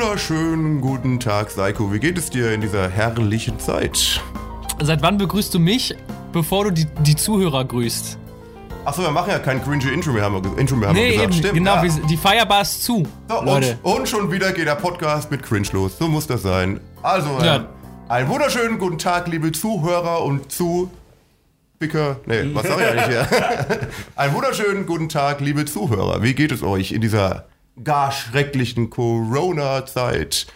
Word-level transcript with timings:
Wunderschönen 0.00 0.80
guten 0.80 1.18
Tag, 1.18 1.50
Seiko. 1.50 1.92
Wie 1.92 1.98
geht 1.98 2.16
es 2.18 2.30
dir 2.30 2.52
in 2.52 2.60
dieser 2.60 2.88
herrlichen 2.88 3.58
Zeit? 3.58 4.22
Seit 4.80 5.02
wann 5.02 5.18
begrüßt 5.18 5.52
du 5.52 5.58
mich, 5.58 5.92
bevor 6.32 6.66
du 6.66 6.70
die, 6.70 6.86
die 7.00 7.16
Zuhörer 7.16 7.64
grüßt? 7.64 8.16
Achso, 8.84 9.02
wir 9.02 9.10
machen 9.10 9.30
ja 9.32 9.40
kein 9.40 9.60
cringy 9.60 9.88
Intro 9.92 10.12
mehr, 10.12 10.22
haben 10.22 10.34
wir, 10.44 10.56
Intro 10.56 10.76
mehr, 10.76 10.90
haben 10.90 10.94
nee, 10.94 11.06
wir 11.06 11.12
gesagt. 11.14 11.24
eben, 11.24 11.38
Stimmt, 11.40 11.54
genau, 11.54 11.74
ja. 11.74 11.82
wir- 11.82 12.06
die 12.06 12.16
Feierbar 12.16 12.62
ist 12.62 12.84
zu, 12.84 13.08
So, 13.28 13.40
und, 13.40 13.76
und 13.82 14.08
schon 14.08 14.30
wieder 14.30 14.52
geht 14.52 14.68
der 14.68 14.76
Podcast 14.76 15.32
mit 15.32 15.42
Cringe 15.42 15.66
los. 15.72 15.98
So 15.98 16.06
muss 16.06 16.28
das 16.28 16.42
sein. 16.42 16.78
Also, 17.02 17.36
Ja. 17.42 17.56
äh, 17.56 17.60
einen 18.08 18.28
wunderschönen 18.28 18.78
guten 18.78 18.98
Tag, 18.98 19.26
liebe 19.26 19.50
Zuhörer 19.50 20.22
und 20.22 20.52
zu... 20.52 20.92
Picker, 21.80 22.20
nee, 22.26 22.48
was 22.54 22.68
sag 22.68 22.78
ich 22.78 22.86
eigentlich 22.86 23.06
hier? 23.06 23.26
einen 24.14 24.32
wunderschönen 24.32 24.86
guten 24.86 25.08
Tag, 25.08 25.40
liebe 25.40 25.64
Zuhörer. 25.64 26.22
Wie 26.22 26.34
geht 26.34 26.52
es 26.52 26.62
euch 26.62 26.92
in 26.92 27.00
dieser 27.00 27.46
gar 27.84 28.12
schrecklichen 28.12 28.90
Corona-Zeit? 28.90 30.46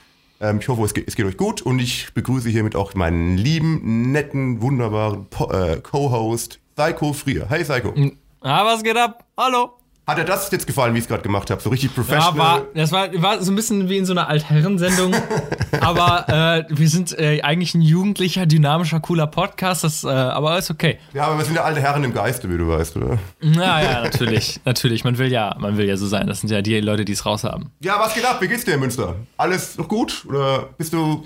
Ähm, 0.40 0.58
ich 0.60 0.68
hoffe, 0.68 0.82
es 0.82 0.94
geht, 0.94 1.08
es 1.08 1.16
geht 1.16 1.26
euch 1.26 1.36
gut 1.36 1.62
und 1.62 1.78
ich 1.78 2.12
begrüße 2.14 2.48
hiermit 2.48 2.76
auch 2.76 2.95
meinen 2.95 3.36
lieben, 3.36 4.12
netten, 4.12 4.60
wunderbaren 4.60 5.26
äh, 5.50 5.76
Co-Host 5.76 6.58
Psycho 6.76 7.12
Frier. 7.12 7.46
Hey 7.48 7.64
Psycho. 7.64 7.95
Ah, 8.40 8.64
was 8.64 8.82
geht 8.82 8.96
ab? 8.96 9.24
Hallo. 9.36 9.81
Hat 10.05 10.19
dir 10.19 10.24
das 10.24 10.51
jetzt 10.51 10.66
gefallen, 10.66 10.95
wie 10.95 10.99
ich 10.99 11.04
es 11.04 11.09
gerade 11.09 11.23
gemacht 11.23 11.49
habe? 11.51 11.60
So 11.63 11.71
richtig 11.71 11.90
Ja, 11.90 11.95
professional? 12.02 12.37
war, 12.37 12.63
das 12.74 12.90
war, 12.90 13.23
war 13.23 13.40
so 13.40 13.52
ein 13.52 13.54
bisschen 13.54 13.88
wie 13.88 13.99
in 13.99 14.04
so 14.04 14.13
einer 14.13 14.29
Altherrensendung. 14.29 15.15
aber 15.80 16.29
äh, 16.29 16.65
wir 16.71 16.88
sind 16.88 17.16
äh, 17.16 17.40
eigentlich 17.43 17.74
ein 17.76 17.82
jugendlicher, 17.82 18.45
dynamischer, 18.46 18.99
cooler 18.99 19.29
Podcast. 19.29 19.85
Das, 19.85 20.02
äh, 20.02 20.09
aber 20.09 20.59
ist 20.59 20.73
okay. 20.73 20.99
Ja, 21.15 21.26
aber 21.26 21.38
wir 21.38 21.45
sind 21.45 21.54
ja 21.54 21.63
alte 21.63 21.80
Herren 21.80 22.02
im 22.02 22.13
Geiste, 22.13 22.51
wie 22.52 22.59
du 22.59 22.66
weißt, 22.66 22.96
oder? 22.96 23.18
Ja, 23.43 23.80
ja, 23.80 24.02
natürlich. 24.02 24.60
natürlich. 24.65 25.04
Man 25.04 25.18
will 25.18 25.30
ja, 25.30 25.54
man 25.60 25.76
will 25.76 25.87
ja 25.87 25.96
so 25.96 26.09
sein. 26.09 26.26
Das 26.26 26.41
sind 26.41 26.51
ja 26.51 26.63
die 26.63 26.80
Leute, 26.80 27.04
die 27.04 27.13
es 27.13 27.24
raushaben. 27.24 27.71
Ja, 27.80 28.01
was 28.01 28.13
geht 28.15 28.24
ab? 28.24 28.41
Wie 28.41 28.48
geht's 28.48 28.65
dir 28.65 28.74
in 28.74 28.80
Münster? 28.80 29.15
Alles 29.37 29.79
noch 29.79 29.87
gut? 29.87 30.24
Oder 30.29 30.71
bist 30.79 30.93
du. 30.93 31.23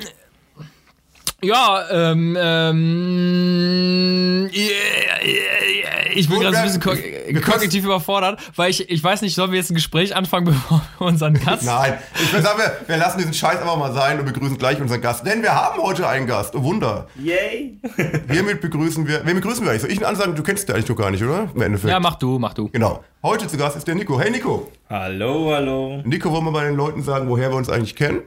Ja, 1.43 1.85
ähm, 1.91 2.35
ähm, 2.41 2.77
yeah, 4.55 5.23
yeah, 5.23 5.29
yeah. 5.69 6.11
ich 6.15 6.31
bin 6.31 6.41
gerade 6.41 6.57
so 6.57 6.63
ein 6.63 6.81
bisschen 6.81 7.43
ko 7.43 7.51
kognitiv 7.51 7.85
überfordert, 7.85 8.41
weil 8.57 8.71
ich, 8.71 8.89
ich 8.89 9.05
weiß 9.05 9.21
nicht, 9.21 9.35
sollen 9.35 9.51
wir 9.51 9.59
jetzt 9.59 9.71
ein 9.71 9.75
Gespräch 9.75 10.17
anfangen, 10.17 10.47
bevor 10.47 10.81
wir 10.99 11.07
unseren 11.07 11.35
Gast... 11.35 11.65
Nein, 11.65 11.99
ich 12.15 12.33
würde 12.33 12.43
sagen, 12.43 12.59
wir, 12.59 12.89
wir 12.89 12.97
lassen 12.97 13.19
diesen 13.19 13.35
Scheiß 13.35 13.61
einfach 13.61 13.77
mal 13.77 13.93
sein 13.93 14.19
und 14.19 14.25
begrüßen 14.25 14.57
gleich 14.57 14.81
unseren 14.81 15.03
Gast. 15.03 15.27
Denn 15.27 15.43
wir 15.43 15.55
haben 15.55 15.79
heute 15.83 16.09
einen 16.09 16.27
Gast. 16.27 16.57
Oh 16.57 16.63
Wunder. 16.63 17.07
Yay! 17.17 17.81
Hiermit 18.31 18.63
begrüßen 18.63 19.07
wir. 19.07 19.27
Wen 19.27 19.35
begrüßen 19.35 19.63
wir 19.63 19.73
eigentlich? 19.73 19.83
Soll 19.83 19.91
ich 19.91 19.99
ihn 19.99 20.07
ansagen? 20.07 20.35
Du 20.37 20.43
kennst 20.43 20.67
den 20.69 20.75
eigentlich 20.75 20.89
noch 20.89 20.97
gar 20.97 21.11
nicht, 21.11 21.23
oder? 21.23 21.51
Im 21.55 21.61
Endeffekt. 21.61 21.91
Ja, 21.91 22.01
mach 22.01 22.15
du, 22.17 22.39
mach 22.39 22.55
du. 22.55 22.71
Genau. 22.71 23.05
Heute 23.23 23.47
zu 23.47 23.59
Gast 23.59 23.77
ist 23.77 23.87
der 23.87 23.95
Nico. 23.95 24.19
Hey 24.19 24.31
Nico. 24.31 24.71
Hallo, 24.89 25.53
hallo. 25.53 26.01
Nico, 26.05 26.33
wollen 26.33 26.47
wir 26.47 26.51
mal 26.51 26.65
den 26.65 26.77
Leuten 26.77 27.03
sagen, 27.03 27.29
woher 27.29 27.51
wir 27.51 27.57
uns 27.57 27.69
eigentlich 27.69 27.95
kennen? 27.95 28.23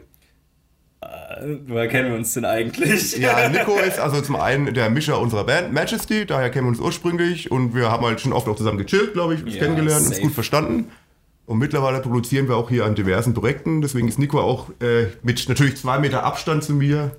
Woher 1.67 1.87
kennen 1.87 2.09
wir 2.09 2.17
uns 2.17 2.33
denn 2.33 2.45
eigentlich? 2.45 3.17
Ja, 3.17 3.49
Nico 3.51 3.77
ist 3.79 3.99
also 3.99 4.21
zum 4.21 4.35
einen 4.35 4.73
der 4.73 4.89
Mischer 4.89 5.19
unserer 5.19 5.43
Band 5.43 5.73
Majesty, 5.73 6.25
daher 6.25 6.49
kennen 6.49 6.65
wir 6.65 6.69
uns 6.69 6.79
ursprünglich 6.79 7.51
und 7.51 7.73
wir 7.75 7.89
haben 7.91 8.05
halt 8.05 8.19
schon 8.21 8.33
oft 8.33 8.47
auch 8.47 8.55
zusammen 8.55 8.77
gechillt, 8.77 9.13
glaube 9.13 9.35
ich, 9.35 9.43
uns 9.43 9.53
Ja, 9.55 9.61
kennengelernt, 9.61 10.01
uns 10.05 10.09
safe. 10.15 10.21
gut 10.21 10.33
verstanden. 10.33 10.91
Und 11.45 11.57
mittlerweile 11.57 11.99
produzieren 11.99 12.47
wir 12.47 12.57
auch 12.57 12.69
hier 12.69 12.85
an 12.85 12.93
diversen 12.95 13.33
Projekten, 13.33 13.81
deswegen 13.81 14.07
ist 14.07 14.19
Nico 14.19 14.39
auch 14.39 14.69
äh, 14.81 15.07
mit 15.23 15.47
natürlich 15.49 15.77
zwei 15.77 15.97
Meter 15.97 16.23
Abstand 16.23 16.63
zu 16.63 16.73
mir 16.73 17.11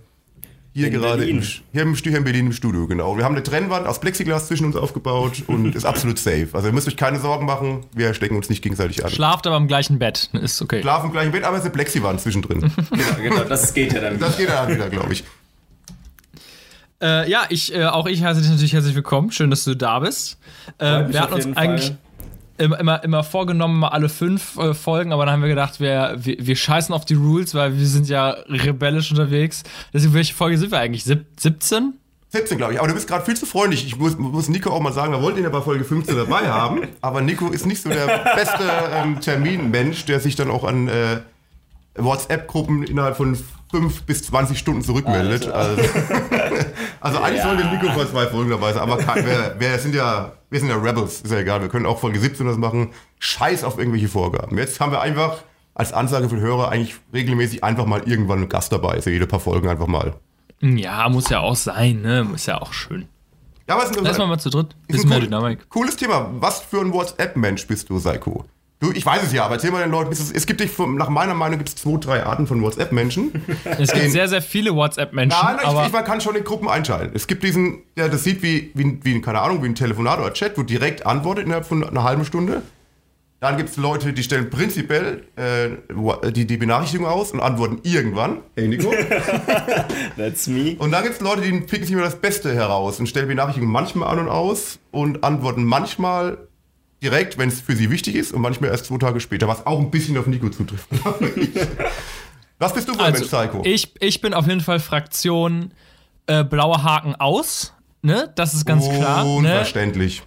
hier 0.73 0.87
In 0.87 0.93
gerade 0.93 1.19
Berlin. 1.19 1.39
Im, 1.39 1.43
hier, 1.73 1.83
im, 1.83 1.95
hier 1.95 2.17
in 2.17 2.25
Berlin 2.25 2.47
im 2.47 2.53
Studio, 2.53 2.87
genau. 2.87 3.17
Wir 3.17 3.25
haben 3.25 3.35
eine 3.35 3.43
Trennwand 3.43 3.87
aus 3.87 4.01
Plexiglas 4.01 4.47
zwischen 4.47 4.67
uns 4.67 4.77
aufgebaut 4.77 5.43
und 5.49 5.75
ist 5.75 5.85
absolut 5.85 6.19
safe. 6.19 6.49
Also 6.53 6.69
ihr 6.69 6.73
müsst 6.73 6.87
euch 6.87 6.97
keine 6.97 7.19
Sorgen 7.19 7.47
machen, 7.47 7.87
wir 7.93 8.15
stecken 8.15 8.37
uns 8.37 8.49
nicht 8.49 8.63
gegenseitig 8.63 9.05
an. 9.05 9.11
Schlaft 9.11 9.47
aber 9.47 9.57
im 9.57 9.67
gleichen 9.67 9.99
Bett. 9.99 10.31
Ist 10.33 10.63
okay. 10.63 10.81
Schlafen 10.81 11.07
im 11.07 11.13
gleichen 11.13 11.33
Bett, 11.33 11.45
aber 11.45 11.57
es 11.57 11.63
ist 11.63 11.67
eine 11.67 11.75
Plexiwand 11.75 12.21
zwischendrin. 12.21 12.61
genau, 12.91 13.37
genau, 13.37 13.45
das 13.45 13.75
geht 13.75 13.93
ja 13.93 14.01
dann. 14.01 14.19
Das 14.19 14.37
geht 14.37 14.49
dann 14.49 14.73
wieder, 14.73 14.89
glaube 14.89 15.13
ich. 15.13 15.25
Äh, 17.03 17.31
ja, 17.31 17.45
ich, 17.49 17.75
äh, 17.75 17.87
auch 17.87 18.07
ich 18.07 18.23
heiße 18.23 18.41
dich 18.41 18.51
natürlich 18.51 18.75
herzlich 18.75 18.95
willkommen. 18.95 19.33
Schön, 19.33 19.51
dass 19.51 19.65
du 19.65 19.75
da 19.75 20.01
bist. 20.01 20.39
Äh, 20.79 21.09
wir 21.09 21.21
hatten 21.21 21.35
uns 21.35 21.45
jeden 21.47 21.57
eigentlich 21.57 21.87
Fall. 21.87 21.99
Immer, 22.61 22.79
immer, 22.79 23.03
immer 23.05 23.25
vorgenommen, 23.25 23.81
mal 23.81 23.89
alle 23.89 24.09
fünf 24.09 24.57
äh, 24.59 24.75
Folgen, 24.75 25.13
aber 25.13 25.25
dann 25.25 25.35
haben 25.35 25.43
wir 25.43 25.49
gedacht, 25.49 25.81
wir, 25.81 26.15
wir, 26.19 26.37
wir 26.39 26.57
scheißen 26.57 26.95
auf 26.95 27.05
die 27.05 27.15
Rules, 27.15 27.55
weil 27.55 27.77
wir 27.77 27.87
sind 27.87 28.09
ja 28.09 28.31
rebellisch 28.49 29.11
unterwegs. 29.11 29.63
Deswegen, 29.93 30.15
welche 30.15 30.35
Folge 30.35 30.59
sind 30.59 30.71
wir 30.71 30.79
eigentlich? 30.79 31.05
Sieb 31.05 31.27
17? 31.39 31.95
17, 32.33 32.59
glaube 32.59 32.75
ich. 32.75 32.79
Aber 32.79 32.87
du 32.87 32.95
bist 32.95 33.09
gerade 33.09 33.25
viel 33.25 33.37
zu 33.37 33.45
freundlich. 33.45 33.85
Ich 33.85 33.99
muss, 33.99 34.17
muss 34.17 34.49
Nico 34.49 34.71
auch 34.71 34.81
mal 34.81 34.93
sagen, 34.93 35.13
wir 35.13 35.21
wollten 35.21 35.39
ihn 35.39 35.45
ja 35.45 35.51
bei 35.51 35.63
Folge 35.63 35.85
15 35.85 36.15
dabei 36.17 36.49
haben. 36.49 36.83
Aber 37.01 37.21
Nico 37.23 37.49
ist 37.49 37.67
nicht 37.67 37.83
so 37.83 37.89
der 37.89 38.07
beste 38.37 38.63
ähm, 38.95 39.21
Terminmensch, 39.21 40.05
der 40.05 40.21
sich 40.21 40.37
dann 40.37 40.49
auch 40.51 40.63
an 40.63 40.87
äh, 40.87 41.21
WhatsApp-Gruppen 41.97 42.85
innerhalb 42.85 43.17
von 43.17 43.37
5 43.73 44.03
bis 44.03 44.23
20 44.25 44.59
Stunden 44.59 44.83
zurückmeldet. 44.83 45.49
Also, 45.49 45.83
also 47.01 47.19
eigentlich 47.19 47.39
Ja. 47.39 47.49
sollte 47.49 47.65
Nico 47.67 47.93
vor 47.93 48.09
zwei 48.09 48.27
Folgen 48.29 48.51
dabei 48.51 48.73
sein. 48.73 48.83
Aber 48.83 48.99
kein, 48.99 49.27
wir, 49.27 49.57
wir, 49.59 49.79
sind 49.79 49.95
ja, 49.95 50.33
wir 50.51 50.61
sind 50.61 50.69
ja 50.69 50.77
Rebels, 50.77 51.23
ist 51.23 51.31
ja 51.31 51.39
egal. 51.39 51.63
Wir 51.63 51.69
können 51.69 51.87
auch 51.87 52.01
Folge 52.01 52.19
17 52.19 52.47
das 52.47 52.57
machen. 52.57 52.91
Scheiß 53.19 53.65
auf 53.65 53.79
irgendwelche 53.79 54.09
Vorgaben. 54.09 54.59
Jetzt 54.59 54.81
haben 54.81 54.93
wir 54.93 55.01
einfach 55.01 55.43
als 55.75 55.93
Ansage 55.93 56.29
für 56.29 56.41
Hörer 56.41 56.69
eigentlich 56.69 56.97
regelmäßig 57.13 57.65
einfach 57.65 57.87
mal 57.87 58.03
irgendwann 58.07 58.39
einen 58.39 58.49
Gast 58.49 58.73
dabei. 58.73 58.93
Also 58.95 59.11
jede 59.11 59.27
paar 59.27 59.41
Folgen 59.41 59.69
einfach 59.69 59.87
mal. 59.87 60.15
Ja, 60.61 61.09
muss 61.09 61.31
ja 61.31 61.41
auch 61.41 61.57
sein, 61.57 62.03
ne? 62.03 62.29
Ist 62.35 62.47
ja 62.47 62.61
auch 62.61 62.73
schön. 62.73 63.09
Ja, 63.67 63.77
aber 63.77 63.85
es 63.85 63.91
ist 63.93 64.01
Lass 64.01 64.19
mal 64.19 64.27
mal 64.27 64.39
zu 64.39 64.51
dritt. 64.51 64.75
Ist 64.89 64.97
Bisschen 64.97 65.09
mehr 65.09 65.21
Dynamik. 65.21 65.69
Cooles 65.69 65.97
Thema. 65.97 66.31
Was 66.41 66.61
für 66.61 66.81
ein 66.81 66.93
WhatsApp-Mensch 66.93 67.67
bist 67.67 67.89
du, 67.89 67.99
Seiko? 67.99 68.45
Du, 68.81 68.91
ich 68.93 69.05
weiß 69.05 69.23
es 69.25 69.33
ja, 69.35 69.45
aber 69.45 69.57
erzähl 69.57 69.71
mal 69.71 69.83
den 69.83 69.91
Leuten, 69.91 70.11
es 70.11 70.47
gibt 70.47 70.61
dich, 70.61 70.71
nach 70.79 71.11
meiner 71.11 71.35
Meinung 71.35 71.59
gibt 71.59 71.69
es 71.69 71.77
zwei, 71.77 71.99
drei 71.99 72.25
Arten 72.25 72.47
von 72.47 72.63
WhatsApp-Menschen. 72.63 73.31
Es 73.79 73.93
gibt 73.93 74.11
sehr, 74.11 74.27
sehr 74.27 74.41
viele 74.41 74.75
WhatsApp-Menschen, 74.75 75.39
Nein, 75.39 75.57
ich, 75.61 75.69
aber 75.69 75.87
ich, 75.87 75.93
man 75.93 76.03
kann 76.03 76.23
schon 76.23 76.35
in 76.35 76.45
Gruppen 76.45 76.67
einschalten. 76.67 77.15
Es 77.15 77.27
gibt 77.27 77.43
diesen, 77.43 77.83
der 77.99 78.09
das 78.09 78.25
sieht 78.25 78.43
wie, 78.43 78.71
wie, 78.73 78.99
wie, 79.03 79.21
keine 79.21 79.43
Ahnung, 79.43 79.63
wie 79.63 79.67
ein 79.67 79.75
Telefonat 79.75 80.19
oder 80.19 80.33
Chat, 80.33 80.57
wo 80.57 80.63
direkt 80.63 81.05
antwortet 81.05 81.45
innerhalb 81.45 81.67
von 81.67 81.87
einer 81.87 82.05
halben 82.05 82.25
Stunde. 82.25 82.63
Dann 83.41 83.59
gibt 83.59 83.69
es 83.69 83.77
Leute, 83.77 84.15
die 84.15 84.23
stellen 84.23 84.49
prinzipiell 84.49 85.25
äh, 85.37 86.31
die, 86.31 86.47
die 86.47 86.57
Benachrichtigung 86.57 87.07
aus 87.07 87.33
und 87.33 87.41
antworten 87.41 87.81
irgendwann. 87.83 88.39
Hey 88.55 88.69
Nico. 88.69 88.93
That's 90.17 90.47
me. 90.47 90.77
Und 90.79 90.91
dann 90.93 91.03
gibt 91.03 91.17
es 91.17 91.21
Leute, 91.21 91.43
die 91.43 91.53
picken 91.61 91.85
sich 91.85 91.93
immer 91.93 92.05
das 92.05 92.17
Beste 92.17 92.55
heraus 92.55 92.99
und 92.99 93.09
stellen 93.09 93.29
Benachrichtigungen 93.29 93.73
manchmal 93.73 94.09
an 94.09 94.21
und 94.21 94.29
aus 94.29 94.79
und 94.91 95.23
antworten 95.23 95.65
manchmal 95.65 96.39
direkt, 97.03 97.39
wenn 97.39 97.49
es 97.49 97.61
für 97.61 97.75
sie 97.75 97.91
wichtig 97.91 98.15
ist 98.15 98.33
und 98.33 98.43
manchmal 98.43 98.71
erst 98.71 98.87
zwei 98.87 98.99
Tage 98.99 99.21
später, 99.21 99.49
was 99.49 99.67
auch 99.67 99.81
ein 99.81 99.91
bisschen 99.91 100.17
auf 100.19 100.27
Nico 100.27 100.49
zutrifft. 100.51 100.89
was 102.59 102.75
bist 102.75 102.89
du 102.89 102.95
für 102.95 103.03
ein 103.03 103.13
Mensch, 103.13 103.27
Psycho? 103.27 103.59
Also, 103.59 103.65
ich, 103.65 103.95
ich 104.01 104.21
bin 104.21 104.35
auf 104.35 104.47
jeden 104.47 104.61
Fall 104.61 104.81
Fraktion 104.81 105.73
äh, 106.27 106.45
blauer 106.45 106.83
Haken 106.83 107.15
aus. 107.17 107.73
Ne? 108.03 108.33
Das 108.37 108.55
ist 108.55 108.65
ganz 108.65 108.89
klar. 108.89 109.25
Ne? 109.25 109.31
Unverständlich. 109.31 110.23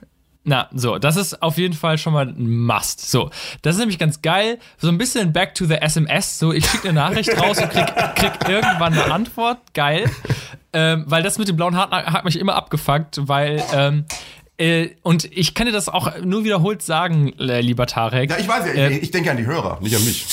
Na, 0.46 0.68
so, 0.74 0.98
das 0.98 1.16
ist 1.16 1.42
auf 1.42 1.58
jeden 1.58 1.74
Fall 1.74 1.98
schon 1.98 2.12
mal 2.12 2.28
ein 2.28 2.66
Must. 2.66 3.10
So, 3.10 3.30
das 3.62 3.76
ist 3.76 3.80
nämlich 3.80 3.98
ganz 3.98 4.22
geil. 4.22 4.60
So 4.78 4.90
ein 4.90 4.98
bisschen 4.98 5.32
back 5.32 5.56
to 5.56 5.66
the 5.66 5.76
SMS. 5.76 6.38
So, 6.38 6.52
ich 6.52 6.66
schicke 6.66 6.90
eine 6.90 7.00
Nachricht 7.00 7.38
raus 7.42 7.60
und 7.62 7.70
krieg, 7.70 7.86
krieg 8.16 8.34
irgendwann 8.50 8.94
eine 8.94 9.12
Antwort. 9.12 9.60
Geil. 9.74 10.10
Ähm, 10.74 11.06
weil 11.08 11.24
das 11.24 11.38
mit 11.38 11.48
dem 11.48 11.56
blauen 11.56 11.78
Haken 11.78 11.96
hat 11.96 12.26
mich 12.26 12.38
immer 12.38 12.56
abgefuckt, 12.56 13.20
weil, 13.28 13.64
ähm, 13.74 14.06
äh, 14.58 14.90
und 15.02 15.26
ich 15.26 15.54
kann 15.56 15.66
dir 15.66 15.74
das 15.74 15.90
auch 15.90 16.20
nur 16.24 16.44
wiederholt 16.44 16.82
sagen, 16.82 17.34
äh, 17.40 17.62
lieber 17.62 17.88
Tarek. 17.88 18.30
Ja, 18.30 18.38
ich 18.38 18.48
weiß 18.48 18.66
ja, 18.68 18.74
Äh, 18.74 18.98
ich, 18.98 19.04
ich 19.04 19.12
denke 19.12 19.32
an 19.32 19.38
die 19.38 19.46
Hörer, 19.46 19.80
nicht 19.82 19.96
an 19.96 20.04
mich. 20.06 20.26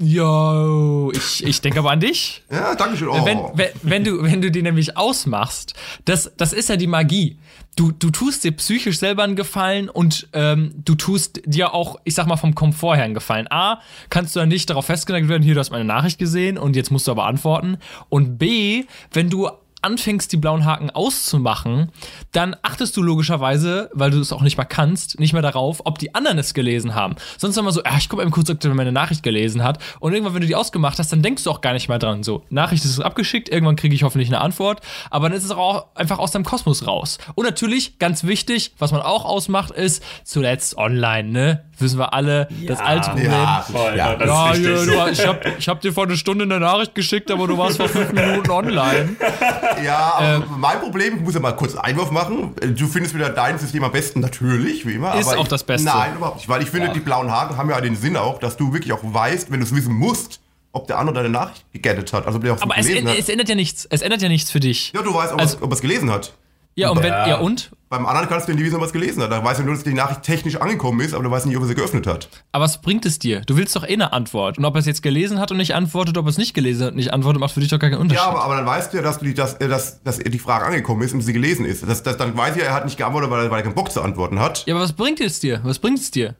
Yo, 0.00 1.10
ich, 1.12 1.44
ich 1.44 1.60
denke 1.60 1.80
aber 1.80 1.90
an 1.90 2.00
dich. 2.00 2.42
Ja, 2.50 2.74
danke 2.76 2.96
schön. 2.96 3.08
Oh. 3.08 3.24
Wenn, 3.24 3.38
wenn, 3.54 3.68
wenn, 3.82 4.04
du, 4.04 4.22
wenn 4.22 4.40
du 4.40 4.50
die 4.50 4.62
nämlich 4.62 4.96
ausmachst, 4.96 5.74
das, 6.04 6.32
das 6.36 6.52
ist 6.52 6.68
ja 6.68 6.76
die 6.76 6.86
Magie. 6.86 7.36
Du, 7.76 7.92
du 7.92 8.10
tust 8.10 8.42
dir 8.44 8.52
psychisch 8.52 8.98
selber 8.98 9.22
einen 9.22 9.36
Gefallen 9.36 9.88
und 9.88 10.28
ähm, 10.32 10.72
du 10.84 10.94
tust 10.94 11.40
dir 11.46 11.74
auch, 11.74 11.96
ich 12.04 12.14
sag 12.14 12.26
mal, 12.26 12.36
vom 12.36 12.54
Komfort 12.54 12.96
her 12.96 13.04
einen 13.04 13.14
Gefallen. 13.14 13.46
A, 13.50 13.80
kannst 14.10 14.34
du 14.34 14.40
dann 14.40 14.48
nicht 14.48 14.70
darauf 14.70 14.86
festgelegt 14.86 15.28
werden, 15.28 15.42
hier, 15.42 15.54
du 15.54 15.60
hast 15.60 15.70
meine 15.70 15.84
Nachricht 15.84 16.18
gesehen 16.18 16.58
und 16.58 16.74
jetzt 16.74 16.90
musst 16.90 17.06
du 17.06 17.12
aber 17.12 17.26
antworten. 17.26 17.78
Und 18.08 18.38
B, 18.38 18.84
wenn 19.12 19.30
du 19.30 19.48
anfängst, 19.82 20.32
die 20.32 20.36
blauen 20.36 20.64
Haken 20.64 20.90
auszumachen, 20.90 21.92
dann 22.32 22.56
achtest 22.62 22.96
du 22.96 23.02
logischerweise, 23.02 23.90
weil 23.92 24.10
du 24.10 24.20
es 24.20 24.32
auch 24.32 24.42
nicht 24.42 24.56
mehr 24.56 24.66
kannst, 24.66 25.20
nicht 25.20 25.32
mehr 25.32 25.42
darauf, 25.42 25.82
ob 25.84 25.98
die 25.98 26.14
anderen 26.14 26.38
es 26.38 26.54
gelesen 26.54 26.94
haben. 26.94 27.16
Sonst 27.36 27.56
immer 27.56 27.72
so, 27.72 27.82
ah, 27.84 27.96
ich 27.98 28.08
gucke 28.08 28.22
eben 28.22 28.30
kurz, 28.30 28.50
ob 28.50 28.60
der 28.60 28.74
meine 28.74 28.92
Nachricht 28.92 29.22
gelesen 29.22 29.62
hat. 29.62 29.78
Und 30.00 30.12
irgendwann, 30.12 30.34
wenn 30.34 30.40
du 30.40 30.46
die 30.46 30.56
ausgemacht 30.56 30.98
hast, 30.98 31.12
dann 31.12 31.22
denkst 31.22 31.44
du 31.44 31.50
auch 31.50 31.60
gar 31.60 31.72
nicht 31.72 31.88
mehr 31.88 31.98
dran. 31.98 32.22
So, 32.22 32.44
Nachricht 32.50 32.84
ist 32.84 33.00
abgeschickt, 33.00 33.48
irgendwann 33.48 33.76
kriege 33.76 33.94
ich 33.94 34.02
hoffentlich 34.02 34.28
eine 34.28 34.40
Antwort, 34.40 34.80
aber 35.10 35.28
dann 35.28 35.38
ist 35.38 35.44
es 35.44 35.50
auch 35.50 35.94
einfach 35.94 36.18
aus 36.18 36.32
deinem 36.32 36.44
Kosmos 36.44 36.86
raus. 36.86 37.18
Und 37.34 37.44
natürlich, 37.44 37.98
ganz 37.98 38.24
wichtig, 38.24 38.72
was 38.78 38.92
man 38.92 39.02
auch 39.02 39.24
ausmacht, 39.24 39.70
ist 39.70 40.02
zuletzt 40.24 40.76
online, 40.76 41.30
ne? 41.30 41.67
Wissen 41.80 41.98
wir 41.98 42.12
alle, 42.12 42.48
das 42.66 42.80
alte 42.80 43.10
Problem. 43.10 43.30
ja, 43.30 43.66
Voll, 43.70 43.96
ja, 43.96 44.14
das 44.16 44.28
Ja, 44.28 44.54
ja, 44.54 44.84
du, 45.06 45.12
ich 45.12 45.26
hab, 45.26 45.58
ich 45.58 45.68
hab 45.68 45.80
dir 45.80 45.92
vor 45.92 46.04
einer 46.04 46.16
Stunde 46.16 46.44
eine 46.44 46.58
Nachricht 46.58 46.94
geschickt, 46.94 47.30
aber 47.30 47.46
du 47.46 47.56
warst 47.56 47.76
vor 47.76 47.88
fünf 47.88 48.12
Minuten 48.12 48.50
online. 48.50 49.16
Ja, 49.84 50.14
aber 50.16 50.34
Ähm. 50.36 50.44
mein 50.58 50.80
Problem, 50.80 51.16
ich 51.16 51.20
muss 51.20 51.34
ja 51.34 51.40
mal 51.40 51.52
kurz 51.52 51.74
Einwurf 51.76 52.10
machen. 52.10 52.54
Du 52.76 52.86
findest 52.88 53.14
wieder 53.14 53.28
dein 53.30 53.58
System 53.58 53.84
am 53.84 53.92
besten, 53.92 54.20
natürlich, 54.20 54.84
wie 54.86 54.94
immer. 54.94 55.14
Ist 55.14 55.28
aber 55.28 55.38
auch 55.38 55.42
ich, 55.44 55.48
das 55.48 55.62
Beste. 55.62 55.86
Nein, 55.86 56.16
überhaupt 56.16 56.38
nicht. 56.38 56.48
Weil 56.48 56.62
ich 56.62 56.70
finde, 56.70 56.88
Ja. 56.88 56.92
die 56.92 57.00
blauen 57.00 57.30
Haken 57.30 57.56
haben 57.56 57.70
ja 57.70 57.80
den 57.80 57.94
Sinn 57.96 58.16
auch, 58.16 58.38
dass 58.40 58.56
du 58.56 58.72
wirklich 58.72 58.92
auch 58.92 59.00
weißt, 59.02 59.50
wenn 59.52 59.60
du 59.60 59.66
es 59.66 59.74
wissen 59.74 59.94
musst, 59.94 60.40
ob 60.72 60.86
der 60.88 60.98
andere 60.98 61.14
deine 61.16 61.28
Nachricht 61.28 61.64
gegettet 61.72 62.12
hat. 62.12 62.26
Also 62.26 62.38
ob 62.38 62.44
der 62.44 62.54
auch 62.54 62.62
Aber 62.62 62.76
es, 62.76 62.86
gelesen 62.88 63.08
hat. 63.08 63.18
es 63.18 63.28
ändert 63.28 63.48
ja 63.48 63.54
nichts. 63.54 63.86
Es 63.88 64.02
ändert 64.02 64.20
ja 64.22 64.28
nichts 64.28 64.50
für 64.50 64.60
dich. 64.60 64.92
ja, 64.94 65.02
du 65.02 65.14
weißt, 65.14 65.32
ob, 65.32 65.40
also- 65.40 65.58
ob 65.60 65.70
er 65.70 65.74
es 65.74 65.80
gelesen 65.80 66.10
hat. 66.10 66.32
Ja, 66.78 66.90
und 66.90 67.02
wenn, 67.02 67.12
Ja. 67.12 67.26
ja 67.26 67.36
und? 67.38 67.72
Beim 67.88 68.06
anderen 68.06 68.28
kannst 68.28 68.48
du 68.48 68.52
nie 68.52 68.62
wissen, 68.62 68.78
er 68.78 68.82
es 68.84 68.92
gelesen 68.92 69.20
hat. 69.22 69.32
Da 69.32 69.42
weißt 69.42 69.60
du 69.60 69.64
nur, 69.64 69.74
dass 69.74 69.82
die 69.82 69.94
Nachricht 69.94 70.22
technisch 70.22 70.56
angekommen 70.56 71.00
ist, 71.00 71.12
aber 71.12 71.24
du 71.24 71.30
weißt 71.30 71.46
nicht, 71.46 71.56
ob 71.56 71.62
er 71.64 71.66
sie 71.66 71.74
geöffnet 71.74 72.06
hat. 72.06 72.28
Aber 72.52 72.64
was 72.64 72.80
bringt 72.80 73.04
es 73.04 73.18
dir? 73.18 73.40
Du 73.40 73.56
willst 73.56 73.74
doch 73.74 73.82
eh 73.82 73.94
eine 73.94 74.12
Antwort. 74.12 74.58
Und 74.58 74.64
ob 74.64 74.76
er 74.76 74.80
es 74.80 74.86
jetzt 74.86 75.02
gelesen 75.02 75.40
hat 75.40 75.50
und 75.50 75.56
nicht 75.56 75.74
antwortet, 75.74 76.16
ob 76.18 76.26
er 76.26 76.28
es 76.28 76.38
nicht 76.38 76.54
gelesen 76.54 76.84
hat 76.84 76.90
und 76.92 76.98
nicht 76.98 77.12
antwortet, 77.12 77.40
macht 77.40 77.54
für 77.54 77.60
dich 77.60 77.70
doch 77.70 77.80
gar 77.80 77.90
keinen 77.90 78.00
Unterschied. 78.00 78.22
Ja, 78.22 78.30
aber, 78.30 78.44
aber 78.44 78.56
dann 78.56 78.66
weißt 78.66 78.92
du 78.92 78.98
ja, 78.98 79.02
dass, 79.02 79.18
du 79.18 79.24
die, 79.24 79.34
dass, 79.34 79.54
äh, 79.54 79.66
dass, 79.66 80.02
dass 80.04 80.18
die 80.18 80.38
Frage 80.38 80.66
angekommen 80.66 81.02
ist 81.02 81.14
und 81.14 81.22
sie 81.22 81.32
gelesen 81.32 81.64
ist. 81.64 81.88
Das, 81.88 82.02
das, 82.04 82.16
dann 82.16 82.36
weiß 82.36 82.54
ich 82.54 82.62
ja, 82.62 82.68
er 82.68 82.74
hat 82.74 82.84
nicht 82.84 82.96
geantwortet, 82.98 83.30
weil 83.30 83.46
er, 83.46 83.50
weil 83.50 83.60
er 83.60 83.62
keinen 83.64 83.74
Bock 83.74 83.90
zu 83.90 84.00
antworten 84.02 84.38
hat. 84.38 84.64
Ja, 84.66 84.74
aber 84.74 84.84
was 84.84 84.92
bringt 84.92 85.20
es 85.20 85.40
dir? 85.40 85.60
Was 85.64 85.80
bringt 85.80 85.98
es 85.98 86.12
dir? 86.12 86.36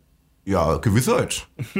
Ja, 0.49 0.79
Gewissheit. 0.79 1.47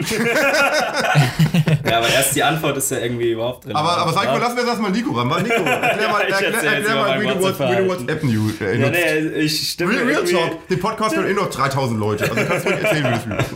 Ja, 1.89 1.99
aber 1.99 2.09
erst 2.11 2.37
die 2.37 2.43
Antwort 2.43 2.77
ist 2.77 2.91
ja 2.91 2.99
irgendwie 2.99 3.33
überhaupt 3.33 3.65
drin. 3.65 3.75
Aber, 3.75 3.97
aber 3.97 4.13
sag 4.13 4.27
mal, 4.27 4.39
lassen 4.39 4.57
wir 4.59 4.67
das 4.67 4.79
mal 4.79 4.91
Nico 4.91 5.13
ran. 5.13 5.27
Mal 5.27 5.43
Nico, 5.43 5.55
erklär 5.63 6.09
mal, 6.11 6.21
erklär, 6.29 6.53
erklär 6.53 6.81
über 6.81 6.95
mal 6.95 7.21
wie, 7.23 7.27
du, 7.27 7.41
What's- 7.43 7.59
wie 7.61 7.77
du 7.77 7.89
WhatsApp 7.89 8.25
News 8.25 8.61
äh, 8.61 8.79
Ja, 8.79 8.91
nee, 8.91 9.19
ich 9.41 9.71
stimme 9.71 9.93
Real, 9.95 10.05
Real 10.05 10.25
Talk, 10.25 10.69
den 10.69 10.81
Podcast 10.81 11.17
hören 11.17 11.29
eh 11.31 11.33
noch 11.33 11.49
3000 11.49 11.99
Leute. 11.99 12.25
Also 12.31 12.35
kannst 12.45 12.67
du 12.67 12.71
nicht 12.71 12.83
erzählen, 12.85 13.05
wie 13.07 13.11
du 13.15 13.21
fühlst. 13.37 13.55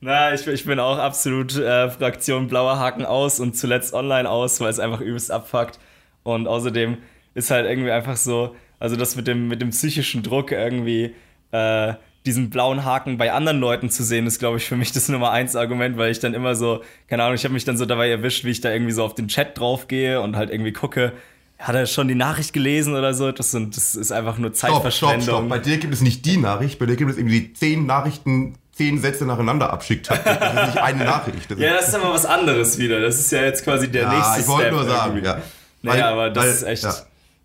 Na, 0.00 0.34
ich, 0.34 0.46
ich 0.46 0.64
bin 0.66 0.78
auch 0.78 0.98
absolut 0.98 1.56
äh, 1.56 1.88
Fraktion 1.90 2.46
blauer 2.48 2.78
Haken 2.78 3.06
aus 3.06 3.40
und 3.40 3.56
zuletzt 3.56 3.94
online 3.94 4.28
aus, 4.28 4.60
weil 4.60 4.68
es 4.68 4.78
einfach 4.78 5.00
übelst 5.00 5.30
abfuckt. 5.30 5.78
Und 6.22 6.46
außerdem 6.48 6.98
ist 7.34 7.50
halt 7.50 7.66
irgendwie 7.66 7.90
einfach 7.92 8.16
so, 8.16 8.54
also 8.78 8.96
das 8.96 9.16
mit 9.16 9.26
dem, 9.26 9.48
mit 9.48 9.62
dem 9.62 9.70
psychischen 9.70 10.22
Druck 10.22 10.52
irgendwie, 10.52 11.14
äh, 11.52 11.94
diesen 12.26 12.50
blauen 12.50 12.84
Haken 12.84 13.16
bei 13.16 13.32
anderen 13.32 13.60
Leuten 13.60 13.88
zu 13.90 14.04
sehen, 14.04 14.26
ist, 14.26 14.38
glaube 14.38 14.58
ich, 14.58 14.66
für 14.66 14.76
mich 14.76 14.92
das 14.92 15.08
Nummer 15.08 15.30
eins 15.30 15.56
Argument, 15.56 15.96
weil 15.96 16.10
ich 16.10 16.18
dann 16.20 16.34
immer 16.34 16.54
so, 16.54 16.82
keine 17.08 17.22
Ahnung, 17.24 17.34
ich 17.36 17.44
habe 17.44 17.54
mich 17.54 17.64
dann 17.64 17.78
so 17.78 17.86
dabei 17.86 18.10
erwischt, 18.10 18.44
wie 18.44 18.50
ich 18.50 18.60
da 18.60 18.70
irgendwie 18.70 18.92
so 18.92 19.04
auf 19.04 19.14
den 19.14 19.28
Chat 19.28 19.58
draufgehe 19.58 20.20
und 20.20 20.36
halt 20.36 20.50
irgendwie 20.50 20.72
gucke, 20.72 21.12
hat 21.58 21.74
er 21.74 21.86
schon 21.86 22.08
die 22.08 22.14
Nachricht 22.14 22.52
gelesen 22.52 22.94
oder 22.94 23.14
so? 23.14 23.32
Das, 23.32 23.50
sind, 23.50 23.76
das 23.76 23.94
ist 23.94 24.12
einfach 24.12 24.38
nur 24.38 24.50
Stopp, 24.50 24.58
stopp, 24.58 24.72
Zeitverschwendung. 24.74 25.22
stopp. 25.22 25.48
Bei 25.48 25.58
dir 25.58 25.78
gibt 25.78 25.92
es 25.94 26.00
nicht 26.02 26.24
die 26.26 26.36
Nachricht, 26.36 26.78
bei 26.78 26.86
dir 26.86 26.96
gibt 26.96 27.10
es 27.10 27.16
irgendwie 27.18 27.40
die 27.40 27.52
zehn 27.54 27.86
Nachrichten, 27.86 28.54
zehn 28.72 28.98
Sätze 28.98 29.24
nacheinander 29.26 29.70
abschickt. 29.72 30.10
Das 30.10 30.18
ist 30.18 30.66
nicht 30.66 30.78
eine 30.82 31.04
Nachricht. 31.04 31.50
Das 31.50 31.58
Ja, 31.58 31.74
das 31.74 31.88
ist 31.88 31.94
aber 31.94 32.12
was 32.14 32.24
anderes 32.26 32.78
wieder. 32.78 33.00
Das 33.00 33.18
ist 33.20 33.30
ja 33.32 33.42
jetzt 33.42 33.64
quasi 33.64 33.90
der 33.90 34.02
Ja, 34.02 34.14
nächste 34.16 34.40
ich 34.40 34.46
wollte 34.46 34.68
Step 34.68 34.72
nur 34.74 34.84
sagen, 34.84 35.10
irgendwie. 35.16 35.26
ja. 35.26 35.42
Naja, 35.82 36.04
Weil- 36.04 36.12
aber 36.12 36.30
das 36.30 36.44
weil- 36.44 36.50
ist 36.52 36.62
echt, 36.64 36.82
ja. 36.84 36.94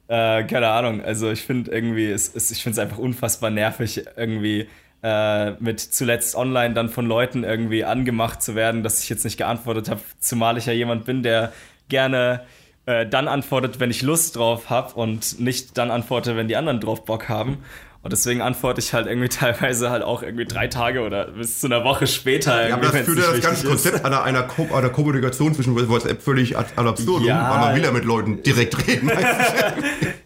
Äh, 0.08 0.44
keine 0.44 0.70
Ahnung. 0.70 1.02
Also 1.04 1.32
ich 1.32 1.42
finde 1.42 1.72
irgendwie, 1.72 2.10
es, 2.10 2.34
es, 2.34 2.52
ich 2.52 2.62
finde 2.64 2.74
es 2.74 2.80
einfach 2.80 2.98
unfassbar 2.98 3.50
nervig, 3.50 4.06
irgendwie 4.16 4.68
äh, 5.04 5.52
mit 5.60 5.80
zuletzt 5.80 6.36
online 6.36 6.74
dann 6.74 6.90
von 6.90 7.06
Leuten 7.06 7.44
irgendwie 7.44 7.84
angemacht 7.84 8.42
zu 8.42 8.56
werden, 8.56 8.84
dass 8.84 9.04
ich 9.04 9.10
jetzt 9.10 9.24
nicht 9.24 9.38
geantwortet 9.38 9.90
habe, 9.90 10.02
zumal 10.20 10.58
ich 10.58 10.66
ja 10.66 10.74
jemand 10.74 11.06
bin, 11.06 11.24
der 11.24 11.52
gerne 11.90 12.42
äh, 12.86 13.06
dann 13.06 13.28
antwortet, 13.28 13.80
wenn 13.80 13.92
ich 13.92 14.02
Lust 14.02 14.36
drauf 14.36 14.70
habe 14.70 14.94
und 14.94 15.40
nicht 15.40 15.78
dann 15.78 15.92
antworte, 15.92 16.36
wenn 16.36 16.48
die 16.48 16.56
anderen 16.56 16.80
drauf 16.80 17.06
Bock 17.06 17.30
haben. 17.30 17.64
Und 18.06 18.12
deswegen 18.12 18.40
antworte 18.44 18.80
ich 18.82 18.94
halt 18.94 19.08
irgendwie 19.08 19.30
teilweise 19.36 19.90
halt 19.90 20.04
auch 20.04 20.22
irgendwie 20.22 20.46
drei 20.46 20.68
Tage 20.68 21.02
oder 21.02 21.26
bis 21.32 21.60
zu 21.60 21.66
einer 21.66 21.84
Woche 21.84 22.06
später. 22.06 22.70
Ja, 22.70 22.76
aber 22.76 22.90
das 22.90 23.02
führt 23.02 23.18
ja 23.18 23.32
das 23.32 23.42
ganze 23.42 23.64
ist. 23.64 23.68
Konzept 23.68 24.06
einer, 24.06 24.22
einer, 24.22 24.44
Ko 24.44 24.68
einer 24.76 24.90
Kommunikation 24.90 25.56
zwischen 25.56 25.76
WhatsApp 25.76 26.22
völlig 26.22 26.56
ad 26.56 26.70
absurdum, 26.76 27.26
Ja. 27.26 27.50
weil 27.52 27.60
man 27.62 27.76
will 27.76 27.84
ja 27.84 27.92
mit 27.92 28.06
Leuten 28.06 28.44
direkt 28.44 28.78
reden. 28.88 29.10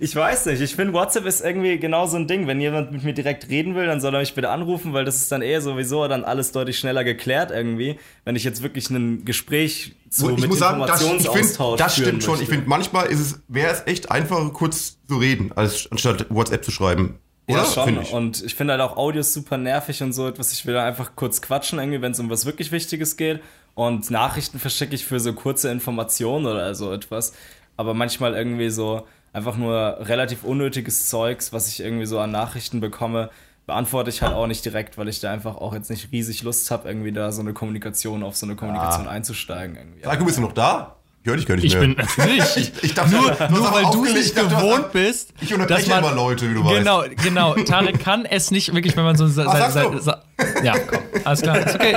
Ich 0.01 0.15
weiß 0.15 0.45
nicht. 0.45 0.61
Ich 0.61 0.75
finde, 0.77 0.93
WhatsApp 0.93 1.25
ist 1.25 1.41
irgendwie 1.41 1.77
genau 1.77 2.07
so 2.07 2.15
ein 2.15 2.25
Ding. 2.25 2.47
Wenn 2.47 2.61
jemand 2.61 2.93
mit 2.93 3.03
mir 3.03 3.13
direkt 3.13 3.49
reden 3.49 3.75
will, 3.75 3.85
dann 3.85 3.99
soll 3.99 4.13
er 4.13 4.21
mich 4.21 4.33
bitte 4.33 4.49
anrufen, 4.49 4.93
weil 4.93 5.03
das 5.03 5.17
ist 5.17 5.29
dann 5.29 5.41
eher 5.41 5.61
sowieso 5.61 6.07
dann 6.07 6.23
alles 6.23 6.53
deutlich 6.53 6.79
schneller 6.79 7.03
geklärt 7.03 7.51
irgendwie. 7.51 7.99
Wenn 8.23 8.37
ich 8.37 8.45
jetzt 8.45 8.63
wirklich 8.63 8.89
ein 8.89 9.25
Gespräch 9.25 9.95
zu 10.09 10.29
ich 10.31 10.37
mit 10.39 10.49
muss 10.49 10.59
sagen, 10.59 10.81
das, 10.87 11.01
ich 11.01 11.29
find, 11.29 11.59
das 11.77 11.97
stimmt 11.97 12.23
schon. 12.23 12.41
Ich 12.41 12.47
finde, 12.47 12.67
manchmal 12.67 13.07
ist 13.07 13.19
es, 13.19 13.39
wäre 13.49 13.71
es 13.73 13.83
echt 13.87 14.09
einfacher, 14.09 14.49
kurz 14.51 14.97
zu 15.07 15.17
reden, 15.17 15.51
als 15.53 15.89
anstatt 15.91 16.27
WhatsApp 16.29 16.63
zu 16.63 16.71
schreiben. 16.71 17.19
Ja, 17.49 17.65
schon. 17.65 17.85
Find 17.85 18.01
ich. 18.03 18.13
Und 18.13 18.43
ich 18.43 18.55
finde 18.55 18.73
halt 18.73 18.81
auch 18.81 18.95
Audios 18.97 19.33
super 19.33 19.57
nervig 19.57 20.03
und 20.03 20.13
so 20.13 20.27
etwas. 20.27 20.53
Ich 20.53 20.65
will 20.65 20.73
da 20.73 20.85
einfach 20.85 21.11
kurz 21.15 21.41
quatschen, 21.41 21.79
irgendwie, 21.79 22.01
wenn 22.01 22.11
es 22.11 22.19
um 22.19 22.29
was 22.29 22.45
wirklich 22.45 22.71
Wichtiges 22.71 23.17
geht. 23.17 23.41
Und 23.75 24.11
Nachrichten 24.11 24.59
verschicke 24.59 24.95
ich 24.95 25.05
für 25.05 25.19
so 25.19 25.33
kurze 25.33 25.71
Informationen 25.71 26.45
oder 26.45 26.75
so 26.75 26.91
etwas. 26.91 27.33
Aber 27.77 27.93
manchmal 27.93 28.35
irgendwie 28.35 28.69
so 28.69 29.07
einfach 29.33 29.57
nur 29.57 29.97
relativ 30.01 30.43
unnötiges 30.43 31.07
Zeugs, 31.09 31.53
was 31.53 31.67
ich 31.67 31.79
irgendwie 31.79 32.05
so 32.05 32.19
an 32.19 32.31
Nachrichten 32.31 32.81
bekomme, 32.81 33.29
beantworte 33.65 34.09
ich 34.09 34.21
halt 34.21 34.33
auch 34.33 34.47
nicht 34.47 34.65
direkt, 34.65 34.97
weil 34.97 35.07
ich 35.07 35.19
da 35.19 35.31
einfach 35.31 35.55
auch 35.55 35.73
jetzt 35.73 35.89
nicht 35.89 36.11
riesig 36.11 36.43
Lust 36.43 36.71
habe, 36.71 36.87
irgendwie 36.87 37.11
da 37.11 37.31
so 37.31 37.41
eine 37.41 37.53
Kommunikation 37.53 38.23
auf 38.23 38.35
so 38.35 38.45
eine 38.45 38.55
Kommunikation 38.55 39.07
einzusteigen. 39.07 39.75
Irgendwie. 39.75 40.01
Sag, 40.03 40.19
du 40.19 40.25
bist 40.25 40.37
du 40.37 40.41
noch 40.41 40.53
da? 40.53 40.98
Ich 41.21 41.27
höre 41.29 41.35
dich 41.37 41.45
gar 41.45 41.55
nicht 41.55 41.65
Ich 41.65 41.73
mehr. 41.73 41.81
bin 41.81 41.91
natürlich. 42.17 42.71
ich 42.81 42.93
dachte, 42.93 43.11
nur 43.11 43.49
nur 43.49 43.73
weil 43.73 43.83
du 43.91 44.05
nicht 44.05 44.15
ich 44.17 44.33
dachte, 44.33 44.55
gewohnt 44.55 44.91
bist. 44.93 45.33
Ich 45.41 45.53
unterbreche 45.53 45.91
immer 45.91 46.13
Leute, 46.13 46.49
wie 46.49 46.53
du 46.53 46.63
weißt. 46.63 46.77
Genau, 46.77 47.03
genau. 47.23 47.53
Tarek 47.55 47.99
kann 47.99 48.25
es 48.25 48.51
nicht 48.51 48.73
wirklich, 48.73 48.95
wenn 48.95 49.03
man 49.03 49.15
so. 49.15 49.27
Sa, 49.27 49.43
sagst 49.45 49.73
sa, 49.73 49.99
sa, 49.99 50.23
ja, 50.63 50.77
komm. 50.79 50.99
Alles 51.25 51.41
klar. 51.41 51.57
Ist 51.59 51.75
okay. 51.75 51.95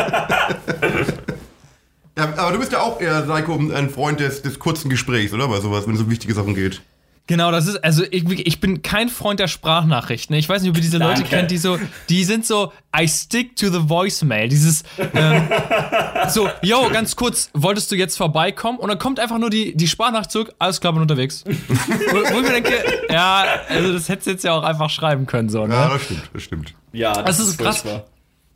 Ja, 2.18 2.24
aber 2.36 2.52
du 2.52 2.58
bist 2.58 2.72
ja 2.72 2.80
auch 2.80 3.00
eher, 3.00 3.24
Seiko, 3.24 3.54
ein 3.56 3.88
Freund 3.88 4.20
des, 4.20 4.42
des 4.42 4.58
kurzen 4.58 4.90
Gesprächs, 4.90 5.32
oder? 5.32 5.48
Bei 5.48 5.60
sowas, 5.60 5.86
wenn 5.86 5.94
es 5.94 6.00
um 6.02 6.10
wichtige 6.10 6.34
Sachen 6.34 6.54
geht. 6.54 6.82
Genau, 7.28 7.52
das 7.52 7.68
ist, 7.68 7.76
also 7.84 8.02
ich, 8.10 8.28
ich 8.28 8.60
bin 8.60 8.82
kein 8.82 9.08
Freund 9.08 9.38
der 9.38 9.46
Sprachnachrichten. 9.46 10.34
Ich 10.34 10.48
weiß 10.48 10.60
nicht, 10.62 10.70
ob 10.70 10.76
ihr 10.76 10.82
diese 10.82 10.98
Leute 10.98 11.20
Danke. 11.20 11.28
kennt, 11.36 11.50
die 11.52 11.56
so, 11.56 11.78
die 12.08 12.24
sind 12.24 12.44
so, 12.44 12.72
I 12.98 13.06
stick 13.08 13.54
to 13.56 13.70
the 13.70 13.88
voicemail. 13.88 14.48
Dieses, 14.48 14.82
ähm, 15.14 15.48
so, 16.28 16.48
yo, 16.62 16.90
ganz 16.90 17.14
kurz, 17.14 17.50
wolltest 17.54 17.92
du 17.92 17.94
jetzt 17.94 18.16
vorbeikommen? 18.16 18.78
Und 18.78 18.88
dann 18.88 18.98
kommt 18.98 19.20
einfach 19.20 19.38
nur 19.38 19.50
die, 19.50 19.76
die 19.76 19.86
Sprachnachricht 19.86 20.32
zurück, 20.32 20.52
alles 20.58 20.80
klar, 20.80 20.92
bin 20.92 21.02
unterwegs. 21.02 21.44
wo, 21.46 22.16
wo 22.34 22.40
ich 22.40 22.42
mir 22.42 22.60
denke, 22.60 22.74
ja, 23.08 23.44
also 23.68 23.92
das 23.92 24.08
hättest 24.08 24.26
du 24.26 24.30
jetzt 24.32 24.44
ja 24.44 24.52
auch 24.54 24.64
einfach 24.64 24.90
schreiben 24.90 25.26
können, 25.26 25.48
so, 25.48 25.66
ne? 25.66 25.74
Ja, 25.74 25.88
das 25.90 26.02
stimmt, 26.02 26.30
das 26.32 26.42
stimmt. 26.42 26.74
Ja, 26.92 27.22
Das 27.22 27.38
ist 27.38 27.56
krass. 27.56 27.84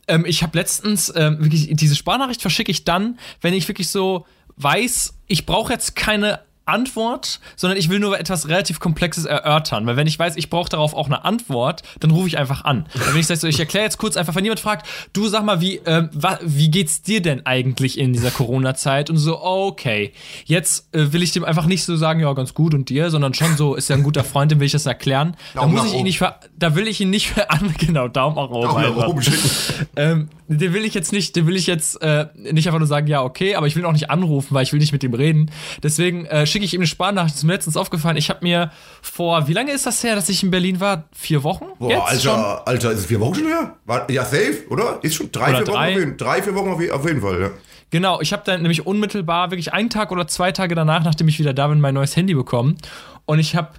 Ähm, 0.09 0.25
ich 0.25 0.43
habe 0.43 0.57
letztens 0.57 1.11
ähm, 1.15 1.39
wirklich 1.39 1.69
diese 1.71 1.95
Sprachnachricht 1.95 2.41
verschicke 2.41 2.71
ich 2.71 2.83
dann, 2.83 3.17
wenn 3.41 3.53
ich 3.53 3.67
wirklich 3.67 3.89
so 3.89 4.25
weiß, 4.57 5.13
ich 5.27 5.45
brauche 5.45 5.71
jetzt 5.73 5.95
keine 5.95 6.39
Antwort, 6.67 7.39
sondern 7.55 7.77
ich 7.77 7.89
will 7.89 7.99
nur 7.99 8.19
etwas 8.19 8.47
relativ 8.47 8.79
Komplexes 8.79 9.25
erörtern. 9.25 9.85
Weil 9.85 9.97
wenn 9.97 10.07
ich 10.07 10.17
weiß, 10.17 10.35
ich 10.35 10.49
brauche 10.49 10.69
darauf 10.69 10.93
auch 10.93 11.07
eine 11.07 11.25
Antwort, 11.25 11.83
dann 11.99 12.11
rufe 12.11 12.27
ich 12.27 12.37
einfach 12.37 12.65
an. 12.65 12.85
Weil 12.93 13.13
wenn 13.13 13.19
ich 13.19 13.27
sage, 13.27 13.39
so, 13.39 13.47
ich 13.47 13.59
erkläre 13.59 13.85
jetzt 13.85 13.97
kurz 13.97 14.17
einfach, 14.17 14.35
wenn 14.35 14.43
jemand 14.43 14.59
fragt, 14.59 14.87
du 15.13 15.27
sag 15.27 15.43
mal, 15.43 15.61
wie, 15.61 15.81
wa, 15.85 16.39
wie 16.41 16.69
geht's 16.69 17.01
dir 17.01 17.21
denn 17.21 17.45
eigentlich 17.45 17.97
in 17.97 18.13
dieser 18.13 18.31
Corona-Zeit? 18.31 19.09
Und 19.09 19.17
so, 19.17 19.41
okay, 19.41 20.11
jetzt 20.45 20.93
äh, 20.93 21.13
will 21.13 21.23
ich 21.23 21.31
dem 21.31 21.43
einfach 21.43 21.65
nicht 21.65 21.83
so 21.85 21.95
sagen, 21.95 22.19
ja, 22.19 22.33
ganz 22.33 22.53
gut 22.53 22.73
und 22.73 22.89
dir, 22.89 23.09
sondern 23.09 23.33
schon 23.33 23.57
so, 23.57 23.75
ist 23.75 23.89
ja 23.89 23.95
ein 23.95 24.03
guter 24.03 24.23
Freund, 24.23 24.51
dem 24.51 24.59
will 24.59 24.65
ich 24.65 24.71
das 24.71 24.85
erklären. 24.85 25.35
Da 25.53 25.61
Daumen 25.61 25.73
muss 25.73 25.83
nach 25.83 25.91
ich 25.91 25.97
ihn 25.97 26.03
nicht 26.03 26.19
ver 26.19 26.39
da 26.57 26.75
will 26.75 26.87
ich 26.87 26.99
ihn 27.01 27.09
nicht 27.09 27.29
für 27.29 27.49
an, 27.51 27.73
genau, 27.77 28.07
Daumen 28.07 28.35
nach 28.35 28.49
oben. 28.49 28.67
Auch 28.67 28.79
nach 28.79 29.07
oben 29.07 29.21
schicken. 29.21 29.49
Ähm, 29.95 30.29
den 30.47 30.73
will 30.73 30.85
ich 30.85 30.93
jetzt 30.93 31.11
nicht, 31.11 31.35
den 31.35 31.45
will 31.47 31.55
ich 31.55 31.67
jetzt 31.67 32.01
äh, 32.01 32.27
nicht 32.35 32.67
einfach 32.67 32.79
nur 32.79 32.87
sagen, 32.87 33.07
ja, 33.07 33.21
okay, 33.23 33.55
aber 33.55 33.67
ich 33.67 33.75
will 33.75 33.85
auch 33.85 33.91
nicht 33.91 34.09
anrufen, 34.09 34.53
weil 34.53 34.63
ich 34.63 34.71
will 34.71 34.79
nicht 34.79 34.93
mit 34.93 35.03
ihm 35.03 35.13
reden. 35.13 35.51
Deswegen 35.83 36.25
äh, 36.25 36.45
schicke 36.57 36.65
ich 36.65 36.73
ihm 36.73 36.81
eine 36.81 36.87
Sprachnachricht. 36.87 37.35
Das 37.35 37.39
ist 37.39 37.43
mir 37.43 37.53
letztens 37.53 37.77
aufgefallen. 37.77 38.17
Ich 38.17 38.29
habe 38.29 38.39
mir 38.41 38.71
vor, 39.01 39.47
wie 39.47 39.53
lange 39.53 39.71
ist 39.71 39.85
das 39.85 40.03
her, 40.03 40.15
dass 40.15 40.27
ich 40.27 40.41
in 40.41 40.49
Berlin 40.49 40.79
war? 40.79 41.03
Vier 41.15 41.43
Wochen? 41.43 41.65
Boah, 41.77 42.09
jetzt 42.11 42.23
schon? 42.23 42.33
Alter, 42.33 42.67
Alter, 42.67 42.91
ist 42.91 42.99
es 42.99 43.05
vier 43.05 43.19
Wochen 43.19 43.35
schon 43.35 43.47
her? 43.47 43.75
War, 43.85 44.09
ja, 44.09 44.25
safe, 44.25 44.63
oder? 44.69 44.99
Ist 45.03 45.15
schon 45.15 45.31
drei, 45.31 45.49
Oder 45.49 45.57
vier 45.57 45.67
Wochen 45.67 45.73
drei. 45.75 45.91
auf 45.91 45.99
jeden, 45.99 46.17
drei, 46.17 46.41
vier 46.41 46.55
Wochen 46.55 46.69
auf, 46.69 46.91
auf 46.91 47.05
jeden 47.07 47.21
Fall, 47.21 47.41
ja. 47.41 47.49
Genau, 47.91 48.19
ich 48.21 48.33
habe 48.33 48.41
dann 48.43 48.61
nämlich 48.63 48.85
unmittelbar, 48.85 49.51
wirklich 49.51 49.71
einen 49.71 49.89
Tag 49.89 50.11
oder 50.11 50.27
zwei 50.27 50.51
Tage 50.51 50.73
danach, 50.73 51.03
nachdem 51.03 51.27
ich 51.27 51.37
wieder 51.39 51.53
da 51.53 51.67
bin, 51.67 51.79
mein 51.79 51.93
neues 51.93 52.15
Handy 52.15 52.33
bekommen. 52.33 52.77
Und 53.25 53.39
ich 53.39 53.55
habe 53.55 53.69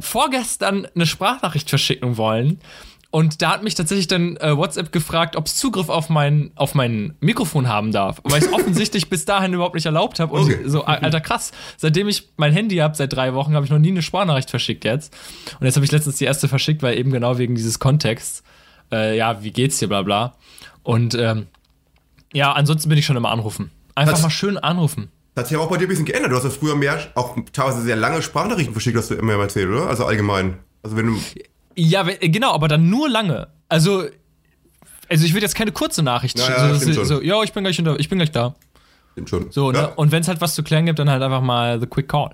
vorgestern 0.00 0.86
eine 0.94 1.06
Sprachnachricht 1.06 1.68
verschicken 1.68 2.16
wollen. 2.16 2.60
Und 3.12 3.42
da 3.42 3.50
hat 3.50 3.64
mich 3.64 3.74
tatsächlich 3.74 4.06
dann 4.06 4.36
äh, 4.36 4.56
WhatsApp 4.56 4.92
gefragt, 4.92 5.34
ob 5.34 5.46
es 5.46 5.56
Zugriff 5.56 5.88
auf 5.88 6.08
mein, 6.10 6.52
auf 6.54 6.76
mein 6.76 7.14
Mikrofon 7.20 7.66
haben 7.66 7.90
darf. 7.90 8.20
Weil 8.22 8.38
ich 8.38 8.46
es 8.46 8.52
offensichtlich 8.52 9.10
bis 9.10 9.24
dahin 9.24 9.52
überhaupt 9.52 9.74
nicht 9.74 9.86
erlaubt 9.86 10.20
habe. 10.20 10.32
Und 10.32 10.42
Okay. 10.42 10.58
so, 10.66 10.84
alter 10.84 11.20
krass, 11.20 11.50
seitdem 11.76 12.06
ich 12.06 12.28
mein 12.36 12.52
Handy 12.52 12.76
habe, 12.76 12.94
seit 12.96 13.12
drei 13.12 13.34
Wochen, 13.34 13.54
habe 13.54 13.64
ich 13.64 13.70
noch 13.72 13.80
nie 13.80 13.90
eine 13.90 14.02
Sprachnachricht 14.02 14.48
verschickt 14.50 14.84
jetzt. 14.84 15.12
Und 15.58 15.66
jetzt 15.66 15.74
habe 15.74 15.84
ich 15.84 15.90
letztens 15.90 16.16
die 16.18 16.24
erste 16.24 16.46
verschickt, 16.46 16.82
weil 16.84 16.96
eben 16.98 17.10
genau 17.10 17.36
wegen 17.38 17.56
dieses 17.56 17.80
Kontexts, 17.80 18.44
äh, 18.92 19.16
ja, 19.16 19.42
wie 19.42 19.50
geht's 19.50 19.78
dir, 19.80 19.88
bla 19.88 20.02
bla. 20.02 20.34
Und 20.84 21.14
ähm, 21.16 21.48
ja, 22.32 22.52
ansonsten 22.52 22.88
bin 22.88 22.96
ich 22.98 23.06
schon 23.06 23.16
immer 23.16 23.30
anrufen. 23.30 23.72
Einfach 23.96 24.12
Das- 24.12 24.22
mal 24.22 24.30
schön 24.30 24.56
anrufen. 24.56 25.10
Das 25.34 25.42
hat 25.42 25.48
sich 25.48 25.56
aber 25.56 25.64
auch 25.66 25.70
bei 25.70 25.76
dir 25.78 25.86
ein 25.86 25.88
bisschen 25.88 26.04
geändert. 26.04 26.30
Du 26.32 26.36
hast 26.36 26.44
ja 26.44 26.50
früher 26.50 26.76
mehr, 26.76 26.98
auch 27.16 27.36
teilweise 27.52 27.82
sehr 27.82 27.96
lange 27.96 28.20
Sprachnachrichten 28.22 28.72
verschickt, 28.74 28.96
hast 28.96 29.10
du 29.10 29.14
immer 29.14 29.32
erzählt, 29.34 29.68
oder? 29.68 29.88
Also 29.88 30.04
allgemein. 30.04 30.58
Also 30.82 30.96
wenn 30.96 31.06
du. 31.06 31.16
Ja, 31.76 32.06
we- 32.06 32.18
genau, 32.28 32.52
aber 32.52 32.68
dann 32.68 32.90
nur 32.90 33.08
lange. 33.08 33.48
Also, 33.68 34.04
also 35.08 35.24
ich 35.24 35.34
will 35.34 35.42
jetzt 35.42 35.54
keine 35.54 35.72
kurze 35.72 36.02
Nachricht 36.02 36.38
Ja, 36.38 36.48
ja, 36.68 36.74
so, 36.74 36.92
schon. 36.92 37.04
so, 37.04 37.22
ja, 37.22 37.42
ich 37.42 37.52
bin 37.52 37.64
gleich 37.64 37.78
unter, 37.78 37.98
ich 37.98 38.08
bin 38.08 38.18
gleich 38.18 38.30
da. 38.32 38.54
Stimmt 39.12 39.30
schon. 39.30 39.52
So, 39.52 39.72
ja. 39.72 39.82
ne? 39.82 39.90
Und 39.96 40.12
wenn 40.12 40.20
es 40.22 40.28
halt 40.28 40.40
was 40.40 40.54
zu 40.54 40.62
klären 40.62 40.86
gibt, 40.86 40.98
dann 40.98 41.10
halt 41.10 41.22
einfach 41.22 41.40
mal 41.40 41.80
the 41.80 41.86
quick 41.86 42.08
call. 42.08 42.30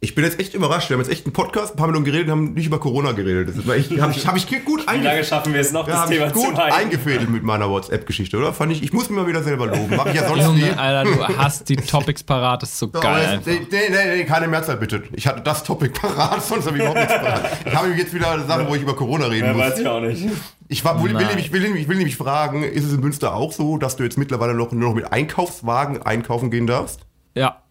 Ich 0.00 0.14
bin 0.14 0.22
jetzt 0.24 0.38
echt 0.38 0.52
überrascht. 0.52 0.90
Wir 0.90 0.96
haben 0.96 1.02
jetzt 1.02 1.10
echt 1.10 1.24
einen 1.24 1.32
Podcast, 1.32 1.72
ein 1.72 1.76
paar 1.76 1.86
Minuten 1.86 2.04
geredet, 2.04 2.28
haben 2.28 2.52
nicht 2.52 2.66
über 2.66 2.78
Corona 2.78 3.12
geredet. 3.12 3.48
Das 3.48 3.56
habe 3.64 3.76
ich, 3.78 4.00
hab 4.00 4.10
ich, 4.14 4.26
hab 4.26 4.36
ich 4.36 4.46
gut 4.64 4.84
Wie 4.92 5.00
lange 5.00 5.24
schaffen 5.24 5.54
wir 5.54 5.60
es 5.62 5.72
noch, 5.72 5.88
ja, 5.88 6.02
das 6.02 6.10
Thema 6.10 6.28
zu 6.28 6.34
gut 6.42 6.56
halten? 6.58 6.76
eingefädelt 6.76 7.30
mit 7.30 7.42
meiner 7.42 7.70
WhatsApp-Geschichte, 7.70 8.36
oder? 8.36 8.52
Fand 8.52 8.70
ich, 8.72 8.82
ich 8.82 8.92
muss 8.92 9.08
mir 9.08 9.16
mal 9.22 9.26
wieder 9.26 9.42
selber 9.42 9.66
loben. 9.66 9.94
Mach 9.96 10.04
ich 10.06 10.14
ja 10.14 10.28
sonst 10.28 10.46
nie. 10.48 10.60
Junge, 10.60 10.78
Alter, 10.78 11.10
du 11.10 11.38
hast 11.38 11.68
die 11.70 11.76
Topics 11.76 12.22
parat, 12.22 12.60
das 12.62 12.72
ist 12.72 12.78
so 12.80 12.90
So, 12.92 13.00
geil. 13.00 13.40
nee, 13.46 13.60
nee, 13.70 13.88
nee, 14.16 14.24
keine 14.24 14.46
Mehrzahl 14.46 14.76
bitte. 14.76 15.04
Ich 15.12 15.26
hatte 15.26 15.40
das 15.40 15.64
Topic 15.64 15.98
parat, 15.98 16.44
sonst 16.44 16.66
habe 16.66 16.76
ich 16.76 16.82
überhaupt 16.82 17.00
nichts 17.00 17.14
parat. 17.14 17.50
Ich 17.64 17.74
habe 17.74 17.88
jetzt 17.94 18.12
wieder 18.12 18.40
Sachen, 18.46 18.68
wo 18.68 18.74
ich 18.74 18.82
über 18.82 18.94
Corona 18.96 19.26
reden 19.26 19.46
Ja, 19.46 19.52
muss. 19.54 19.62
weiß 19.62 19.78
ich 19.78 19.86
auch 19.86 20.00
nicht. 20.00 20.22
Ich 20.68 20.84
war, 20.84 21.02
will, 21.02 21.14
will, 21.14 21.26
nämlich, 21.26 21.50
will, 21.52 21.62
nämlich, 21.62 21.88
will 21.88 21.96
nämlich 21.96 22.16
fragen, 22.18 22.62
ist 22.62 22.84
es 22.84 22.92
in 22.92 23.00
Münster 23.00 23.34
auch 23.34 23.52
so, 23.52 23.78
dass 23.78 23.96
du 23.96 24.02
jetzt 24.02 24.18
mittlerweile 24.18 24.52
noch, 24.54 24.70
nur 24.72 24.88
noch 24.90 24.94
mit 24.94 25.10
Einkaufswagen 25.12 26.02
einkaufen 26.02 26.50
gehen 26.50 26.66
darfst? 26.66 27.00
Ja. 27.34 27.62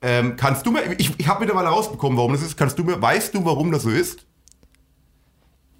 Ähm, 0.00 0.36
kannst 0.36 0.64
du 0.64 0.70
mir, 0.70 0.80
ich, 0.98 1.12
ich 1.18 1.26
habe 1.26 1.40
mittlerweile 1.40 1.68
rausbekommen, 1.68 2.16
warum 2.16 2.32
das 2.32 2.42
ist. 2.42 2.56
Kannst 2.56 2.78
du 2.78 2.84
mir, 2.84 3.00
weißt 3.00 3.34
du, 3.34 3.44
warum 3.44 3.72
das 3.72 3.82
so 3.82 3.90
ist? 3.90 4.24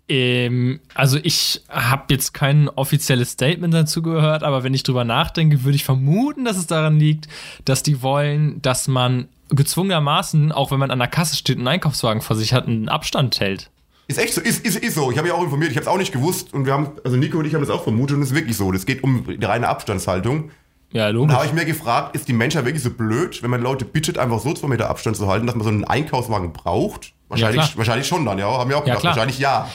Ähm, 0.08 0.80
also 0.94 1.18
ich 1.22 1.62
habe 1.68 2.14
jetzt 2.14 2.32
kein 2.32 2.68
offizielles 2.70 3.32
Statement 3.32 3.75
dazu 3.75 4.02
gehört, 4.02 4.42
aber 4.42 4.64
wenn 4.64 4.72
ich 4.72 4.82
drüber 4.82 5.04
nachdenke, 5.04 5.64
würde 5.64 5.76
ich 5.76 5.84
vermuten, 5.84 6.44
dass 6.44 6.56
es 6.56 6.66
daran 6.66 6.98
liegt, 6.98 7.28
dass 7.64 7.82
die 7.82 8.02
wollen, 8.02 8.62
dass 8.62 8.88
man 8.88 9.28
gezwungenermaßen, 9.50 10.50
auch 10.52 10.70
wenn 10.70 10.78
man 10.78 10.90
an 10.90 10.98
der 10.98 11.08
Kasse 11.08 11.37
steht, 11.37 11.58
einen 11.58 11.68
Einkaufswagen 11.68 12.22
vor 12.22 12.37
sich 12.37 12.54
hat, 12.54 12.66
einen 12.66 12.88
Abstand 12.88 13.38
hält. 13.38 13.70
Ist 14.08 14.18
echt 14.18 14.32
so, 14.32 14.40
ist, 14.40 14.64
ist, 14.64 14.76
ist 14.76 14.94
so. 14.94 15.10
Ich 15.10 15.18
habe 15.18 15.28
ja 15.28 15.34
auch 15.34 15.42
informiert, 15.42 15.70
ich 15.70 15.76
habe 15.76 15.84
es 15.84 15.88
auch 15.88 15.98
nicht 15.98 16.12
gewusst 16.12 16.54
und 16.54 16.64
wir 16.64 16.72
haben, 16.72 16.92
also 17.04 17.18
Nico 17.18 17.38
und 17.38 17.44
ich 17.44 17.54
haben 17.54 17.60
das 17.60 17.70
auch 17.70 17.82
vermutet 17.82 18.16
und 18.16 18.22
es 18.22 18.30
ist 18.30 18.34
wirklich 18.34 18.56
so. 18.56 18.72
Das 18.72 18.87
geht 18.87 19.04
um 19.04 19.25
die 19.26 19.44
reine 19.44 19.68
Abstandshaltung. 19.68 20.50
Ja, 20.92 21.04
Da 21.04 21.11
logisch. 21.11 21.35
habe 21.37 21.47
ich 21.47 21.52
mir 21.52 21.64
gefragt, 21.66 22.14
ist 22.16 22.28
die 22.28 22.33
Menschheit 22.33 22.64
wirklich 22.64 22.83
so 22.83 22.90
blöd, 22.90 23.42
wenn 23.42 23.50
man 23.50 23.61
Leute 23.61 23.85
bittet, 23.85 24.16
einfach 24.18 24.40
so 24.40 24.54
zwei 24.54 24.68
Meter 24.68 24.88
Abstand 24.88 25.16
zu 25.16 25.28
halten, 25.28 25.47
dass 25.47 25.54
man 25.54 25.64
so 25.64 25.68
einen 25.71 25.85
Einkaufswagen 25.85 26.52
braucht? 26.52 27.12
Wahrscheinlich, 27.28 27.61
klar. 27.61 27.76
wahrscheinlich 27.76 28.07
schon 28.09 28.25
dann, 28.25 28.38
ja. 28.38 28.47
Haben 28.50 28.71
wir 28.71 28.76
auch 28.78 28.87
Ja, 28.87 28.95
gedacht. 28.95 29.00
klar. 29.02 29.16
Wahrscheinlich 29.16 29.38
ja. 29.38 29.68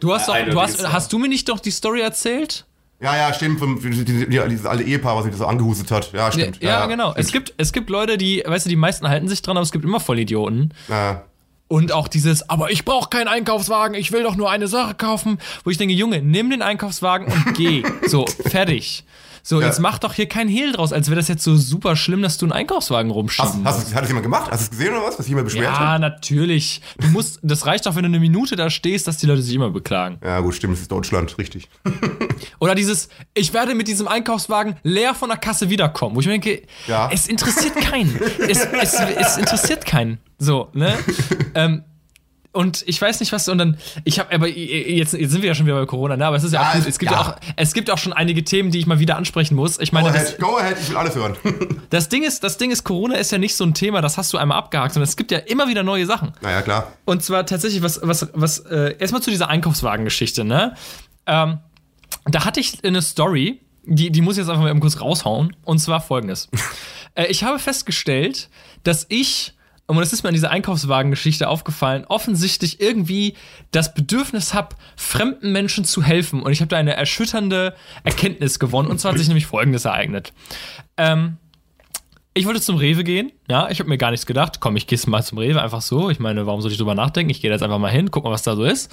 Du 0.00 0.12
hast 0.12 0.28
doch, 0.28 0.36
du 0.36 0.60
hast, 0.60 0.82
ja. 0.82 0.92
hast 0.92 1.10
du 1.12 1.18
mir 1.18 1.28
nicht 1.28 1.48
doch 1.48 1.58
die 1.60 1.70
Story 1.70 2.00
erzählt? 2.02 2.66
ja, 3.00 3.16
ja, 3.16 3.32
stimmt. 3.34 3.58
Von, 3.60 3.80
die- 3.80 4.04
die- 4.04 4.28
die- 4.28 4.48
dieses 4.48 4.66
alte 4.66 4.82
Ehepaar, 4.84 5.16
was 5.16 5.24
sich 5.24 5.32
das 5.32 5.38
so 5.40 5.46
angehustet 5.46 5.90
hat. 5.90 6.12
Ja, 6.12 6.30
stimmt. 6.30 6.62
ja, 6.62 6.84
genau. 6.86 7.14
Es 7.16 7.32
gibt, 7.32 7.54
es 7.56 7.72
gibt 7.72 7.88
Leute, 7.90 8.18
die, 8.18 8.42
weißt 8.46 8.66
du, 8.66 8.70
die 8.70 8.76
meisten 8.76 9.08
halten 9.08 9.28
sich 9.28 9.40
dran, 9.42 9.56
aber 9.56 9.64
es 9.64 9.72
gibt 9.72 9.84
immer 9.84 10.00
Vollidioten. 10.00 10.74
Ja. 10.88 11.24
Und 11.68 11.90
auch 11.92 12.06
dieses, 12.06 12.48
aber 12.50 12.70
ich 12.70 12.84
brauche 12.84 13.08
keinen 13.08 13.28
Einkaufswagen, 13.28 13.94
ich 13.96 14.12
will 14.12 14.22
doch 14.22 14.36
nur 14.36 14.50
eine 14.50 14.68
Sache 14.68 14.94
kaufen, 14.94 15.38
wo 15.64 15.70
ich 15.70 15.78
denke, 15.78 15.94
Junge, 15.94 16.20
nimm 16.20 16.50
den 16.50 16.60
Einkaufswagen 16.60 17.26
und 17.28 17.54
geh. 17.56 17.82
So, 18.06 18.26
fertig. 18.26 19.04
So, 19.44 19.60
Ja. 19.60 19.66
jetzt 19.66 19.80
mach 19.80 19.98
doch 19.98 20.14
hier 20.14 20.28
kein 20.28 20.46
Hehl 20.48 20.70
draus, 20.72 20.92
als 20.92 21.08
wäre 21.08 21.16
das 21.16 21.26
jetzt 21.28 21.42
so 21.42 21.56
super 21.56 21.96
schlimm, 21.96 22.22
dass 22.22 22.38
du 22.38 22.46
einen 22.46 22.52
Einkaufswagen 22.52 23.10
Hast, 23.10 23.16
rumschieben 23.16 23.64
hast, 23.64 23.90
du- 23.90 23.94
hat 23.94 24.02
das 24.02 24.08
jemand 24.08 24.22
gemacht? 24.22 24.50
Hast 24.52 24.60
du 24.60 24.64
es 24.64 24.70
gesehen 24.70 24.94
oder 24.94 25.04
was? 25.06 25.16
Sich 25.16 25.26
jemand 25.28 25.46
beschwert 25.46 25.64
Ja, 25.64 25.92
hat? 25.94 26.00
natürlich. 26.00 26.80
Du 27.00 27.08
musst, 27.08 27.40
das 27.42 27.66
reicht 27.66 27.88
auch, 27.88 27.96
wenn 27.96 28.04
du 28.04 28.08
eine 28.08 28.20
Minute 28.20 28.54
da 28.54 28.70
stehst, 28.70 29.08
dass 29.08 29.16
die 29.16 29.26
Leute 29.26 29.42
sich 29.42 29.54
immer 29.54 29.70
beklagen. 29.70 30.18
Ja, 30.24 30.38
gut, 30.40 30.54
stimmt. 30.54 30.74
Es 30.74 30.82
ist 30.82 30.92
Deutschland, 30.92 31.36
richtig. 31.38 31.68
Oder 32.60 32.74
dieses, 32.74 33.08
ich 33.34 33.52
werde 33.52 33.74
mit 33.74 33.88
diesem 33.88 34.06
Einkaufswagen 34.08 34.76
leer 34.84 35.14
von 35.14 35.28
der 35.28 35.38
Kasse 35.38 35.70
wiederkommen. 35.70 36.14
Wo 36.14 36.20
ich 36.20 36.26
mir 36.26 36.32
denke, 36.32 36.62
Ja. 36.86 37.10
es 37.12 37.26
interessiert 37.26 37.74
keinen. 37.80 38.14
es, 38.48 38.60
es, 38.64 38.94
es 38.94 39.36
interessiert 39.38 39.84
keinen. 39.86 40.18
So, 40.38 40.68
ne? 40.72 40.94
ähm, 41.54 41.82
und 42.52 42.84
ich 42.86 43.00
weiß 43.00 43.20
nicht 43.20 43.32
was, 43.32 43.48
und 43.48 43.58
dann, 43.58 43.78
ich 44.04 44.18
habe, 44.18 44.32
aber 44.34 44.46
jetzt, 44.46 45.14
jetzt 45.14 45.30
sind 45.32 45.40
wir 45.42 45.48
ja 45.48 45.54
schon 45.54 45.66
wieder 45.66 45.78
bei 45.80 45.86
Corona, 45.86 46.16
ne? 46.16 46.26
Aber 46.26 46.36
es 46.36 46.44
ist 46.44 46.52
ja, 46.52 46.62
Ja, 46.62 46.68
auch 46.70 46.74
gut. 46.74 46.86
es- 46.86 46.98
gibt 46.98 47.10
ja. 47.12 47.20
ja. 47.20 47.26
auch, 47.32 47.36
es 47.56 47.72
gibt 47.72 47.90
auch 47.90 47.98
schon 47.98 48.12
einige 48.12 48.44
Themen, 48.44 48.70
die 48.70 48.78
ich 48.78 48.86
mal 48.86 48.98
wieder 48.98 49.16
ansprechen 49.16 49.54
muss. 49.54 49.78
Ich 49.80 49.92
meine, 49.92 50.08
Go 50.08 50.14
das, 50.14 50.26
ahead, 50.26 50.38
go 50.38 50.58
ahead, 50.58 50.76
ich 50.80 50.90
will 50.90 50.96
alles 50.96 51.14
hören. 51.14 51.36
das 51.90 52.08
Ding 52.08 52.22
ist, 52.22 52.44
das 52.44 52.58
Ding 52.58 52.70
ist, 52.70 52.84
Corona 52.84 53.14
ist 53.16 53.32
ja 53.32 53.38
nicht 53.38 53.56
so 53.56 53.64
ein 53.64 53.74
Thema, 53.74 54.00
das 54.02 54.18
hast 54.18 54.32
du 54.32 54.38
einmal 54.38 54.58
abgehakt, 54.58 54.92
sondern 54.94 55.08
es 55.08 55.16
gibt 55.16 55.30
ja 55.30 55.38
immer 55.38 55.68
wieder 55.68 55.82
neue 55.82 56.04
Sachen. 56.06 56.32
naja, 56.42 56.62
klar. 56.62 56.92
Und 57.06 57.22
zwar 57.22 57.46
tatsächlich, 57.46 57.82
was, 57.82 58.00
was, 58.02 58.28
was, 58.34 58.58
äh, 58.60 58.96
erstmal 58.98 59.22
zu 59.22 59.30
dieser 59.30 59.48
Einkaufswagen-Geschichte, 59.48 60.44
ne? 60.44 60.74
Ähm, 61.26 61.58
da 62.26 62.44
hatte 62.44 62.60
ich 62.60 62.84
eine 62.84 63.00
Story, 63.02 63.60
die, 63.84 64.10
die 64.10 64.20
muss 64.20 64.34
ich 64.34 64.40
jetzt 64.40 64.48
einfach 64.50 64.62
mal 64.62 64.70
eben 64.70 64.80
kurz 64.80 65.00
raushauen. 65.00 65.56
Und 65.64 65.78
zwar 65.78 66.00
folgendes. 66.00 66.48
äh, 67.14 67.26
ich 67.26 67.42
habe 67.44 67.58
festgestellt, 67.58 68.48
dass 68.84 69.06
ich, 69.08 69.54
und 69.86 69.98
das 69.98 70.12
ist 70.12 70.22
mir 70.22 70.28
an 70.28 70.34
dieser 70.34 70.50
Einkaufswagen-Geschichte 70.50 71.48
aufgefallen, 71.48 72.04
offensichtlich 72.08 72.80
irgendwie 72.80 73.34
das 73.72 73.94
Bedürfnis 73.94 74.54
habe, 74.54 74.76
fremden 74.96 75.52
Menschen 75.52 75.84
zu 75.84 76.02
helfen. 76.02 76.42
Und 76.42 76.52
ich 76.52 76.60
habe 76.60 76.68
da 76.68 76.76
eine 76.76 76.94
erschütternde 76.94 77.74
Erkenntnis 78.04 78.58
gewonnen. 78.58 78.90
Und 78.90 79.00
zwar 79.00 79.12
hat 79.12 79.18
sich 79.18 79.28
nämlich 79.28 79.46
folgendes 79.46 79.84
ereignet. 79.84 80.32
Ähm, 80.96 81.36
ich 82.34 82.46
wollte 82.46 82.60
zum 82.60 82.76
Rewe 82.76 83.04
gehen, 83.04 83.32
ja, 83.48 83.68
ich 83.68 83.80
habe 83.80 83.90
mir 83.90 83.98
gar 83.98 84.10
nichts 84.10 84.24
gedacht, 84.24 84.60
komm, 84.60 84.76
ich 84.76 84.86
gehe 84.86 84.98
mal 85.06 85.22
zum 85.22 85.38
Rewe, 85.38 85.60
einfach 85.60 85.82
so. 85.82 86.08
Ich 86.08 86.18
meine, 86.18 86.46
warum 86.46 86.62
soll 86.62 86.70
ich 86.70 86.78
drüber 86.78 86.94
nachdenken? 86.94 87.30
Ich 87.30 87.40
gehe 87.40 87.50
da 87.50 87.56
jetzt 87.56 87.62
einfach 87.62 87.78
mal 87.78 87.90
hin, 87.90 88.10
guck 88.10 88.24
mal, 88.24 88.30
was 88.30 88.42
da 88.42 88.56
so 88.56 88.64
ist. 88.64 88.90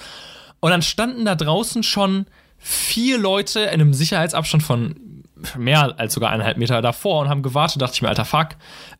Und 0.60 0.72
dann 0.72 0.82
standen 0.82 1.24
da 1.24 1.36
draußen 1.36 1.84
schon 1.84 2.26
vier 2.58 3.18
Leute 3.18 3.62
in 3.62 3.68
einem 3.70 3.94
Sicherheitsabstand 3.94 4.64
von 4.64 5.24
mehr 5.58 5.98
als 5.98 6.14
sogar 6.14 6.32
eineinhalb 6.32 6.58
Meter 6.58 6.82
davor 6.82 7.22
und 7.22 7.30
haben 7.30 7.44
gewartet, 7.44 7.82
dachte 7.82 7.94
ich 7.96 8.02
mir, 8.02 8.10
alter 8.10 8.26
Fuck. 8.26 8.50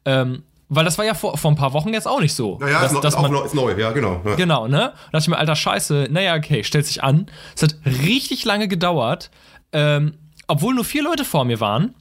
Ähm, 0.06 0.44
weil 0.70 0.86
das 0.86 0.98
war 1.00 1.06
ja 1.06 1.16
vor, 1.16 1.38
vor 1.38 1.52
ein 1.52 1.56
paar 1.56 1.74
Wochen 1.74 1.94
jetzt 1.94 2.08
auch 2.08 2.22
nicht 2.22 2.34
so. 2.34 2.60
Naja, 2.60 2.82
dass, 2.82 2.94
ist, 2.94 3.04
dass 3.04 3.20
man, 3.20 3.32
neu, 3.32 3.44
ist 3.44 3.56
neu, 3.56 3.76
ja, 3.76 3.92
genau. 3.92 4.22
Ja. 4.24 4.36
Genau, 4.36 4.68
ne? 4.68 4.78
Da 4.78 4.94
dachte 5.12 5.24
ich 5.24 5.28
mir, 5.28 5.38
alter 5.38 5.56
Scheiße, 5.56 6.08
naja, 6.12 6.36
okay, 6.36 6.64
stellt 6.64 6.86
sich 6.86 7.04
an. 7.04 7.26
Es 7.56 7.64
hat 7.64 7.76
richtig 7.86 8.46
lange 8.46 8.68
gedauert, 8.68 9.32
ähm, 9.74 10.14
obwohl 10.48 10.76
nur 10.76 10.86
vier 10.86 11.04
Leute 11.04 11.26
vor 11.26 11.44
mir 11.44 11.60
waren. 11.60 11.96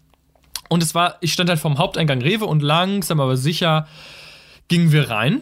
Und 0.69 0.83
es 0.83 0.95
war, 0.95 1.17
ich 1.23 1.33
stand 1.33 1.49
halt 1.49 1.59
vom 1.59 1.79
Haupteingang 1.79 2.21
Rewe 2.21 2.45
und 2.45 2.63
langsam 2.63 3.21
aber 3.21 3.39
sicher 3.39 3.89
gingen 4.69 4.93
wir 4.93 5.09
rein. 5.09 5.41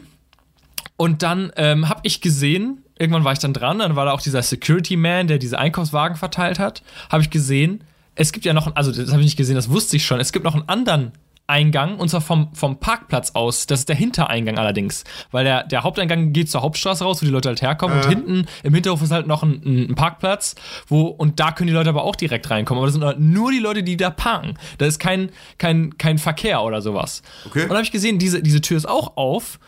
Und 0.96 1.24
dann 1.24 1.52
ähm, 1.56 1.88
habe 1.88 2.00
ich 2.04 2.20
gesehen, 2.20 2.84
irgendwann 2.96 3.24
war 3.24 3.32
ich 3.32 3.40
dann 3.40 3.52
dran, 3.52 3.80
dann 3.80 3.96
war 3.96 4.06
da 4.06 4.12
auch 4.12 4.22
dieser 4.22 4.42
Security 4.42 4.96
Man, 4.96 5.26
der 5.26 5.38
diese 5.38 5.58
Einkaufswagen 5.58 6.16
verteilt 6.16 6.60
hat. 6.60 6.82
Habe 7.10 7.22
ich 7.24 7.30
gesehen, 7.30 7.82
es 8.14 8.32
gibt 8.32 8.44
ja 8.44 8.52
noch, 8.52 8.76
also 8.76 8.92
das 8.92 9.10
habe 9.10 9.20
ich 9.20 9.26
nicht 9.26 9.36
gesehen, 9.36 9.56
das 9.56 9.68
wusste 9.68 9.96
ich 9.96 10.06
schon, 10.06 10.20
es 10.20 10.32
gibt 10.32 10.44
noch 10.44 10.54
einen 10.54 10.68
anderen 10.68 11.12
Eingang, 11.48 11.98
und 11.98 12.08
zwar 12.08 12.20
vom, 12.20 12.52
vom 12.54 12.80
Parkplatz 12.80 13.32
aus. 13.34 13.66
Das 13.66 13.80
ist 13.80 13.88
der 13.88 13.96
Hintereingang 13.96 14.58
allerdings. 14.58 15.04
Weil 15.30 15.44
der, 15.44 15.62
der 15.64 15.84
Haupteingang 15.84 16.32
geht 16.32 16.50
zur 16.50 16.62
Hauptstraße 16.62 17.04
raus, 17.04 17.22
wo 17.22 17.26
die 17.26 17.30
Leute 17.30 17.48
halt 17.48 17.62
herkommen. 17.62 17.98
Und 17.98 18.08
hinten 18.08 18.46
im 18.64 18.74
Hinterhof 18.74 19.00
ist 19.02 19.12
halt 19.12 19.26
noch 19.26 19.42
ein, 19.42 19.62
ein 19.90 19.94
Parkplatz, 19.94 20.56
wo, 20.88 21.02
und 21.02 21.38
da 21.38 21.52
können 21.52 21.68
die 21.68 21.72
Leute 21.72 21.90
aber 21.90 22.02
auch 22.02 22.16
direkt 22.16 22.50
reinkommen. 22.50 22.78
Aber 22.78 22.86
das 22.86 22.94
sind 22.94 23.04
halt 23.04 23.20
nur 23.20 23.52
die 23.52 23.60
Leute, 23.60 23.82
die 23.82 23.96
da 23.96 24.10
parken. 24.10 24.54
Da 24.78 24.86
ist 24.86 24.98
kein, 24.98 25.30
kein, 25.58 25.96
kein 25.98 26.18
Verkehr 26.18 26.62
oder 26.62 26.82
sowas. 26.82 27.22
Okay. 27.46 27.62
Und 27.62 27.68
dann 27.68 27.76
habe 27.76 27.84
ich 27.84 27.92
gesehen, 27.92 28.18
diese, 28.18 28.42
diese 28.42 28.60
Tür 28.60 28.76
ist 28.76 28.88
auch 28.88 29.16
auf. 29.16 29.60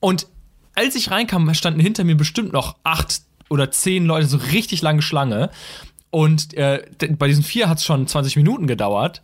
Und 0.00 0.26
als 0.74 0.96
ich 0.96 1.10
reinkam, 1.10 1.52
standen 1.54 1.80
hinter 1.80 2.04
mir 2.04 2.16
bestimmt 2.16 2.52
noch 2.52 2.76
acht 2.82 3.20
oder 3.48 3.70
zehn 3.70 4.06
Leute, 4.06 4.26
so 4.26 4.38
richtig 4.38 4.82
lange 4.82 5.02
Schlange. 5.02 5.50
Und 6.10 6.54
äh, 6.54 6.84
bei 7.18 7.28
diesen 7.28 7.44
vier 7.44 7.68
hat 7.68 7.78
es 7.78 7.84
schon 7.84 8.06
20 8.06 8.34
Minuten 8.36 8.66
gedauert. 8.66 9.22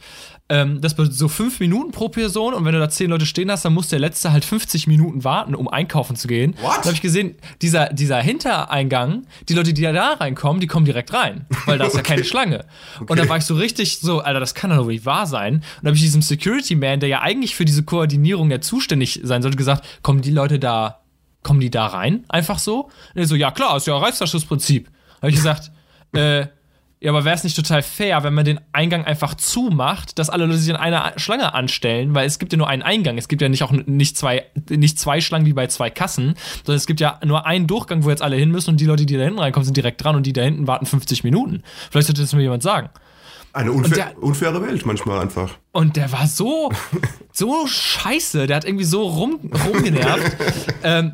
Ähm, 0.48 0.80
das 0.80 0.94
bedeutet 0.94 1.18
so 1.18 1.26
fünf 1.26 1.58
Minuten 1.58 1.90
pro 1.90 2.08
Person. 2.08 2.54
Und 2.54 2.64
wenn 2.64 2.72
du 2.72 2.78
da 2.78 2.88
zehn 2.88 3.10
Leute 3.10 3.26
stehen 3.26 3.50
hast, 3.50 3.64
dann 3.64 3.74
muss 3.74 3.88
der 3.88 3.98
letzte 3.98 4.30
halt 4.30 4.44
50 4.44 4.86
Minuten 4.86 5.24
warten, 5.24 5.54
um 5.54 5.66
einkaufen 5.66 6.14
zu 6.14 6.28
gehen. 6.28 6.54
What? 6.60 6.76
Dann 6.76 6.84
habe 6.84 6.92
ich 6.92 7.02
gesehen, 7.02 7.34
dieser, 7.62 7.92
dieser 7.92 8.20
Hintereingang, 8.20 9.26
die 9.48 9.54
Leute, 9.54 9.72
die 9.72 9.82
da 9.82 10.12
reinkommen, 10.12 10.60
die 10.60 10.68
kommen 10.68 10.84
direkt 10.84 11.12
rein. 11.12 11.46
Weil 11.64 11.78
da 11.78 11.86
ist 11.86 11.96
ja 11.96 12.02
keine 12.02 12.22
Schlange. 12.22 12.64
Und 13.00 13.18
dann 13.18 13.28
war 13.28 13.38
ich 13.38 13.44
so 13.44 13.54
richtig 13.54 13.98
so, 13.98 14.20
Alter, 14.20 14.38
das 14.38 14.54
kann 14.54 14.70
doch 14.70 14.84
wohl 14.84 14.92
nicht 14.92 15.04
wahr 15.04 15.26
sein. 15.26 15.54
Und 15.54 15.62
dann 15.82 15.88
habe 15.88 15.96
ich 15.96 16.02
diesem 16.02 16.22
Security 16.22 16.76
Man, 16.76 17.00
der 17.00 17.08
ja 17.08 17.22
eigentlich 17.22 17.56
für 17.56 17.64
diese 17.64 17.82
Koordinierung 17.82 18.50
ja 18.50 18.60
zuständig 18.60 19.20
sein 19.24 19.42
sollte, 19.42 19.56
gesagt, 19.56 19.84
kommen 20.02 20.22
die 20.22 20.30
Leute 20.30 20.60
da, 20.60 21.00
kommen 21.42 21.58
die 21.58 21.70
da 21.70 21.86
rein? 21.86 22.24
Einfach 22.28 22.60
so? 22.60 22.84
Und 22.84 23.20
er 23.20 23.26
so, 23.26 23.34
ja 23.34 23.50
klar, 23.50 23.76
ist 23.76 23.88
ja 23.88 23.96
Reißverschlussprinzip. 23.96 24.88
Habe 25.20 25.30
ich 25.30 25.36
gesagt, 25.36 25.72
äh, 26.12 26.46
ja, 27.00 27.10
aber 27.10 27.24
wäre 27.26 27.34
es 27.36 27.44
nicht 27.44 27.54
total 27.56 27.82
fair, 27.82 28.24
wenn 28.24 28.32
man 28.32 28.44
den 28.46 28.58
Eingang 28.72 29.04
einfach 29.04 29.34
zumacht, 29.34 30.18
dass 30.18 30.30
alle 30.30 30.46
Leute 30.46 30.58
sich 30.58 30.70
in 30.70 30.76
einer 30.76 31.12
Schlange 31.16 31.52
anstellen, 31.52 32.14
weil 32.14 32.26
es 32.26 32.38
gibt 32.38 32.52
ja 32.52 32.56
nur 32.58 32.68
einen 32.68 32.82
Eingang. 32.82 33.18
Es 33.18 33.28
gibt 33.28 33.42
ja 33.42 33.48
nicht 33.50 33.62
auch 33.62 33.70
nicht 33.70 34.16
zwei, 34.16 34.44
nicht 34.70 34.98
zwei 34.98 35.20
Schlangen 35.20 35.44
wie 35.44 35.52
bei 35.52 35.66
zwei 35.66 35.90
Kassen, 35.90 36.36
sondern 36.64 36.76
es 36.78 36.86
gibt 36.86 37.00
ja 37.00 37.20
nur 37.24 37.44
einen 37.46 37.66
Durchgang, 37.66 38.04
wo 38.04 38.10
jetzt 38.10 38.22
alle 38.22 38.36
hin 38.36 38.50
müssen 38.50 38.70
und 38.70 38.80
die 38.80 38.86
Leute, 38.86 39.04
die 39.04 39.16
da 39.16 39.24
hinten 39.24 39.38
reinkommen, 39.38 39.64
sind 39.66 39.76
direkt 39.76 40.02
dran 40.02 40.16
und 40.16 40.24
die 40.26 40.32
da 40.32 40.42
hinten 40.42 40.66
warten 40.66 40.86
50 40.86 41.22
Minuten. 41.22 41.62
Vielleicht 41.90 42.06
sollte 42.06 42.22
das 42.22 42.32
mir 42.32 42.42
jemand 42.42 42.62
sagen. 42.62 42.88
Eine 43.52 43.72
unfair, 43.72 44.12
der- 44.14 44.22
unfaire 44.22 44.62
Welt 44.62 44.84
manchmal 44.86 45.20
einfach. 45.20 45.50
Und 45.72 45.96
der 45.96 46.10
war 46.12 46.26
so, 46.26 46.70
so 47.32 47.66
scheiße. 47.66 48.46
Der 48.46 48.56
hat 48.56 48.64
irgendwie 48.64 48.84
so 48.84 49.02
rum, 49.02 49.38
rumgenervt. 49.66 50.36
ähm, 50.82 51.12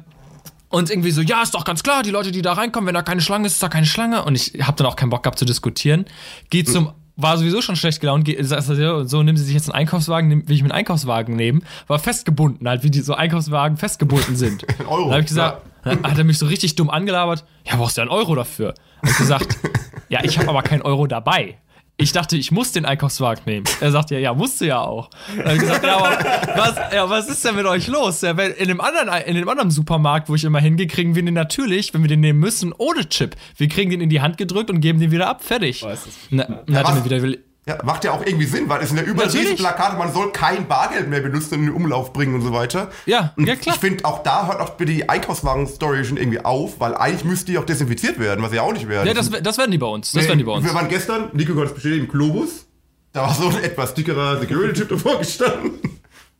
und 0.72 0.90
irgendwie 0.90 1.10
so, 1.10 1.20
ja, 1.20 1.42
ist 1.42 1.54
doch 1.54 1.64
ganz 1.64 1.82
klar, 1.82 2.02
die 2.02 2.10
Leute, 2.10 2.32
die 2.32 2.40
da 2.40 2.54
reinkommen, 2.54 2.86
wenn 2.86 2.94
da 2.94 3.02
keine 3.02 3.20
Schlange 3.20 3.46
ist, 3.46 3.54
ist 3.54 3.62
da 3.62 3.68
keine 3.68 3.86
Schlange. 3.86 4.24
Und 4.24 4.34
ich 4.34 4.54
habe 4.66 4.76
dann 4.76 4.86
auch 4.86 4.96
keinen 4.96 5.10
Bock 5.10 5.22
gehabt 5.22 5.38
zu 5.38 5.44
diskutieren. 5.44 6.06
Geht 6.48 6.68
zum, 6.68 6.92
war 7.16 7.36
sowieso 7.36 7.60
schon 7.60 7.76
schlecht 7.76 8.00
gelaunt, 8.00 8.26
er, 8.26 8.62
so, 8.62 9.04
so 9.04 9.22
nehmen 9.22 9.36
sie 9.36 9.44
sich 9.44 9.54
jetzt 9.54 9.68
einen 9.68 9.74
Einkaufswagen, 9.74 10.28
nehm, 10.28 10.48
will 10.48 10.56
ich 10.56 10.62
mir 10.62 10.70
einen 10.70 10.78
Einkaufswagen 10.78 11.36
nehmen. 11.36 11.62
War 11.88 11.98
festgebunden, 11.98 12.66
halt, 12.66 12.84
wie 12.84 12.90
die 12.90 13.02
so 13.02 13.14
Einkaufswagen 13.14 13.76
festgebunden 13.76 14.34
sind. 14.34 14.64
Euro, 14.88 15.04
Dann 15.04 15.10
habe 15.12 15.20
ich 15.20 15.26
gesagt, 15.26 15.62
dann 15.84 16.02
hat 16.04 16.16
er 16.16 16.24
mich 16.24 16.38
so 16.38 16.46
richtig 16.46 16.74
dumm 16.74 16.88
angelabert, 16.88 17.44
ja, 17.66 17.76
brauchst 17.76 17.98
du 17.98 18.00
ja 18.00 18.04
einen 18.04 18.12
Euro 18.12 18.34
dafür? 18.34 18.72
Hab 19.02 19.10
ich 19.10 19.16
gesagt, 19.18 19.58
ja, 20.08 20.24
ich 20.24 20.38
habe 20.38 20.48
aber 20.48 20.62
keinen 20.62 20.82
Euro 20.82 21.06
dabei. 21.06 21.58
Ich 22.02 22.12
dachte, 22.12 22.36
ich 22.36 22.50
muss 22.50 22.72
den 22.72 22.84
Einkaufswagen 22.84 23.44
nehmen. 23.46 23.64
Er 23.80 23.92
sagt 23.92 24.10
ja, 24.10 24.18
ja, 24.18 24.34
musst 24.34 24.60
du 24.60 24.66
ja 24.66 24.80
auch. 24.80 25.08
Dann 25.36 25.46
hab 25.46 25.54
ich 25.54 25.60
gesagt, 25.60 25.84
ja, 25.84 25.96
aber 25.96 26.18
was, 26.56 26.92
ja, 26.92 27.08
was 27.08 27.28
ist 27.28 27.44
denn 27.44 27.54
mit 27.54 27.66
euch 27.66 27.86
los? 27.86 28.22
Ja, 28.22 28.32
in, 28.32 28.68
dem 28.68 28.80
anderen, 28.80 29.08
in 29.22 29.36
dem 29.36 29.48
anderen 29.48 29.70
Supermarkt, 29.70 30.28
wo 30.28 30.34
ich 30.34 30.44
immer 30.44 30.60
hingehe, 30.60 30.88
kriegen 30.88 31.14
wir 31.14 31.22
den 31.22 31.34
natürlich, 31.34 31.94
wenn 31.94 32.02
wir 32.02 32.08
den 32.08 32.20
nehmen 32.20 32.40
müssen, 32.40 32.72
ohne 32.76 33.08
Chip. 33.08 33.36
Wir 33.56 33.68
kriegen 33.68 33.90
den 33.90 34.00
in 34.00 34.10
die 34.10 34.20
Hand 34.20 34.36
gedrückt 34.36 34.70
und 34.70 34.80
geben 34.80 34.98
den 34.98 35.12
wieder 35.12 35.28
ab. 35.28 35.44
Fertig. 35.44 35.82
Weiß 35.82 36.06
es. 36.06 36.14
Na, 36.30 36.44
dann 36.66 36.76
hat 36.76 36.88
er 36.88 36.94
mir 36.94 37.04
wieder, 37.04 37.38
Ja, 37.64 37.78
macht 37.84 38.02
ja 38.02 38.10
auch 38.10 38.26
irgendwie 38.26 38.46
Sinn, 38.46 38.68
weil 38.68 38.82
es 38.82 38.88
sind 38.88 38.98
ja 38.98 39.04
überall 39.04 39.28
riesen 39.30 39.56
Plakate, 39.56 39.96
man 39.96 40.12
soll 40.12 40.32
kein 40.32 40.66
Bargeld 40.66 41.08
mehr 41.08 41.20
benutzen 41.20 41.54
und 41.54 41.60
in 41.60 41.66
den 41.66 41.74
Umlauf 41.76 42.12
bringen 42.12 42.34
und 42.34 42.42
so 42.42 42.52
weiter. 42.52 42.90
Ja, 43.06 43.32
und 43.36 43.46
ja, 43.46 43.54
klar. 43.54 43.76
Ich 43.76 43.80
finde, 43.80 44.04
auch 44.04 44.24
da 44.24 44.48
hört 44.48 44.60
auch 44.60 44.70
bitte 44.70 44.92
die 44.92 45.08
Einkaufswagen-Story 45.08 46.04
schon 46.04 46.16
irgendwie 46.16 46.44
auf, 46.44 46.80
weil 46.80 46.96
eigentlich 46.96 47.24
müsste 47.24 47.52
die 47.52 47.58
auch 47.58 47.64
desinfiziert 47.64 48.18
werden, 48.18 48.42
was 48.42 48.50
sie 48.50 48.56
ja 48.56 48.62
auch 48.62 48.72
nicht 48.72 48.88
werden. 48.88 49.06
ja, 49.06 49.14
das, 49.14 49.30
das 49.30 49.58
werden 49.58 49.70
die 49.70 49.78
bei 49.78 49.86
uns. 49.86 50.10
Das 50.10 50.26
werden 50.26 50.38
die 50.38 50.44
bei 50.44 50.52
uns. 50.52 50.64
Wir 50.64 50.74
waren 50.74 50.88
gestern, 50.88 51.28
Nico 51.34 51.54
kann 51.54 51.64
es 51.66 51.74
bestätigen, 51.74 52.06
im 52.06 52.10
Globus. 52.10 52.66
Da 53.12 53.22
war 53.22 53.34
so 53.34 53.48
ein 53.48 53.62
etwas 53.62 53.94
dickerer 53.94 54.40
Security-Typ 54.40 54.88
davor 54.88 55.18
gestanden. 55.18 55.78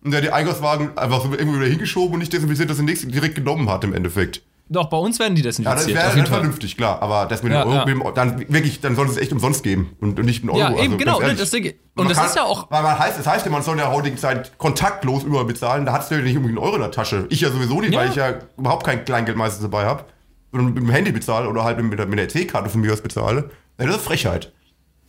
Und 0.03 0.11
der 0.11 0.19
hat 0.19 0.25
die 0.27 0.33
Einkaufswagen 0.33 0.99
einfach 0.99 1.23
so 1.23 1.31
irgendwo 1.31 1.59
wieder 1.59 1.69
hingeschoben 1.69 2.15
und 2.15 2.19
nicht 2.19 2.33
desinfiziert, 2.33 2.69
dass 2.69 2.79
er 2.79 2.85
nichts 2.85 3.07
direkt 3.07 3.37
genommen 3.37 3.71
hat 3.71 3.85
im 3.85 3.95
Endeffekt. 3.95 4.43
Doch, 4.73 4.89
bei 4.89 4.97
uns 4.97 5.19
werden 5.19 5.35
die 5.35 5.43
Ja, 5.43 5.49
das 5.49 5.57
desinfiziert. 5.59 6.17
wäre 6.17 6.27
vernünftig, 6.27 6.77
klar. 6.77 7.01
Aber 7.03 7.27
das 7.27 7.43
mit 7.43 7.53
Ja, 7.53 7.63
dem 7.63 7.69
Euro, 7.69 7.79
ja. 7.79 7.85
dem- 7.85 8.03
dann 8.15 8.39
wirklich, 8.53 8.81
dann 8.81 8.97
soll 8.97 9.07
es 9.09 9.17
echt 9.17 9.33
umsonst 9.33 9.63
geben 9.63 9.95
und 10.01 10.19
und 10.19 10.25
nicht 10.27 10.43
einen 10.43 10.51
Euro. 10.51 10.59
Ja, 10.61 10.71
eben, 10.71 10.79
also, 10.95 10.97
genau. 10.97 11.21
ne. 11.21 11.35
Deswegen, 11.39 11.69
und 11.71 11.77
Man 11.95 12.09
das 12.09 12.17
kann- 12.17 12.27
ist 12.27 12.37
ja 12.37 12.45
auch. 12.45 12.71
Weil 12.71 12.83
man 12.83 12.99
heißt, 12.99 13.19
das 13.19 13.27
heißt 13.27 13.45
ja, 13.47 13.53
man 13.53 13.63
soll 13.63 13.75
in 13.75 13.79
der 13.81 13.93
heutigen 13.93 14.17
Zeit 14.17 14.57
kontaktlos 14.59 15.23
überall 15.25 15.45
bezahlen. 15.45 15.85
Da 15.87 15.93
hast 15.93 16.11
du 16.11 16.15
ja 16.17 16.23
nicht 16.23 16.37
unbedingt 16.37 16.59
einen 16.59 16.67
Euro 16.67 16.77
in 16.77 16.83
der 16.83 16.91
Tasche. 16.91 17.27
Ich 17.29 17.41
ja 17.43 17.51
sowieso 17.51 17.81
nicht, 17.81 17.93
Ja. 17.93 18.01
weil 18.01 18.09
ich 18.09 18.15
ja 18.17 18.35
überhaupt 18.57 18.85
kein 18.87 19.05
Kleingeld 19.05 19.37
meistens 19.37 19.63
dabei 19.63 19.85
habe. 19.87 20.05
Sondern 20.53 20.75
mit 20.75 20.83
dem 20.83 20.91
Handy 20.91 21.13
bezahle 21.13 21.49
oder 21.49 21.65
halt 21.65 21.83
mit 21.83 21.99
der, 21.99 22.07
mit 22.07 22.19
der 22.19 22.27
EC-Karte 22.27 22.69
von 22.71 22.81
mir 22.81 22.93
aus 22.93 23.01
bezahle. 23.01 23.51
Das 23.79 23.89
ist 23.97 24.05
Frechheit. 24.05 24.53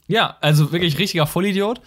Ja, 0.07 0.37
also 0.41 0.71
wirklich 0.71 0.97
richtiger 0.99 1.27
Vollidiot. 1.27 1.81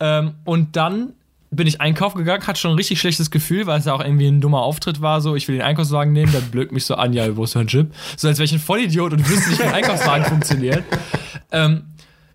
Ähm, 0.00 0.34
und 0.44 0.76
dann 0.76 1.14
bin 1.50 1.66
ich 1.66 1.80
einkaufen 1.80 2.18
gegangen, 2.18 2.46
hatte 2.46 2.60
schon 2.60 2.72
ein 2.72 2.76
richtig 2.76 3.00
schlechtes 3.00 3.30
Gefühl, 3.30 3.66
weil 3.66 3.78
es 3.78 3.84
ja 3.84 3.94
auch 3.94 4.00
irgendwie 4.00 4.26
ein 4.26 4.40
dummer 4.40 4.62
Auftritt 4.62 5.00
war. 5.00 5.20
So, 5.20 5.36
ich 5.36 5.48
will 5.48 5.56
den 5.56 5.64
Einkaufswagen 5.64 6.12
nehmen, 6.12 6.32
dann 6.32 6.50
blökt 6.50 6.72
mich 6.72 6.84
so 6.84 6.94
an, 6.96 7.12
ja, 7.12 7.36
wo 7.36 7.44
ist 7.44 7.54
dein 7.56 7.66
Chip? 7.68 7.94
So, 8.16 8.28
als 8.28 8.38
wäre 8.38 8.44
ich 8.44 8.52
ein 8.52 8.58
Vollidiot 8.58 9.12
und 9.12 9.28
wüsste 9.28 9.50
nicht, 9.50 9.60
wie 9.60 9.64
ein 9.64 9.74
Einkaufswagen 9.74 10.24
funktioniert. 10.28 10.84
Ähm, 11.52 11.84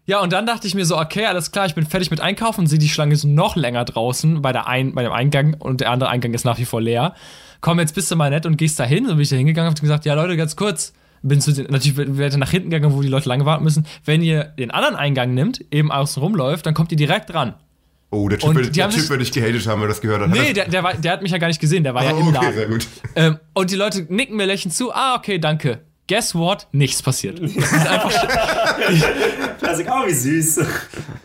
ja, 0.06 0.20
und 0.20 0.34
dann 0.34 0.46
dachte 0.46 0.68
ich 0.68 0.76
mir 0.76 0.86
so, 0.86 0.98
okay, 0.98 1.26
alles 1.26 1.52
klar, 1.52 1.66
ich 1.66 1.76
bin 1.76 1.86
fertig 1.86 2.10
mit 2.10 2.22
Einkaufen, 2.22 2.68
sehe 2.68 2.80
die 2.80 2.90
Schlange 2.90 3.14
ist 3.14 3.24
noch 3.24 3.56
länger 3.56 3.86
draußen 3.86 4.42
bei, 4.42 4.52
der 4.52 4.68
ein, 4.68 4.94
bei 4.94 5.04
dem 5.04 5.12
Eingang 5.12 5.54
und 5.54 5.82
der 5.82 5.92
andere 5.92 6.10
Eingang 6.10 6.34
ist 6.34 6.44
nach 6.44 6.58
wie 6.58 6.66
vor 6.66 6.82
leer. 6.82 7.14
Komm, 7.62 7.80
jetzt 7.80 7.94
bist 7.94 8.10
du 8.10 8.16
mal 8.16 8.30
nett 8.32 8.46
und 8.46 8.58
gehst 8.58 8.80
da 8.80 8.84
hin. 8.84 9.06
So 9.06 9.12
bin 9.12 9.22
ich 9.22 9.30
da 9.30 9.36
hingegangen 9.36 9.70
und 9.70 9.76
hab 9.76 9.82
gesagt, 9.82 10.06
ja 10.06 10.16
Leute, 10.16 10.36
ganz 10.36 10.56
kurz, 10.56 10.94
bin 11.22 11.40
zu 11.40 11.54
den, 11.54 11.68
natürlich 11.68 12.18
werde 12.18 12.40
nach 12.40 12.50
hinten 12.50 12.72
gegangen, 12.72 12.96
wo 12.96 13.02
die 13.02 13.08
Leute 13.08 13.30
lange 13.30 13.46
warten 13.46 13.64
müssen. 13.64 13.86
Wenn 14.04 14.24
ihr 14.24 14.46
den 14.46 14.72
anderen 14.72 14.96
Eingang 14.96 15.34
nimmt, 15.34 15.64
eben 15.72 15.92
außen 15.92 16.22
rumläuft, 16.22 16.66
dann 16.66 16.74
kommt 16.74 16.92
ihr 16.92 16.98
direkt 16.98 17.34
ran. 17.34 17.54
Oh, 18.14 18.28
der 18.28 18.40
Typ, 18.40 18.54
wird, 18.56 18.76
der 18.76 18.90
typ 18.90 19.10
wird 19.10 19.20
nicht 19.22 19.34
gehatet 19.34 19.66
haben, 19.68 19.80
wenn 19.80 19.86
er 19.86 19.90
das 19.90 20.02
gehört 20.02 20.22
hat. 20.22 20.30
Nee, 20.30 20.50
Hat 20.50 20.58
der, 20.58 20.68
der, 20.68 20.84
war, 20.84 20.94
der 20.96 21.14
hat 21.14 21.22
mich 21.22 21.32
ja 21.32 21.38
gar 21.38 21.48
nicht 21.48 21.62
gesehen, 21.62 21.86
der 21.86 21.94
war 21.94 22.04
das, 22.04 22.12
ja 22.12 22.18
oh, 22.18 22.20
im 22.20 22.28
okay, 22.28 22.36
Laden. 22.36 22.54
sehr 22.54 22.68
gut. 22.68 22.88
Ähm, 23.16 23.40
und 23.54 23.72
die 23.72 23.76
Leute 23.76 24.06
nicken 24.10 24.36
mir 24.36 24.46
lächelnd 24.46 24.74
zu, 24.74 24.94
ah, 24.94 25.16
okay, 25.16 25.40
danke. 25.40 25.80
Guess 26.12 26.36
what? 26.36 26.68
Nichts 26.74 27.02
passiert. 27.02 27.40
Das 27.56 27.72
ist 27.72 27.88
einfach, 27.88 28.12
Klassik, 29.60 29.88
oh, 29.90 30.06
wie 30.08 30.14
süß. 30.14 30.60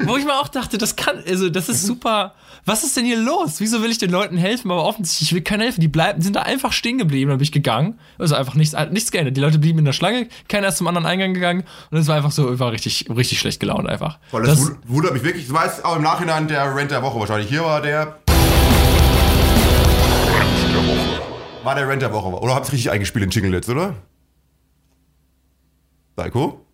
wo 0.04 0.16
ich 0.16 0.24
mir 0.24 0.34
auch 0.34 0.46
dachte, 0.46 0.78
das 0.78 0.94
kann, 0.94 1.24
also 1.26 1.48
das 1.50 1.68
ist 1.68 1.84
super. 1.84 2.34
Was 2.64 2.84
ist 2.84 2.96
denn 2.96 3.04
hier 3.04 3.18
los? 3.18 3.54
Wieso 3.58 3.82
will 3.82 3.90
ich 3.90 3.98
den 3.98 4.10
Leuten 4.10 4.36
helfen? 4.36 4.70
Aber 4.70 4.84
offensichtlich, 4.84 5.30
ich 5.30 5.34
will 5.34 5.42
keinen 5.42 5.62
helfen. 5.62 5.80
Die 5.80 5.88
bleiben, 5.88 6.22
sind 6.22 6.36
da 6.36 6.42
einfach 6.42 6.72
stehen 6.72 6.98
geblieben. 6.98 7.30
Dann 7.30 7.38
bin 7.38 7.42
ich 7.44 7.50
gegangen. 7.50 7.98
Also 8.16 8.36
einfach 8.36 8.54
nichts, 8.54 8.76
nichts 8.92 9.10
geändert. 9.10 9.36
Die 9.36 9.40
Leute 9.40 9.58
blieben 9.58 9.80
in 9.80 9.84
der 9.86 9.92
Schlange, 9.92 10.28
keiner 10.48 10.68
ist 10.68 10.76
zum 10.76 10.86
anderen 10.86 11.04
Eingang 11.06 11.34
gegangen. 11.34 11.64
Und 11.90 11.98
es 11.98 12.06
war 12.06 12.14
einfach 12.14 12.30
so, 12.30 12.52
ich 12.54 12.60
war 12.60 12.70
richtig, 12.70 13.06
richtig 13.10 13.40
schlecht 13.40 13.58
gelaunt 13.58 13.88
einfach. 13.88 14.18
Weil 14.30 14.42
das, 14.44 14.58
Das, 14.60 14.68
wund- 14.70 14.76
wundert 14.86 15.14
mich 15.14 15.24
wirklich. 15.24 15.46
Ich 15.46 15.52
weiß 15.52 15.84
auch 15.84 15.96
im 15.96 16.02
Nachhinein 16.02 16.46
der 16.46 16.76
Rent 16.76 16.92
der 16.92 17.02
Woche 17.02 17.18
wahrscheinlich. 17.18 17.48
Hier 17.48 17.64
war 17.64 17.82
der. 17.82 18.18
War 21.64 21.74
der 21.74 21.88
Rent 21.88 22.02
der 22.02 22.12
Woche. 22.12 22.28
Oder 22.28 22.54
hab's 22.54 22.70
richtig 22.72 22.90
eingespielt 22.92 23.24
in 23.24 23.30
Jingle 23.30 23.54
jetzt, 23.54 23.68
oder? 23.68 23.94
Psycho? 26.16 26.66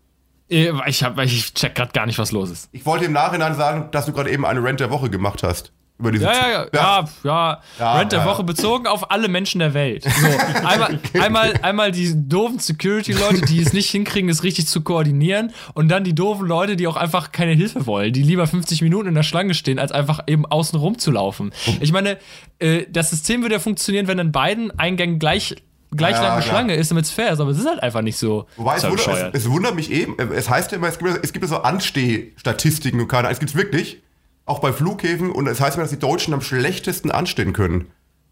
äh, 0.52 0.72
ich, 0.86 1.02
hab, 1.02 1.18
ich 1.18 1.54
check 1.54 1.74
gerade 1.74 1.92
gar 1.92 2.06
nicht, 2.06 2.18
was 2.18 2.32
los 2.32 2.50
ist. 2.50 2.68
Ich 2.72 2.84
wollte 2.86 3.06
im 3.06 3.12
Nachhinein 3.12 3.54
sagen, 3.54 3.88
dass 3.90 4.06
du 4.06 4.12
gerade 4.12 4.30
eben 4.30 4.44
eine 4.44 4.62
Rent 4.62 4.80
der 4.80 4.90
Woche 4.90 5.10
gemacht 5.10 5.42
hast. 5.42 5.72
Über 5.98 6.10
diese 6.10 6.24
Ja, 6.24 6.32
ja, 6.32 6.48
ja, 6.48 6.66
ja, 6.72 7.08
ja. 7.22 7.60
Ja, 7.78 7.98
Rent 7.98 8.12
der 8.12 8.20
ja. 8.20 8.26
Woche 8.26 8.42
bezogen 8.44 8.86
auf 8.86 9.10
alle 9.10 9.28
Menschen 9.28 9.60
der 9.60 9.72
Welt. 9.72 10.04
So, 10.04 10.26
einmal, 10.66 10.98
einmal, 11.20 11.54
einmal 11.62 11.92
die 11.92 12.12
doofen 12.28 12.58
Security-Leute, 12.58 13.42
die 13.42 13.60
es 13.60 13.72
nicht 13.72 13.90
hinkriegen, 13.90 14.28
es 14.28 14.42
richtig 14.42 14.66
zu 14.66 14.80
koordinieren. 14.80 15.52
Und 15.74 15.88
dann 15.88 16.02
die 16.02 16.14
doofen 16.14 16.46
Leute, 16.46 16.76
die 16.76 16.86
auch 16.86 16.96
einfach 16.96 17.30
keine 17.30 17.52
Hilfe 17.52 17.86
wollen, 17.86 18.12
die 18.12 18.22
lieber 18.22 18.46
50 18.46 18.82
Minuten 18.82 19.08
in 19.08 19.14
der 19.14 19.22
Schlange 19.22 19.54
stehen, 19.54 19.78
als 19.78 19.92
einfach 19.92 20.20
eben 20.26 20.44
außen 20.44 20.78
rum 20.78 20.98
zu 20.98 21.12
laufen. 21.12 21.52
Ich 21.80 21.92
meine, 21.92 22.18
äh, 22.58 22.86
das 22.90 23.10
System 23.10 23.42
würde 23.42 23.56
ja 23.56 23.60
funktionieren, 23.60 24.08
wenn 24.08 24.18
in 24.18 24.32
beiden 24.32 24.76
Eingängen 24.78 25.18
gleich, 25.18 25.56
gleich 25.96 26.16
Ja, 26.16 26.22
lange. 26.22 26.42
Schlange 26.42 26.74
ist, 26.74 26.90
damit 26.90 27.04
es 27.04 27.10
fair 27.10 27.32
ist. 27.32 27.40
Aber 27.40 27.50
es 27.50 27.58
ist 27.58 27.66
halt 27.66 27.82
einfach 27.82 28.02
nicht 28.02 28.18
so. 28.18 28.46
Wobei 28.56 28.76
es 28.76 28.84
halt 28.84 28.92
wundert, 28.92 29.34
es, 29.34 29.44
es 29.44 29.50
wundert 29.50 29.74
mich 29.74 29.90
eben, 29.90 30.16
es 30.18 30.48
heißt 30.48 30.72
ja 30.72 30.78
immer, 30.78 30.88
es 30.88 30.98
gibt, 30.98 31.24
es 31.24 31.32
gibt 31.32 31.44
ja 31.44 31.48
so 31.48 31.58
Anstehstatistiken 31.62 33.00
und 33.00 33.08
keine, 33.08 33.30
es 33.30 33.38
gibt's 33.38 33.54
wirklich, 33.54 34.02
auch 34.44 34.58
bei 34.58 34.72
Flughäfen 34.72 35.30
und 35.30 35.46
es 35.46 35.60
heißt 35.60 35.76
immer, 35.76 35.84
dass 35.84 35.90
die 35.90 35.98
Deutschen 35.98 36.34
am 36.34 36.40
schlechtesten 36.40 37.10
anstehen 37.10 37.52
können. 37.52 37.86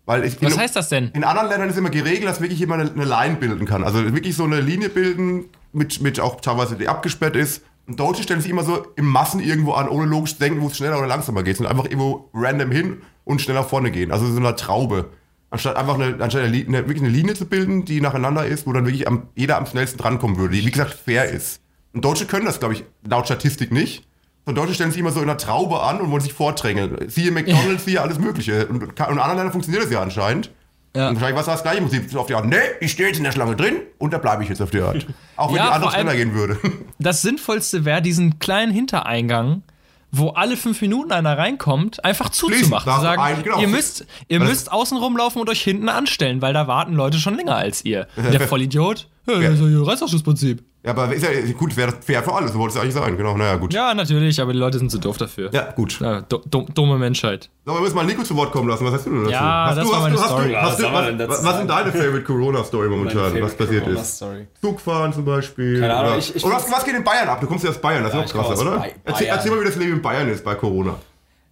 Weil 0.06 0.24
ich, 0.24 0.42
Was 0.42 0.54
in, 0.54 0.58
heißt 0.58 0.74
das 0.74 0.88
denn? 0.88 1.10
In 1.14 1.24
anderen 1.24 1.48
Ländern 1.48 1.68
ist 1.68 1.78
immer 1.78 1.90
geregelt, 1.90 2.24
dass 2.24 2.40
wirklich 2.40 2.58
jemand 2.58 2.80
eine, 2.82 2.90
eine 2.90 3.04
Line 3.04 3.36
bilden 3.36 3.66
kann. 3.66 3.84
Also 3.84 4.12
wirklich 4.12 4.34
so 4.34 4.44
eine 4.44 4.60
Linie 4.60 4.88
bilden, 4.88 5.44
mit, 5.72 6.00
mit 6.00 6.18
auch 6.18 6.40
teilweise 6.40 6.76
die 6.76 6.88
abgesperrt 6.88 7.36
ist. 7.36 7.62
Und 7.86 8.00
Deutsche 8.00 8.22
stellen 8.22 8.40
sich 8.40 8.50
immer 8.50 8.64
so 8.64 8.86
im 8.96 9.06
Massen 9.06 9.40
irgendwo 9.40 9.72
an, 9.72 9.88
ohne 9.88 10.06
logisch 10.06 10.34
zu 10.34 10.40
denken, 10.40 10.62
wo 10.62 10.66
es 10.66 10.76
schneller 10.76 10.98
oder 10.98 11.06
langsamer 11.06 11.42
geht. 11.42 11.60
Und 11.60 11.66
einfach 11.66 11.84
irgendwo 11.84 12.28
random 12.34 12.72
hin 12.72 13.02
und 13.24 13.40
schneller 13.40 13.62
vorne 13.62 13.90
gehen. 13.90 14.10
Also 14.10 14.26
so 14.26 14.36
eine 14.38 14.56
Traube. 14.56 15.10
Anstatt 15.50 15.76
einfach 15.76 15.94
eine, 15.94 16.22
anstatt 16.22 16.42
eine, 16.44 16.56
eine, 16.56 16.78
wirklich 16.86 17.00
eine 17.02 17.08
Linie 17.08 17.34
zu 17.34 17.44
bilden, 17.46 17.84
die 17.84 18.00
nacheinander 18.00 18.46
ist, 18.46 18.66
wo 18.66 18.72
dann 18.72 18.86
wirklich 18.86 19.08
am, 19.08 19.24
jeder 19.34 19.56
am 19.58 19.66
schnellsten 19.66 19.98
drankommen 19.98 20.36
würde, 20.38 20.54
die 20.54 20.64
wie 20.64 20.70
gesagt 20.70 20.94
fair 20.94 21.28
ist. 21.28 21.60
Und 21.92 22.04
Deutsche 22.04 22.26
können 22.26 22.46
das, 22.46 22.60
glaube 22.60 22.74
ich, 22.74 22.84
laut 23.04 23.26
Statistik 23.26 23.72
nicht. 23.72 24.04
Und 24.44 24.56
Deutsche 24.56 24.74
stellen 24.74 24.90
sich 24.92 25.00
immer 25.00 25.10
so 25.10 25.20
in 25.20 25.28
einer 25.28 25.38
Traube 25.38 25.82
an 25.82 26.00
und 26.00 26.10
wollen 26.10 26.22
sich 26.22 26.32
vordrängeln. 26.32 27.08
Siehe 27.08 27.30
McDonalds, 27.32 27.84
siehe 27.86 28.00
alles 28.00 28.18
Mögliche. 28.18 28.66
Und, 28.66 28.82
und 28.82 28.92
in 28.98 28.98
anderen 29.00 29.28
Ländern 29.36 29.52
funktioniert 29.52 29.84
das 29.84 29.90
ja 29.90 30.00
anscheinend. 30.00 30.50
Ja. 30.94 31.08
Und 31.08 31.16
wahrscheinlich 31.16 31.34
war 31.34 31.40
es 31.40 31.46
das 31.46 31.62
gleiche 31.62 31.82
Prinzip. 31.82 32.16
Auf 32.16 32.26
die 32.26 32.34
Art, 32.34 32.46
nee, 32.46 32.56
ich 32.80 32.92
stehe 32.92 33.08
jetzt 33.08 33.18
in 33.18 33.24
der 33.24 33.32
Schlange 33.32 33.54
drin 33.56 33.76
und 33.98 34.12
da 34.12 34.18
bleibe 34.18 34.42
ich 34.42 34.48
jetzt 34.48 34.62
auf 34.62 34.70
die 34.70 34.80
Art. 34.80 35.06
Auch 35.36 35.50
wenn 35.50 35.56
Ja, 35.56 35.66
die 35.66 35.72
andere 35.74 35.90
schneller 35.92 36.14
gehen 36.16 36.34
würde. 36.34 36.58
das 36.98 37.22
Sinnvollste 37.22 37.84
wäre, 37.84 38.02
diesen 38.02 38.38
kleinen 38.38 38.72
Hintereingang, 38.72 39.62
wo 40.12 40.30
alle 40.30 40.56
fünf 40.56 40.80
Minuten 40.80 41.12
einer 41.12 41.38
reinkommt, 41.38 42.04
einfach 42.04 42.30
zuzumachen. 42.30 42.92
Zu 42.92 43.00
sagen, 43.00 43.22
ein- 43.22 43.42
genau. 43.42 43.60
ihr 43.60 43.68
müsst, 43.68 44.06
ihr 44.28 44.38
das- 44.40 44.48
müsst 44.48 44.72
außen 44.72 44.96
rumlaufen 44.98 45.40
und 45.40 45.48
euch 45.48 45.62
hinten 45.62 45.88
anstellen, 45.88 46.42
weil 46.42 46.52
da 46.52 46.66
warten 46.66 46.94
Leute 46.94 47.18
schon 47.18 47.36
länger 47.36 47.56
als 47.56 47.84
ihr. 47.84 48.06
Der 48.16 48.40
Vollidiot, 48.40 49.08
ja, 49.28 49.40
das 49.40 49.60
ist 49.60 49.70
ja 49.70 49.82
Reißverschlussprinzip. 49.82 50.64
Ja, 50.82 50.90
aber 50.92 51.12
ist 51.14 51.22
ja, 51.22 51.30
gut, 51.52 51.76
wäre 51.76 51.92
fair 52.00 52.22
für 52.22 52.32
alle, 52.32 52.48
so 52.48 52.58
wollte 52.58 52.76
es 52.76 52.80
eigentlich 52.82 52.94
sein. 52.94 53.16
Genau, 53.16 53.36
naja, 53.36 53.56
gut. 53.56 53.74
Ja, 53.74 53.92
natürlich, 53.94 54.40
aber 54.40 54.52
die 54.54 54.58
Leute 54.58 54.78
sind 54.78 54.90
zu 54.90 54.98
doof 54.98 55.18
dafür. 55.18 55.50
Ja, 55.52 55.72
gut. 55.72 56.00
Ja, 56.00 56.22
du- 56.22 56.40
du- 56.50 56.66
dumme 56.74 56.96
Menschheit. 56.98 57.50
So, 57.66 57.74
wir 57.74 57.80
müssen 57.82 57.94
mal 57.96 58.06
Nico 58.06 58.22
zu 58.22 58.34
Wort 58.36 58.50
kommen 58.52 58.68
lassen. 58.68 58.86
Was 58.86 58.94
hast 58.94 59.06
du 59.06 59.10
denn 59.10 59.20
dazu? 59.24 59.32
Ja, 59.32 59.66
hast 59.68 59.76
das 59.76 59.84
du, 59.84 59.90
war 59.92 59.96
hast 59.98 60.02
meine 60.04 60.14
du, 60.16 60.20
hast 60.22 60.28
Story. 60.30 60.48
Du, 60.48 60.56
hast 60.56 60.66
was 60.70 60.76
du, 60.76 60.82
soll 60.82 60.90
man 60.92 61.00
was, 61.02 61.06
denn 61.08 61.18
dazu 61.18 61.30
was, 61.30 61.38
was 61.38 61.44
sagen? 61.44 61.58
sind 61.58 61.68
deine 61.70 61.92
Favorite 61.92 62.24
Corona-Story 62.24 62.88
momentan? 62.88 63.42
Was 63.42 63.54
passiert 63.54 63.86
ist? 63.86 64.24
Zugfahren 64.62 65.12
zum 65.12 65.24
Beispiel. 65.24 65.80
Keine 65.80 65.94
Ahnung, 65.94 66.10
oder, 66.12 66.18
ich- 66.18 66.34
ich 66.36 66.44
oder 66.44 66.56
was, 66.56 66.72
was 66.72 66.84
geht 66.84 66.94
in 66.94 67.04
Bayern 67.04 67.28
ab? 67.28 67.40
Du 67.40 67.46
kommst 67.46 67.64
ja 67.64 67.70
aus 67.70 67.78
Bayern, 67.78 68.02
das 68.04 68.14
Ja, 68.14 68.22
ist 68.22 68.32
krasser, 68.32 68.52
aus 68.52 68.60
oder? 68.60 68.84
Erzähl, 69.04 69.26
erzähl 69.26 69.50
mal, 69.50 69.60
wie 69.60 69.64
das 69.66 69.76
Leben 69.76 69.92
in 69.94 70.02
Bayern 70.02 70.28
ist 70.28 70.44
bei 70.44 70.54
Corona. 70.54 70.96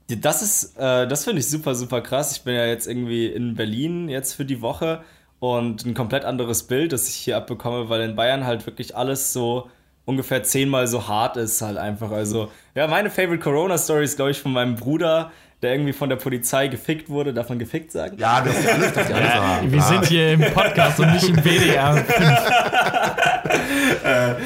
Das 0.08 0.40
ist, 0.40 0.74
äh, 0.78 1.06
das 1.06 1.24
finde 1.24 1.40
ich 1.40 1.50
super, 1.50 1.74
super 1.74 2.00
krass. 2.00 2.32
Ich 2.34 2.42
bin 2.42 2.54
ja 2.54 2.64
jetzt 2.64 2.86
irgendwie 2.86 3.26
in 3.26 3.54
Berlin 3.54 4.08
jetzt 4.08 4.32
für 4.32 4.46
die 4.46 4.62
Woche 4.62 5.02
und 5.40 5.84
ein 5.86 5.94
komplett 5.94 6.24
anderes 6.24 6.64
Bild, 6.64 6.92
das 6.92 7.08
ich 7.08 7.14
hier 7.14 7.36
abbekomme, 7.36 7.88
weil 7.88 8.00
in 8.02 8.16
Bayern 8.16 8.44
halt 8.44 8.66
wirklich 8.66 8.96
alles 8.96 9.32
so 9.32 9.70
ungefähr 10.04 10.42
zehnmal 10.42 10.86
so 10.86 11.06
hart 11.06 11.36
ist 11.36 11.60
halt 11.60 11.76
einfach. 11.76 12.10
Also, 12.10 12.50
ja, 12.74 12.86
meine 12.86 13.10
Favorite 13.10 13.42
Corona-Story 13.42 14.04
ist, 14.04 14.16
glaube 14.16 14.30
ich, 14.30 14.40
von 14.40 14.52
meinem 14.52 14.74
Bruder, 14.74 15.30
der 15.62 15.72
irgendwie 15.72 15.92
von 15.92 16.08
der 16.08 16.16
Polizei 16.16 16.68
gefickt 16.68 17.08
wurde. 17.08 17.34
Darf 17.34 17.48
man 17.48 17.58
gefickt 17.58 17.92
sagen? 17.92 18.16
Ja, 18.18 18.40
das 18.40 18.58
ist 18.58 18.68
alles, 18.68 18.92
das 18.92 19.08
ist 19.08 19.14
alles 19.14 19.32
sagen. 19.32 19.72
Wir 19.72 19.82
sind 19.82 20.06
hier 20.06 20.32
im 20.32 20.40
Podcast 20.52 21.00
und 21.00 21.12
nicht 21.12 21.28
im 21.28 21.36
WDR. 21.36 22.04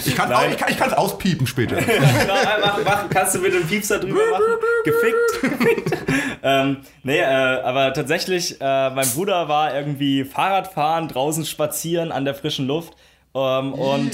Ich 0.04 0.16
kann 0.16 0.30
es 0.32 0.52
ich 0.52 0.56
kann, 0.56 0.70
ich 0.70 0.76
kann's 0.76 0.92
auspiepen 0.94 1.46
später. 1.46 1.76
mach, 2.60 2.78
mach, 2.84 3.08
kannst 3.10 3.34
du 3.34 3.40
mit 3.40 3.52
dem 3.54 3.66
Piepser 3.66 3.98
drüber 3.98 4.20
machen? 4.30 4.44
Gefickt, 4.84 5.58
gefickt. 5.58 5.98
ähm, 6.42 6.78
nee, 7.02 7.18
äh, 7.18 7.24
aber 7.24 7.92
tatsächlich, 7.92 8.60
äh, 8.60 8.90
mein 8.90 9.08
Bruder 9.10 9.48
war 9.48 9.74
irgendwie 9.74 10.24
Fahrradfahren, 10.24 11.08
draußen 11.08 11.44
spazieren 11.44 12.12
an 12.12 12.24
der 12.24 12.34
frischen 12.34 12.66
Luft. 12.66 12.94
Ähm, 13.34 13.72
und 13.72 14.12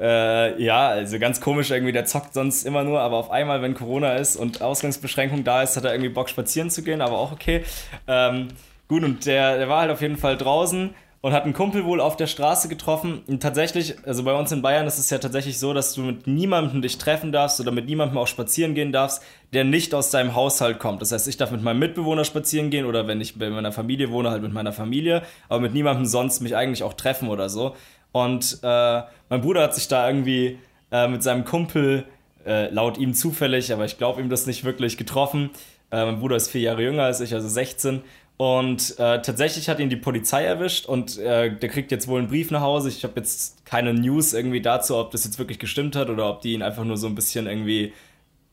äh, 0.00 0.62
ja, 0.62 0.88
also 0.88 1.18
ganz 1.18 1.40
komisch 1.40 1.70
irgendwie, 1.70 1.92
der 1.92 2.04
zockt 2.04 2.34
sonst 2.34 2.64
immer 2.64 2.84
nur, 2.84 3.00
aber 3.00 3.16
auf 3.16 3.30
einmal, 3.30 3.62
wenn 3.62 3.74
Corona 3.74 4.14
ist 4.14 4.36
und 4.36 4.62
Ausgangsbeschränkung 4.62 5.44
da 5.44 5.62
ist, 5.62 5.76
hat 5.76 5.84
er 5.84 5.92
irgendwie 5.92 6.10
Bock 6.10 6.28
spazieren 6.28 6.70
zu 6.70 6.82
gehen, 6.82 7.00
aber 7.00 7.18
auch 7.18 7.32
okay. 7.32 7.64
Ähm, 8.06 8.48
gut, 8.86 9.02
und 9.02 9.26
der, 9.26 9.58
der 9.58 9.68
war 9.68 9.80
halt 9.80 9.90
auf 9.90 10.00
jeden 10.00 10.16
Fall 10.16 10.36
draußen 10.36 10.94
und 11.20 11.32
hat 11.32 11.44
einen 11.44 11.52
Kumpel 11.52 11.84
wohl 11.84 12.00
auf 12.00 12.16
der 12.16 12.28
Straße 12.28 12.68
getroffen. 12.68 13.22
Und 13.26 13.42
tatsächlich, 13.42 13.96
also 14.06 14.22
bei 14.22 14.32
uns 14.34 14.52
in 14.52 14.62
Bayern 14.62 14.86
ist 14.86 14.98
es 14.98 15.10
ja 15.10 15.18
tatsächlich 15.18 15.58
so, 15.58 15.74
dass 15.74 15.92
du 15.94 16.02
mit 16.02 16.28
niemandem 16.28 16.80
dich 16.80 16.96
treffen 16.98 17.32
darfst 17.32 17.60
oder 17.60 17.72
mit 17.72 17.86
niemandem 17.86 18.18
auch 18.18 18.28
spazieren 18.28 18.74
gehen 18.74 18.92
darfst, 18.92 19.22
der 19.52 19.64
nicht 19.64 19.94
aus 19.94 20.10
deinem 20.10 20.36
Haushalt 20.36 20.78
kommt. 20.78 21.02
Das 21.02 21.10
heißt, 21.10 21.26
ich 21.26 21.36
darf 21.36 21.50
mit 21.50 21.62
meinem 21.62 21.80
Mitbewohner 21.80 22.24
spazieren 22.24 22.70
gehen 22.70 22.86
oder 22.86 23.08
wenn 23.08 23.20
ich 23.20 23.36
bei 23.36 23.50
meiner 23.50 23.72
Familie 23.72 24.10
wohne, 24.12 24.30
halt 24.30 24.42
mit 24.42 24.52
meiner 24.52 24.72
Familie, 24.72 25.22
aber 25.48 25.60
mit 25.60 25.74
niemandem 25.74 26.06
sonst 26.06 26.40
mich 26.40 26.54
eigentlich 26.54 26.84
auch 26.84 26.94
treffen 26.94 27.28
oder 27.28 27.48
so. 27.48 27.74
Und 28.12 28.58
äh, 28.62 29.02
mein 29.28 29.40
Bruder 29.40 29.62
hat 29.62 29.74
sich 29.74 29.88
da 29.88 30.08
irgendwie 30.08 30.58
äh, 30.90 31.08
mit 31.08 31.22
seinem 31.22 31.44
Kumpel, 31.44 32.04
äh, 32.46 32.70
laut 32.70 32.98
ihm 32.98 33.14
zufällig, 33.14 33.72
aber 33.72 33.84
ich 33.84 33.98
glaube 33.98 34.20
ihm 34.20 34.30
das 34.30 34.46
nicht 34.46 34.64
wirklich, 34.64 34.96
getroffen. 34.96 35.50
Äh, 35.90 36.04
mein 36.04 36.20
Bruder 36.20 36.36
ist 36.36 36.48
vier 36.50 36.62
Jahre 36.62 36.82
jünger 36.82 37.04
als 37.04 37.20
ich, 37.20 37.34
also 37.34 37.48
16. 37.48 38.02
Und 38.38 38.98
äh, 39.00 39.20
tatsächlich 39.20 39.68
hat 39.68 39.80
ihn 39.80 39.90
die 39.90 39.96
Polizei 39.96 40.44
erwischt 40.44 40.86
und 40.86 41.18
äh, 41.18 41.54
der 41.54 41.68
kriegt 41.68 41.90
jetzt 41.90 42.06
wohl 42.06 42.20
einen 42.20 42.28
Brief 42.28 42.52
nach 42.52 42.60
Hause. 42.60 42.88
Ich 42.88 43.02
habe 43.02 43.14
jetzt 43.16 43.64
keine 43.66 43.92
News 43.92 44.32
irgendwie 44.32 44.60
dazu, 44.60 44.96
ob 44.96 45.10
das 45.10 45.24
jetzt 45.24 45.40
wirklich 45.40 45.58
gestimmt 45.58 45.96
hat 45.96 46.08
oder 46.08 46.30
ob 46.30 46.40
die 46.40 46.52
ihn 46.52 46.62
einfach 46.62 46.84
nur 46.84 46.96
so 46.96 47.08
ein 47.08 47.16
bisschen 47.16 47.48
irgendwie 47.48 47.92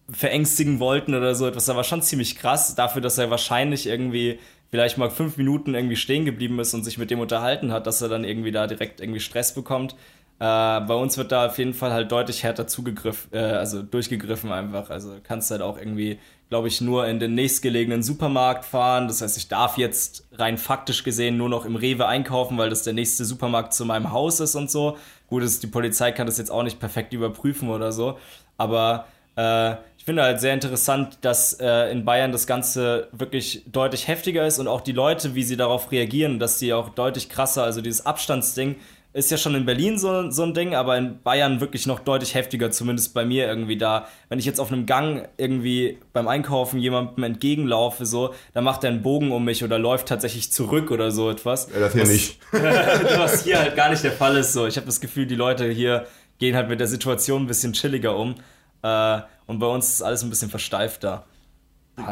verängstigen 0.09 0.79
wollten 0.79 1.13
oder 1.13 1.35
so 1.35 1.47
etwas. 1.47 1.67
War 1.67 1.83
schon 1.83 2.01
ziemlich 2.01 2.35
krass 2.35 2.73
dafür, 2.73 3.01
dass 3.01 3.19
er 3.19 3.29
wahrscheinlich 3.29 3.85
irgendwie 3.85 4.39
vielleicht 4.71 4.97
mal 4.97 5.09
fünf 5.09 5.37
Minuten 5.37 5.75
irgendwie 5.75 5.95
stehen 5.95 6.25
geblieben 6.25 6.59
ist 6.59 6.73
und 6.73 6.83
sich 6.83 6.97
mit 6.97 7.11
dem 7.11 7.19
unterhalten 7.19 7.71
hat, 7.71 7.87
dass 7.87 8.01
er 8.01 8.09
dann 8.09 8.23
irgendwie 8.23 8.51
da 8.51 8.67
direkt 8.67 8.99
irgendwie 8.99 9.19
Stress 9.19 9.53
bekommt. 9.53 9.93
Äh, 10.39 10.81
bei 10.81 10.93
uns 10.93 11.17
wird 11.17 11.31
da 11.31 11.45
auf 11.45 11.57
jeden 11.57 11.73
Fall 11.73 11.93
halt 11.93 12.11
deutlich 12.11 12.43
härter 12.43 12.67
zugegriffen, 12.67 13.33
äh, 13.33 13.39
also 13.39 13.81
durchgegriffen 13.81 14.51
einfach. 14.51 14.89
Also 14.89 15.15
kannst 15.23 15.49
halt 15.51 15.61
auch 15.61 15.77
irgendwie 15.77 16.19
glaube 16.49 16.67
ich, 16.67 16.79
nur 16.81 17.07
in 17.07 17.19
den 17.19 17.33
nächstgelegenen 17.33 18.03
Supermarkt 18.03 18.65
fahren. 18.65 19.07
Das 19.07 19.21
heißt, 19.21 19.37
ich 19.37 19.47
darf 19.47 19.77
jetzt 19.77 20.27
rein 20.33 20.57
faktisch 20.57 21.03
gesehen 21.03 21.37
nur 21.37 21.49
noch 21.49 21.65
im 21.65 21.75
Rewe 21.75 22.07
einkaufen, 22.07 22.57
weil 22.57 22.69
das 22.69 22.83
der 22.83 22.93
nächste 22.93 23.25
Supermarkt 23.25 23.73
zu 23.73 23.85
meinem 23.85 24.11
Haus 24.11 24.39
ist 24.39 24.55
und 24.55 24.69
so. 24.69 24.97
Gut, 25.27 25.43
ist, 25.43 25.63
die 25.63 25.67
Polizei 25.67 26.11
kann 26.11 26.27
das 26.27 26.37
jetzt 26.37 26.51
auch 26.51 26.63
nicht 26.63 26.79
perfekt 26.79 27.13
überprüfen 27.13 27.69
oder 27.69 27.91
so. 27.91 28.19
Aber 28.57 29.07
äh, 29.35 29.75
ich 30.05 30.07
finde 30.07 30.21
halt 30.21 30.39
sehr 30.39 30.53
interessant, 30.53 31.17
dass 31.21 31.53
äh, 31.53 31.91
in 31.91 32.05
Bayern 32.05 32.31
das 32.31 32.45
Ganze 32.45 33.07
wirklich 33.11 33.63
deutlich 33.65 34.07
heftiger 34.07 34.45
ist 34.45 34.59
und 34.59 34.67
auch 34.67 34.81
die 34.81 34.91
Leute, 34.91 35.33
wie 35.33 35.41
sie 35.41 35.57
darauf 35.57 35.91
reagieren, 35.91 36.37
dass 36.37 36.59
die 36.59 36.73
auch 36.73 36.89
deutlich 36.89 37.27
krasser, 37.27 37.63
also 37.63 37.81
dieses 37.81 38.05
Abstandsding, 38.05 38.75
ist 39.13 39.31
ja 39.31 39.37
schon 39.37 39.55
in 39.55 39.65
Berlin 39.65 39.97
so, 39.97 40.29
so 40.29 40.43
ein 40.43 40.53
Ding, 40.53 40.75
aber 40.75 40.95
in 40.95 41.23
Bayern 41.23 41.59
wirklich 41.59 41.87
noch 41.87 41.99
deutlich 42.01 42.35
heftiger, 42.35 42.69
zumindest 42.69 43.15
bei 43.15 43.25
mir 43.25 43.47
irgendwie 43.47 43.77
da. 43.77 44.07
Wenn 44.29 44.37
ich 44.37 44.45
jetzt 44.45 44.59
auf 44.59 44.71
einem 44.71 44.85
Gang 44.85 45.27
irgendwie 45.37 45.97
beim 46.13 46.27
Einkaufen 46.27 46.79
jemandem 46.79 47.23
entgegenlaufe, 47.23 48.05
so, 48.05 48.35
dann 48.53 48.63
macht 48.63 48.83
er 48.83 48.91
einen 48.91 49.01
Bogen 49.01 49.31
um 49.31 49.43
mich 49.43 49.63
oder 49.63 49.79
läuft 49.79 50.07
tatsächlich 50.07 50.51
zurück 50.51 50.91
oder 50.91 51.09
so 51.09 51.31
etwas. 51.31 51.67
Ja, 51.73 51.79
das 51.79 51.93
hier 51.93 52.03
was, 52.03 52.09
nicht. 52.09 52.39
was 52.51 53.43
hier 53.43 53.57
halt 53.57 53.75
gar 53.75 53.89
nicht 53.89 54.03
der 54.03 54.11
Fall 54.11 54.37
ist. 54.37 54.53
So, 54.53 54.67
ich 54.67 54.77
habe 54.77 54.85
das 54.85 55.01
Gefühl, 55.01 55.25
die 55.25 55.33
Leute 55.33 55.67
hier 55.67 56.05
gehen 56.37 56.55
halt 56.55 56.69
mit 56.69 56.79
der 56.79 56.87
Situation 56.87 57.45
ein 57.45 57.47
bisschen 57.47 57.73
chilliger 57.73 58.15
um. 58.15 58.35
Äh, 58.83 59.21
und 59.47 59.59
bei 59.59 59.67
uns 59.67 59.89
ist 59.89 60.01
alles 60.01 60.23
ein 60.23 60.29
bisschen 60.29 60.49
versteifter. 60.49 61.25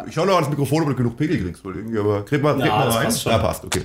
Ich 0.07 0.13
schau 0.13 0.25
noch 0.25 0.35
ans 0.35 0.49
Mikrofon, 0.49 0.83
ob 0.83 0.89
du 0.89 0.95
genug 0.95 1.17
Pegel 1.17 1.41
kriegst, 1.43 1.65
wohl 1.65 1.75
irgendwie, 1.75 1.99
aber 1.99 2.23
krieg 2.23 2.41
mal, 2.41 2.53
krieg 2.55 2.65
Ja, 2.65 2.77
mal 2.77 2.89
rein. 2.89 3.05
passt 3.05 3.21
schon. 3.21 3.31
Ja, 3.31 3.37
passt, 3.39 3.65
okay. 3.65 3.83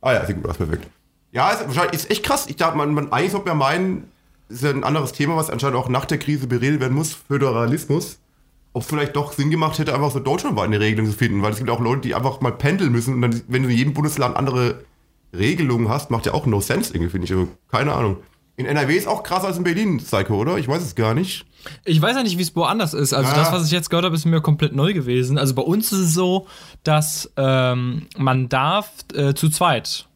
Ah 0.00 0.12
ja, 0.12 0.26
sieht 0.26 0.36
gut 0.36 0.48
aus, 0.50 0.56
perfekt. 0.56 0.88
Ja, 1.30 1.50
ist, 1.50 1.66
wahrscheinlich- 1.66 1.94
ist 1.94 2.10
echt 2.10 2.24
krass. 2.24 2.46
Ich 2.48 2.56
dachte, 2.56 2.76
man, 2.76 2.92
man 2.94 3.12
eigentlich 3.12 3.32
sollte 3.32 3.48
man 3.48 3.58
meinen, 3.58 4.10
ist 4.48 4.62
ja 4.64 4.70
ein 4.70 4.82
anderes 4.84 5.12
Thema, 5.12 5.36
was 5.36 5.50
anscheinend 5.50 5.76
auch 5.76 5.88
nach 5.88 6.04
der 6.04 6.18
Krise 6.18 6.46
beredet 6.46 6.80
werden 6.80 6.94
muss, 6.94 7.12
Föderalismus. 7.12 8.18
Ob 8.72 8.82
es 8.82 8.88
vielleicht 8.88 9.14
doch 9.14 9.32
Sinn 9.32 9.50
gemacht 9.50 9.78
hätte, 9.78 9.94
einfach 9.94 10.10
so 10.10 10.18
deutschlandweit 10.18 10.64
eine 10.64 10.80
Regelung 10.80 11.06
zu 11.08 11.16
finden, 11.16 11.42
weil 11.42 11.52
es 11.52 11.58
gibt 11.58 11.70
auch 11.70 11.78
Leute, 11.80 12.00
die 12.02 12.14
einfach 12.16 12.40
mal 12.40 12.50
pendeln 12.50 12.90
müssen 12.90 13.14
und 13.14 13.22
dann, 13.22 13.40
wenn 13.46 13.62
du 13.62 13.68
in 13.68 13.76
jedem 13.76 13.94
Bundesland 13.94 14.36
andere 14.36 14.84
Regelungen 15.32 15.88
hast, 15.88 16.10
macht 16.10 16.26
ja 16.26 16.34
auch 16.34 16.46
no 16.46 16.60
sense 16.60 16.92
irgendwie, 16.92 17.10
finde 17.10 17.24
ich. 17.26 17.32
Also, 17.32 17.48
keine 17.70 17.92
Ahnung. 17.92 18.16
In 18.56 18.66
NRW 18.66 18.96
ist 18.96 19.06
auch 19.08 19.22
krasser 19.22 19.46
als 19.46 19.58
in 19.58 19.64
Berlin, 19.64 19.98
Psycho, 19.98 20.34
oder? 20.36 20.58
Ich 20.58 20.66
weiß 20.68 20.82
es 20.82 20.94
gar 20.96 21.14
nicht. 21.14 21.46
Ich 21.84 22.00
weiß 22.00 22.16
ja 22.16 22.22
nicht, 22.22 22.38
wie 22.38 22.42
es 22.42 22.54
woanders 22.56 22.94
ist. 22.94 23.12
Also 23.12 23.30
Ja. 23.30 23.36
das, 23.36 23.52
was 23.52 23.66
ich 23.66 23.72
jetzt 23.72 23.90
gehört 23.90 24.04
habe, 24.04 24.14
ist 24.16 24.24
mir 24.24 24.40
komplett 24.40 24.74
neu 24.74 24.92
gewesen. 24.92 25.38
Also 25.38 25.54
bei 25.54 25.62
uns 25.62 25.92
ist 25.92 25.98
es 26.00 26.14
so, 26.14 26.46
dass 26.82 27.32
ähm, 27.36 28.06
man 28.16 28.48
darf 28.48 28.90
äh, 29.14 29.34
zu 29.34 29.48
zweit 29.48 30.06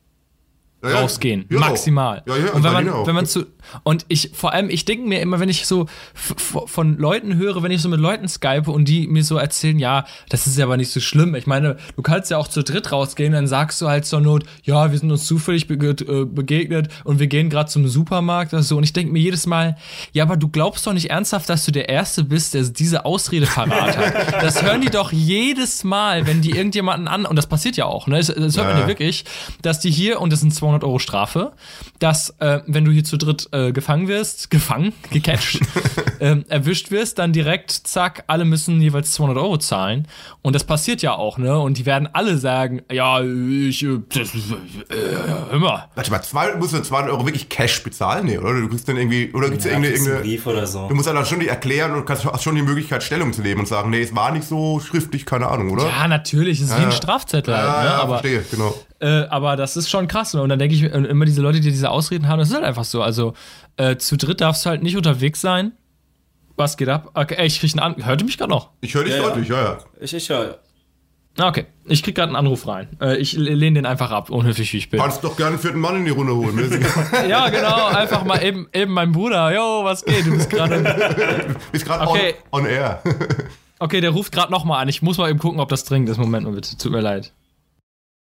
Ja, 0.82 0.90
ja, 0.90 1.00
rausgehen, 1.00 1.46
auch. 1.52 1.58
maximal. 1.58 2.22
Ja, 2.26 2.36
ja, 2.36 2.52
und 2.52 2.62
wenn 2.62 2.72
man, 2.72 3.06
wenn 3.06 3.14
man 3.14 3.26
zu 3.26 3.46
und 3.82 4.06
ich 4.08 4.30
vor 4.32 4.52
allem, 4.52 4.70
ich 4.70 4.84
denke 4.84 5.08
mir 5.08 5.20
immer, 5.20 5.40
wenn 5.40 5.48
ich 5.48 5.66
so 5.66 5.86
von 6.14 6.96
Leuten 6.98 7.36
höre, 7.36 7.62
wenn 7.62 7.70
ich 7.70 7.82
so 7.82 7.88
mit 7.88 8.00
Leuten 8.00 8.28
skype 8.28 8.70
und 8.70 8.86
die 8.86 9.06
mir 9.06 9.24
so 9.24 9.36
erzählen, 9.36 9.78
ja, 9.78 10.06
das 10.28 10.46
ist 10.46 10.56
ja 10.56 10.64
aber 10.64 10.76
nicht 10.76 10.90
so 10.90 11.00
schlimm. 11.00 11.34
Ich 11.34 11.46
meine, 11.46 11.76
du 11.96 12.02
kannst 12.02 12.30
ja 12.30 12.38
auch 12.38 12.48
zu 12.48 12.62
dritt 12.62 12.92
rausgehen, 12.92 13.32
dann 13.32 13.46
sagst 13.46 13.80
du 13.80 13.88
halt 13.88 14.06
zur 14.06 14.20
Not, 14.20 14.44
ja, 14.62 14.90
wir 14.90 14.98
sind 14.98 15.10
uns 15.10 15.26
zufällig 15.26 15.66
bege 15.66 15.90
äh, 15.90 16.24
begegnet 16.24 16.88
und 17.04 17.18
wir 17.18 17.26
gehen 17.26 17.50
gerade 17.50 17.68
zum 17.68 17.86
Supermarkt 17.88 18.52
oder 18.52 18.62
so. 18.62 18.76
Und 18.76 18.84
ich 18.84 18.92
denke 18.92 19.12
mir 19.12 19.20
jedes 19.20 19.46
Mal, 19.46 19.76
ja, 20.12 20.24
aber 20.24 20.36
du 20.36 20.48
glaubst 20.48 20.86
doch 20.86 20.92
nicht 20.92 21.10
ernsthaft, 21.10 21.48
dass 21.48 21.64
du 21.64 21.72
der 21.72 21.88
Erste 21.88 22.24
bist, 22.24 22.54
der 22.54 22.62
diese 22.62 23.04
Ausrede 23.04 23.46
parat 23.46 23.96
hat. 23.96 24.40
Das 24.48 24.62
hören 24.62 24.80
die 24.80 24.90
doch 24.90 25.12
jedes 25.12 25.84
Mal, 25.84 26.26
wenn 26.26 26.40
die 26.40 26.50
irgendjemanden 26.50 27.08
an 27.08 27.26
und 27.26 27.36
das 27.36 27.46
passiert 27.46 27.76
ja 27.76 27.86
auch, 27.86 28.06
ne? 28.06 28.16
Das, 28.16 28.28
das 28.28 28.56
hört 28.56 28.68
man 28.68 28.76
Ja. 28.76 28.80
ja 28.82 28.86
wirklich, 28.88 29.24
dass 29.62 29.80
die 29.80 29.90
hier 29.90 30.20
und 30.20 30.32
das 30.32 30.40
sind 30.40 30.54
200 30.68 30.85
Euro 30.85 30.98
Strafe, 30.98 31.52
dass 31.98 32.31
äh, 32.40 32.61
wenn 32.66 32.85
du 32.85 32.90
hier 32.92 33.04
zu 33.04 33.16
dritt 33.16 33.48
äh, 33.52 33.72
gefangen 33.72 34.07
wirst, 34.09 34.50
gefangen, 34.50 34.92
gecatcht, 35.11 35.61
ähm, 36.20 36.44
erwischt 36.48 36.90
wirst, 36.90 37.18
dann 37.18 37.33
direkt 37.33 37.70
zack, 37.70 38.24
alle 38.26 38.44
müssen 38.44 38.81
jeweils 38.81 39.12
200 39.12 39.38
Euro 39.38 39.57
zahlen 39.59 40.07
und 40.42 40.54
das 40.54 40.64
passiert 40.64 41.02
ja 41.02 41.14
auch, 41.14 41.38
ne? 41.38 41.59
Und 41.59 41.78
die 41.78 41.87
werden 41.87 42.09
alle 42.12 42.38
sagen, 42.38 42.83
ja, 42.92 43.20
ich, 43.22 43.83
äh, 43.83 43.98
das, 44.12 44.28
äh, 44.35 45.54
immer. 45.54 45.88
Warte 45.94 46.11
mal, 46.11 46.22
zwei, 46.22 46.54
musst 46.57 46.74
du 46.74 46.83
200 46.83 47.12
Euro 47.12 47.24
wirklich 47.24 47.48
Cash 47.48 47.83
bezahlen? 47.83 48.26
Nee, 48.26 48.38
oder? 48.38 48.61
Du 48.61 48.68
kriegst 48.68 48.88
dann 48.88 48.96
irgendwie, 48.96 49.33
oder 49.33 49.48
gibt's 49.48 49.64
Ja, 49.64 49.72
irgendeine, 49.72 49.94
irgendeine, 49.94 50.20
Brief 50.22 50.46
oder 50.46 50.66
so. 50.66 50.88
du 50.88 50.94
musst 50.94 51.07
dann 51.09 51.24
schon 51.24 51.40
die 51.40 51.48
erklären 51.48 51.94
und 51.94 52.04
kannst, 52.04 52.24
hast 52.24 52.42
schon 52.42 52.54
die 52.54 52.62
Möglichkeit, 52.62 53.02
Stellung 53.02 53.33
zu 53.33 53.40
nehmen 53.40 53.61
und 53.61 53.66
sagen, 53.66 53.90
nee, 53.90 54.02
es 54.02 54.14
war 54.14 54.33
nicht 54.33 54.46
so 54.46 54.81
schriftlich, 54.81 55.24
keine 55.24 55.48
Ahnung, 55.48 55.70
oder? 55.70 55.87
Ja, 55.88 56.07
natürlich, 56.09 56.61
es 56.61 56.70
ist 56.70 56.78
wie 56.78 56.83
ein 56.85 56.92
Strafzettel 56.92 57.57
halt, 57.57 57.66
ja, 57.66 57.81
ne? 57.81 57.87
ja, 57.87 57.98
Aber 58.02 58.18
verstehe, 58.18 58.44
genau. 58.50 58.74
Äh, 59.00 59.26
aber 59.30 59.56
das 59.56 59.76
ist 59.76 59.88
schon 59.88 60.08
krass. 60.08 60.34
Ne? 60.34 60.42
Und 60.42 60.48
dann 60.48 60.58
denke 60.58 60.74
ich, 60.74 60.82
immer 60.82 61.24
diese 61.24 61.40
Leute, 61.42 61.61
die 61.61 61.70
diese 61.70 61.90
Ausreden 61.90 62.26
haben, 62.28 62.38
das 62.40 62.48
ist 62.48 62.54
halt 62.54 62.64
einfach 62.64 62.84
so. 62.84 63.02
Also 63.02 63.34
äh, 63.76 63.96
zu 63.96 64.16
dritt 64.16 64.40
darfst 64.40 64.64
du 64.66 64.70
halt 64.70 64.82
nicht 64.82 64.96
unterwegs 64.96 65.40
sein. 65.40 65.72
Was 66.56 66.76
geht 66.76 66.88
ab? 66.88 67.11
Okay, 67.14 67.37
ey, 67.38 67.46
ich 67.46 67.61
krieg 67.61 67.70
einen 67.78 67.94
An 67.94 68.04
Hörte 68.04 68.24
mich 68.24 68.37
gerade 68.37 68.50
noch? 68.50 68.70
Ich 68.80 68.92
höre 68.94 69.04
dich 69.04 69.12
Ja, 69.14 69.20
ja. 69.20 69.28
deutlich, 69.28 69.48
ja, 69.48 69.62
ja. 69.62 69.78
Ich, 70.00 70.12
ich 70.12 70.28
höre. 70.28 70.58
Ah, 71.38 71.46
Okay, 71.50 71.66
ich 71.84 72.02
krieg 72.02 72.16
gerade 72.16 72.30
einen 72.30 72.37
Anruf 72.37 72.66
rein. 72.66 72.88
Äh, 73.00 73.18
ich 73.18 73.34
lehne 73.34 73.76
den 73.76 73.87
einfach 73.87 74.11
ab, 74.11 74.28
unhöflich 74.30 74.72
wie 74.72 74.78
ich 74.78 74.90
bin. 74.90 74.98
Kannst 74.98 75.22
doch 75.22 75.37
gerne 75.37 75.50
einen 75.50 75.58
vierten 75.61 75.78
Mann 75.78 75.94
in 75.94 76.04
die 76.04 76.11
Runde 76.11 76.34
holen. 76.34 76.56
Ne? 76.56 76.68
Ja, 77.28 77.48
genau, 77.48 77.87
einfach 77.87 78.24
mal 78.24 78.42
eben, 78.42 78.66
eben 78.72 78.92
mein 78.92 79.12
Bruder. 79.12 79.54
Jo, 79.54 79.84
was 79.84 80.04
geht? 80.04 80.26
Du 80.26 80.32
bist 80.32 80.50
gerade. 80.50 80.82
Bist 81.70 81.84
gerade 81.87 82.08
Okay. 82.08 82.34
on, 82.50 82.62
on 82.62 82.66
air. 82.66 83.00
Okay, 83.80 84.00
der 84.00 84.11
ruft 84.11 84.32
gerade 84.32 84.50
nochmal 84.50 84.82
an. 84.82 84.88
Ich 84.88 85.02
muss 85.02 85.18
mal 85.18 85.30
eben 85.30 85.38
gucken, 85.38 85.61
ob 85.61 85.68
das 85.68 85.84
dringend 85.84 86.08
ist. 86.08 86.16
Moment 86.18 86.44
mal 86.44 86.52
bitte. 86.52 86.76
Tut 86.76 86.90
mir 86.90 87.00
leid. 87.00 87.32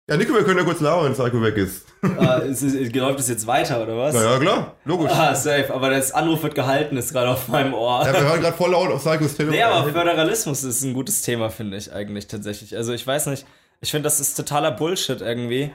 Ja, 0.09 0.17
Nico, 0.17 0.33
wir 0.33 0.43
können 0.43 0.57
ja 0.57 0.65
kurz 0.65 0.79
lauern, 0.79 1.05
wenn 1.05 1.13
Psycho 1.13 1.41
weg 1.41 1.55
ist. 1.57 1.85
äh, 2.03 2.49
ist, 2.49 2.63
ist, 2.63 2.95
läuft 2.95 3.19
das 3.19 3.29
jetzt 3.29 3.45
weiter 3.45 3.83
oder 3.83 3.97
was? 3.97 4.15
Na 4.15 4.23
ja, 4.23 4.39
klar, 4.39 4.75
logisch. 4.85 5.11
Ah, 5.11 5.35
safe. 5.35 5.73
Aber 5.73 5.89
das 5.91 6.11
Anruf 6.11 6.41
wird 6.41 6.55
gehalten, 6.55 6.97
ist 6.97 7.13
gerade 7.13 7.29
auf 7.29 7.47
meinem 7.47 7.73
Ohr. 7.73 8.03
Ja, 8.05 8.13
wir 8.13 8.21
hören 8.21 8.41
gerade 8.41 8.57
voll 8.57 8.71
laut 8.71 8.91
auf 8.91 9.03
Psychos 9.03 9.35
Telefon. 9.35 9.55
Nee, 9.55 9.63
aber 9.63 9.87
Föderalismus 9.91 10.63
ist 10.63 10.83
ein 10.83 10.93
gutes 10.93 11.21
Thema, 11.21 11.49
finde 11.49 11.77
ich 11.77 11.93
eigentlich 11.93 12.27
tatsächlich. 12.27 12.75
Also 12.75 12.93
ich 12.93 13.05
weiß 13.05 13.27
nicht, 13.27 13.45
ich 13.81 13.91
finde, 13.91 14.03
das 14.03 14.19
ist 14.19 14.35
totaler 14.35 14.71
Bullshit 14.71 15.21
irgendwie. 15.21 15.71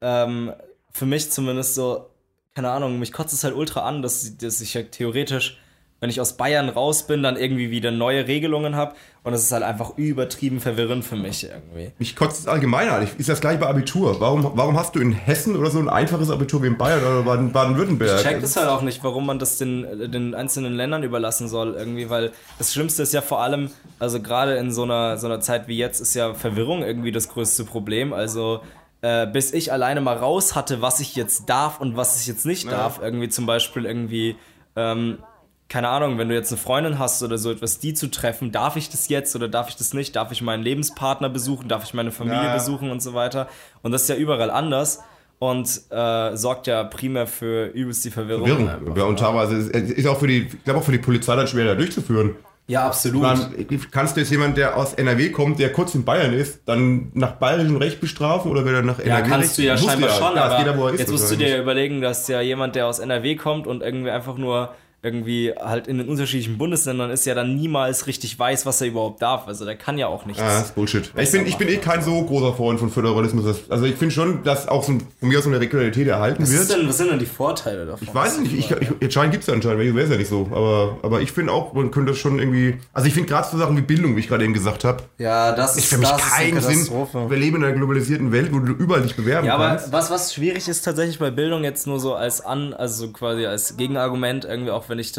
Ähm, 0.00 0.52
für 0.92 1.06
mich 1.06 1.30
zumindest 1.30 1.74
so, 1.74 2.10
keine 2.54 2.70
Ahnung, 2.70 2.98
mich 2.98 3.12
kotzt 3.12 3.32
es 3.32 3.44
halt 3.44 3.54
ultra 3.54 3.82
an, 3.88 4.02
dass, 4.02 4.36
dass 4.36 4.60
ich 4.60 4.74
ja 4.74 4.82
theoretisch, 4.82 5.58
wenn 6.00 6.10
ich 6.10 6.20
aus 6.20 6.36
Bayern 6.36 6.68
raus 6.68 7.06
bin, 7.06 7.22
dann 7.22 7.36
irgendwie 7.36 7.70
wieder 7.70 7.90
neue 7.90 8.26
Regelungen 8.26 8.76
habe. 8.76 8.94
Und 9.28 9.32
das 9.34 9.42
ist 9.42 9.52
halt 9.52 9.62
einfach 9.62 9.98
übertrieben 9.98 10.58
verwirrend 10.58 11.04
für 11.04 11.16
mich 11.16 11.44
irgendwie. 11.44 11.92
Mich 11.98 12.16
kotzt 12.16 12.40
es 12.40 12.46
allgemein 12.48 12.88
an. 12.88 13.06
Ist 13.18 13.28
das 13.28 13.42
gleich 13.42 13.60
bei 13.60 13.66
Abitur? 13.66 14.18
Warum, 14.20 14.52
warum 14.54 14.78
hast 14.78 14.94
du 14.94 15.00
in 15.00 15.12
Hessen 15.12 15.54
oder 15.54 15.70
so 15.70 15.78
ein 15.78 15.90
einfaches 15.90 16.30
Abitur 16.30 16.62
wie 16.62 16.68
in 16.68 16.78
Bayern 16.78 17.00
oder 17.00 17.22
Baden- 17.24 17.52
Baden-Württemberg? 17.52 18.16
Ich 18.16 18.22
check 18.26 18.40
das 18.40 18.56
halt 18.56 18.68
auch 18.68 18.80
nicht, 18.80 19.04
warum 19.04 19.26
man 19.26 19.38
das 19.38 19.58
den, 19.58 20.10
den 20.10 20.34
einzelnen 20.34 20.74
Ländern 20.74 21.02
überlassen 21.02 21.46
soll, 21.46 21.74
irgendwie, 21.74 22.08
weil 22.08 22.32
das 22.56 22.72
Schlimmste 22.72 23.02
ist 23.02 23.12
ja 23.12 23.20
vor 23.20 23.42
allem, 23.42 23.70
also 23.98 24.18
gerade 24.22 24.56
in 24.56 24.72
so 24.72 24.84
einer, 24.84 25.18
so 25.18 25.26
einer 25.26 25.40
Zeit 25.40 25.68
wie 25.68 25.76
jetzt, 25.76 26.00
ist 26.00 26.14
ja 26.14 26.32
Verwirrung 26.32 26.82
irgendwie 26.82 27.12
das 27.12 27.28
größte 27.28 27.64
Problem. 27.64 28.14
Also, 28.14 28.60
äh, 29.02 29.26
bis 29.26 29.52
ich 29.52 29.72
alleine 29.72 30.00
mal 30.00 30.16
raus 30.16 30.54
hatte, 30.54 30.80
was 30.80 31.00
ich 31.00 31.14
jetzt 31.16 31.50
darf 31.50 31.80
und 31.80 31.98
was 31.98 32.18
ich 32.18 32.26
jetzt 32.26 32.46
nicht 32.46 32.72
darf, 32.72 32.98
irgendwie 33.02 33.28
zum 33.28 33.44
Beispiel 33.44 33.84
irgendwie, 33.84 34.36
ähm, 34.74 35.18
keine 35.68 35.88
Ahnung, 35.88 36.16
wenn 36.16 36.28
du 36.28 36.34
jetzt 36.34 36.50
eine 36.50 36.58
Freundin 36.58 36.98
hast 36.98 37.22
oder 37.22 37.36
so 37.36 37.50
etwas, 37.50 37.78
die 37.78 37.92
zu 37.92 38.10
treffen, 38.10 38.52
darf 38.52 38.76
ich 38.76 38.88
das 38.88 39.08
jetzt 39.08 39.36
oder 39.36 39.48
darf 39.48 39.68
ich 39.68 39.76
das 39.76 39.92
nicht? 39.92 40.16
Darf 40.16 40.32
ich 40.32 40.40
meinen 40.40 40.62
Lebenspartner 40.62 41.28
besuchen? 41.28 41.68
Darf 41.68 41.84
ich 41.84 41.92
meine 41.92 42.10
Familie 42.10 42.44
Ja. 42.44 42.54
besuchen 42.54 42.90
und 42.90 43.02
so 43.02 43.12
weiter? 43.12 43.48
Und 43.82 43.92
das 43.92 44.02
ist 44.02 44.08
ja 44.08 44.16
überall 44.16 44.50
anders 44.50 45.00
und 45.38 45.68
äh, 45.90 46.36
sorgt 46.36 46.66
ja 46.68 46.84
primär 46.84 47.26
für 47.26 47.66
übelst 47.66 48.04
die 48.04 48.10
Verwirrung. 48.10 48.46
Verwirrung. 48.66 48.96
Ja, 48.96 49.04
und 49.04 49.18
teilweise 49.18 49.56
ist, 49.56 49.70
ist 49.70 50.06
auch 50.06 50.18
für 50.18 50.26
die, 50.26 50.48
ich 50.48 50.64
glaube 50.64 50.80
auch 50.80 50.84
für 50.84 50.92
die 50.92 50.98
Polizei 50.98 51.36
dann 51.36 51.46
schwerer 51.46 51.76
durchzuführen. 51.76 52.34
Ja, 52.66 52.86
absolut. 52.86 53.22
Man, 53.22 53.54
kannst 53.90 54.16
du 54.16 54.20
jetzt 54.20 54.30
jemand, 54.30 54.58
der 54.58 54.76
aus 54.76 54.92
NRW 54.92 55.30
kommt, 55.30 55.58
der 55.58 55.72
kurz 55.72 55.94
in 55.94 56.04
Bayern 56.04 56.34
ist, 56.34 56.60
dann 56.66 57.10
nach 57.14 57.32
bayerischem 57.32 57.76
Recht 57.76 57.98
bestrafen 57.98 58.50
oder 58.50 58.64
wieder 58.64 58.82
nach 58.82 58.98
NRW? 58.98 59.08
Ja, 59.08 59.20
kannst 59.22 59.56
du 59.56 59.62
ja 59.62 59.78
scheinbar 59.78 60.10
ja. 60.10 60.16
schon, 60.16 60.36
aber 60.36 60.88
er 60.88 60.92
ist 60.92 61.00
jetzt 61.00 61.10
musst 61.10 61.30
du 61.30 61.36
dir 61.36 61.58
überlegen, 61.60 62.02
dass 62.02 62.28
ja 62.28 62.42
jemand, 62.42 62.74
der 62.74 62.86
aus 62.86 62.98
NRW 62.98 63.36
kommt 63.36 63.66
und 63.66 63.82
irgendwie 63.82 64.10
einfach 64.10 64.36
nur 64.36 64.74
irgendwie 65.00 65.52
halt 65.56 65.86
in 65.86 65.98
den 65.98 66.08
unterschiedlichen 66.08 66.58
Bundesländern 66.58 67.10
ist, 67.10 67.24
ja 67.24 67.34
dann 67.34 67.54
niemals 67.54 68.08
richtig 68.08 68.36
weiß, 68.36 68.66
was 68.66 68.80
er 68.80 68.88
überhaupt 68.88 69.22
darf. 69.22 69.46
Also 69.46 69.64
der 69.64 69.76
kann 69.76 69.96
ja 69.96 70.08
auch 70.08 70.26
nichts. 70.26 70.42
Ah, 70.42 70.46
das 70.58 70.66
ist 70.66 70.74
Bullshit. 70.74 71.12
Ich 71.16 71.30
bin, 71.30 71.46
ich 71.46 71.56
bin 71.56 71.68
eh 71.68 71.76
kein 71.76 72.02
so 72.02 72.20
großer 72.24 72.52
Freund 72.54 72.80
von 72.80 72.90
Föderalismus. 72.90 73.60
Also 73.68 73.84
ich 73.84 73.94
finde 73.94 74.12
schon, 74.12 74.42
dass 74.42 74.66
auch 74.66 74.82
so 74.82 74.92
ein, 74.92 75.02
von 75.20 75.28
mir 75.28 75.38
aus 75.38 75.44
so 75.44 75.50
eine 75.50 75.60
Regionalität 75.60 76.08
erhalten 76.08 76.42
was, 76.42 76.50
wird. 76.52 76.70
denn, 76.72 76.88
was 76.88 76.98
sind 76.98 77.10
denn 77.12 77.20
die 77.20 77.26
Vorteile 77.26 77.86
davon? 77.86 78.08
Ich 78.08 78.12
weiß 78.12 78.40
nicht, 78.40 78.52
ich, 78.54 78.70
ich, 78.72 78.88
anscheinend 79.00 79.32
gibt 79.32 79.42
es 79.42 79.46
ja 79.48 79.54
anscheinend, 79.54 79.78
wäre 79.94 80.00
es 80.00 80.10
ja 80.10 80.16
nicht 80.16 80.28
so. 80.28 80.48
Aber, 80.50 80.98
aber 81.02 81.20
ich 81.20 81.30
finde 81.30 81.52
auch, 81.52 81.72
man 81.74 81.92
könnte 81.92 82.10
das 82.10 82.18
schon 82.18 82.40
irgendwie. 82.40 82.74
Also 82.92 83.06
ich 83.06 83.14
finde 83.14 83.28
gerade 83.28 83.46
so 83.48 83.56
Sachen 83.56 83.76
wie 83.76 83.82
Bildung, 83.82 84.16
wie 84.16 84.20
ich 84.20 84.28
gerade 84.28 84.42
eben 84.44 84.52
gesagt 84.54 84.82
habe, 84.82 85.04
Ja, 85.18 85.52
das 85.52 85.76
ist, 85.76 85.86
für 85.86 85.98
mich 85.98 86.08
das 86.08 86.20
ist 86.24 86.32
eine 86.32 86.50
keinen 86.60 86.60
Sinn. 86.60 86.88
Wir 87.28 87.36
leben 87.36 87.58
in 87.58 87.64
einer 87.64 87.74
globalisierten 87.74 88.32
Welt, 88.32 88.52
wo 88.52 88.58
du 88.58 88.72
überall 88.72 89.02
dich 89.02 89.14
bewerben 89.14 89.46
Ja, 89.46 89.54
aber 89.54 89.68
kannst. 89.68 89.92
was, 89.92 90.10
was 90.10 90.34
schwierig 90.34 90.66
ist 90.68 90.82
tatsächlich 90.84 91.20
bei 91.20 91.30
Bildung 91.30 91.62
jetzt 91.62 91.86
nur 91.86 92.00
so 92.00 92.14
als 92.14 92.40
an, 92.40 92.74
also 92.74 93.06
so 93.06 93.12
quasi 93.12 93.46
als 93.46 93.76
Gegenargument, 93.76 94.44
irgendwie 94.44 94.72
auch 94.72 94.87
wenn 94.88 94.98
ich 94.98 95.12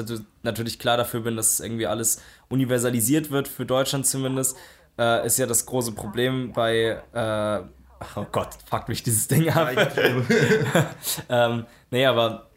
natürlich 0.43 0.79
klar 0.79 0.97
dafür 0.97 1.21
bin, 1.21 1.35
dass 1.35 1.59
irgendwie 1.59 1.87
alles 1.87 2.21
universalisiert 2.49 3.31
wird, 3.31 3.47
für 3.47 3.65
Deutschland 3.65 4.07
zumindest, 4.07 4.57
äh, 4.97 5.25
ist 5.25 5.37
ja 5.37 5.45
das 5.45 5.65
große 5.65 5.93
Problem 5.93 6.51
bei, 6.53 7.01
äh, 7.13 7.59
oh 8.15 8.25
Gott, 8.31 8.49
fuck 8.65 8.87
mich 8.89 9.03
dieses 9.03 9.27
Ding 9.27 9.49
ab. 9.49 9.69
ähm, 11.29 11.65
nee, 11.91 12.05
aber 12.05 12.49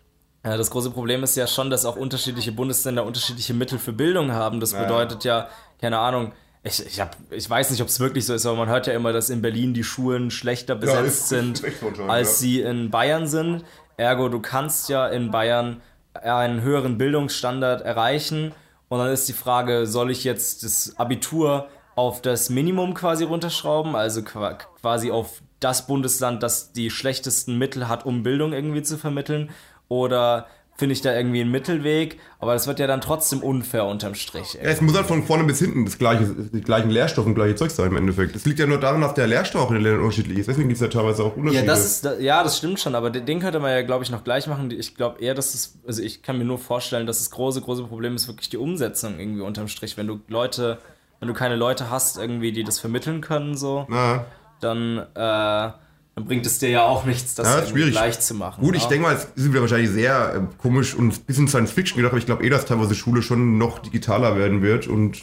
äh, 0.42 0.56
das 0.56 0.70
große 0.70 0.90
Problem 0.90 1.22
ist 1.22 1.36
ja 1.36 1.46
schon, 1.46 1.70
dass 1.70 1.84
auch 1.84 1.96
unterschiedliche 1.96 2.52
Bundesländer 2.52 3.04
unterschiedliche 3.04 3.54
Mittel 3.54 3.78
für 3.78 3.92
Bildung 3.92 4.32
haben. 4.32 4.60
Das 4.60 4.72
bedeutet 4.72 5.24
ja, 5.24 5.48
keine 5.80 5.98
Ahnung, 5.98 6.32
ich, 6.64 6.84
ich, 6.86 7.00
hab, 7.00 7.16
ich 7.30 7.48
weiß 7.48 7.70
nicht, 7.70 7.82
ob 7.82 7.88
es 7.88 7.98
wirklich 7.98 8.24
so 8.24 8.34
ist, 8.34 8.46
aber 8.46 8.56
man 8.56 8.68
hört 8.68 8.86
ja 8.86 8.92
immer, 8.92 9.12
dass 9.12 9.30
in 9.30 9.42
Berlin 9.42 9.74
die 9.74 9.82
Schulen 9.82 10.30
schlechter 10.30 10.76
besetzt 10.76 11.06
ist- 11.06 11.28
sind, 11.28 11.60
ist 11.60 11.82
als 12.06 12.28
ja. 12.28 12.34
sie 12.34 12.60
in 12.60 12.90
Bayern 12.90 13.26
sind. 13.26 13.64
Ergo, 13.96 14.28
du 14.28 14.40
kannst 14.40 14.88
ja 14.88 15.08
in 15.08 15.30
Bayern 15.30 15.82
einen 16.14 16.62
höheren 16.62 16.98
Bildungsstandard 16.98 17.82
erreichen. 17.82 18.52
Und 18.88 18.98
dann 18.98 19.10
ist 19.10 19.28
die 19.28 19.32
Frage, 19.32 19.86
soll 19.86 20.10
ich 20.10 20.24
jetzt 20.24 20.64
das 20.64 20.94
Abitur 20.98 21.68
auf 21.94 22.22
das 22.22 22.50
Minimum 22.50 22.94
quasi 22.94 23.24
runterschrauben, 23.24 23.96
also 23.96 24.22
qua- 24.22 24.54
quasi 24.54 25.10
auf 25.10 25.42
das 25.60 25.86
Bundesland, 25.86 26.42
das 26.42 26.72
die 26.72 26.90
schlechtesten 26.90 27.58
Mittel 27.58 27.88
hat, 27.88 28.04
um 28.04 28.22
Bildung 28.22 28.52
irgendwie 28.52 28.82
zu 28.82 28.98
vermitteln? 28.98 29.50
Oder 29.88 30.46
finde 30.74 30.94
ich 30.94 31.02
da 31.02 31.14
irgendwie 31.14 31.40
einen 31.42 31.50
Mittelweg? 31.50 32.18
Aber 32.40 32.54
das 32.54 32.66
wird 32.66 32.78
ja 32.80 32.86
dann 32.86 33.00
trotzdem 33.00 33.40
unfair 33.40 33.84
unterm 33.84 34.14
Strich. 34.14 34.54
Ja, 34.54 34.62
es 34.62 34.80
muss 34.80 34.96
halt 34.96 35.06
von 35.06 35.22
vorne 35.24 35.44
bis 35.44 35.58
hinten 35.60 35.84
das 35.84 35.98
gleiche, 35.98 36.24
die 36.26 36.60
gleichen 36.60 36.90
Lehrstoffe 36.90 37.26
und 37.26 37.34
gleiche 37.34 37.54
Zeug 37.54 37.70
sein 37.70 37.88
im 37.88 37.96
Endeffekt. 37.96 38.34
Es 38.34 38.44
liegt 38.46 38.58
ja 38.58 38.66
nur 38.66 38.80
daran, 38.80 39.00
dass 39.00 39.14
der 39.14 39.26
Lehrstoff 39.26 39.68
in 39.68 39.74
den 39.74 39.84
Ländern 39.84 40.00
unterschiedlich 40.02 40.38
ist. 40.38 40.48
Deswegen 40.48 40.68
gibt 40.68 40.80
es 40.80 40.82
ja 40.82 40.88
teilweise 40.88 41.22
auch 41.22 41.36
Ja, 41.36 41.40
Unterschiede. 41.42 41.66
das 41.66 41.84
ist, 41.84 42.08
ja, 42.20 42.42
das 42.42 42.58
stimmt 42.58 42.80
schon, 42.80 42.94
aber 42.94 43.10
den, 43.10 43.26
den 43.26 43.40
könnte 43.40 43.60
man 43.60 43.70
ja, 43.70 43.82
glaube 43.82 44.02
ich, 44.02 44.10
noch 44.10 44.24
gleich 44.24 44.46
machen. 44.46 44.70
Ich 44.70 44.94
glaube 44.96 45.20
eher, 45.20 45.34
dass 45.34 45.54
es, 45.54 45.78
also 45.86 46.02
ich 46.02 46.22
kann 46.22 46.38
mir 46.38 46.44
nur 46.44 46.58
vorstellen, 46.58 47.06
dass 47.06 47.18
das 47.18 47.30
große, 47.30 47.60
große 47.60 47.84
Problem 47.84 48.16
ist 48.16 48.26
wirklich 48.26 48.48
die 48.48 48.56
Umsetzung 48.58 49.18
irgendwie 49.20 49.42
unterm 49.42 49.68
Strich. 49.68 49.96
Wenn 49.96 50.06
du 50.06 50.20
Leute, 50.28 50.78
wenn 51.20 51.28
du 51.28 51.34
keine 51.34 51.54
Leute 51.56 51.90
hast, 51.90 52.18
irgendwie, 52.18 52.50
die 52.50 52.64
das 52.64 52.78
vermitteln 52.80 53.20
können, 53.20 53.56
so, 53.56 53.86
Na, 53.88 54.24
dann, 54.60 54.98
äh, 55.14 55.70
dann 56.14 56.24
bringt 56.26 56.44
es 56.44 56.58
dir 56.58 56.68
ja 56.68 56.82
auch 56.82 57.04
nichts, 57.06 57.34
das 57.34 57.46
Ja, 57.46 57.54
irgendwie 57.56 57.72
schwierig. 57.72 57.92
gleich 57.92 58.20
zu 58.20 58.34
machen. 58.34 58.60
Gut, 58.62 58.74
ja? 58.74 58.80
ich 58.80 58.86
denke 58.86 59.06
mal, 59.06 59.14
es 59.14 59.24
ist 59.34 59.50
wieder 59.50 59.60
wahrscheinlich 59.62 59.90
sehr 59.90 60.34
äh, 60.34 60.40
komisch 60.60 60.94
und 60.94 61.12
ein 61.14 61.20
bisschen 61.26 61.48
Science 61.48 61.70
Fiction 61.72 61.96
gedacht, 61.96 62.12
aber 62.12 62.18
ich 62.18 62.26
glaube 62.26 62.44
eh, 62.44 62.50
dass 62.50 62.66
teilweise 62.66 62.94
Schule 62.94 63.22
schon 63.22 63.56
noch 63.58 63.78
digitaler 63.78 64.36
werden 64.36 64.60
wird 64.62 64.86
und 64.88 65.22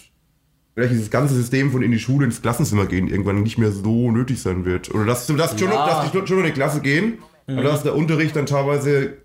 vielleicht 0.74 0.94
dieses 0.94 1.10
ganze 1.12 1.36
System 1.36 1.72
von 1.72 1.82
in 1.84 1.92
die 1.92 2.00
Schule 2.00 2.26
ins 2.26 2.42
Klassenzimmer 2.42 2.86
gehen 2.88 3.08
irgendwann 3.08 3.44
nicht 3.44 3.58
mehr 3.58 3.72
so 3.72 4.12
nötig 4.12 4.42
sein 4.42 4.66
wird. 4.66 4.94
Oder 4.94 5.06
dass, 5.06 5.28
dass, 5.28 5.60
schon, 5.60 5.70
noch, 5.70 5.76
Ja. 5.88 6.02
dass 6.04 6.12
die 6.12 6.18
schon 6.28 6.38
noch 6.38 6.46
in 6.46 6.52
die 6.52 6.56
Klasse 6.56 6.82
gehen, 6.82 7.20
aber 7.48 7.64
dass 7.64 7.84
der 7.84 7.96
Unterricht 7.96 8.36
dann 8.36 8.46
teilweise 8.46 9.18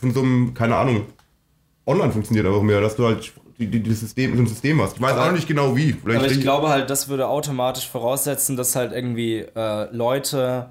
von 0.00 0.12
so 0.14 0.20
einem, 0.20 0.54
keine 0.54 0.76
Ahnung, 0.76 1.06
online 1.86 2.12
funktioniert 2.12 2.46
einfach 2.46 2.62
mehr, 2.62 2.80
dass 2.80 2.96
du 2.96 3.04
halt 3.04 3.32
die, 3.66 3.80
die, 3.80 3.94
System, 3.94 4.36
so 4.36 4.42
ein 4.42 4.46
System 4.46 4.80
hast. 4.80 4.96
Ich 4.96 5.02
weiß 5.02 5.16
auch 5.16 5.26
noch 5.26 5.32
nicht 5.32 5.48
genau 5.48 5.76
wie. 5.76 5.92
Vielleicht 5.92 6.18
Aber 6.20 6.30
ich 6.30 6.40
glaube 6.40 6.68
halt, 6.68 6.90
das 6.90 7.08
würde 7.08 7.28
automatisch 7.28 7.88
voraussetzen, 7.88 8.56
dass 8.56 8.76
halt 8.76 8.92
irgendwie 8.92 9.38
äh, 9.38 9.94
Leute 9.94 10.70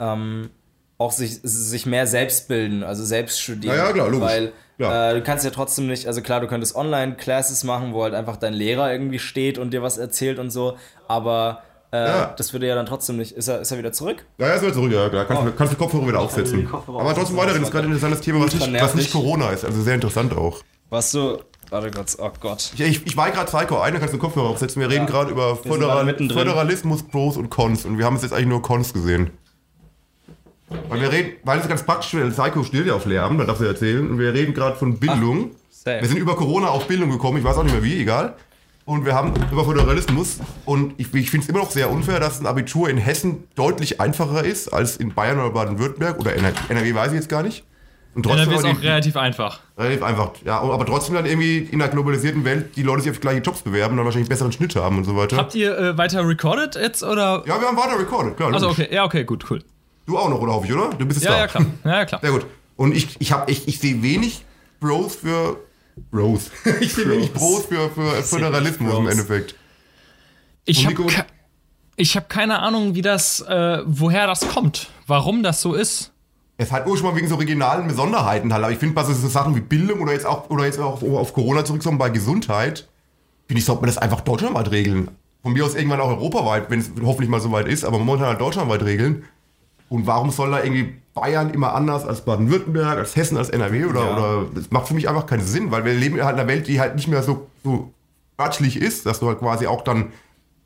ähm, 0.00 0.50
auch 0.98 1.12
sich, 1.12 1.40
sich 1.42 1.86
mehr 1.86 2.06
selbst 2.06 2.48
bilden, 2.48 2.82
also 2.82 3.04
selbst 3.04 3.40
studieren. 3.40 3.76
Ja, 3.76 3.86
ja, 3.86 3.92
klar, 3.92 4.08
logisch. 4.08 4.28
Weil 4.28 4.52
Klar. 4.78 5.10
Äh, 5.10 5.14
du 5.14 5.22
kannst 5.22 5.44
ja 5.44 5.50
trotzdem 5.50 5.88
nicht, 5.88 6.06
also 6.06 6.22
klar, 6.22 6.40
du 6.40 6.46
könntest 6.46 6.76
Online-Classes 6.76 7.64
machen, 7.64 7.92
wo 7.94 8.04
halt 8.04 8.14
einfach 8.14 8.36
dein 8.36 8.52
Lehrer 8.54 8.92
irgendwie 8.92 9.18
steht 9.18 9.58
und 9.58 9.72
dir 9.72 9.82
was 9.82 9.98
erzählt 9.98 10.38
und 10.38 10.50
so, 10.50 10.76
aber 11.08 11.62
äh, 11.90 11.96
Ja. 11.96 12.34
das 12.36 12.52
würde 12.52 12.68
ja 12.68 12.76
dann 12.76 12.86
trotzdem 12.86 13.16
nicht. 13.16 13.32
Ist 13.32 13.48
er, 13.48 13.60
ist 13.60 13.72
er 13.72 13.78
wieder 13.78 13.90
zurück? 13.90 14.24
Ja, 14.38 14.46
ja, 14.46 14.54
ist 14.54 14.62
wieder 14.62 14.74
zurück, 14.74 14.92
ja, 14.92 15.08
klar. 15.08 15.24
Kannst, 15.24 15.42
Oh. 15.42 15.46
du 15.46 15.52
kannst 15.52 15.72
du 15.72 15.78
Kopfhörer 15.78 16.06
wieder 16.06 16.20
aufsetzen. 16.20 16.64
Kopfhörer 16.70 17.00
Aber 17.00 17.12
trotzdem 17.12 17.36
weiterhin, 17.36 17.60
das 17.60 17.70
ist 17.70 17.72
gerade 17.72 17.86
ein 17.88 17.92
interessantes 17.92 18.20
Thema, 18.20 18.40
was 18.44 18.54
nicht, 18.54 18.80
was 18.80 18.94
nicht. 18.94 19.10
Corona 19.12 19.50
ist. 19.50 19.64
Also 19.64 19.82
sehr 19.82 19.96
interessant 19.96 20.36
auch. 20.36 20.62
Warst 20.90 21.12
du. 21.14 21.38
Warte 21.70 21.90
kurz, 21.90 22.16
oh 22.18 22.30
Gott. 22.40 22.72
Ich, 22.74 22.80
ich, 22.80 23.06
ich 23.06 23.16
war 23.16 23.30
gerade 23.30 23.50
Psycho 23.50 23.80
ein, 23.80 23.92
da 23.92 23.98
kannst 23.98 24.14
du 24.14 24.18
Kopfhörer 24.18 24.48
aufsetzen. 24.48 24.80
Wir 24.80 24.88
reden 24.88 25.06
gerade 25.06 25.30
über 25.30 25.56
Föderal. 25.56 26.14
Föderalismus, 26.16 27.02
Pros 27.02 27.36
und 27.36 27.50
Cons. 27.50 27.84
Und 27.84 27.98
wir 27.98 28.06
haben 28.06 28.14
jetzt 28.14 28.22
jetzt 28.22 28.32
eigentlich 28.32 28.48
nur 28.48 28.62
Cons 28.62 28.92
gesehen. 28.92 29.30
Weil 30.88 31.00
wir 31.00 31.12
reden, 31.12 31.32
weil 31.44 31.58
es 31.58 31.68
ganz 31.68 31.82
praktisch 31.82 32.14
ist, 32.14 32.36
Psycho 32.36 32.62
steht 32.62 32.86
ja 32.86 32.94
auf 32.94 33.06
Lehramt, 33.06 33.40
da 33.40 33.44
darfst 33.44 33.62
du 33.62 33.66
erzählen. 33.66 34.08
Und 34.10 34.18
wir 34.18 34.32
reden 34.32 34.54
gerade 34.54 34.76
von 34.76 34.98
Bildung. 34.98 35.52
safe. 35.70 36.00
wir 36.00 36.08
sind 36.08 36.18
über 36.18 36.36
Corona 36.36 36.68
auf 36.68 36.86
Bildung 36.86 37.10
gekommen, 37.10 37.38
ich 37.38 37.44
weiß 37.44 37.56
auch 37.56 37.62
nicht 37.62 37.72
mehr 37.72 37.84
wie, 37.84 38.00
egal. 38.00 38.34
Und 38.84 39.04
wir 39.04 39.14
haben 39.14 39.34
über 39.52 39.64
Föderalismus. 39.64 40.38
Und 40.64 40.94
ich, 40.98 41.12
ich 41.12 41.30
finde 41.30 41.44
es 41.44 41.50
immer 41.50 41.58
noch 41.58 41.70
sehr 41.70 41.90
unfair, 41.90 42.20
dass 42.20 42.40
ein 42.40 42.46
Abitur 42.46 42.88
in 42.88 42.96
Hessen 42.96 43.44
deutlich 43.54 44.00
einfacher 44.00 44.44
ist 44.44 44.68
als 44.68 44.96
in 44.96 45.12
Bayern 45.12 45.38
oder 45.38 45.50
Baden-Württemberg 45.50 46.18
oder 46.18 46.34
NRW 46.34 46.94
weiß 46.94 47.08
ich 47.08 47.16
jetzt 47.16 47.28
gar 47.28 47.42
nicht. 47.42 47.64
Und 48.26 48.32
NRW 48.32 48.54
ist 48.54 48.64
aber 48.64 48.74
auch 48.78 48.82
relativ 48.82 49.16
einfach. 49.16 49.60
Relativ 49.76 50.02
einfach, 50.02 50.30
ja, 50.44 50.60
aber 50.60 50.84
trotzdem 50.86 51.14
dann 51.14 51.26
irgendwie 51.26 51.58
in 51.58 51.80
einer 51.80 51.90
globalisierten 51.90 52.44
Welt 52.44 52.76
die 52.76 52.82
Leute 52.82 53.02
sich 53.02 53.10
auf 53.12 53.20
gleiche 53.20 53.40
Jobs 53.40 53.62
bewerben 53.62 53.92
und 53.92 53.96
dann 53.98 54.04
wahrscheinlich 54.06 54.28
besseren 54.28 54.52
Schnitt 54.52 54.74
haben 54.76 54.98
und 54.98 55.04
so 55.04 55.16
weiter. 55.16 55.36
Habt 55.36 55.54
ihr 55.54 55.76
äh, 55.78 55.98
weiter 55.98 56.26
recorded 56.26 56.74
jetzt 56.74 57.02
oder? 57.02 57.42
ja, 57.46 57.60
wir 57.60 57.68
haben 57.68 57.76
weiter 57.76 57.98
recorded, 57.98 58.36
klar. 58.36 58.52
Also 58.52 58.70
okay, 58.70 58.88
ja 58.90 59.04
okay, 59.04 59.24
gut, 59.24 59.44
cool. 59.50 59.62
Du 60.06 60.16
auch 60.18 60.28
noch, 60.28 60.40
oder 60.40 60.52
hoffe 60.54 60.66
ich, 60.66 60.72
oder? 60.72 60.90
Du 60.90 61.04
bist 61.06 61.20
jetzt 61.20 61.30
Ja, 61.30 61.32
da. 61.32 61.38
ja 61.40 61.46
klar, 61.48 61.66
ja, 61.84 61.90
ja 61.98 62.04
klar. 62.06 62.20
Sehr 62.22 62.30
gut. 62.30 62.46
Und 62.76 62.94
ich, 62.96 63.16
ich, 63.18 63.32
hab- 63.32 63.50
ich, 63.50 63.68
ich 63.68 63.78
sehe 63.78 64.02
wenig 64.02 64.44
Bros 64.80 65.16
für. 65.16 65.58
Bros. 66.10 66.50
ich 66.80 66.94
sehe 66.94 67.08
wenig 67.10 67.32
Bros 67.32 67.66
für, 67.66 67.90
für 67.90 68.22
Föderalismus 68.22 68.94
im. 68.98 69.08
Endeffekt. 69.08 69.54
Ich 70.64 70.86
habe 70.86 71.04
ich 71.96 72.16
hab 72.16 72.28
keine 72.28 72.60
Ahnung, 72.60 72.94
wie 72.94 73.02
das, 73.02 73.40
äh, 73.40 73.82
woher 73.84 74.26
das 74.28 74.48
kommt, 74.48 74.90
warum 75.06 75.42
das 75.42 75.60
so 75.60 75.74
ist. 75.74 76.12
Es 76.60 76.72
hat 76.72 76.86
ursprünglich 76.88 77.18
wegen 77.20 77.28
so 77.28 77.36
regionalen 77.36 77.86
Besonderheiten 77.86 78.52
halt, 78.52 78.64
aber 78.64 78.72
ich 78.72 78.78
finde, 78.78 78.94
bei 78.96 79.04
so 79.04 79.12
so 79.12 79.28
Sachen 79.28 79.54
wie 79.54 79.60
Bildung 79.60 80.00
oder 80.00 80.12
jetzt 80.12 80.26
auch, 80.26 80.50
oder 80.50 80.64
jetzt 80.64 80.80
auch 80.80 81.00
auf 81.02 81.32
Corona 81.32 81.64
zurückzukommen 81.64 81.98
bei 81.98 82.10
Gesundheit, 82.10 82.88
finde 83.46 83.60
ich, 83.60 83.64
sollte 83.64 83.82
man 83.82 83.88
das 83.88 83.98
einfach 83.98 84.20
deutschlandweit 84.22 84.70
regeln. 84.72 85.08
Von 85.42 85.52
mir 85.52 85.64
aus 85.64 85.76
irgendwann 85.76 86.00
auch 86.00 86.08
europaweit, 86.08 86.68
wenn 86.68 86.80
es 86.80 86.90
hoffentlich 87.02 87.30
mal 87.30 87.40
so 87.40 87.52
weit 87.52 87.68
ist, 87.68 87.84
aber 87.84 87.98
momentan 87.98 88.26
halt 88.26 88.40
deutschlandweit 88.40 88.82
regeln. 88.82 89.22
Und 89.88 90.06
warum 90.08 90.30
soll 90.30 90.50
da 90.50 90.62
irgendwie 90.62 90.96
Bayern 91.14 91.50
immer 91.50 91.74
anders 91.74 92.04
als 92.04 92.22
Baden-Württemberg, 92.22 92.98
als 92.98 93.14
Hessen, 93.14 93.38
als 93.38 93.50
NRW 93.50 93.84
oder, 93.86 94.00
Ja. 94.04 94.16
oder 94.16 94.46
das 94.52 94.70
macht 94.72 94.88
für 94.88 94.94
mich 94.94 95.08
einfach 95.08 95.26
keinen 95.26 95.42
Sinn, 95.44 95.70
weil 95.70 95.84
wir 95.84 95.94
leben 95.94 96.20
halt 96.24 96.34
in 96.34 96.40
einer 96.40 96.48
Welt, 96.48 96.66
die 96.66 96.80
halt 96.80 96.96
nicht 96.96 97.06
mehr 97.06 97.22
so, 97.22 97.46
so 97.62 97.92
örtlich 98.38 98.76
ist, 98.82 99.06
dass 99.06 99.20
du 99.20 99.28
halt 99.28 99.38
quasi 99.38 99.68
auch 99.68 99.82
dann 99.82 100.12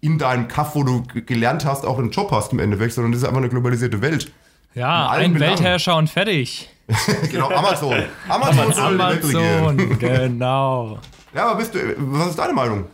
in 0.00 0.18
deinem 0.18 0.48
Kaff, 0.48 0.74
wo 0.74 0.82
du 0.82 1.02
gelernt 1.26 1.64
hast, 1.66 1.84
auch 1.86 1.98
einen 1.98 2.10
Job 2.10 2.30
hast 2.32 2.52
im 2.52 2.58
Endeffekt, 2.58 2.94
sondern 2.94 3.12
das 3.12 3.20
ist 3.20 3.28
einfach 3.28 3.40
eine 3.40 3.50
globalisierte 3.50 4.00
Welt. 4.00 4.32
Ja, 4.74 5.10
ein. 5.10 5.38
Weltherrscher 5.38 5.96
und 5.96 6.08
fertig. 6.08 6.68
genau, 7.30 7.50
Amazon. 7.50 8.02
Amazon 8.28 9.00
regieren. 9.00 9.80
Amazon, 9.80 9.98
genau. 9.98 10.98
Ja, 11.34 11.46
aber 11.46 11.58
bist 11.58 11.74
du, 11.74 11.78
was 11.96 12.30
ist 12.30 12.38
deine 12.38 12.52
Meinung? 12.52 12.86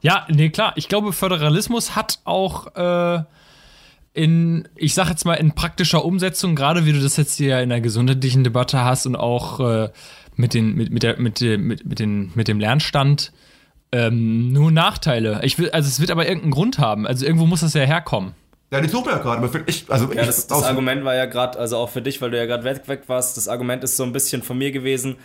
Ja, 0.00 0.26
nee, 0.28 0.50
klar. 0.50 0.72
Ich 0.76 0.88
glaube, 0.88 1.12
Föderalismus 1.12 1.96
hat 1.96 2.20
auch 2.24 2.74
äh, 2.74 3.22
in, 4.12 4.68
ich 4.76 4.94
sag 4.94 5.08
jetzt 5.08 5.24
mal, 5.24 5.34
in 5.34 5.52
praktischer 5.52 6.04
Umsetzung, 6.04 6.54
gerade 6.54 6.86
wie 6.86 6.92
du 6.92 7.00
das 7.00 7.16
jetzt 7.16 7.36
hier 7.36 7.60
in 7.60 7.68
der 7.68 7.80
gesundheitlichen 7.80 8.44
Debatte 8.44 8.84
hast 8.84 9.06
und 9.06 9.16
auch 9.16 9.60
äh, 9.60 9.90
mit, 10.36 10.54
den, 10.54 10.74
mit, 10.74 10.90
mit, 10.90 11.02
der, 11.02 11.20
mit, 11.20 11.40
der, 11.40 11.58
mit, 11.58 11.84
mit, 11.86 11.98
den, 11.98 12.32
mit 12.34 12.48
dem 12.48 12.60
Lernstand, 12.60 13.32
ähm, 13.92 14.52
nur 14.52 14.70
Nachteile. 14.70 15.40
Ich 15.42 15.58
will, 15.58 15.70
also 15.70 15.88
es 15.88 16.00
wird 16.00 16.10
aber 16.10 16.26
irgendeinen 16.26 16.52
Grund 16.52 16.78
haben. 16.78 17.06
Also 17.06 17.26
irgendwo 17.26 17.46
muss 17.46 17.60
das 17.60 17.74
ja 17.74 17.82
herkommen. 17.82 18.34
Ja, 18.72 18.80
die 18.80 18.88
sucht 18.88 19.06
ja 19.06 19.18
gerade, 19.18 19.38
aber 19.38 19.48
für- 19.48 19.64
ich, 19.66 19.90
also 19.90 20.12
Ja, 20.12 20.20
ich, 20.20 20.26
das, 20.28 20.46
das 20.46 20.62
Argument 20.62 21.04
war 21.04 21.14
ja 21.16 21.26
gerade, 21.26 21.58
also 21.58 21.76
auch 21.76 21.90
für 21.90 22.02
dich, 22.02 22.20
weil 22.22 22.30
du 22.30 22.36
ja 22.38 22.46
gerade 22.46 22.62
weg, 22.64 22.82
weg 22.86 23.02
warst, 23.08 23.36
das 23.36 23.48
Argument 23.48 23.82
ist 23.82 23.96
so 23.96 24.04
ein 24.04 24.12
bisschen 24.12 24.42
von 24.42 24.58
mir 24.58 24.70
gewesen, 24.70 25.16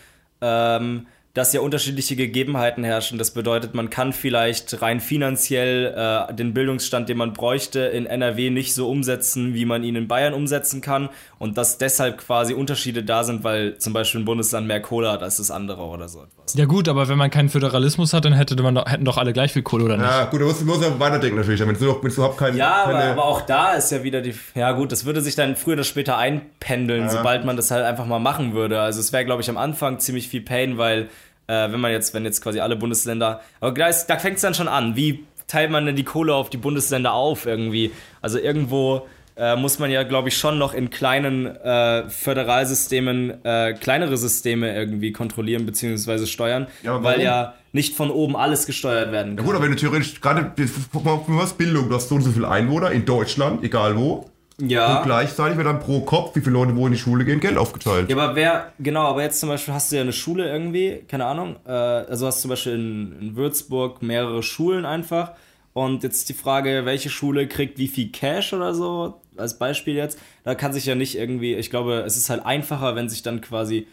ähm, 0.42 1.06
dass 1.36 1.52
ja 1.52 1.60
unterschiedliche 1.60 2.16
Gegebenheiten 2.16 2.86
herrschen. 2.86 3.18
Das 3.18 3.32
bedeutet, 3.32 3.76
man 3.76 3.90
kann 3.90 4.14
vielleicht 4.14 4.82
rein 4.82 5.02
finanziell 5.02 5.94
äh, 5.94 6.34
den 6.34 6.54
Bildungsstand, 6.54 7.10
den 7.10 7.18
man 7.18 7.34
bräuchte, 7.34 7.82
in 7.82 8.06
NRW 8.06 8.50
nicht 8.50 8.74
so 8.74 8.90
umsetzen, 8.90 9.54
wie 9.54 9.66
man 9.66 9.84
ihn 9.84 9.98
in 9.98 10.08
Bayern 10.08 10.34
umsetzen 10.34 10.80
kann. 10.80 11.10
Und 11.38 11.58
dass 11.58 11.78
deshalb 11.78 12.20
quasi 12.20 12.54
Unterschiede 12.54 13.04
da 13.04 13.26
sind, 13.26 13.44
weil 13.44 13.78
zum 13.78 13.92
Beispiel 13.92 14.22
ein 14.22 14.26
Bundesland 14.26 14.66
mehr 14.66 14.82
Kohle 14.82 15.12
hat 15.12 15.24
als 15.24 15.36
das 15.36 15.52
andere 15.52 15.82
oder 15.82 16.08
so 16.08 16.24
etwas. 16.24 16.54
Ja 16.54 16.66
gut, 16.66 16.88
aber 16.88 17.10
wenn 17.10 17.18
man 17.18 17.30
keinen 17.30 17.50
Föderalismus 17.50 18.14
hat, 18.14 18.24
dann 18.24 18.32
hätte 18.32 18.56
man 18.64 18.76
doch, 18.76 18.90
hätten 18.90 19.04
doch 19.04 19.18
alle 19.18 19.34
gleich 19.34 19.52
viel 19.52 19.64
Kohle, 19.64 19.84
oder 19.84 19.98
nicht? 19.98 20.06
Ja, 20.06 20.26
gut, 20.26 20.40
musst, 20.40 20.62
du 20.62 20.66
musst 20.66 20.84
ja 20.84 20.98
weiterdenken 20.98 21.38
natürlich. 21.38 21.60
Wenn 21.60 21.74
du, 21.74 22.02
wenn 22.02 22.10
du 22.10 22.16
überhaupt 22.16 22.38
keinen. 22.38 22.56
Ja, 22.56 22.84
aber, 22.84 22.94
keine, 22.94 23.12
aber 23.12 23.26
auch 23.26 23.42
da 23.42 23.74
ist 23.74 23.92
ja 23.92 24.04
wieder 24.04 24.22
die. 24.22 24.36
Ja, 24.54 24.72
gut, 24.72 24.94
das 24.94 25.04
würde 25.04 25.20
sich 25.20 25.36
dann 25.36 25.58
früher 25.58 25.74
oder 25.74 25.84
später 25.84 26.18
einpendeln, 26.18 27.10
sobald 27.10 27.44
man 27.44 27.58
das 27.58 27.72
halt 27.72 27.84
einfach 27.84 28.06
mal 28.06 28.20
machen 28.20 28.54
würde. 28.54 28.80
Also, 28.80 29.02
es 29.02 29.12
wäre, 29.12 29.26
glaube 29.26 29.42
ich, 29.42 29.50
am 29.50 29.58
Anfang 29.58 30.00
ziemlich 30.00 30.30
viel 30.30 30.42
Pain, 30.42 30.78
weil, 30.78 31.10
äh, 31.48 31.72
wenn 31.72 31.80
man 31.80 31.92
jetzt, 31.92 32.14
wenn 32.14 32.26
jetzt 32.26 32.42
quasi 32.42 32.60
alle 32.60 32.76
Bundesländer. 32.76 33.42
Aber 33.60 33.72
da, 33.72 33.90
da 34.08 34.18
fängt 34.18 34.36
es 34.38 34.42
dann 34.42 34.54
schon 34.54 34.68
an. 34.68 34.96
Wie 34.96 35.24
teilt 35.48 35.72
man 35.72 35.86
denn 35.86 35.96
die 35.96 36.04
Kohle 36.04 36.34
auf 36.34 36.50
die 36.50 36.58
Bundesländer 36.58 37.14
auf 37.14 37.46
irgendwie? 37.46 37.92
Also, 38.22 38.40
irgendwo. 38.40 39.08
Äh, 39.38 39.58
muss 39.58 39.80
man 39.80 39.92
ja, 39.92 40.04
glaube 40.04 40.30
ich, 40.30 40.38
schon 40.38 40.58
noch 40.58 40.74
in 40.74 40.90
kleinen 40.90 41.46
äh, 41.46 42.08
Föderalsystemen 42.10 43.44
äh, 43.44 43.74
kleinere 43.74 44.16
Systeme 44.16 44.74
irgendwie 44.74 45.12
kontrollieren 45.12 45.66
bzw. 45.66 46.26
steuern, 46.26 46.68
Ja, 46.84 47.04
weil 47.04 47.22
ja 47.22 47.54
nicht 47.74 47.96
von 47.98 48.12
oben 48.12 48.38
alles 48.38 48.66
gesteuert 48.66 49.12
werden 49.12 49.32
ja 49.32 49.36
kann. 49.36 49.46
gut, 49.46 49.56
aber 49.56 49.66
wenn 49.66 49.72
du 49.72 49.78
theoretisch 49.78 50.22
gerade, 50.22 50.54
guck 50.94 51.04
mal, 51.04 51.20
du 51.28 51.42
hast 51.42 51.58
Bildung, 51.58 51.90
du 51.90 51.96
hast 51.96 52.08
so 52.08 52.16
und 52.16 52.22
so 52.22 52.32
viele 52.32 52.48
Einwohner 52.48 52.92
in 52.92 53.04
Deutschland, 53.06 53.62
egal 53.66 53.98
wo. 53.98 54.30
Ja. 54.60 54.98
Und 55.00 55.04
gleichzeitig 55.06 55.58
wird 55.58 55.68
dann 55.68 55.82
pro 55.82 56.02
Kopf, 56.02 56.36
wie 56.36 56.40
viele 56.40 56.54
Leute 56.54 56.76
wo 56.78 56.86
in 56.88 56.94
die 56.94 56.98
Schule 56.98 57.26
gehen, 57.26 57.40
Geld 57.42 57.58
aufgeteilt. 57.58 58.10
Ja, 58.10 58.16
aber 58.16 58.36
wer, 58.36 58.72
genau, 58.80 59.02
aber 59.08 59.22
jetzt 59.24 59.40
zum 59.42 59.50
Beispiel 59.50 59.74
hast 59.74 59.92
du 59.92 59.98
ja 59.98 60.02
eine 60.02 60.14
Schule 60.14 60.48
irgendwie, 60.50 61.04
keine 61.10 61.26
Ahnung, 61.26 61.58
äh, 61.66 61.72
also 61.72 62.26
hast 62.28 62.42
zum 62.42 62.50
Beispiel 62.50 62.74
in, 62.74 63.20
in 63.20 63.36
Würzburg 63.36 64.02
mehrere 64.02 64.42
Schulen 64.44 64.86
einfach 64.86 65.32
und 65.74 66.04
jetzt 66.04 66.30
die 66.30 66.34
Frage, 66.34 66.86
welche 66.86 67.10
Schule 67.10 67.48
kriegt 67.48 67.78
wie 67.80 67.90
viel 67.90 68.10
Cash 68.14 68.54
oder 68.54 68.74
so, 68.74 69.20
als 69.36 69.58
Beispiel 69.60 69.96
jetzt, 69.96 70.18
da 70.46 70.56
kann 70.56 70.72
sich 70.72 70.86
ja 70.86 70.96
nicht 70.96 71.18
irgendwie, 71.18 71.56
ich 71.56 71.70
glaube, 71.70 72.04
es 72.06 72.16
ist 72.16 72.30
halt 72.30 72.46
einfacher, 72.46 72.96
wenn 72.96 73.10
sich 73.10 73.24
dann 73.24 73.42
quasi 73.42 73.88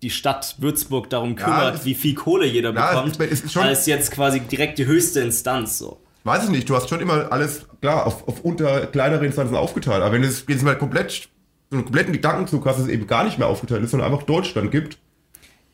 die 0.00 0.08
Stadt 0.10 0.56
Würzburg 0.58 1.10
darum 1.10 1.36
kümmert, 1.36 1.74
es- 1.76 1.84
wie 1.84 1.94
viel 1.94 2.14
Kohle 2.14 2.46
jeder 2.46 2.72
Ja, 2.74 2.92
bekommt, 2.92 3.18
ist- 3.20 3.30
es 3.32 3.44
ist 3.44 3.52
schon- 3.52 3.62
als 3.64 3.84
jetzt 3.86 4.10
quasi 4.10 4.40
direkt 4.40 4.78
die 4.78 4.86
höchste 4.86 5.20
Instanz 5.20 5.76
so. 5.78 5.98
Weiß 6.24 6.44
ich 6.44 6.50
nicht, 6.50 6.68
du 6.68 6.76
hast 6.76 6.88
schon 6.88 7.00
immer 7.00 7.32
alles, 7.32 7.66
klar, 7.80 8.06
auf, 8.06 8.28
auf 8.28 8.40
unter 8.42 8.86
kleinere 8.86 9.26
Instanzen 9.26 9.56
aufgeteilt. 9.56 10.02
Aber 10.02 10.12
wenn 10.12 10.22
es 10.22 10.44
jetzt 10.46 10.62
mal 10.62 10.78
komplett, 10.78 11.28
so 11.70 11.76
einen 11.76 11.84
kompletten 11.84 12.12
Gedankenzug 12.12 12.64
hast, 12.66 12.76
dass 12.76 12.84
es 12.84 12.90
eben 12.90 13.06
gar 13.06 13.24
nicht 13.24 13.38
mehr 13.38 13.48
aufgeteilt 13.48 13.82
ist, 13.82 13.90
sondern 13.90 14.12
einfach 14.12 14.24
Deutschland 14.24 14.70
gibt. 14.70 14.98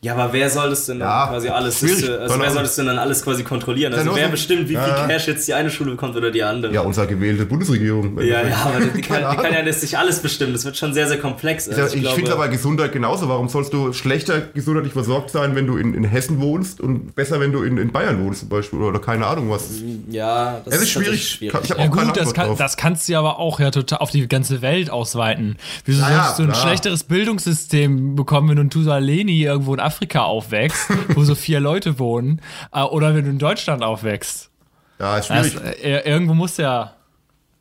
Ja, 0.00 0.14
aber 0.14 0.32
wer 0.32 0.48
soll 0.48 0.70
das 0.70 0.86
denn 0.86 1.00
Ja, 1.00 1.22
dann 1.24 1.30
quasi 1.30 1.48
alles, 1.48 1.80
schwierig. 1.80 2.08
also 2.08 2.38
wer 2.40 2.50
soll 2.52 2.62
das 2.62 2.76
denn 2.76 2.86
dann 2.86 3.00
alles 3.00 3.20
quasi 3.24 3.42
kontrollieren? 3.42 3.92
Also 3.92 4.14
wer 4.14 4.28
bestimmt, 4.28 4.62
wie 4.68 4.76
viel 4.76 4.76
Ja. 4.76 5.08
Cash 5.08 5.26
jetzt 5.26 5.48
die 5.48 5.54
eine 5.54 5.70
Schule 5.70 5.90
bekommt 5.90 6.14
oder 6.14 6.30
die 6.30 6.44
andere? 6.44 6.72
Ja, 6.72 6.82
unsere 6.82 7.08
gewählte 7.08 7.44
Bundesregierung. 7.46 8.16
Ja, 8.20 8.46
ja, 8.46 8.56
aber 8.64 8.84
die 8.84 9.00
kann, 9.00 9.24
die 9.32 9.36
kann 9.42 9.52
ja 9.52 9.62
das 9.64 9.82
nicht 9.82 9.98
alles 9.98 10.20
bestimmen. 10.20 10.52
Das 10.52 10.64
wird 10.64 10.76
schon 10.76 10.94
sehr, 10.94 11.08
sehr 11.08 11.18
komplex. 11.18 11.66
Ja, 11.66 11.72
Also 11.82 11.96
ich 11.96 12.02
glaube- 12.02 12.14
finde 12.14 12.30
es 12.30 12.36
aber 12.36 12.46
Gesundheit 12.46 12.92
genauso. 12.92 13.28
Warum 13.28 13.48
sollst 13.48 13.72
du 13.72 13.92
schlechter 13.92 14.40
gesundheitlich 14.40 14.92
versorgt 14.92 15.30
sein, 15.30 15.56
wenn 15.56 15.66
du 15.66 15.76
in, 15.76 15.94
in 15.94 16.04
Hessen 16.04 16.40
wohnst 16.40 16.80
und 16.80 17.16
besser, 17.16 17.40
wenn 17.40 17.50
du 17.50 17.64
in, 17.64 17.76
in 17.76 17.90
Bayern 17.90 18.24
wohnst 18.24 18.38
zum 18.40 18.50
Beispiel 18.50 18.78
oder 18.80 19.00
keine 19.00 19.26
Ahnung 19.26 19.50
was? 19.50 19.68
ja, 20.10 20.60
das 20.64 20.74
Es 20.76 20.82
ist 20.82 20.94
tatsächlich 20.94 21.28
schwierig. 21.28 21.58
Ich 21.64 21.68
Ja 21.76 21.86
gut, 21.88 22.16
das, 22.16 22.32
kann, 22.34 22.56
das 22.56 22.76
kannst 22.76 23.08
du 23.08 23.14
ja 23.14 23.18
aber 23.18 23.40
auch 23.40 23.58
ja 23.58 23.72
total 23.72 23.98
auf 23.98 24.12
die 24.12 24.28
ganze 24.28 24.62
Welt 24.62 24.90
ausweiten. 24.90 25.56
Wieso 25.86 26.04
sollst 26.06 26.38
du 26.38 26.44
ein 26.44 26.54
schlechteres 26.54 27.02
Bildungssystem 27.02 28.14
bekommen, 28.14 28.50
wenn 28.50 28.56
du 28.56 28.62
in 28.62 28.70
Tusaleni 28.70 29.42
irgendwo 29.42 29.74
in 29.74 29.80
Afrika 29.88 30.20
aufwächst, 30.24 30.88
wo 31.14 31.24
so 31.24 31.34
vier 31.34 31.60
Leute 31.60 31.98
wohnen, 31.98 32.40
äh, 32.72 32.82
oder 32.82 33.14
wenn 33.14 33.24
du 33.24 33.30
in 33.30 33.38
Deutschland 33.38 33.82
aufwächst? 33.82 34.50
Ja, 34.98 35.16
ist 35.18 35.30
Das, 35.30 35.48
schwierig. 35.50 35.84
äh, 35.84 36.00
irgendwo 36.10 36.34
muss 36.34 36.56
ja. 36.58 36.94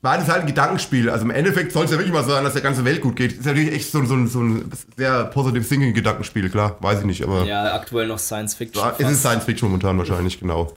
Nein, 0.03 0.19
das 0.19 0.27
ist 0.27 0.31
halt 0.31 0.41
ein 0.41 0.47
Gedankenspiel. 0.47 1.09
Also 1.09 1.23
im 1.25 1.31
Endeffekt 1.31 1.71
soll 1.71 1.85
es 1.85 1.91
ja 1.91 1.97
wirklich 1.97 2.13
mal 2.13 2.23
sein, 2.23 2.43
dass 2.43 2.53
der 2.53 2.61
ganze 2.61 2.85
Welt 2.85 3.01
gut 3.01 3.15
geht. 3.15 3.31
ist 3.33 3.45
natürlich 3.45 3.73
echt 3.73 3.91
so, 3.91 3.97
ein- 3.99 4.07
so, 4.07 4.25
so 4.27 4.41
ein 4.41 4.71
sehr 4.95 5.25
positive 5.25 5.67
thinking 5.67 5.93
Gedankenspiel, 5.93 6.49
klar. 6.49 6.77
Weiß 6.81 6.99
ich 6.99 7.05
nicht, 7.05 7.23
aber 7.23 7.43
Ja, 7.45 7.73
aktuell 7.73 8.07
noch 8.07 8.19
Science 8.19 8.53
Fiction. 8.55 8.83
es 8.99 9.09
ist. 9.09 9.21
Science 9.21 9.43
Fiction 9.45 9.69
momentan 9.69 9.97
wahrscheinlich, 9.97 10.39
genau. 10.39 10.73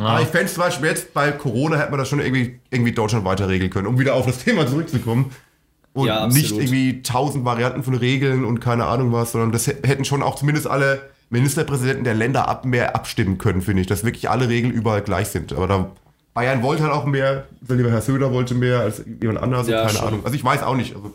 Aber 0.00 0.20
ich 0.20 0.26
fände 0.28 0.46
es 0.46 0.54
zum 0.54 0.64
Beispiel 0.64 0.88
jetzt 0.88 1.14
bei 1.14 1.30
Corona 1.30 1.76
hätte 1.76 1.90
man 1.90 2.00
das 2.00 2.08
schon 2.08 2.18
irgendwie, 2.18 2.58
irgendwie 2.70 2.90
Deutschland 2.92 3.24
weiter 3.24 3.48
regeln 3.48 3.70
können, 3.70 3.86
um 3.86 3.98
wieder 4.00 4.14
auf 4.14 4.26
das 4.26 4.38
Thema 4.38 4.66
zurückzukommen. 4.66 5.30
Und 5.96 6.06
Ja, 6.08 6.26
nicht 6.26 6.52
irgendwie 6.52 7.02
tausend 7.02 7.44
Varianten 7.46 7.82
von 7.82 7.94
Regeln 7.94 8.44
und 8.44 8.60
keine 8.60 8.84
Ahnung 8.84 9.12
was, 9.12 9.32
sondern 9.32 9.50
das 9.50 9.66
hä- 9.66 9.76
hätten 9.82 10.04
schon 10.04 10.22
auch 10.22 10.34
zumindest 10.34 10.66
alle 10.66 11.00
Ministerpräsidenten 11.30 12.04
der 12.04 12.14
Länder 12.14 12.48
ab 12.48 12.64
mehr 12.66 12.94
abstimmen 12.94 13.38
können, 13.38 13.62
finde 13.62 13.80
ich, 13.80 13.86
dass 13.86 14.04
wirklich 14.04 14.28
alle 14.28 14.48
Regeln 14.48 14.72
überall 14.72 15.00
gleich 15.02 15.28
sind. 15.28 15.52
Aber 15.54 15.66
da 15.66 15.90
Bayern 16.34 16.62
wollte 16.62 16.82
halt 16.82 16.92
auch 16.92 17.06
mehr, 17.06 17.46
lieber 17.66 17.90
Herr 17.90 18.02
Söder 18.02 18.30
wollte 18.30 18.54
mehr 18.54 18.80
als 18.80 19.02
jemand 19.20 19.38
anderes, 19.38 19.68
Ja, 19.68 19.86
keine 19.86 19.98
schon. 19.98 20.08
Ahnung. 20.08 20.20
Also 20.24 20.36
ich 20.36 20.44
weiß 20.44 20.62
auch 20.62 20.76
nicht. 20.76 20.94
Also, 20.94 21.14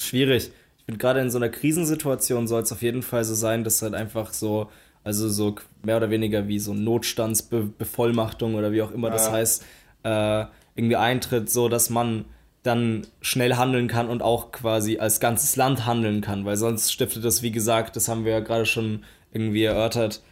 Schwierig. 0.00 0.50
Ich 0.78 0.84
finde 0.84 0.98
gerade 0.98 1.20
in 1.20 1.30
so 1.30 1.38
einer 1.38 1.48
Krisensituation 1.48 2.46
soll 2.46 2.62
es 2.62 2.72
auf 2.72 2.82
jeden 2.82 3.02
Fall 3.02 3.24
so 3.24 3.34
sein, 3.34 3.64
dass 3.64 3.80
halt 3.82 3.94
einfach 3.94 4.32
so, 4.32 4.68
also 5.02 5.28
so 5.28 5.54
mehr 5.82 5.96
oder 5.96 6.10
weniger 6.10 6.46
wie 6.48 6.58
so 6.58 6.74
Notstandsbevollmachtung 6.74 8.54
oder 8.54 8.72
wie 8.72 8.82
auch 8.82 8.90
immer 8.90 9.10
das 9.10 9.26
Ja. 9.26 9.32
heißt, 9.32 9.64
äh, 10.02 10.44
irgendwie 10.74 10.96
eintritt, 10.96 11.48
so 11.48 11.68
dass 11.68 11.88
man 11.88 12.24
dann 12.64 13.06
schnell 13.20 13.54
handeln 13.56 13.86
kann 13.86 14.08
und 14.08 14.22
auch 14.22 14.50
quasi 14.50 14.98
als 14.98 15.20
ganzes 15.20 15.54
Land 15.54 15.86
handeln 15.86 16.20
kann, 16.22 16.44
weil 16.44 16.56
sonst 16.56 16.92
stiftet 16.92 17.24
das, 17.24 17.42
wie 17.42 17.52
gesagt, 17.52 17.94
das 17.94 18.08
haben 18.08 18.24
wir 18.24 18.32
ja 18.32 18.40
gerade 18.40 18.66
schon 18.66 19.04
irgendwie 19.32 19.62
erörtert, 19.64 20.22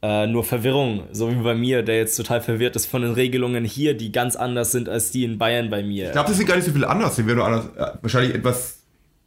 äh, 0.00 0.26
nur 0.26 0.42
Verwirrung, 0.44 1.04
so 1.12 1.30
wie 1.30 1.34
bei 1.42 1.54
mir, 1.54 1.82
der 1.82 1.96
jetzt 1.98 2.16
total 2.16 2.40
verwirrt 2.40 2.76
ist 2.76 2.86
von 2.86 3.02
den 3.02 3.12
Regelungen 3.12 3.64
hier, 3.64 3.94
die 3.96 4.10
ganz 4.12 4.36
anders 4.36 4.72
sind 4.72 4.88
als 4.88 5.10
die 5.10 5.24
in 5.24 5.38
Bayern 5.38 5.68
bei 5.70 5.82
mir. 5.82 6.06
ich 6.06 6.12
glaube, 6.12 6.28
das 6.28 6.38
sind 6.38 6.46
gar 6.46 6.56
nicht 6.56 6.64
so 6.64 6.72
viele 6.72 6.88
anders. 6.88 7.16
Die 7.16 7.26
werden 7.26 7.36
nur 7.38 7.46
anders, 7.46 7.66
äh, 7.76 7.98
wahrscheinlich 8.00 8.34
etwas, 8.34 8.78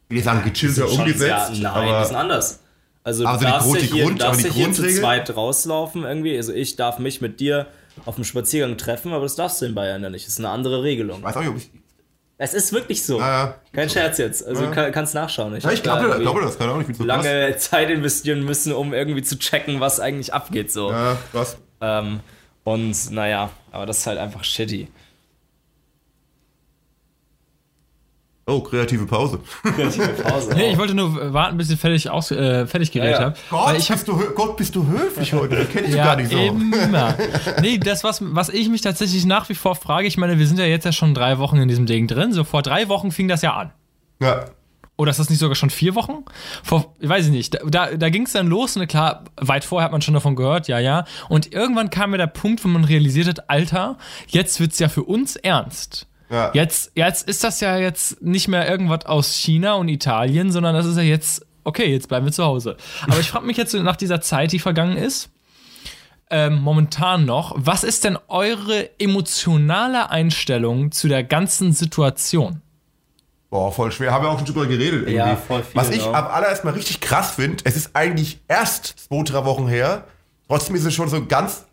wie 0.08 0.20
sagen, 0.20 0.42
gechillter 0.44 0.90
umgesetzt. 0.90 1.18
Sehr, 1.54 1.62
nein, 1.62 1.66
aber 1.88 2.00
die 2.00 2.06
sind 2.06 2.16
anders. 2.16 2.60
Also 3.04 3.22
du 3.22 3.28
Also 3.28 3.40
die 3.40 3.46
darfst 3.50 3.68
Grund- 3.68 3.80
ja 3.82 3.86
die 3.86 3.92
hier, 3.94 4.04
Grund- 4.04 4.18
du 4.20 4.24
darfst 4.24 4.42
ja 4.42 4.48
die 4.48 4.54
hier 4.54 4.72
zu 4.72 4.88
zweit 4.88 5.36
rauslaufen 5.36 6.02
irgendwie. 6.04 6.36
Also 6.36 6.52
ich 6.52 6.74
darf 6.76 6.98
mich 6.98 7.20
mit 7.20 7.38
dir 7.40 7.66
auf 8.04 8.14
dem 8.16 8.24
Spaziergang 8.24 8.76
treffen, 8.76 9.12
aber 9.12 9.22
das 9.24 9.36
darfst 9.36 9.60
du 9.62 9.66
in 9.66 9.74
Bayern 9.74 10.02
ja 10.02 10.10
nicht. 10.10 10.26
Das 10.26 10.32
ist 10.34 10.38
eine 10.40 10.48
andere 10.50 10.82
Regelung. 10.82 11.22
weiß 11.22 11.36
auch 11.36 11.40
nicht, 11.40 11.50
ob 11.50 11.56
ich. 11.58 11.70
Es 12.38 12.52
ist 12.52 12.72
wirklich 12.72 13.02
so. 13.04 13.18
Ja, 13.18 13.28
ja. 13.44 13.54
Kein 13.72 13.88
Scherz 13.88 14.18
jetzt. 14.18 14.46
Also 14.46 14.64
Ja. 14.64 14.70
kann, 14.70 14.92
kannst 14.92 15.14
nachschauen. 15.14 15.58
Ja, 15.58 15.70
ich 15.70 15.82
glaube 15.82 16.08
da 16.08 16.18
glaube 16.18 16.42
das, 16.42 16.58
keine 16.58 16.72
Ahnung, 16.72 16.82
ich 16.82 16.96
so 16.96 17.04
krass. 17.04 17.24
lange 17.24 17.56
Zeit 17.58 17.88
investieren 17.90 18.44
müssen, 18.44 18.72
um 18.72 18.92
irgendwie 18.92 19.22
zu 19.22 19.38
checken, 19.38 19.80
was 19.80 20.00
eigentlich 20.00 20.34
abgeht 20.34 20.70
so. 20.70 20.90
Ja, 20.90 21.16
krass. 21.32 21.56
Ähm, 21.80 22.20
und 22.64 23.10
naja, 23.10 23.50
aber 23.72 23.86
das 23.86 23.98
ist 23.98 24.06
halt 24.06 24.18
einfach 24.18 24.44
shitty. 24.44 24.88
Oh, 28.48 28.60
kreative 28.60 29.06
Pause. 29.06 29.40
Kreative 29.64 30.06
Pause. 30.22 30.52
Nee, 30.54 30.70
ich 30.70 30.78
wollte 30.78 30.94
nur 30.94 31.32
warten, 31.32 31.56
bis 31.56 31.68
ich 31.68 31.80
fertig, 31.80 32.08
aus, 32.08 32.30
äh, 32.30 32.64
fertig 32.68 32.92
geredet 32.92 33.14
Ja, 33.14 33.18
ja. 33.20 33.24
habe. 33.26 33.36
Gott, 33.50 33.66
Weil 33.66 33.76
ich 33.76 33.90
hab, 33.90 33.96
bist 33.96 34.06
du, 34.06 34.12
hö- 34.12 34.32
Gott, 34.34 34.56
bist 34.56 34.76
du 34.76 34.86
höflich 34.86 35.32
heute. 35.32 35.56
Das 35.56 35.68
kenne 35.70 35.88
ich 35.88 35.94
ja, 35.96 36.04
gar 36.04 36.14
nicht 36.16 36.30
so. 36.30 36.38
immer. 36.38 37.16
Nee, 37.60 37.78
das, 37.78 38.04
was, 38.04 38.20
was 38.22 38.48
ich 38.48 38.68
mich 38.68 38.82
tatsächlich 38.82 39.26
nach 39.26 39.48
wie 39.48 39.56
vor 39.56 39.74
frage, 39.74 40.06
ich 40.06 40.16
meine, 40.16 40.38
wir 40.38 40.46
sind 40.46 40.60
ja 40.60 40.64
jetzt 40.64 40.84
ja 40.84 40.92
schon 40.92 41.12
drei 41.12 41.38
Wochen 41.38 41.56
in 41.56 41.66
diesem 41.66 41.86
Ding 41.86 42.06
drin. 42.06 42.32
So 42.32 42.44
vor 42.44 42.62
drei 42.62 42.88
Wochen 42.88 43.10
fing 43.10 43.26
das 43.26 43.42
ja 43.42 43.52
an. 43.54 43.72
Ja. 44.22 44.44
Oder 44.96 45.10
ist 45.10 45.18
das 45.18 45.28
nicht 45.28 45.40
sogar 45.40 45.56
schon 45.56 45.70
vier 45.70 45.96
Wochen? 45.96 46.24
Vor, 46.62 46.94
ich 47.00 47.08
weiß 47.08 47.26
ich 47.26 47.32
nicht. 47.32 47.52
Da, 47.54 47.58
da, 47.66 47.96
da 47.96 48.10
ging 48.10 48.26
es 48.26 48.32
dann 48.32 48.46
los 48.46 48.76
und 48.76 48.86
klar, 48.86 49.24
weit 49.40 49.64
vorher 49.64 49.84
hat 49.86 49.92
man 49.92 50.02
schon 50.02 50.14
davon 50.14 50.36
gehört, 50.36 50.68
ja, 50.68 50.78
ja. 50.78 51.04
Und 51.28 51.52
irgendwann 51.52 51.90
kam 51.90 52.12
mir 52.12 52.18
der 52.18 52.28
Punkt, 52.28 52.64
wo 52.64 52.68
man 52.68 52.84
realisiert 52.84 53.26
hat, 53.26 53.50
Alter, 53.50 53.98
jetzt 54.28 54.60
wird's 54.60 54.78
ja 54.78 54.88
für 54.88 55.02
uns 55.02 55.34
ernst. 55.34 56.06
Ja. 56.30 56.50
Jetzt, 56.54 56.92
jetzt 56.94 57.28
ist 57.28 57.44
das 57.44 57.60
ja 57.60 57.76
jetzt 57.76 58.22
nicht 58.22 58.48
mehr 58.48 58.68
irgendwas 58.68 59.06
aus 59.06 59.32
China 59.34 59.74
und 59.74 59.88
Italien, 59.88 60.50
sondern 60.50 60.74
das 60.74 60.86
ist 60.86 60.96
ja 60.96 61.02
jetzt, 61.02 61.46
okay, 61.64 61.86
jetzt 61.86 62.08
bleiben 62.08 62.26
wir 62.26 62.32
zu 62.32 62.44
Hause. 62.44 62.76
Aber 63.02 63.20
ich 63.20 63.30
frage 63.30 63.46
mich 63.46 63.56
jetzt 63.56 63.74
nach 63.74 63.96
dieser 63.96 64.20
Zeit, 64.20 64.52
die 64.52 64.58
vergangen 64.58 64.96
ist, 64.96 65.30
ähm, 66.28 66.60
momentan 66.60 67.24
noch, 67.24 67.54
was 67.56 67.84
ist 67.84 68.04
denn 68.04 68.18
eure 68.28 68.90
emotionale 68.98 70.10
Einstellung 70.10 70.90
zu 70.90 71.06
der 71.06 71.22
ganzen 71.22 71.72
Situation? 71.72 72.62
Boah, 73.48 73.70
voll 73.70 73.92
schwer. 73.92 74.12
Haben 74.12 74.24
wir 74.24 74.30
auch 74.30 74.38
schon 74.38 74.46
drüber 74.46 74.66
geredet. 74.66 75.02
Irgendwie. 75.02 75.14
Ja, 75.14 75.36
voll 75.36 75.62
viel, 75.62 75.80
Was 75.80 75.90
ich 75.90 76.04
ja. 76.04 76.12
am 76.12 76.26
allererst 76.26 76.64
mal 76.64 76.74
richtig 76.74 77.00
krass 77.00 77.32
finde, 77.32 77.62
es 77.64 77.76
ist 77.76 77.90
eigentlich 77.94 78.40
erst 78.48 78.86
zwei, 79.08 79.22
drei 79.22 79.44
Wochen 79.44 79.68
her. 79.68 80.04
Trotzdem 80.48 80.74
ist 80.74 80.84
es 80.84 80.94
schon 80.94 81.08
so 81.08 81.24
ganz, 81.26 81.64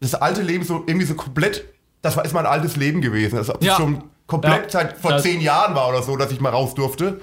das 0.00 0.14
alte 0.14 0.42
Leben 0.42 0.64
so 0.64 0.82
irgendwie 0.86 1.06
so 1.06 1.14
komplett, 1.14 1.64
das 2.02 2.16
war 2.16 2.24
ist 2.24 2.32
mein 2.32 2.46
altes 2.46 2.76
Leben 2.76 3.00
gewesen. 3.00 3.36
Als 3.38 3.50
ob 3.50 3.62
Ja. 3.62 3.72
es 3.72 3.78
schon 3.78 4.02
komplett 4.26 4.64
Ja. 4.72 4.80
seit 4.80 4.98
vor 4.98 5.12
Das- 5.12 5.22
zehn 5.22 5.40
Jahren 5.40 5.74
war 5.74 5.88
oder 5.88 6.02
so, 6.02 6.16
dass 6.16 6.30
ich 6.30 6.40
mal 6.40 6.50
raus 6.50 6.74
durfte. 6.74 7.20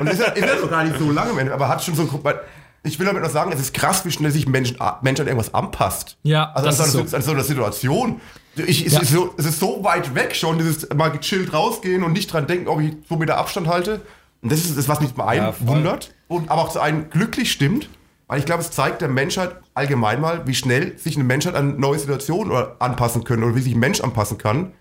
Und 0.00 0.08
ist 0.08 0.20
ja, 0.20 0.26
ist 0.32 0.44
ja 0.46 0.58
so 0.58 0.66
gar 0.68 0.84
nicht 0.84 0.98
so 0.98 1.10
lange, 1.10 1.52
aber 1.52 1.68
hat 1.68 1.82
schon 1.84 1.94
so, 1.94 2.08
weil 2.22 2.40
ich 2.82 2.98
will 2.98 3.06
damit 3.06 3.22
noch 3.22 3.30
sagen, 3.30 3.50
es 3.52 3.60
ist 3.60 3.74
krass, 3.74 4.04
wie 4.04 4.12
schnell 4.12 4.30
sich 4.30 4.46
Menschen, 4.48 4.78
Mensch 5.02 5.20
an 5.20 5.26
irgendwas 5.26 5.52
anpasst. 5.54 6.16
Ja, 6.22 6.50
also 6.54 6.66
das 6.66 6.80
an, 6.80 6.86
ist 6.86 6.92
so, 6.92 7.04
so. 7.06 7.16
an 7.16 7.22
so 7.22 7.30
einer 7.32 7.42
Situation. 7.44 8.20
Ich, 8.54 8.86
es, 8.86 8.94
Ja. 8.94 9.00
ist 9.00 9.10
so, 9.12 9.34
es 9.36 9.44
ist 9.44 9.58
so 9.60 9.82
weit 9.84 10.14
weg 10.14 10.34
schon, 10.34 10.56
dieses 10.58 10.88
mal 10.94 11.10
gechillt 11.10 11.52
rausgehen 11.52 12.02
und 12.04 12.12
nicht 12.12 12.32
dran 12.32 12.46
denken, 12.46 12.68
ob 12.68 12.80
ich 12.80 12.94
zwei 13.06 13.16
Meter 13.16 13.36
Abstand 13.36 13.66
halte. 13.68 14.00
Und 14.40 14.50
das 14.52 14.60
ist 14.60 14.78
das, 14.78 14.88
was 14.88 15.00
mich 15.00 15.18
einen 15.18 15.46
Ja, 15.46 15.54
wundert 15.60 16.14
und 16.28 16.48
aber 16.50 16.62
auch 16.62 16.68
zu 16.70 16.80
einem 16.80 17.10
glücklich 17.10 17.50
stimmt. 17.52 17.88
Weil 18.28 18.40
ich 18.40 18.44
glaube, 18.44 18.62
es 18.62 18.70
zeigt 18.70 19.02
der 19.02 19.08
Menschheit 19.08 19.56
allgemein 19.74 20.20
mal, 20.20 20.46
wie 20.46 20.54
schnell 20.54 20.98
sich 20.98 21.14
eine 21.14 21.24
Menschheit 21.24 21.54
an 21.54 21.78
neue 21.78 21.98
Situationen 21.98 22.52
anpassen 22.78 23.24
können 23.24 23.44
oder 23.44 23.54
wie 23.54 23.60
sich 23.60 23.74
ein 23.74 23.80
Mensch 23.80 24.00
anpassen 24.00 24.38
kann. 24.38 24.72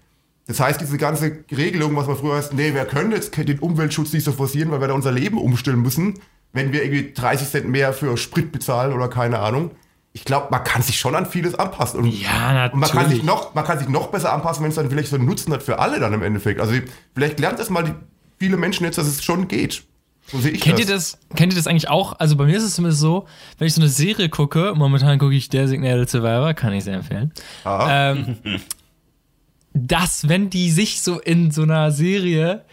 Das 0.47 0.59
heißt, 0.59 0.81
diese 0.81 0.97
ganze 0.97 1.43
Regelung, 1.55 1.95
was 1.95 2.07
man 2.07 2.17
früher 2.17 2.35
heißt, 2.35 2.53
nee, 2.53 2.73
wir 2.73 2.85
können 2.85 3.11
jetzt 3.11 3.35
den 3.35 3.59
Umweltschutz 3.59 4.13
nicht 4.13 4.23
so 4.23 4.31
forcieren, 4.31 4.71
weil 4.71 4.81
wir 4.81 4.87
da 4.87 4.93
unser 4.93 5.11
Leben 5.11 5.37
umstellen 5.37 5.81
müssen, 5.81 6.15
wenn 6.53 6.71
wir 6.71 6.83
irgendwie 6.83 7.13
30 7.13 7.49
Cent 7.49 7.69
mehr 7.69 7.93
für 7.93 8.15
Sprit 8.17 8.51
bezahlen 8.51 8.93
oder 8.93 9.09
keine 9.09 9.39
Ahnung. 9.39 9.71
Ich 10.13 10.23
glaube, 10.23 10.47
man 10.49 10.63
kann 10.63 10.81
sich 10.81 10.97
schon 10.97 11.13
an 11.15 11.25
vieles 11.25 11.55
anpassen. 11.55 11.99
Und, 11.99 12.07
Ja, 12.07 12.69
und 12.71 12.79
man 12.79 12.89
kann, 12.89 13.09
sich 13.09 13.23
natürlich. 13.23 13.23
noch, 13.23 13.53
man 13.53 13.65
kann 13.65 13.79
sich 13.79 13.89
noch 13.89 14.07
besser 14.07 14.31
anpassen, 14.33 14.63
wenn 14.63 14.69
es 14.69 14.75
dann 14.75 14.89
vielleicht 14.89 15.09
so 15.09 15.17
einen 15.17 15.25
Nutzen 15.25 15.51
hat 15.51 15.61
für 15.61 15.79
alle 15.79 15.99
dann 15.99 16.13
im 16.13 16.23
Endeffekt. 16.23 16.61
Also 16.61 16.73
vielleicht 17.13 17.39
lernt 17.39 17.59
das 17.59 17.69
mal 17.69 17.83
die, 17.83 17.93
viele 18.39 18.55
Menschen 18.55 18.85
jetzt, 18.85 18.97
dass 18.97 19.07
es 19.07 19.23
schon 19.23 19.47
geht. 19.47 19.83
So 20.31 20.39
sehe 20.39 20.51
ich 20.51 20.61
Kennt 20.61 20.79
das. 20.79 20.87
ihr 20.87 20.93
das, 20.95 21.17
kennt 21.35 21.53
ihr 21.53 21.57
das 21.57 21.67
eigentlich 21.67 21.87
auch? 21.89 22.13
Also 22.19 22.35
bei 22.35 22.45
mir 22.45 22.57
ist 22.57 22.63
es 22.63 22.75
zumindest 22.75 22.99
so, 23.01 23.25
wenn 23.59 23.67
ich 23.67 23.73
so 23.75 23.81
eine 23.81 23.89
Serie 23.89 24.27
gucke, 24.29 24.73
momentan 24.75 25.19
gucke 25.19 25.35
ich 25.35 25.49
Designated 25.49 26.09
Survivor, 26.09 26.53
kann 26.55 26.73
ich 26.73 26.83
sehr 26.83 26.95
empfehlen. 26.95 27.31
Ah. 27.63 28.11
Ähm, 28.11 28.37
dass, 29.73 30.27
wenn 30.29 30.49
die 30.49 30.71
sich 30.71 31.01
so 31.01 31.19
in 31.19 31.51
so 31.51 31.63
einer 31.63 31.91
Serie 31.91 32.63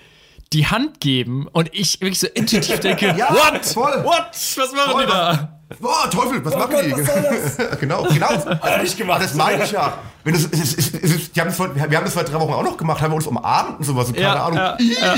die 0.53 0.67
Hand 0.67 1.01
geben 1.01 1.49
und 1.51 1.71
ich 1.73 2.01
wirklich 2.01 2.21
so 2.21 2.27
intuitiv 2.29 2.81
denke, 2.81 3.15
Ja, 3.19 3.31
what? 3.31 3.65
voll. 3.65 4.05
What? 4.05 4.27
Was 4.33 4.73
machen 4.73 4.93
Voll, 4.93 5.07
die 5.07 5.11
da? 5.13 5.59
Boah, 5.81 6.11
Teufel, 6.11 6.45
was 6.45 6.55
machen 6.55 6.77
die? 6.85 7.77
genau, 7.81 8.03
genau. 8.05 8.29
Hat 8.61 8.83
nicht 8.83 8.97
gemacht. 8.97 9.23
Das 9.23 9.35
meine 9.35 9.65
ich 9.65 9.73
ja. 9.73 9.99
Wenn 10.23 10.35
es, 10.35 10.45
es, 10.53 10.61
ist- 10.61 10.79
es, 10.79 10.89
ist- 10.89 11.05
es, 11.05 11.11
ist- 11.17 11.35
die 11.37 11.41
haben 11.41 11.49
das 11.49 11.57
vor, 11.57 11.75
wir 11.75 11.83
haben 11.83 12.05
das 12.05 12.13
vor 12.13 12.25
drei 12.25 12.39
Wochen 12.39 12.53
auch 12.53 12.63
noch 12.63 12.77
gemacht, 12.77 13.01
haben 13.01 13.11
wir 13.13 13.17
uns 13.17 13.27
umarmt 13.27 13.79
und 13.79 13.85
sowas 13.85 14.09
und 14.09 14.15
keine 14.15 14.27
Ja, 14.27 14.45
Ahnung. 14.45 14.59
ja. 14.59 15.15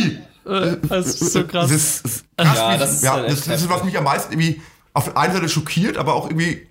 Äh, 0.47 0.77
Das 0.89 1.21
ist 1.21 1.33
so 1.33 1.45
krass. 1.47 1.71
Das 1.71 2.01
ist, 2.01 2.25
krass, 2.37 2.57
Ja, 2.57 2.77
das 2.77 2.93
ist 2.95 3.03
ja, 3.05 3.13
halt 3.15 3.31
das, 3.31 3.45
das 3.45 3.63
ist, 3.63 3.69
was 3.69 3.85
mich 3.85 3.97
am 3.97 4.05
meisten 4.05 4.33
irgendwie 4.33 4.61
auf 4.93 5.05
der 5.05 5.17
einen 5.17 5.35
Seite 5.35 5.49
schockiert, 5.49 5.97
aber 5.97 6.15
auch 6.15 6.27
irgendwie 6.29 6.67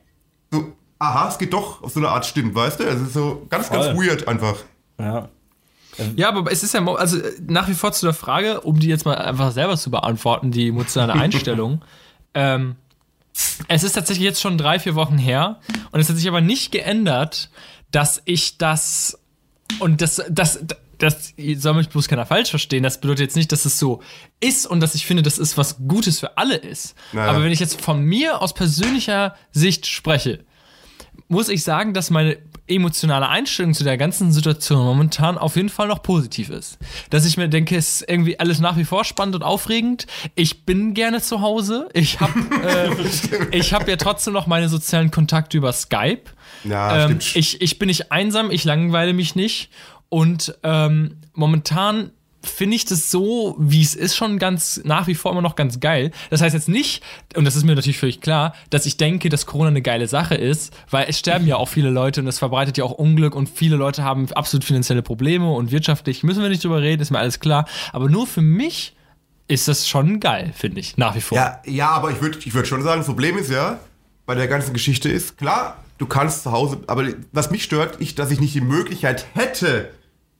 so, 0.51 0.74
aha, 0.99 1.30
es 1.30 1.38
geht 1.38 1.53
doch 1.53 1.84
auf 1.84 1.91
so 1.91 1.99
eine 1.99 2.09
Art 2.09 2.26
stimmt, 2.26 2.55
weißt 2.55 2.80
du? 2.80 2.84
Es 2.84 3.01
ist 3.01 3.13
so 3.13 3.45
ganz, 3.49 3.69
ganz 3.69 3.88
Voll. 3.88 4.07
weird 4.07 4.28
einfach. 4.28 4.55
Ja. 4.99 5.30
Ja, 6.15 6.30
aber 6.30 6.51
es 6.51 6.63
ist 6.63 6.74
ja, 6.74 6.84
also 6.86 7.19
nach 7.45 7.67
wie 7.67 7.76
vor 7.76 7.91
zu 7.91 8.05
der 8.05 8.15
Frage, 8.15 8.61
um 8.61 8.80
die 8.80 8.88
jetzt 8.88 9.05
mal 9.05 9.15
einfach 9.15 9.51
selber 9.51 9.78
zu 9.78 9.91
beantworten, 9.91 10.51
die 10.51 10.69
emotionale 10.69 11.13
Einstellung. 11.13 11.84
ähm, 12.34 12.76
es 13.67 13.84
ist 13.84 13.93
tatsächlich 13.93 14.26
jetzt 14.26 14.41
schon 14.41 14.57
drei, 14.57 14.80
vier 14.80 14.95
Wochen 14.95 15.17
her 15.17 15.59
und 15.91 15.99
es 15.99 16.09
hat 16.09 16.15
sich 16.15 16.28
aber 16.28 16.41
nicht 16.41 16.71
geändert, 16.71 17.49
dass 17.91 18.21
ich 18.26 18.57
das 18.57 19.19
und 19.80 20.01
das, 20.01 20.21
das, 20.30 20.59
das 21.03 21.33
soll 21.57 21.73
mich 21.73 21.89
bloß 21.89 22.07
keiner 22.07 22.25
falsch 22.25 22.49
verstehen. 22.49 22.83
Das 22.83 22.99
bedeutet 22.99 23.21
jetzt 23.21 23.35
nicht, 23.35 23.51
dass 23.51 23.65
es 23.65 23.77
so 23.77 24.01
ist 24.39 24.65
und 24.65 24.79
dass 24.79 24.95
ich 24.95 25.05
finde, 25.05 25.23
dass 25.23 25.37
es 25.37 25.57
was 25.57 25.77
Gutes 25.87 26.19
für 26.19 26.37
alle 26.37 26.55
ist. 26.55 26.95
Naja. 27.11 27.29
Aber 27.29 27.43
wenn 27.43 27.51
ich 27.51 27.59
jetzt 27.59 27.81
von 27.81 28.03
mir 28.03 28.41
aus 28.41 28.53
persönlicher 28.53 29.35
Sicht 29.51 29.85
spreche, 29.85 30.45
muss 31.27 31.49
ich 31.49 31.63
sagen, 31.63 31.93
dass 31.93 32.09
meine 32.09 32.37
emotionale 32.67 33.27
Einstellung 33.27 33.73
zu 33.73 33.83
der 33.83 33.97
ganzen 33.97 34.31
Situation 34.31 34.85
momentan 34.85 35.37
auf 35.37 35.57
jeden 35.57 35.69
Fall 35.69 35.87
noch 35.87 36.01
positiv 36.01 36.49
ist. 36.49 36.77
Dass 37.09 37.25
ich 37.25 37.35
mir 37.35 37.49
denke, 37.49 37.75
es 37.75 38.01
ist 38.01 38.09
irgendwie 38.09 38.39
alles 38.39 38.59
nach 38.59 38.77
wie 38.77 38.85
vor 38.85 39.03
spannend 39.03 39.35
und 39.35 39.43
aufregend. 39.43 40.07
Ich 40.35 40.65
bin 40.65 40.93
gerne 40.93 41.21
zu 41.21 41.41
Hause. 41.41 41.89
Ich 41.93 42.21
habe 42.21 42.33
äh, 43.51 43.57
ich 43.57 43.73
hab 43.73 43.87
ja 43.89 43.97
trotzdem 43.97 44.33
noch 44.33 44.47
meine 44.47 44.69
sozialen 44.69 45.11
Kontakte 45.11 45.57
über 45.57 45.73
Skype. 45.73 46.23
Ja, 46.63 47.05
ähm, 47.07 47.19
ich, 47.33 47.61
ich 47.61 47.79
bin 47.79 47.87
nicht 47.87 48.11
einsam, 48.11 48.49
ich 48.49 48.63
langweile 48.63 49.13
mich 49.13 49.35
nicht. 49.35 49.69
Und 50.14 50.53
ähm, 50.61 51.18
momentan 51.34 52.11
finde 52.43 52.76
ich 52.76 52.86
das 52.86 53.09
so, 53.09 53.55
wie 53.57 53.82
es 53.82 53.95
ist, 53.95 54.16
schon 54.16 54.38
ganz 54.38 54.80
nach 54.84 55.07
wie 55.07 55.16
vor 55.16 55.32
immer 55.32 55.41
noch 55.41 55.55
ganz 55.55 55.80
geil. 55.80 56.11
Das 56.30 56.39
heißt 56.39 56.53
jetzt 56.53 56.70
nicht, 56.70 57.01
und 57.36 57.45
das 57.45 57.55
ist 57.55 57.64
mir 57.64 57.74
natürlich 57.74 57.97
völlig 57.97 58.22
klar, 58.22 58.53
dass 58.70 58.86
ich 58.86 58.97
denke, 58.97 59.30
dass 59.30 59.47
Corona 59.47 59.70
eine 59.70 59.82
geile 59.82 60.07
Sache 60.07 60.36
ist, 60.36 60.72
weil 60.91 61.07
es 61.09 61.18
sterben 61.18 61.47
ja 61.47 61.55
auch 61.55 61.68
viele 61.68 61.89
Leute 61.89 62.22
und 62.22 62.28
es 62.28 62.38
verbreitet 62.38 62.78
ja 62.78 62.84
auch 62.84 62.91
Unglück 62.91 63.34
und 63.34 63.49
viele 63.49 63.76
Leute 63.76 64.03
haben 64.03 64.32
absolut 64.34 64.64
finanzielle 64.64 65.01
Probleme 65.01 65.51
und 65.51 65.72
wirtschaftlich 65.72 66.22
müssen 66.22 66.43
wir 66.43 66.49
nicht 66.49 66.64
drüber 66.64 66.84
reden, 66.84 67.01
ist 67.01 67.09
mir 67.09 67.18
alles 67.18 67.39
klar. 67.39 67.66
Aber 67.91 68.07
nur 68.07 68.28
für 68.28 68.41
mich 68.41 68.95
ist 69.47 69.68
das 69.68 69.88
schon 69.88 70.20
geil, 70.20 70.53
finde 70.55 70.80
ich, 70.80 70.95
nach 70.95 71.16
wie 71.16 71.22
vor. 71.22 71.39
Ja, 71.39 71.59
ja, 71.66 71.89
aber 71.89 72.11
ich 72.11 72.22
würde 72.22 72.38
ich 72.38 72.53
würd 72.53 72.68
schon 72.68 72.84
sagen, 72.84 72.99
das 72.99 73.07
Problem 73.07 73.36
ist 73.36 73.49
ja, 73.49 73.80
bei 74.28 74.36
der 74.36 74.47
ganzen 74.47 74.74
Geschichte 74.74 75.09
ist, 75.09 75.39
klar, 75.39 75.84
du 75.97 76.05
kannst 76.05 76.43
zu 76.43 76.51
Hause, 76.51 76.82
aber 76.86 77.07
was 77.32 77.49
mich 77.49 77.64
stört, 77.64 77.95
ich, 77.99 78.14
dass 78.14 78.30
ich 78.30 78.39
nicht 78.39 78.53
die 78.53 78.61
Möglichkeit 78.61 79.26
hätte, 79.34 79.89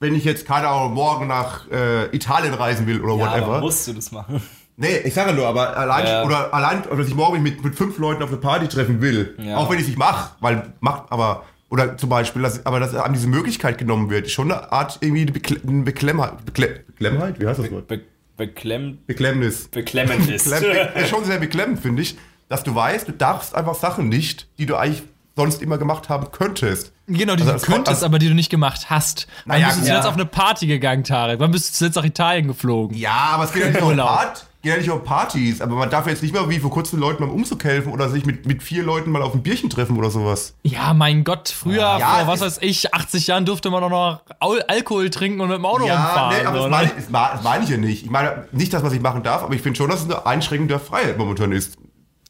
wenn 0.04 0.14
ich 0.14 0.24
jetzt, 0.24 0.46
keine 0.46 0.68
Ahnung, 0.68 0.94
morgen 0.94 1.26
nach 1.26 1.68
äh, 1.70 2.14
Italien 2.14 2.54
reisen 2.54 2.86
will 2.86 3.00
oder 3.00 3.14
Ja, 3.16 3.32
whatever. 3.32 3.60
musst 3.60 3.88
du 3.88 3.92
das 3.92 4.12
machen? 4.12 4.40
Nee, 4.76 4.98
ich 5.04 5.14
sage 5.14 5.32
nur, 5.32 5.46
aber 5.46 5.76
allein, 5.76 6.06
Ja. 6.06 6.24
oder 6.24 6.52
allein, 6.52 6.82
oder 6.86 6.96
dass 6.98 7.08
ich 7.08 7.14
morgen 7.14 7.42
mich 7.42 7.54
mit, 7.54 7.64
mit 7.64 7.74
fünf 7.76 7.96
Leuten 7.98 8.22
auf 8.22 8.28
eine 8.30 8.38
Party 8.38 8.68
treffen 8.68 9.00
will, 9.00 9.34
Ja. 9.42 9.56
auch 9.56 9.68
wenn 9.70 9.76
ich 9.76 9.82
es 9.82 9.88
nicht 9.88 9.98
mache, 9.98 10.32
weil 10.40 10.72
macht, 10.80 11.04
aber, 11.10 11.44
oder 11.70 11.96
zum 11.96 12.08
Beispiel, 12.08 12.42
dass, 12.42 12.64
aber 12.66 12.80
dass 12.80 12.94
einem 12.94 13.14
diese 13.14 13.28
Möglichkeit 13.28 13.78
genommen 13.78 14.10
wird, 14.10 14.26
ist 14.26 14.32
schon 14.32 14.50
eine 14.52 14.70
Art 14.72 14.98
irgendwie 15.00 15.22
eine 15.22 15.32
Bekle 15.32 15.60
eine 15.66 15.82
Beklemmheit, 15.82 16.44
Bekle 16.44 16.80
Beklemmheit, 16.86 17.40
wie 17.40 17.46
heißt 17.46 17.60
das 17.60 17.70
Wort? 17.70 17.86
Be 17.88 18.00
beklemmt, 18.36 19.06
Beklemmnis. 19.06 19.68
beklemmend 19.68 20.28
ist. 20.28 20.50
Beklemmend, 20.50 20.96
ist 20.96 21.08
schon 21.08 21.24
sehr 21.24 21.38
beklemmend, 21.38 21.78
finde 21.80 22.02
ich, 22.02 22.18
dass 22.48 22.64
du 22.64 22.74
weißt, 22.74 23.06
du 23.06 23.12
darfst 23.12 23.54
einfach 23.54 23.76
Sachen 23.76 24.08
nicht, 24.08 24.48
die 24.58 24.66
du 24.66 24.74
eigentlich 24.76 25.04
sonst 25.36 25.62
immer 25.62 25.78
gemacht 25.78 26.08
haben 26.08 26.32
könntest. 26.32 26.92
Genau, 27.06 27.36
die 27.36 27.42
Also 27.42 27.66
du 27.66 27.72
könntest, 27.72 28.02
aber 28.02 28.18
die 28.18 28.28
du 28.28 28.34
nicht 28.34 28.50
gemacht 28.50 28.88
hast. 28.88 29.26
Wann 29.44 29.60
Naja, 29.60 29.66
bist 29.68 29.80
du 29.80 29.82
ja. 29.82 29.88
zuletzt 29.92 30.08
auf 30.08 30.14
eine 30.14 30.24
Party 30.26 30.66
gegangen, 30.66 31.04
Tarek? 31.04 31.38
Wann 31.40 31.50
bist 31.50 31.68
du 31.70 31.74
zuletzt 31.78 31.96
nach 31.96 32.04
Italien 32.04 32.46
geflogen? 32.48 32.96
Ja, 32.96 33.12
aber 33.34 33.44
es 33.44 33.52
geht 33.52 33.62
ja 33.62 33.68
nicht 33.68 33.82
um, 33.82 33.88
Urlaub. 33.88 34.08
Part, 34.08 34.46
geht 34.62 34.72
ja 34.72 34.78
nicht 34.78 34.88
um 34.90 35.04
Partys, 35.04 35.60
aber 35.60 35.74
man 35.74 35.90
darf 35.90 36.06
jetzt 36.06 36.22
nicht 36.22 36.34
mal 36.34 36.48
wie 36.48 36.58
vor 36.58 36.70
kurzem 36.70 36.98
Leuten 36.98 37.18
beim 37.20 37.30
Umzug 37.30 37.62
helfen 37.64 37.92
oder 37.92 38.08
sich 38.08 38.24
mit, 38.24 38.46
mit 38.46 38.62
vier 38.62 38.82
Leuten 38.82 39.10
mal 39.10 39.20
auf 39.20 39.34
ein 39.34 39.42
Bierchen 39.42 39.68
treffen 39.68 39.98
oder 39.98 40.10
sowas. 40.10 40.54
Ja, 40.62 40.94
mein 40.94 41.24
Gott, 41.24 41.50
früher, 41.50 41.98
Ja, 41.98 42.20
vor 42.24 42.26
was 42.28 42.40
weiß 42.40 42.58
ich, 42.62 42.94
80 42.94 43.26
Jahren 43.26 43.44
durfte 43.44 43.68
man 43.68 43.82
doch 43.82 43.90
noch 43.90 44.20
Al 44.40 44.62
Alkohol 44.66 45.10
trinken 45.10 45.42
und 45.42 45.48
mit 45.48 45.58
dem 45.58 45.66
Auto 45.66 45.86
Ja, 45.86 45.96
rumfahren. 46.06 46.36
nee, 46.40 46.46
aber 46.46 46.56
so, 46.62 46.68
das 46.70 46.82
ne? 46.82 46.88
meine, 47.10 47.34
ich- 47.36 47.42
meine 47.44 47.64
ich 47.64 47.70
ja 47.70 47.76
nicht. 47.76 48.04
Ich 48.04 48.10
meine 48.10 48.48
nicht, 48.52 48.72
dass 48.72 48.80
man 48.82 48.90
sich 48.90 49.02
machen 49.02 49.22
darf, 49.22 49.42
aber 49.42 49.52
ich 49.54 49.60
finde 49.60 49.76
schon, 49.76 49.90
dass 49.90 50.00
es 50.00 50.06
eine 50.06 50.24
Einschränkung 50.24 50.68
der 50.68 50.80
Freiheit 50.80 51.18
momentan 51.18 51.52
ist. 51.52 51.76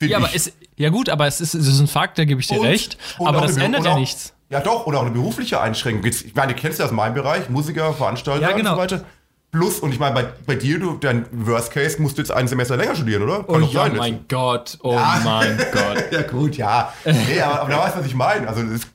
Find 0.00 0.10
ja, 0.10 0.18
aber 0.18 0.30
es, 0.34 0.50
ja 0.74 0.88
gut, 0.88 1.08
aber 1.08 1.28
es 1.28 1.40
ist, 1.40 1.54
es 1.54 1.68
ist 1.68 1.78
ein 1.78 1.86
Fakt, 1.86 2.18
da 2.18 2.24
gebe 2.24 2.40
ich 2.40 2.48
dir 2.48 2.58
Und- 2.58 2.66
recht. 2.66 2.98
und 3.18 3.28
Aber 3.28 3.42
das 3.42 3.56
ändert 3.56 3.84
ja 3.84 3.94
nichts. 3.96 4.32
Ja, 4.50 4.60
doch, 4.60 4.86
oder 4.86 4.98
auch 4.98 5.02
eine 5.04 5.10
berufliche 5.12 5.60
Einschränkung. 5.60 6.04
Jetzt, 6.04 6.22
Ich 6.24 6.34
meine, 6.34 6.54
du 6.54 6.60
kennst 6.60 6.78
ja 6.78 6.84
aus 6.84 6.92
meinem 6.92 7.14
Bereich, 7.14 7.48
Musiker, 7.48 7.92
Veranstalter 7.94 8.42
Ja, 8.42 8.52
genau. 8.56 8.70
und 8.70 8.76
so 8.76 8.82
weiter. 8.96 9.04
Plus, 9.50 9.78
und 9.78 9.92
ich 9.92 10.00
meine, 10.00 10.14
bei, 10.14 10.24
bei 10.46 10.54
dir, 10.56 10.80
du, 10.80 10.96
dein 10.96 11.26
Worst 11.30 11.70
Case, 11.72 12.02
musst 12.02 12.18
du 12.18 12.22
jetzt 12.22 12.30
ein 12.32 12.48
Semester 12.48 12.76
länger 12.76 12.96
studieren, 12.96 13.22
oder? 13.22 13.44
Kann 13.44 13.62
Oh 13.62 13.66
ja, 13.66 13.68
sein, 13.82 13.92
jetzt. 13.92 13.98
mein 14.00 14.24
Gott, 14.28 14.78
oh 14.82 14.98
mein 15.22 15.56
Gott. 15.72 16.04
Ja, 16.10 16.22
gut, 16.22 16.56
ja. 16.56 16.92
Nee, 17.04 17.40
aber, 17.40 17.60
aber 17.60 17.70
da 17.70 17.78
weißt 17.78 17.94
du, 17.96 18.00
was 18.00 18.06
ich 18.06 18.14
meine. 18.16 18.48
Also, 18.48 18.62
ist, 18.62 18.88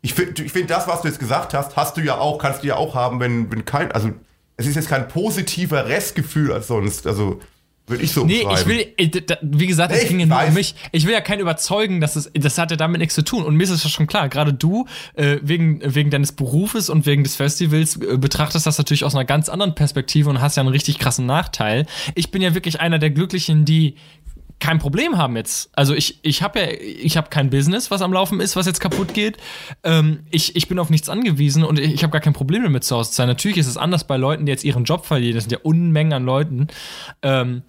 ich 0.00 0.14
finde, 0.14 0.42
ich 0.42 0.52
find, 0.52 0.68
das, 0.70 0.88
was 0.88 1.02
du 1.02 1.08
jetzt 1.08 1.20
gesagt 1.20 1.54
hast, 1.54 1.76
hast 1.76 1.96
du 1.96 2.00
ja 2.00 2.18
auch, 2.18 2.38
kannst 2.38 2.64
du 2.64 2.66
ja 2.66 2.74
auch 2.76 2.96
haben, 2.96 3.20
wenn, 3.20 3.50
wenn 3.52 3.64
kein, 3.64 3.92
also, 3.92 4.10
es 4.56 4.66
ist 4.66 4.74
jetzt 4.74 4.88
kein 4.88 5.06
positiver 5.06 5.86
Restgefühl 5.86 6.52
als 6.52 6.66
sonst. 6.66 7.06
Also, 7.06 7.38
würde 7.86 8.04
ich 8.04 8.12
so 8.12 8.24
Nee, 8.24 8.46
ich 8.54 8.66
will, 8.66 8.86
äh, 8.96 9.10
wie 9.42 9.66
gesagt, 9.66 9.92
es 9.92 10.02
Ich 10.04 10.08
ging 10.08 10.20
ja 10.20 10.26
nur 10.26 10.36
weiß. 10.38 10.48
um 10.48 10.54
mich. 10.54 10.74
Ich 10.92 11.04
will 11.06 11.12
ja 11.12 11.20
keinen 11.20 11.40
überzeugen, 11.40 12.00
dass 12.00 12.16
es, 12.16 12.30
das 12.34 12.56
hat 12.58 12.70
ja 12.70 12.76
damit 12.76 13.00
nichts 13.00 13.14
zu 13.14 13.22
tun. 13.22 13.44
Und 13.44 13.56
mir 13.56 13.64
ist 13.64 13.70
es 13.70 13.82
ja 13.84 13.90
schon 13.90 14.06
klar, 14.06 14.28
gerade 14.28 14.54
du, 14.54 14.86
äh, 15.14 15.38
wegen, 15.42 15.80
wegen 15.84 16.10
deines 16.10 16.32
Berufes 16.32 16.88
und 16.88 17.06
wegen 17.06 17.24
des 17.24 17.36
Festivals, 17.36 17.96
äh, 17.96 18.16
betrachtest 18.18 18.66
das 18.66 18.78
natürlich 18.78 19.04
aus 19.04 19.14
einer 19.14 19.24
ganz 19.24 19.48
anderen 19.48 19.74
Perspektive 19.74 20.30
und 20.30 20.40
hast 20.40 20.56
ja 20.56 20.62
einen 20.62 20.70
richtig 20.70 20.98
krassen 20.98 21.26
Nachteil. 21.26 21.86
Ich 22.14 22.30
bin 22.30 22.40
ja 22.40 22.54
wirklich 22.54 22.80
einer 22.80 22.98
der 22.98 23.10
Glücklichen, 23.10 23.64
die 23.64 23.96
kein 24.62 24.78
Problem 24.78 25.18
haben 25.18 25.36
jetzt. 25.36 25.70
Also 25.74 25.92
ich, 25.92 26.20
ich 26.22 26.40
habe 26.42 26.60
ja, 26.60 26.66
ich 26.70 27.16
habe 27.16 27.30
kein 27.30 27.50
Business, 27.50 27.90
was 27.90 28.00
am 28.00 28.12
Laufen 28.12 28.38
ist, 28.40 28.54
was 28.54 28.64
jetzt 28.66 28.78
kaputt 28.78 29.12
geht. 29.12 29.36
Ähm, 29.82 30.20
ich, 30.30 30.54
ich 30.54 30.68
bin 30.68 30.78
auf 30.78 30.88
nichts 30.88 31.08
angewiesen 31.08 31.64
und 31.64 31.80
ich, 31.80 31.92
ich 31.92 32.02
habe 32.04 32.12
gar 32.12 32.20
kein 32.20 32.32
Problem 32.32 32.62
damit 32.62 32.84
zu 32.84 32.94
Hause 32.96 33.10
zu 33.10 33.16
sein. 33.16 33.26
Natürlich 33.26 33.58
ist 33.58 33.66
es 33.66 33.76
anders 33.76 34.04
bei 34.04 34.16
Leuten, 34.16 34.46
die 34.46 34.52
jetzt 34.52 34.62
ihren 34.62 34.84
Job 34.84 35.04
verlieren. 35.04 35.34
Das 35.34 35.44
sind 35.44 35.50
ja 35.52 35.58
Unmengen 35.64 36.12
an 36.12 36.24
Leuten. 36.24 36.68
Ähm, 37.22 37.62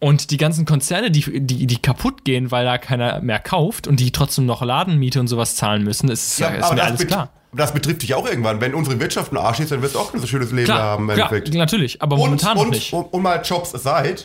und 0.00 0.32
die 0.32 0.36
ganzen 0.36 0.64
Konzerne, 0.64 1.12
die, 1.12 1.22
die, 1.46 1.66
die 1.68 1.76
kaputt 1.80 2.24
gehen, 2.24 2.50
weil 2.50 2.64
da 2.64 2.76
keiner 2.76 3.20
mehr 3.20 3.38
kauft 3.38 3.86
und 3.86 4.00
die 4.00 4.10
trotzdem 4.10 4.44
noch 4.44 4.62
Ladenmiete 4.62 5.20
und 5.20 5.28
sowas 5.28 5.54
zahlen 5.54 5.84
müssen, 5.84 6.08
ist, 6.08 6.40
Ja, 6.40 6.48
ist 6.48 6.74
mir 6.74 6.82
alles 6.82 7.06
klar. 7.06 7.30
das 7.52 7.72
betrifft 7.72 8.02
dich 8.02 8.14
auch 8.14 8.26
irgendwann. 8.28 8.60
Wenn 8.60 8.74
unsere 8.74 8.98
Wirtschaft 8.98 9.30
ein 9.32 9.36
Arsch 9.36 9.60
ist, 9.60 9.70
dann 9.70 9.80
wirst 9.80 9.94
du 9.94 10.00
auch 10.00 10.12
ein 10.12 10.18
so 10.18 10.26
schönes 10.26 10.50
Leben 10.50 10.64
Klar, 10.64 10.80
haben 10.82 11.08
im 11.08 11.14
klar, 11.14 11.30
Endeffekt. 11.30 11.54
natürlich, 11.54 12.02
aber 12.02 12.16
Und, 12.16 12.22
momentan 12.22 12.56
noch 12.56 12.62
und, 12.64 12.70
nicht. 12.70 12.92
und, 12.92 13.12
und 13.12 13.22
mal 13.22 13.40
Jobs 13.44 13.72
aside. 13.76 14.22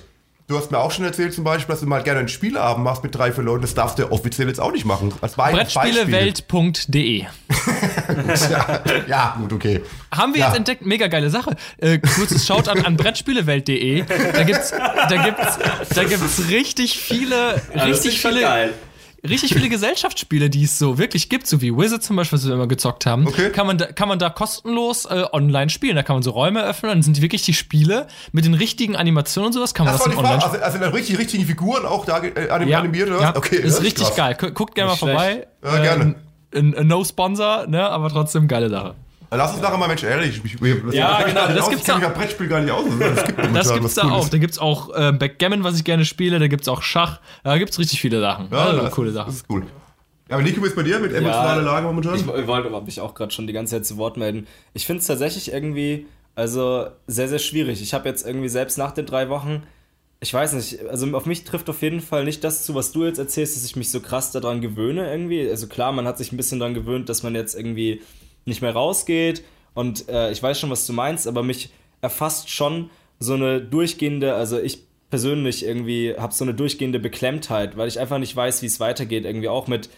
Du 0.50 0.58
hast 0.58 0.72
mir 0.72 0.78
auch 0.78 0.91
schon 0.91 1.04
erzählt 1.04 1.34
zum 1.34 1.43
Beispiel, 1.43 1.74
dass 1.74 1.82
du 1.82 1.88
mal 1.88 2.02
gerne 2.02 2.20
einen 2.20 2.30
Spieleabend 2.30 2.82
machst 2.82 3.04
mit 3.04 3.14
drei, 3.14 3.34
vier 3.34 3.43
Leuten. 3.43 3.64
Das 3.64 3.74
darfst 3.74 4.00
du 4.00 4.10
offiziell 4.10 4.48
jetzt 4.48 4.62
auch 4.62 4.72
nicht 4.72 4.86
machen. 4.86 5.10
Brettspielewelt.de. 5.20 7.20
Ja, 7.20 7.28
ja, 9.10 9.36
gut, 9.41 9.52
okay. 9.52 9.82
Haben 10.16 10.34
wir 10.34 10.39
Ja. 10.39 10.48
jetzt 10.48 10.56
entdeckt, 10.56 10.86
mega 10.86 11.08
geile 11.08 11.30
Sache. 11.30 11.58
Äh, 11.80 11.98
kurzes 12.00 12.48
Shoutout 12.48 12.80
an 12.86 12.95
Brettspielewelt.de. 12.95 14.06
Da 14.34 14.43
gibt's, 14.43 14.72
da 14.72 15.18
gibt's, 15.22 15.60
da 15.93 16.04
gibt's 16.06 16.41
richtig 16.50 16.98
viele, 16.98 17.62
das 17.74 17.86
richtig 17.86 18.22
viele 18.22 18.39
geil. 18.39 18.74
Richtig 19.28 19.53
viele 19.53 19.70
Gesellschaftsspiele, 19.70 20.49
die 20.49 20.63
es 20.63 20.78
so 20.80 20.97
wirklich 20.97 21.30
gibt, 21.30 21.47
so 21.47 21.61
wie 21.61 21.76
Wizard 21.76 22.03
zum 22.03 22.15
Beispiel, 22.15 22.38
was 22.38 22.45
wir 22.47 22.53
immer 22.53 22.68
gezockt 22.68 23.05
haben, 23.05 23.28
Okay. 23.28 23.49
kann, 23.51 23.68
man 23.68 23.78
da, 23.78 23.86
kann 23.91 24.07
man 24.09 24.20
da 24.20 24.30
kostenlos 24.30 25.05
äh, 25.05 25.24
online 25.32 25.70
spielen. 25.70 25.95
Da 25.95 26.03
kann 26.03 26.15
man 26.15 26.24
so 26.24 26.32
Räume 26.32 26.63
öffnen, 26.63 26.91
dann 26.91 27.01
sind 27.03 27.18
die 27.18 27.22
wirklich 27.22 27.41
die 27.43 27.53
Spiele 27.53 28.07
mit 28.32 28.45
den 28.45 28.53
richtigen 28.53 28.95
Animationen 28.95 29.47
und 29.47 29.53
sowas, 29.53 29.74
kann 29.74 29.86
man 29.86 29.93
Das 29.95 30.03
das, 30.03 30.15
war 30.15 30.24
online 30.24 30.43
Also, 30.43 30.57
also 30.80 30.95
richtig, 30.95 31.18
richtigen 31.18 31.45
Figuren 31.45 31.86
auch 31.86 32.05
da 32.05 32.22
äh, 32.24 32.49
anim 32.49 32.68
Ja, 32.70 32.80
animiert 32.80 33.09
oder 33.09 33.22
ja, 33.22 33.30
was? 33.30 33.38
Okay, 33.38 33.57
ist 33.57 33.82
richtig 33.82 34.07
krass. 34.07 34.15
geil. 34.15 34.38
Gu- 34.39 34.51
Guckt 34.51 34.76
gerne 34.76 34.91
mal 34.91 34.97
vorbei. 34.97 35.47
Ja, 35.63 35.82
gerne. 35.82 36.15
Ähm, 36.53 36.74
ein 36.78 36.88
No-Sponsor, 36.88 37.68
ne, 37.68 37.88
aber 37.89 38.09
trotzdem 38.09 38.47
geile 38.47 38.70
Sache. 38.70 38.95
Lass 39.30 39.53
uns 39.53 39.61
nachher 39.61 39.78
mal, 39.78 39.88
Mensch, 39.88 40.03
ehrlich. 40.03 40.41
Ich, 40.43 40.53
ich, 40.61 40.84
das 40.86 40.93
Ja, 40.95 41.19
ich, 41.19 41.25
genau, 41.28 41.47
das 41.47 41.59
aus, 41.61 41.69
gibt's 41.69 41.88
Ich 41.88 41.93
kenne 41.93 42.07
mich 42.07 42.17
Brettspiel 42.17 42.47
gar 42.47 42.61
nicht 42.61 42.71
aus. 42.71 42.86
Das, 42.99 43.25
gibt 43.25 43.55
Das 43.55 43.73
gibt's 43.73 43.93
da 43.95 44.01
Cooles. 44.03 44.15
auch. 44.15 44.30
Da 44.30 44.38
gibt's 44.38 44.57
auch 44.59 44.95
äh, 44.95 45.11
Backgammon, 45.11 45.63
was 45.63 45.75
ich 45.78 45.84
gerne 45.84 46.05
spiele. 46.05 46.39
Da 46.39 46.47
gibt's 46.47 46.67
auch 46.67 46.82
Schach. 46.82 47.19
Da 47.43 47.57
gibt's 47.57 47.78
richtig 47.78 47.99
viele 47.99 48.21
Sachen. 48.21 48.47
Ja, 48.51 48.65
also, 48.65 48.82
das, 48.82 48.91
coole 48.91 49.07
Das 49.07 49.15
Sachen. 49.15 49.34
ist 49.34 49.45
cool. 49.49 49.63
Ja, 50.30 50.36
aber 50.36 50.43
Nico, 50.43 50.61
wie 50.61 50.67
ist 50.67 50.75
bei 50.75 50.84
dir 50.84 50.99
mit 50.99 51.13
emotionaler 51.13 51.61
Lage 51.61 51.88
momentan? 51.88 52.15
Ich 52.15 52.25
wollte 52.25 52.69
mich 52.82 53.01
auch 53.01 53.13
gerade 53.13 53.32
schon 53.32 53.47
die 53.47 53.53
ganze 53.53 53.75
Zeit 53.75 53.86
zu 53.86 53.97
Wort 53.97 54.17
melden. 54.17 54.47
Ich 54.73 54.86
finde 54.86 55.01
es 55.01 55.07
tatsächlich 55.07 55.51
irgendwie, 55.53 56.05
also 56.36 56.88
sehr, 57.07 57.28
sehr 57.28 57.39
schwierig. 57.39 57.82
Ich 57.82 57.93
habe 57.93 58.07
jetzt 58.09 58.25
irgendwie 58.25 58.49
selbst 58.49 58.78
nach 58.78 58.91
den 58.91 59.05
drei 59.05 59.30
Wochen, 59.30 59.63
ich 60.19 60.34
weiß 60.34 60.53
nicht, 60.53 60.86
also 60.89 61.05
auf 61.15 61.25
mich 61.25 61.43
trifft 61.43 61.69
auf 61.69 61.82
jeden 61.82 62.01
Fall 62.01 62.25
nicht 62.25 62.43
das 62.43 62.65
zu, 62.65 62.75
was 62.75 62.91
du 62.91 63.05
jetzt 63.05 63.19
erzählst, 63.19 63.55
dass 63.55 63.63
ich 63.65 63.75
mich 63.75 63.91
so 63.91 63.99
krass 63.99 64.32
daran 64.32 64.61
gewöhne 64.61 65.09
irgendwie. 65.09 65.49
Also 65.49 65.67
klar, 65.67 65.91
man 65.91 66.07
hat 66.07 66.17
sich 66.17 66.32
ein 66.32 66.38
bisschen 66.38 66.59
daran 66.59 66.73
gewöhnt, 66.73 67.07
dass 67.07 67.23
man 67.23 67.36
jetzt 67.36 67.55
irgendwie 67.55 68.01
nicht 68.48 68.62
mehr 68.62 68.74
rausgeht 68.74 69.43
und 69.74 70.10
äh, 70.10 70.32
ich 70.32 70.41
weiß 70.41 70.60
schon, 70.60 70.70
was 70.70 70.88
du 70.88 70.93
meinst, 70.93 71.28
aber 71.28 71.43
mich 71.43 71.70
erfasst 72.02 72.50
schon 72.50 72.89
so 73.20 73.34
eine 73.34 73.62
durchgehende, 73.62 74.34
also 74.34 74.60
ich 74.60 74.80
persönlich 75.10 75.66
irgendwie 75.66 76.16
habe 76.18 76.34
so 76.34 76.43
eine 76.43 76.54
durchgehende 76.54 77.00
Beklemmtheit, 77.00 77.78
weil 77.78 77.88
ich 77.88 78.00
einfach 78.00 78.18
nicht 78.18 78.36
weiß, 78.36 78.62
wie 78.62 78.66
es 78.66 78.80
weitergeht, 78.80 79.26
irgendwie 79.26 79.50
auch 79.50 79.68
mit 79.68 79.89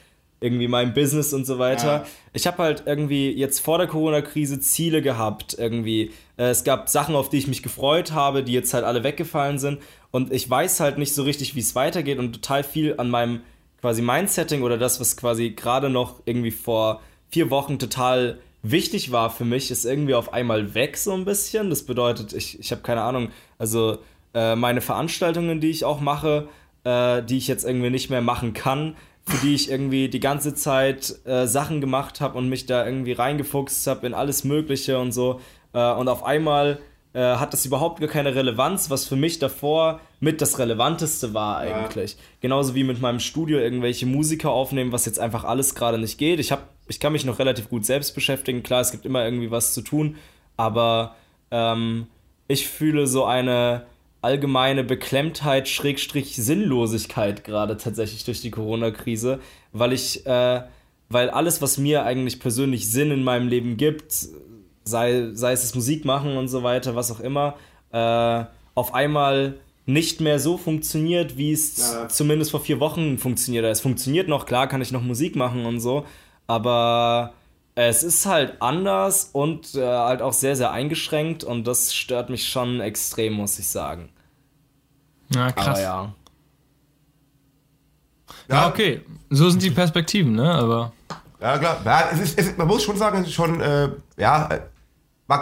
irgendwie 0.42 0.68
meinem 0.68 0.94
Business 0.94 1.34
und 1.34 1.46
so 1.46 1.60
weiter. 1.60 1.88
Ja. 1.88 2.06
Ich 2.34 2.48
habe 2.48 2.64
halt 2.64 2.84
irgendwie 2.86 3.32
jetzt 3.32 3.60
vor 3.60 3.78
der 3.78 3.88
Corona-Krise 3.88 4.60
Ziele 4.60 5.02
gehabt, 5.02 5.56
irgendwie. 5.58 6.12
Äh, 6.38 6.50
Es 6.50 6.64
gab 6.64 6.90
Sachen, 6.90 7.16
auf 7.16 7.30
die 7.30 7.38
ich 7.38 7.48
mich 7.48 7.64
gefreut 7.64 8.14
habe, 8.14 8.44
die 8.44 8.54
jetzt 8.54 8.74
halt 8.74 8.86
alle 8.86 9.04
weggefallen 9.04 9.60
sind. 9.60 9.80
Und 10.12 10.32
ich 10.32 10.50
weiß 10.50 10.80
halt 10.80 10.98
nicht 10.98 11.14
so 11.14 11.24
richtig, 11.24 11.56
wie 11.56 11.60
es 11.60 11.76
weitergeht 11.76 12.20
und 12.20 12.34
total 12.34 12.64
viel 12.64 12.96
an 12.98 13.10
meinem 13.10 13.42
quasi 13.82 14.02
Mindsetting 14.02 14.62
oder 14.62 14.78
das, 14.78 15.00
was 15.00 15.18
quasi 15.18 15.52
gerade 15.52 15.90
noch 15.90 16.22
irgendwie 16.26 16.52
vor 16.52 17.02
vier 17.30 17.50
Wochen 17.50 17.80
total 17.80 18.40
wichtig 18.62 19.12
war 19.12 19.30
für 19.30 19.46
mich, 19.46 19.72
ist 19.72 19.86
irgendwie 19.86 20.16
auf 20.16 20.34
einmal 20.34 20.74
weg 20.74 20.98
so 20.98 21.14
ein 21.14 21.26
bisschen. 21.26 21.70
Das 21.70 21.84
bedeutet, 21.84 22.34
ich, 22.34 22.60
ich 22.60 22.72
habe 22.72 22.82
keine 22.82 23.02
Ahnung, 23.02 23.30
also 23.58 24.00
äh, 24.34 24.56
meine 24.56 24.82
Veranstaltungen, 24.82 25.62
die 25.62 25.70
ich 25.70 25.86
auch 25.86 26.02
mache, 26.02 26.48
äh, 26.84 27.24
die 27.24 27.38
ich 27.38 27.48
jetzt 27.48 27.66
irgendwie 27.66 27.90
nicht 27.90 28.10
mehr 28.10 28.22
machen 28.22 28.54
kann, 28.54 28.96
für 29.26 29.38
die 29.46 29.56
ich 29.56 29.70
irgendwie 29.70 30.10
die 30.10 30.20
ganze 30.20 30.56
Zeit 30.56 31.16
äh, 31.26 31.46
Sachen 31.48 31.82
gemacht 31.82 32.20
habe 32.22 32.38
und 32.38 32.50
mich 32.50 32.66
da 32.66 32.86
irgendwie 32.86 33.14
reingefuchst 33.14 33.86
habe 33.88 34.08
in 34.08 34.14
alles 34.14 34.44
Mögliche 34.44 35.00
und 35.00 35.12
so. 35.12 35.40
Äh, 35.74 35.92
und 35.94 36.08
auf 36.08 36.24
einmal 36.24 36.80
äh, 37.14 37.22
hat 37.22 37.54
das 37.54 37.66
überhaupt 37.66 38.00
gar 38.00 38.10
keine 38.10 38.36
Relevanz, 38.36 38.90
was 38.90 39.08
für 39.08 39.16
mich 39.16 39.40
davor 39.40 40.00
mit 40.20 40.42
das 40.42 40.60
Relevanteste 40.60 41.34
war 41.34 41.58
eigentlich. 41.58 42.18
Genauso 42.42 42.76
wie 42.76 42.84
mit 42.84 43.02
meinem 43.02 43.20
Studio 43.20 43.60
irgendwelche 43.60 44.06
Musiker 44.06 44.52
aufnehmen, 44.52 44.92
was 44.92 45.06
jetzt 45.06 45.20
einfach 45.20 45.44
alles 45.44 45.76
gerade 45.76 45.98
nicht 45.98 46.18
geht. 46.18 46.40
Ich, 46.40 46.52
hab, 46.52 46.70
ich 46.90 47.00
kann 47.00 47.14
mich 47.14 47.26
noch 47.26 47.40
relativ 47.40 47.70
gut 47.70 47.86
selbst 47.86 48.14
beschäftigen. 48.16 48.64
Klar, 48.64 48.82
es 48.82 48.92
gibt 48.92 49.06
immer 49.06 49.24
irgendwie 49.24 49.52
was 49.52 49.74
zu 49.74 49.82
tun, 49.82 50.18
aber 50.58 51.16
ähm, 51.52 52.08
ich 52.48 52.68
fühle 52.68 53.08
so 53.08 53.26
eine 53.26 53.86
allgemeine 54.22 54.84
Beklemmtheit, 54.84 55.70
Schrägstrich 55.70 56.36
Sinnlosigkeit 56.36 57.44
gerade 57.44 57.78
tatsächlich 57.78 58.26
durch 58.26 58.42
die 58.42 58.52
Corona-Krise, 58.52 59.40
weil 59.72 59.94
ich, 59.94 60.26
äh, 60.26 60.62
weil 61.10 61.30
alles, 61.30 61.62
was 61.62 61.78
mir 61.78 62.04
eigentlich 62.04 62.40
persönlich 62.40 62.92
Sinn 62.92 63.12
in 63.12 63.24
meinem 63.24 63.48
Leben 63.48 63.78
gibt, 63.78 64.12
sei, 64.84 65.30
sei 65.34 65.54
es 65.54 65.62
das 65.62 65.76
Musik 65.76 66.04
machen 66.06 66.36
und 66.38 66.48
so 66.50 66.64
weiter, 66.64 66.96
was 66.96 67.12
auch 67.12 67.20
immer, 67.22 67.56
äh, 67.92 68.44
auf 68.76 68.94
einmal 68.94 69.56
nicht 69.86 70.22
mehr 70.22 70.40
so 70.40 70.58
funktioniert, 70.58 71.38
wie 71.38 71.52
es 71.52 71.78
Ja. 71.78 72.10
zumindest 72.10 72.52
vor 72.52 72.60
vier 72.60 72.80
Wochen 72.80 73.18
funktioniert. 73.18 73.66
Es 73.66 73.82
funktioniert 73.82 74.28
noch, 74.28 74.46
klar 74.46 74.68
kann 74.68 74.82
ich 74.82 74.92
noch 74.92 75.02
Musik 75.02 75.36
machen 75.36 75.66
und 75.66 75.80
so, 75.80 76.06
aber 76.50 77.34
es 77.76 78.02
ist 78.02 78.26
halt 78.26 78.60
anders 78.60 79.30
und 79.34 79.76
äh, 79.76 79.86
halt 79.86 80.24
auch 80.24 80.34
sehr, 80.34 80.56
sehr 80.56 80.72
eingeschränkt 80.72 81.44
und 81.44 81.66
das 81.68 81.94
stört 81.94 82.32
mich 82.32 82.50
schon 82.50 82.82
extrem, 82.82 83.34
muss 83.34 83.60
ich 83.60 83.68
sagen. 83.68 84.10
Ja, 85.34 85.52
krass. 85.52 85.68
Aber 85.68 85.82
ja. 85.82 86.14
Ja, 88.50 88.68
okay. 88.68 89.02
So 89.30 89.48
sind 89.52 89.62
die 89.62 89.70
Perspektiven, 89.70 90.34
ne? 90.34 90.52
Aber. 90.52 90.92
Ja, 91.40 91.60
klar. 91.60 91.82
Ja, 91.86 92.10
es 92.12 92.20
ist, 92.20 92.40
es 92.40 92.48
ist, 92.48 92.58
man 92.58 92.68
muss 92.68 92.84
schon 92.84 92.98
sagen, 92.98 93.22
es 93.22 93.28
ist 93.28 93.34
schon, 93.34 93.62
äh, 93.62 93.90
ja, 94.18 94.48
äh, 94.48 94.60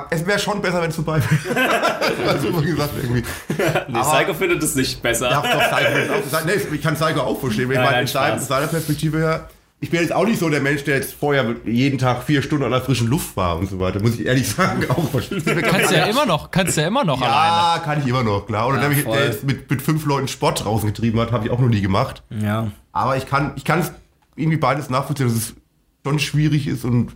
es 0.10 0.26
wäre 0.28 0.38
schon 0.38 0.62
besser, 0.62 0.82
wenn 0.82 0.90
es 0.90 0.96
vorbei 0.96 1.22
wäre. 1.22 2.28
also, 2.28 2.62
wie 2.62 2.66
gesagt, 2.66 2.92
irgendwie. 3.02 3.24
Nee, 3.88 3.98
Aber- 3.98 4.12
Psycho 4.18 4.34
findet 4.34 4.62
es 4.62 4.76
nicht 4.76 5.02
besser. 5.02 5.32
Ja, 5.32 5.42
doch, 5.42 5.78
Psycho 5.78 6.20
ist 6.20 6.36
auch, 6.36 6.44
nee, 6.44 6.76
ich 6.76 6.82
kann 6.82 6.96
Psycho 6.96 7.22
auch 7.22 7.40
verstehen. 7.40 7.72
Ich 7.72 7.78
Nein, 7.78 7.86
meine, 7.86 8.12
nein, 8.14 8.34
in 8.34 8.40
seiner 8.44 8.68
Perspektive 8.68 9.20
her, 9.20 9.50
ich 9.80 9.92
bin 9.92 10.02
jetzt 10.02 10.12
auch 10.12 10.26
nicht 10.26 10.40
so 10.40 10.50
der 10.50 10.62
Mensch, 10.62 10.84
der 10.86 10.96
jetzt 10.96 11.14
vorher 11.14 11.56
jeden 11.66 12.00
Tag 12.00 12.24
vier 12.24 12.42
Stunden 12.42 12.64
an 12.66 12.72
der 12.72 12.82
frischen 12.82 13.08
Luft 13.08 13.38
war 13.38 13.60
und 13.60 13.70
so 13.70 13.80
weiter, 13.80 14.02
muss 14.02 14.20
ich 14.20 14.26
ehrlich 14.26 14.48
sagen, 14.50 14.90
auch 14.90 15.10
verstehen. 15.10 15.44
Kannst 15.62 15.92
ja 15.92 16.06
immer 16.06 16.26
noch, 16.26 16.50
kannst 16.50 16.78
ja 16.78 16.88
immer 16.88 17.04
noch 17.04 17.22
alleine. 17.22 17.78
Ja, 17.78 17.82
kann 17.84 18.02
ich 18.02 18.08
immer 18.08 18.24
noch, 18.24 18.48
klar. 18.48 18.68
Oder 18.68 18.82
Ja, 18.82 18.90
der, 18.90 19.04
der 19.04 19.26
jetzt 19.26 19.44
mit, 19.44 19.70
mit 19.70 19.82
fünf 19.82 20.06
Leuten 20.06 20.28
Sport 20.28 20.66
draußen 20.66 20.88
getrieben 20.88 21.20
hat, 21.20 21.32
habe 21.32 21.46
ich 21.46 21.52
auch 21.52 21.60
noch 21.60 21.70
nie 21.70 21.82
gemacht. 21.82 22.24
Ja. 22.30 22.72
Aber 22.92 23.18
ich 23.18 23.28
kann 23.28 23.54
ich 23.56 23.66
kann 23.66 23.80
es 23.80 23.92
irgendwie 24.36 24.58
beides 24.58 24.90
nachvollziehen, 24.90 25.28
dass 25.28 25.36
es 25.36 25.56
schon 26.04 26.20
schwierig 26.20 26.68
ist 26.68 26.84
und 26.84 27.16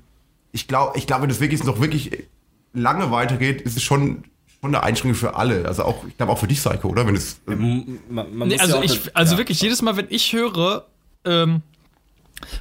ich 0.51 0.67
glaube, 0.67 0.97
ich 0.97 1.07
glaube, 1.07 1.23
wenn 1.23 1.29
es 1.29 1.39
wirklich 1.39 1.63
noch 1.63 1.79
wirklich 1.79 2.25
lange 2.73 3.09
weitergeht, 3.09 3.61
ist 3.61 3.77
es 3.77 3.83
schon, 3.83 4.23
schon 4.59 4.75
eine 4.75 4.83
Einschränkung 4.83 5.17
für 5.17 5.35
alle. 5.35 5.65
Also 5.65 5.83
auch, 5.83 6.05
ich 6.07 6.17
glaube 6.17 6.31
auch 6.31 6.37
für 6.37 6.47
dich, 6.47 6.59
Psycho, 6.59 6.89
oder? 6.89 7.07
Wenn 7.07 7.15
es, 7.15 7.39
Man, 7.45 7.99
man 8.09 8.47
Nee, 8.47 8.59
also 8.59 8.77
ja 8.77 8.83
ich, 8.83 9.15
also 9.15 9.33
ja. 9.33 9.37
wirklich, 9.37 9.61
jedes 9.61 9.81
Mal, 9.81 9.95
wenn 9.97 10.07
ich 10.09 10.33
höre, 10.33 10.85
ähm, 11.25 11.61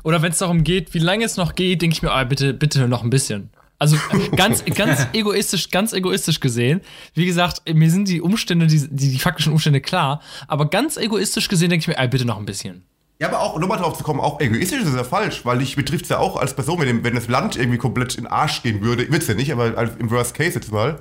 oder 0.02 0.22
wenn 0.22 0.32
es 0.32 0.38
darum 0.38 0.64
geht, 0.64 0.94
wie 0.94 0.98
lange 0.98 1.24
es 1.24 1.36
noch 1.36 1.54
geht, 1.54 1.82
denke 1.82 1.94
ich 1.94 2.02
mir, 2.02 2.12
ah, 2.12 2.24
bitte, 2.24 2.54
bitte 2.54 2.88
noch 2.88 3.02
ein 3.02 3.10
bisschen. 3.10 3.50
Also 3.78 3.96
ganz, 4.36 4.64
ganz 4.64 5.06
egoistisch, 5.12 5.70
ganz 5.70 5.92
egoistisch 5.92 6.40
gesehen. 6.40 6.82
Wie 7.14 7.26
gesagt, 7.26 7.62
mir 7.72 7.90
sind 7.90 8.08
die 8.08 8.20
Umstände, 8.20 8.66
die, 8.66 8.86
die, 8.88 9.10
die 9.10 9.18
faktischen 9.18 9.52
Umstände 9.52 9.80
klar, 9.80 10.20
aber 10.46 10.68
ganz 10.68 10.96
egoistisch 10.96 11.48
gesehen 11.48 11.70
denke 11.70 11.82
ich 11.82 11.88
mir, 11.88 11.98
ah, 11.98 12.06
bitte 12.06 12.24
noch 12.24 12.38
ein 12.38 12.46
bisschen. 12.46 12.84
Ja, 13.20 13.28
aber 13.28 13.40
auch, 13.40 13.58
nochmal 13.58 13.78
drauf 13.78 13.98
zu 13.98 14.04
kommen, 14.04 14.20
auch 14.20 14.40
egoistisch 14.40 14.80
ist 14.82 14.94
ja 14.94 15.04
falsch, 15.04 15.44
weil 15.44 15.58
dich 15.58 15.76
betrifft 15.76 16.04
es 16.04 16.08
ja 16.08 16.18
auch 16.18 16.36
als 16.36 16.54
Person, 16.54 16.80
wenn, 16.80 17.04
wenn 17.04 17.14
das 17.14 17.28
Land 17.28 17.56
irgendwie 17.56 17.76
komplett 17.76 18.14
in 18.14 18.24
den 18.24 18.32
Arsch 18.32 18.62
gehen 18.62 18.80
würde, 18.80 19.10
wird's 19.12 19.26
ja 19.26 19.34
nicht, 19.34 19.52
aber 19.52 19.90
im 19.98 20.10
Worst 20.10 20.34
Case 20.34 20.54
jetzt 20.54 20.72
mal, 20.72 21.00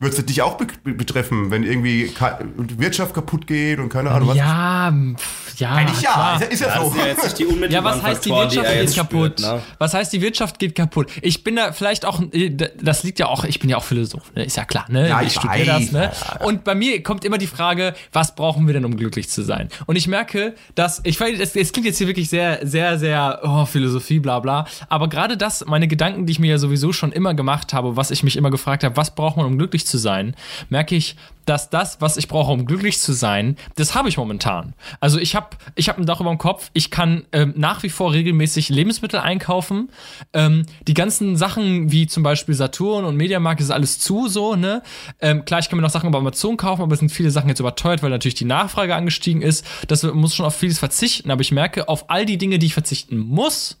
würde 0.00 0.16
es 0.16 0.26
dich 0.26 0.42
auch 0.42 0.56
be 0.56 0.66
be 0.82 0.92
betreffen, 0.94 1.50
wenn 1.50 1.62
irgendwie 1.62 2.08
ka- 2.08 2.38
die 2.58 2.78
Wirtschaft 2.78 3.14
kaputt 3.14 3.46
geht 3.46 3.78
und 3.78 3.88
keine 3.90 4.10
Ahnung 4.10 4.28
was. 4.30 4.36
Ja, 4.36 4.92
ja, 5.58 5.70
Eigentlich 5.72 6.00
ja, 6.00 6.12
klar. 6.12 6.34
ist 6.36 6.40
ja, 6.42 6.48
ist 6.48 6.60
ja 6.60 6.66
Ja, 6.68 6.84
so. 6.90 6.96
ja 6.98 7.06
jetzt 7.06 7.22
nicht 7.24 7.38
die 7.38 7.72
Ja, 7.72 7.84
was 7.84 8.02
heißt 8.02 8.24
die 8.24 8.30
Wirtschaft 8.30 8.66
er 8.66 8.84
geht 8.84 8.94
kaputt? 8.96 9.40
spürt, 9.40 9.40
ne? 9.40 9.62
Was 9.78 9.92
heißt 9.94 10.12
die 10.12 10.22
Wirtschaft 10.22 10.58
geht 10.58 10.74
kaputt? 10.74 11.08
Ich 11.20 11.44
bin 11.44 11.56
da 11.56 11.72
vielleicht 11.72 12.06
auch, 12.06 12.20
äh, 12.32 12.50
das 12.80 13.02
liegt 13.02 13.18
ja 13.18 13.26
auch, 13.26 13.44
ich 13.44 13.60
bin 13.60 13.68
ja 13.68 13.76
auch 13.76 13.84
Philosoph, 13.84 14.32
ne? 14.34 14.44
ist 14.44 14.56
ja 14.56 14.64
klar, 14.64 14.86
ne? 14.88 15.08
Ja, 15.08 15.20
ich 15.20 15.28
ich 15.28 15.34
studiere 15.34 15.66
das, 15.66 15.92
ne? 15.92 16.10
Und 16.44 16.64
bei 16.64 16.74
mir 16.74 17.02
kommt 17.02 17.24
immer 17.26 17.36
die 17.38 17.46
Frage, 17.46 17.94
was 18.12 18.34
brauchen 18.34 18.66
wir 18.66 18.72
denn, 18.74 18.86
um 18.86 18.96
glücklich 18.96 19.28
zu 19.28 19.42
sein? 19.42 19.68
Und 19.86 19.96
ich 19.96 20.08
merke, 20.08 20.54
dass, 20.74 21.00
ich 21.04 21.20
weiß, 21.20 21.38
es, 21.38 21.54
es 21.54 21.72
klingt 21.72 21.86
jetzt 21.86 21.98
hier 21.98 22.06
wirklich 22.06 22.30
sehr, 22.30 22.66
sehr, 22.66 22.98
sehr, 22.98 23.40
oh, 23.42 23.66
Philosophie, 23.66 24.18
bla, 24.18 24.40
bla. 24.40 24.66
Aber 24.88 25.08
gerade 25.08 25.36
das, 25.36 25.64
meine 25.66 25.88
Gedanken, 25.88 26.24
die 26.24 26.32
ich 26.32 26.38
mir 26.38 26.52
ja 26.52 26.58
sowieso 26.58 26.92
schon 26.94 27.12
immer 27.12 27.34
gemacht 27.34 27.74
habe, 27.74 27.96
was 27.96 28.10
ich 28.10 28.22
mich 28.22 28.36
immer 28.36 28.50
gefragt 28.50 28.82
habe, 28.82 28.96
was 28.96 29.14
braucht 29.14 29.36
man, 29.36 29.44
um 29.46 29.58
glücklich 29.58 29.86
zu 29.86 29.89
sein, 29.98 30.34
merke 30.68 30.96
ich, 30.96 31.16
dass 31.50 31.68
das, 31.68 32.00
was 32.00 32.16
ich 32.16 32.28
brauche, 32.28 32.52
um 32.52 32.64
glücklich 32.64 33.00
zu 33.00 33.12
sein, 33.12 33.56
das 33.74 33.96
habe 33.96 34.08
ich 34.08 34.16
momentan. 34.16 34.74
Also 35.00 35.18
ich 35.18 35.34
habe 35.34 35.56
ich 35.74 35.88
hab 35.88 35.98
ein 35.98 36.06
Dach 36.06 36.20
über 36.20 36.30
dem 36.30 36.38
Kopf, 36.38 36.70
ich 36.74 36.92
kann 36.92 37.24
ähm, 37.32 37.54
nach 37.56 37.82
wie 37.82 37.88
vor 37.88 38.12
regelmäßig 38.12 38.68
Lebensmittel 38.68 39.18
einkaufen. 39.18 39.90
Ähm, 40.32 40.64
die 40.86 40.94
ganzen 40.94 41.36
Sachen 41.36 41.90
wie 41.90 42.06
zum 42.06 42.22
Beispiel 42.22 42.54
Saturn 42.54 43.04
und 43.04 43.16
Mediamarkt 43.16 43.60
ist 43.60 43.70
alles 43.70 43.98
zu, 43.98 44.28
so, 44.28 44.54
ne? 44.54 44.82
Ähm, 45.20 45.44
klar, 45.44 45.58
ich 45.58 45.68
kann 45.68 45.76
mir 45.76 45.82
noch 45.82 45.90
Sachen 45.90 46.08
über 46.08 46.18
Amazon 46.18 46.56
kaufen, 46.56 46.82
aber 46.82 46.92
es 46.92 47.00
sind 47.00 47.10
viele 47.10 47.32
Sachen 47.32 47.48
jetzt 47.48 47.60
überteuert, 47.60 48.02
weil 48.02 48.10
natürlich 48.10 48.36
die 48.36 48.44
Nachfrage 48.44 48.94
angestiegen 48.94 49.42
ist. 49.42 49.66
Das 49.88 50.04
muss 50.04 50.36
schon 50.36 50.46
auf 50.46 50.54
vieles 50.54 50.78
verzichten, 50.78 51.32
aber 51.32 51.40
ich 51.40 51.50
merke, 51.50 51.88
auf 51.88 52.10
all 52.10 52.26
die 52.26 52.38
Dinge, 52.38 52.60
die 52.60 52.66
ich 52.66 52.74
verzichten 52.74 53.18
muss, 53.18 53.80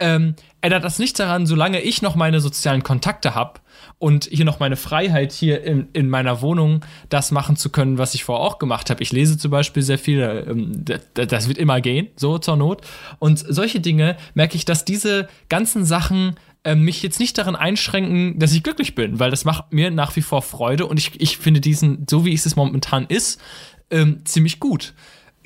ähm, 0.00 0.34
ändert 0.60 0.84
das 0.84 0.98
nichts 0.98 1.18
daran, 1.18 1.46
solange 1.46 1.80
ich 1.80 2.02
noch 2.02 2.16
meine 2.16 2.40
sozialen 2.40 2.82
Kontakte 2.82 3.34
habe 3.34 3.60
und 3.98 4.24
hier 4.24 4.44
noch 4.44 4.60
meine 4.60 4.76
Freiheit 4.76 5.32
hier 5.32 5.62
in, 5.62 5.88
in 5.92 6.08
meiner 6.08 6.40
Wohnung 6.40 6.84
das 7.08 7.30
machen 7.30 7.56
zu 7.56 7.70
können, 7.70 7.98
was 7.98 8.14
ich 8.14 8.24
vorher 8.24 8.44
auch 8.44 8.58
gemacht 8.58 8.90
habe. 8.90 9.02
Ich 9.02 9.12
lese 9.12 9.38
zum 9.38 9.50
Beispiel 9.50 9.82
sehr 9.82 9.98
viel, 9.98 10.46
ähm, 10.48 10.84
das 11.14 11.48
wird 11.48 11.58
immer 11.58 11.80
gehen, 11.80 12.08
so 12.16 12.38
zur 12.38 12.56
Not. 12.56 12.82
Und 13.18 13.38
solche 13.38 13.80
Dinge 13.80 14.16
merke 14.34 14.56
ich, 14.56 14.64
dass 14.64 14.84
diese 14.84 15.28
ganzen 15.48 15.84
Sachen 15.84 16.36
ähm, 16.64 16.82
mich 16.82 17.02
jetzt 17.02 17.20
nicht 17.20 17.38
darin 17.38 17.56
einschränken, 17.56 18.38
dass 18.38 18.52
ich 18.52 18.62
glücklich 18.62 18.94
bin, 18.94 19.20
weil 19.20 19.30
das 19.30 19.44
macht 19.44 19.72
mir 19.72 19.90
nach 19.90 20.16
wie 20.16 20.22
vor 20.22 20.42
Freude 20.42 20.86
und 20.86 20.98
ich, 20.98 21.20
ich 21.20 21.36
finde 21.38 21.60
diesen, 21.60 22.06
so 22.08 22.24
wie 22.24 22.32
es 22.32 22.46
es 22.46 22.56
momentan 22.56 23.06
ist, 23.06 23.40
ähm, 23.90 24.24
ziemlich 24.24 24.60
gut. 24.60 24.94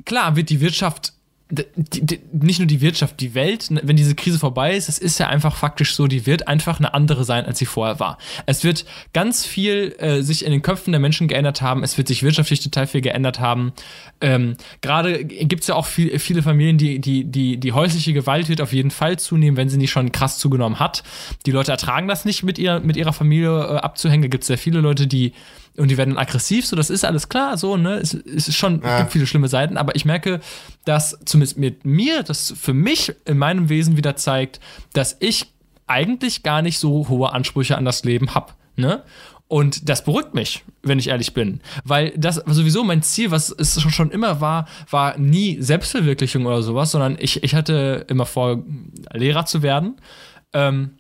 Klar 0.05 0.37
wird 0.37 0.49
die 0.49 0.61
Wirtschaft 0.61 1.13
die, 1.51 2.05
die, 2.05 2.21
nicht 2.33 2.59
nur 2.59 2.67
die 2.67 2.81
Wirtschaft, 2.81 3.21
die 3.21 3.35
Welt, 3.35 3.69
wenn 3.71 3.97
diese 3.97 4.15
Krise 4.15 4.39
vorbei 4.39 4.77
ist, 4.77 4.89
es 4.89 4.99
ist 4.99 5.19
ja 5.19 5.29
einfach 5.29 5.57
faktisch 5.57 5.95
so, 5.95 6.07
die 6.07 6.27
wird 6.27 6.47
einfach 6.47 6.79
eine 6.79 6.93
andere 6.93 7.25
sein, 7.25 7.47
als 7.47 7.59
sie 7.59 7.65
vorher 7.65 7.99
war. 8.01 8.19
Es 8.45 8.65
wird 8.65 8.85
ganz 9.15 9.47
viel 9.47 9.95
äh, 9.99 10.21
sich 10.21 10.45
in 10.45 10.53
den 10.53 10.61
Köpfen 10.61 10.93
der 10.93 11.01
Menschen 11.01 11.27
geändert 11.27 11.63
haben, 11.63 11.83
es 11.83 11.97
wird 11.97 12.09
sich 12.09 12.23
wirtschaftlich 12.23 12.61
total 12.61 12.87
viel 12.87 13.01
geändert 13.01 13.41
haben. 13.41 13.73
Ähm, 14.21 14.57
Gerade 14.83 15.25
gibt 15.25 15.63
es 15.63 15.69
ja 15.69 15.75
auch 15.75 15.87
viel, 15.87 16.19
viele 16.19 16.43
Familien, 16.43 16.77
die, 16.77 16.99
die, 16.99 17.25
die, 17.25 17.57
die 17.57 17.73
häusliche 17.73 18.13
Gewalt 18.13 18.49
wird 18.51 18.61
auf 18.61 18.75
jeden 18.75 18.91
Fall 18.91 19.19
zunehmen, 19.19 19.57
wenn 19.57 19.71
sie 19.71 19.79
nicht 19.79 19.91
schon 19.91 20.13
krass 20.13 20.39
zugenommen 20.39 20.79
hat. 20.79 21.03
Die 21.47 21.51
Leute 21.51 21.71
ertragen 21.71 22.09
das 22.09 22.27
nicht, 22.27 22.43
mit, 22.43 22.59
ihr, 22.59 22.81
mit 22.81 22.97
ihrer 22.97 23.15
Familie 23.15 23.49
äh, 23.49 23.77
abzuhängen. 23.77 24.23
Da 24.23 24.29
gibt 24.29 24.45
es 24.45 24.49
sehr 24.49 24.59
viele 24.59 24.81
Leute, 24.81 25.07
die 25.07 25.33
und 25.79 25.91
die 25.91 25.97
werden 25.97 26.19
aggressiv, 26.19 26.67
so 26.67 26.77
das 26.77 26.91
ist 26.91 27.05
alles 27.05 27.29
klar, 27.29 27.57
so, 27.57 27.77
ne? 27.77 27.95
Es, 27.95 28.15
es 28.15 28.49
ist 28.49 28.57
schon, 28.57 28.83
ja. 28.83 28.99
gibt 29.01 29.13
viele 29.13 29.27
schlimme 29.27 29.49
Seiten, 29.49 29.77
aber 29.77 29.97
ich 29.97 30.05
merke, 30.05 30.41
dass 30.85 31.19
zumindest 31.25 31.59
mit 31.59 31.85
mir, 31.85 32.23
das 32.23 32.55
für 32.59 32.75
mich 32.75 33.15
in 33.25 33.39
meinem 33.39 33.69
Wesen 33.69 33.97
wieder 33.97 34.17
zeigt, 34.17 34.61
dass 34.93 35.17
ich 35.21 35.53
eigentlich 35.87 36.43
gar 36.43 36.63
nicht 36.63 36.79
so 36.79 37.09
hohe 37.09 37.33
Ansprüche 37.33 37.77
an 37.79 37.85
das 37.85 38.05
Leben 38.05 38.35
habe, 38.35 38.53
ne? 38.77 39.03
Und 39.49 39.89
das 39.89 40.05
beruhigt 40.05 40.35
mich, 40.35 40.63
wenn 40.83 40.99
ich 40.99 41.09
ehrlich 41.09 41.33
bin. 41.33 41.63
Weil 41.83 42.13
das 42.19 42.35
sowieso 42.35 42.85
mein 42.85 43.01
Ziel, 43.01 43.31
was 43.31 43.49
es 43.51 43.81
schon 43.81 44.11
immer 44.11 44.43
war, 44.43 44.69
war 44.91 45.17
nie 45.17 45.57
Selbstverwirklichung 45.63 46.45
oder 46.45 46.63
sowas, 46.63 46.91
sondern 46.91 47.17
ich, 47.19 47.43
ich 47.43 47.55
hatte 47.55 48.05
immer 48.09 48.27
vor, 48.27 48.63
Lehrer 49.15 49.47
zu 49.47 49.63
werden. 49.63 49.97
Ähm, 50.53 50.91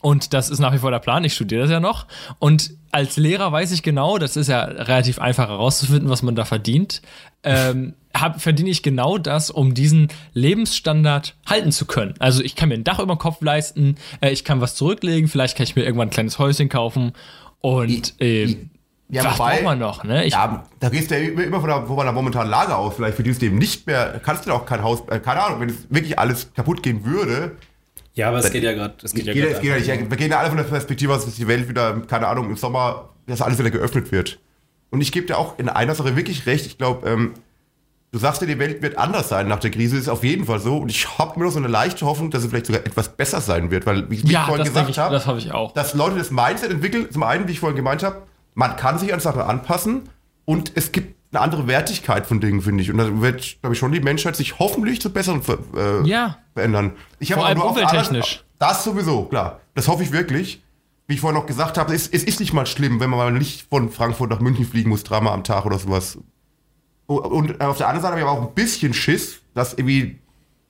und 0.00 0.32
das 0.32 0.48
ist 0.48 0.60
nach 0.60 0.72
wie 0.72 0.78
vor 0.78 0.92
der 0.92 1.00
Plan. 1.00 1.24
Ich 1.24 1.34
studiere 1.34 1.62
das 1.62 1.70
ja 1.72 1.80
noch. 1.80 2.06
Und 2.38 2.70
als 2.92 3.16
Lehrer 3.16 3.50
weiß 3.50 3.72
ich 3.72 3.82
genau, 3.82 4.18
das 4.18 4.36
ist 4.36 4.48
ja 4.48 4.62
relativ 4.62 5.18
einfach 5.18 5.48
herauszufinden, 5.48 6.10
was 6.10 6.22
man 6.22 6.36
da 6.36 6.44
verdient. 6.44 7.02
Ähm, 7.42 7.94
hab, 8.14 8.40
verdiene 8.40 8.68
ich 8.70 8.82
genau 8.82 9.18
das, 9.18 9.50
um 9.50 9.74
diesen 9.74 10.08
Lebensstandard 10.34 11.34
halten 11.46 11.72
zu 11.72 11.86
können. 11.86 12.14
Also 12.18 12.42
ich 12.42 12.54
kann 12.54 12.68
mir 12.68 12.74
ein 12.76 12.84
Dach 12.84 12.98
über 13.00 13.14
den 13.14 13.18
Kopf 13.18 13.40
leisten, 13.40 13.96
äh, 14.20 14.30
ich 14.30 14.44
kann 14.44 14.60
was 14.60 14.74
zurücklegen, 14.74 15.28
vielleicht 15.28 15.56
kann 15.56 15.64
ich 15.64 15.74
mir 15.74 15.84
irgendwann 15.84 16.08
ein 16.08 16.12
kleines 16.12 16.38
Häuschen 16.38 16.68
kaufen 16.68 17.12
und 17.60 18.20
äh, 18.20 18.56
ja, 19.08 19.24
was 19.24 19.38
wobei, 19.38 19.52
braucht 19.54 19.64
man 19.64 19.78
noch, 19.78 20.04
ne? 20.04 20.24
Ich, 20.24 20.32
ja, 20.32 20.64
da 20.80 20.88
gehst 20.88 21.10
du 21.10 21.18
ja 21.18 21.42
immer 21.42 21.60
von 21.60 21.68
der, 21.68 21.86
von 21.86 21.96
der 21.98 22.12
momentanen 22.12 22.50
Lage 22.50 22.74
aus. 22.76 22.94
Vielleicht 22.96 23.14
verdienst 23.14 23.42
du 23.42 23.46
eben 23.46 23.58
nicht 23.58 23.86
mehr, 23.86 24.20
kannst 24.24 24.46
du 24.46 24.52
auch 24.52 24.64
kein 24.64 24.82
Haus, 24.82 25.02
äh, 25.08 25.18
keine 25.18 25.42
Ahnung, 25.42 25.60
wenn 25.60 25.68
es 25.68 25.86
wirklich 25.90 26.18
alles 26.18 26.52
kaputt 26.54 26.82
gehen 26.82 27.04
würde, 27.04 27.56
ja, 28.14 28.28
aber 28.28 28.38
es 28.38 28.50
geht 28.50 28.62
ja 28.62 28.72
gerade. 28.72 28.94
Es 29.02 29.14
geht 29.14 29.24
ja, 29.24 29.32
geht, 29.32 29.60
geht 29.60 29.86
ja 29.86 30.10
wir 30.10 30.16
gehen 30.16 30.30
ja 30.30 30.38
alle 30.38 30.48
von 30.48 30.58
der 30.58 30.64
Perspektive 30.64 31.14
aus, 31.14 31.24
dass 31.24 31.36
die 31.36 31.48
Welt 31.48 31.68
wieder, 31.68 32.00
keine 32.06 32.28
Ahnung, 32.28 32.50
im 32.50 32.56
Sommer, 32.56 33.10
dass 33.26 33.40
alles 33.40 33.58
wieder 33.58 33.70
geöffnet 33.70 34.12
wird. 34.12 34.38
Und 34.90 35.00
ich 35.00 35.12
gebe 35.12 35.26
dir 35.26 35.38
auch 35.38 35.58
in 35.58 35.70
einer 35.70 35.94
Sache 35.94 36.14
wirklich 36.16 36.44
recht. 36.46 36.66
Ich 36.66 36.76
glaube, 36.76 37.08
ähm, 37.08 37.34
du 38.10 38.18
sagst 38.18 38.42
dir, 38.42 38.46
die 38.46 38.58
Welt 38.58 38.82
wird 38.82 38.98
anders 38.98 39.30
sein 39.30 39.48
nach 39.48 39.60
der 39.60 39.70
Krise. 39.70 39.96
Das 39.96 40.04
ist 40.04 40.08
auf 40.10 40.22
jeden 40.22 40.44
Fall 40.44 40.58
so. 40.58 40.76
Und 40.76 40.90
ich 40.90 41.18
habe 41.18 41.38
mir 41.38 41.46
noch 41.46 41.52
so 41.52 41.58
eine 41.58 41.68
leichte 41.68 42.04
Hoffnung, 42.04 42.30
dass 42.30 42.42
es 42.42 42.50
vielleicht 42.50 42.66
sogar 42.66 42.84
etwas 42.84 43.16
besser 43.16 43.40
sein 43.40 43.70
wird. 43.70 43.86
Weil, 43.86 44.10
wie 44.10 44.16
ich 44.16 44.24
ja, 44.24 44.44
vorhin 44.44 44.66
gesagt 44.66 44.98
habe, 44.98 45.14
das 45.14 45.26
habe 45.26 45.38
ich 45.38 45.50
auch. 45.50 45.72
Dass 45.72 45.94
Leute 45.94 46.18
das 46.18 46.30
Mindset 46.30 46.70
entwickeln. 46.70 47.10
Zum 47.10 47.22
einen, 47.22 47.48
wie 47.48 47.52
ich 47.52 47.60
vorhin 47.60 47.76
gemeint 47.76 48.02
habe, 48.02 48.22
man 48.54 48.76
kann 48.76 48.98
sich 48.98 49.14
an 49.14 49.20
Sachen 49.20 49.40
anpassen. 49.40 50.02
Und 50.44 50.72
es 50.74 50.92
gibt 50.92 51.16
eine 51.32 51.40
andere 51.40 51.66
Wertigkeit 51.66 52.26
von 52.26 52.40
Dingen, 52.40 52.60
finde 52.60 52.82
ich. 52.82 52.90
Und 52.90 52.98
da 52.98 53.20
wird, 53.20 53.60
glaube 53.60 53.74
ich, 53.74 53.78
schon 53.78 53.92
die 53.92 54.00
Menschheit 54.00 54.36
sich 54.36 54.58
hoffentlich 54.58 55.00
zu 55.00 55.10
besseren 55.10 55.40
äh, 55.74 56.06
ja. 56.06 56.38
verändern. 56.54 56.92
Ich 57.18 57.32
Vor 57.32 57.46
allem 57.46 57.60
umwelttechnisch. 57.60 58.44
Das 58.58 58.84
sowieso, 58.84 59.24
klar. 59.24 59.60
Das 59.74 59.88
hoffe 59.88 60.02
ich 60.02 60.12
wirklich. 60.12 60.62
Wie 61.06 61.14
ich 61.14 61.20
vorhin 61.20 61.38
noch 61.38 61.46
gesagt 61.46 61.78
habe, 61.78 61.94
es, 61.94 62.06
es 62.06 62.22
ist 62.22 62.38
nicht 62.38 62.52
mal 62.52 62.66
schlimm, 62.66 63.00
wenn 63.00 63.10
man 63.10 63.18
mal 63.18 63.32
nicht 63.32 63.68
von 63.68 63.90
Frankfurt 63.90 64.30
nach 64.30 64.40
München 64.40 64.66
fliegen 64.66 64.90
muss, 64.90 65.02
dreimal 65.04 65.32
am 65.32 65.42
Tag 65.42 65.64
oder 65.64 65.78
sowas. 65.78 66.18
Und 67.06 67.60
auf 67.60 67.78
der 67.78 67.88
anderen 67.88 68.02
Seite 68.02 68.12
habe 68.12 68.18
ich 68.18 68.26
aber 68.26 68.38
auch 68.38 68.48
ein 68.48 68.54
bisschen 68.54 68.94
Schiss, 68.94 69.40
dass 69.54 69.74
irgendwie, 69.74 70.20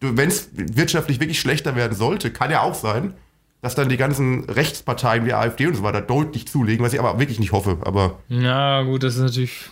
wenn 0.01 0.29
es 0.29 0.49
wirtschaftlich 0.55 1.21
wirklich 1.21 1.39
schlechter 1.39 1.77
werden 1.77 1.97
sollte, 1.97 2.31
kann 2.33 2.51
ja 2.51 2.63
auch 2.63 2.75
sein, 2.75 3.15
dass 3.61 3.75
dann 3.75 3.89
die 3.89 3.97
ganzen 3.97 4.45
Rechtsparteien 4.45 5.27
wie 5.27 5.35
AfD 5.35 5.67
und 5.67 5.75
so 5.75 5.83
weiter 5.83 6.01
deutlich 6.01 6.49
zulegen, 6.49 6.85
was 6.85 6.95
ich 6.95 7.01
aber 7.01 7.19
wirklich 7.19 7.39
nicht 7.39 7.53
hoffe. 7.53 7.79
Aber 7.83 8.19
ja, 8.29 8.83
gut, 8.83 9.03
das 9.03 9.17
ist 9.17 9.21
natürlich 9.21 9.71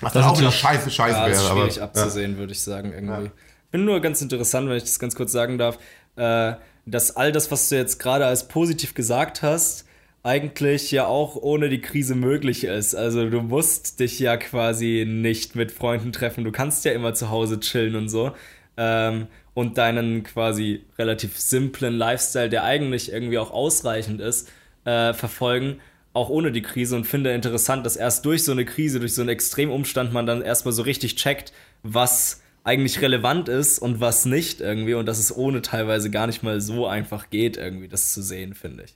was 0.00 0.12
das 0.12 0.22
dann 0.22 0.32
auch 0.32 0.38
wieder 0.38 0.52
scheiße, 0.52 0.90
scheiße 0.90 1.16
ja, 1.16 1.26
wäre. 1.26 1.30
Das 1.30 1.42
ist 1.42 1.48
schwierig 1.48 1.82
aber, 1.82 1.84
abzusehen, 1.84 2.32
ja. 2.32 2.38
würde 2.38 2.52
ich 2.52 2.62
sagen, 2.62 2.92
irgendwie. 2.92 3.24
Ja. 3.24 3.32
Bin 3.70 3.84
nur 3.84 4.00
ganz 4.00 4.20
interessant, 4.20 4.68
wenn 4.68 4.76
ich 4.76 4.84
das 4.84 4.98
ganz 4.98 5.14
kurz 5.14 5.32
sagen 5.32 5.58
darf, 5.58 5.78
äh, 6.16 6.54
dass 6.86 7.16
all 7.16 7.32
das, 7.32 7.50
was 7.50 7.68
du 7.68 7.76
jetzt 7.76 7.98
gerade 7.98 8.26
als 8.26 8.48
positiv 8.48 8.94
gesagt 8.94 9.42
hast, 9.42 9.86
eigentlich 10.22 10.90
ja 10.90 11.06
auch 11.06 11.36
ohne 11.36 11.68
die 11.68 11.80
Krise 11.80 12.14
möglich 12.14 12.64
ist. 12.64 12.94
Also 12.94 13.30
du 13.30 13.40
musst 13.40 14.00
dich 14.00 14.18
ja 14.18 14.36
quasi 14.36 15.06
nicht 15.06 15.56
mit 15.56 15.72
Freunden 15.72 16.12
treffen. 16.12 16.44
Du 16.44 16.52
kannst 16.52 16.84
ja 16.84 16.92
immer 16.92 17.14
zu 17.14 17.30
Hause 17.30 17.60
chillen 17.60 17.96
und 17.96 18.08
so. 18.08 18.32
Ähm, 18.76 19.28
und 19.54 19.78
deinen 19.78 20.22
quasi 20.22 20.84
relativ 20.98 21.38
simplen 21.38 21.94
Lifestyle, 21.94 22.48
der 22.48 22.64
eigentlich 22.64 23.12
irgendwie 23.12 23.38
auch 23.38 23.50
ausreichend 23.50 24.20
ist, 24.20 24.48
äh, 24.84 25.12
verfolgen 25.12 25.80
auch 26.12 26.28
ohne 26.28 26.52
die 26.52 26.62
Krise 26.62 26.96
und 26.96 27.04
finde 27.04 27.32
interessant, 27.32 27.86
dass 27.86 27.96
erst 27.96 28.24
durch 28.24 28.44
so 28.44 28.52
eine 28.52 28.64
Krise, 28.64 28.98
durch 29.00 29.14
so 29.14 29.22
einen 29.22 29.30
Extremumstand 29.30 30.12
man 30.12 30.26
dann 30.26 30.42
erstmal 30.42 30.72
so 30.72 30.82
richtig 30.82 31.16
checkt, 31.16 31.52
was 31.82 32.42
eigentlich 32.64 33.00
relevant 33.00 33.48
ist 33.48 33.78
und 33.78 34.00
was 34.00 34.26
nicht 34.26 34.60
irgendwie 34.60 34.94
und 34.94 35.06
dass 35.06 35.18
es 35.18 35.34
ohne 35.34 35.62
teilweise 35.62 36.10
gar 36.10 36.26
nicht 36.26 36.42
mal 36.42 36.60
so 36.60 36.86
einfach 36.86 37.30
geht, 37.30 37.56
irgendwie 37.56 37.88
das 37.88 38.12
zu 38.12 38.22
sehen, 38.22 38.54
finde 38.54 38.84
ich. 38.84 38.94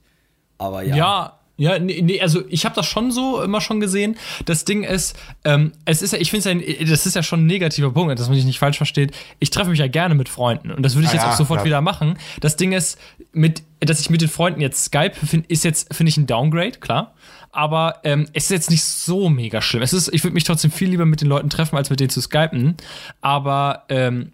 Aber 0.59 0.83
ja. 0.83 0.97
Ja, 0.97 1.41
ja, 1.57 1.79
nee, 1.79 2.03
nee, 2.03 2.21
also 2.21 2.43
ich 2.49 2.65
habe 2.65 2.75
das 2.75 2.87
schon 2.87 3.13
so 3.13 3.41
immer 3.41 3.61
schon 3.61 3.79
gesehen. 3.79 4.17
Das 4.45 4.65
Ding 4.65 4.83
ist, 4.83 5.17
ähm, 5.45 5.73
es 5.85 6.03
ist 6.03 6.13
ja, 6.13 6.19
ich 6.19 6.31
finde 6.31 6.51
es 6.51 6.81
ja, 6.81 6.87
das 6.87 7.07
ist 7.07 7.15
ja 7.15 7.23
schon 7.23 7.45
ein 7.45 7.47
negativer 7.47 7.93
Punkt, 7.93 8.19
dass 8.19 8.27
man 8.29 8.37
sich 8.37 8.45
nicht 8.45 8.59
falsch 8.59 8.77
versteht. 8.77 9.13
Ich 9.39 9.51
treffe 9.51 9.71
mich 9.71 9.79
ja 9.79 9.87
gerne 9.87 10.17
mit 10.17 10.29
Freunden 10.29 10.73
und 10.73 10.83
das 10.83 10.95
würde 10.95 11.05
ich 11.07 11.11
ah, 11.11 11.15
jetzt 11.15 11.23
ja, 11.23 11.31
auch 11.31 11.37
sofort 11.37 11.59
klar. 11.59 11.67
wieder 11.67 11.81
machen. 11.81 12.19
Das 12.41 12.57
Ding 12.57 12.73
ist, 12.73 12.99
mit, 13.33 13.63
dass 13.79 14.01
ich 14.01 14.11
mit 14.11 14.21
den 14.21 14.29
Freunden 14.29 14.61
jetzt 14.61 14.85
Skype 14.85 15.15
finde, 15.15 15.47
ist 15.49 15.65
jetzt, 15.65 15.95
finde 15.95 16.11
ich, 16.11 16.17
ein 16.17 16.27
Downgrade, 16.27 16.79
klar. 16.81 17.15
Aber 17.53 18.01
ähm, 18.03 18.27
es 18.33 18.45
ist 18.45 18.51
jetzt 18.51 18.71
nicht 18.71 18.83
so 18.83 19.29
mega 19.29 19.63
schlimm. 19.63 19.83
Es 19.83 19.93
ist, 19.93 20.13
ich 20.13 20.25
würde 20.25 20.35
mich 20.35 20.43
trotzdem 20.43 20.73
viel 20.73 20.91
lieber 20.91 21.07
mit 21.07 21.21
den 21.21 21.29
Leuten 21.29 21.51
treffen, 21.51 21.77
als 21.77 21.89
mit 21.89 22.01
denen 22.01 22.11
zu 22.11 22.21
skypen. 22.21 22.77
Aber 23.21 23.85
ähm, 23.89 24.33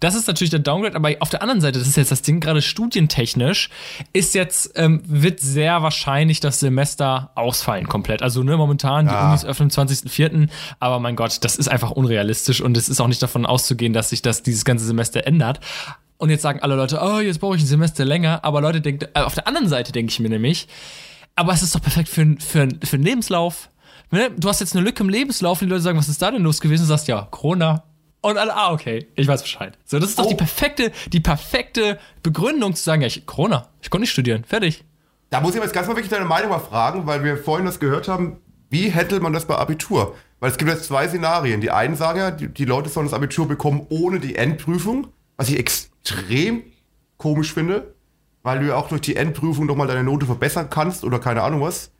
das 0.00 0.14
ist 0.14 0.26
natürlich 0.26 0.50
der 0.50 0.60
Downgrade, 0.60 0.96
aber 0.96 1.10
auf 1.20 1.30
der 1.30 1.42
anderen 1.42 1.60
Seite, 1.60 1.78
das 1.78 1.88
ist 1.88 1.96
jetzt 1.96 2.10
das 2.10 2.22
Ding, 2.22 2.40
gerade 2.40 2.62
studientechnisch, 2.62 3.70
ist 4.12 4.34
jetzt, 4.34 4.72
ähm, 4.76 5.02
wird 5.06 5.40
sehr 5.40 5.82
wahrscheinlich 5.82 6.40
das 6.40 6.60
Semester 6.60 7.30
ausfallen 7.34 7.88
komplett. 7.88 8.22
Also 8.22 8.42
ne, 8.42 8.56
momentan, 8.56 9.06
ja. 9.06 9.20
die 9.20 9.28
Unis 9.28 9.44
öffnen 9.44 9.70
am 9.74 9.86
20.04., 9.88 10.48
aber 10.80 11.00
mein 11.00 11.16
Gott, 11.16 11.38
das 11.42 11.56
ist 11.56 11.68
einfach 11.68 11.90
unrealistisch 11.90 12.60
und 12.60 12.76
es 12.76 12.88
ist 12.88 13.00
auch 13.00 13.08
nicht 13.08 13.22
davon 13.22 13.46
auszugehen, 13.46 13.92
dass 13.92 14.10
sich 14.10 14.22
das 14.22 14.42
dieses 14.42 14.64
ganze 14.64 14.84
Semester 14.84 15.26
ändert. 15.26 15.60
Und 16.16 16.30
jetzt 16.30 16.42
sagen 16.42 16.60
alle 16.60 16.76
Leute, 16.76 17.00
oh, 17.02 17.20
jetzt 17.20 17.40
brauche 17.40 17.56
ich 17.56 17.62
ein 17.62 17.66
Semester 17.66 18.04
länger, 18.04 18.44
aber 18.44 18.60
Leute 18.60 18.80
denken, 18.80 19.06
äh, 19.14 19.20
auf 19.20 19.34
der 19.34 19.46
anderen 19.46 19.68
Seite 19.68 19.92
denke 19.92 20.10
ich 20.10 20.20
mir 20.20 20.28
nämlich, 20.28 20.68
aber 21.36 21.52
es 21.52 21.62
ist 21.62 21.74
doch 21.74 21.82
perfekt 21.82 22.08
für, 22.08 22.36
für, 22.38 22.68
für 22.82 22.96
einen 22.96 23.04
Lebenslauf. 23.04 23.68
Ne? 24.10 24.30
Du 24.36 24.48
hast 24.48 24.60
jetzt 24.60 24.76
eine 24.76 24.84
Lücke 24.84 25.02
im 25.02 25.08
Lebenslauf 25.08 25.60
und 25.60 25.68
die 25.68 25.70
Leute 25.70 25.82
sagen, 25.82 25.98
was 25.98 26.08
ist 26.08 26.22
da 26.22 26.30
denn 26.30 26.42
los 26.42 26.60
gewesen? 26.60 26.82
Du 26.82 26.88
sagst, 26.88 27.08
ja, 27.08 27.26
Corona, 27.30 27.82
und 28.24 28.38
alle, 28.38 28.56
ah, 28.56 28.72
okay, 28.72 29.06
ich 29.14 29.28
weiß 29.28 29.42
Bescheid. 29.42 29.76
So, 29.84 29.98
das 29.98 30.10
ist 30.10 30.18
doch 30.18 30.24
oh. 30.24 30.30
die 30.30 30.34
perfekte, 30.34 30.92
die 31.12 31.20
perfekte 31.20 31.98
Begründung 32.22 32.74
zu 32.74 32.82
sagen, 32.82 33.02
ja, 33.02 33.06
ich, 33.06 33.26
Corona, 33.26 33.68
ich 33.82 33.90
konnte 33.90 34.02
nicht 34.02 34.12
studieren, 34.12 34.44
fertig. 34.44 34.84
Da 35.28 35.40
muss 35.40 35.54
ich 35.54 35.60
jetzt 35.60 35.74
ganz 35.74 35.88
mal 35.88 35.94
wirklich 35.94 36.10
deine 36.10 36.24
Meinung 36.24 36.50
mal 36.50 36.58
fragen, 36.58 37.06
weil 37.06 37.22
wir 37.22 37.36
vorhin 37.36 37.66
das 37.66 37.80
gehört 37.80 38.08
haben, 38.08 38.38
wie 38.70 38.88
hätte 38.88 39.20
man 39.20 39.32
das 39.32 39.44
bei 39.46 39.56
Abitur? 39.56 40.14
Weil 40.40 40.50
es 40.50 40.56
gibt 40.56 40.70
jetzt 40.70 40.84
zwei 40.84 41.06
Szenarien. 41.06 41.60
Die 41.60 41.70
einen 41.70 41.96
sagen 41.96 42.18
ja, 42.18 42.30
die, 42.30 42.48
die 42.48 42.64
Leute 42.64 42.88
sollen 42.88 43.06
das 43.06 43.14
Abitur 43.14 43.46
bekommen 43.46 43.86
ohne 43.90 44.20
die 44.20 44.36
Endprüfung, 44.36 45.08
was 45.36 45.50
ich 45.50 45.58
extrem 45.58 46.62
komisch 47.18 47.52
finde, 47.52 47.94
weil 48.42 48.60
du 48.60 48.66
ja 48.66 48.76
auch 48.76 48.88
durch 48.88 49.02
die 49.02 49.16
Endprüfung 49.16 49.66
nochmal 49.66 49.86
deine 49.86 50.04
Note 50.04 50.24
verbessern 50.26 50.68
kannst 50.70 51.04
oder 51.04 51.18
keine 51.18 51.42
Ahnung 51.42 51.60
was. 51.60 51.90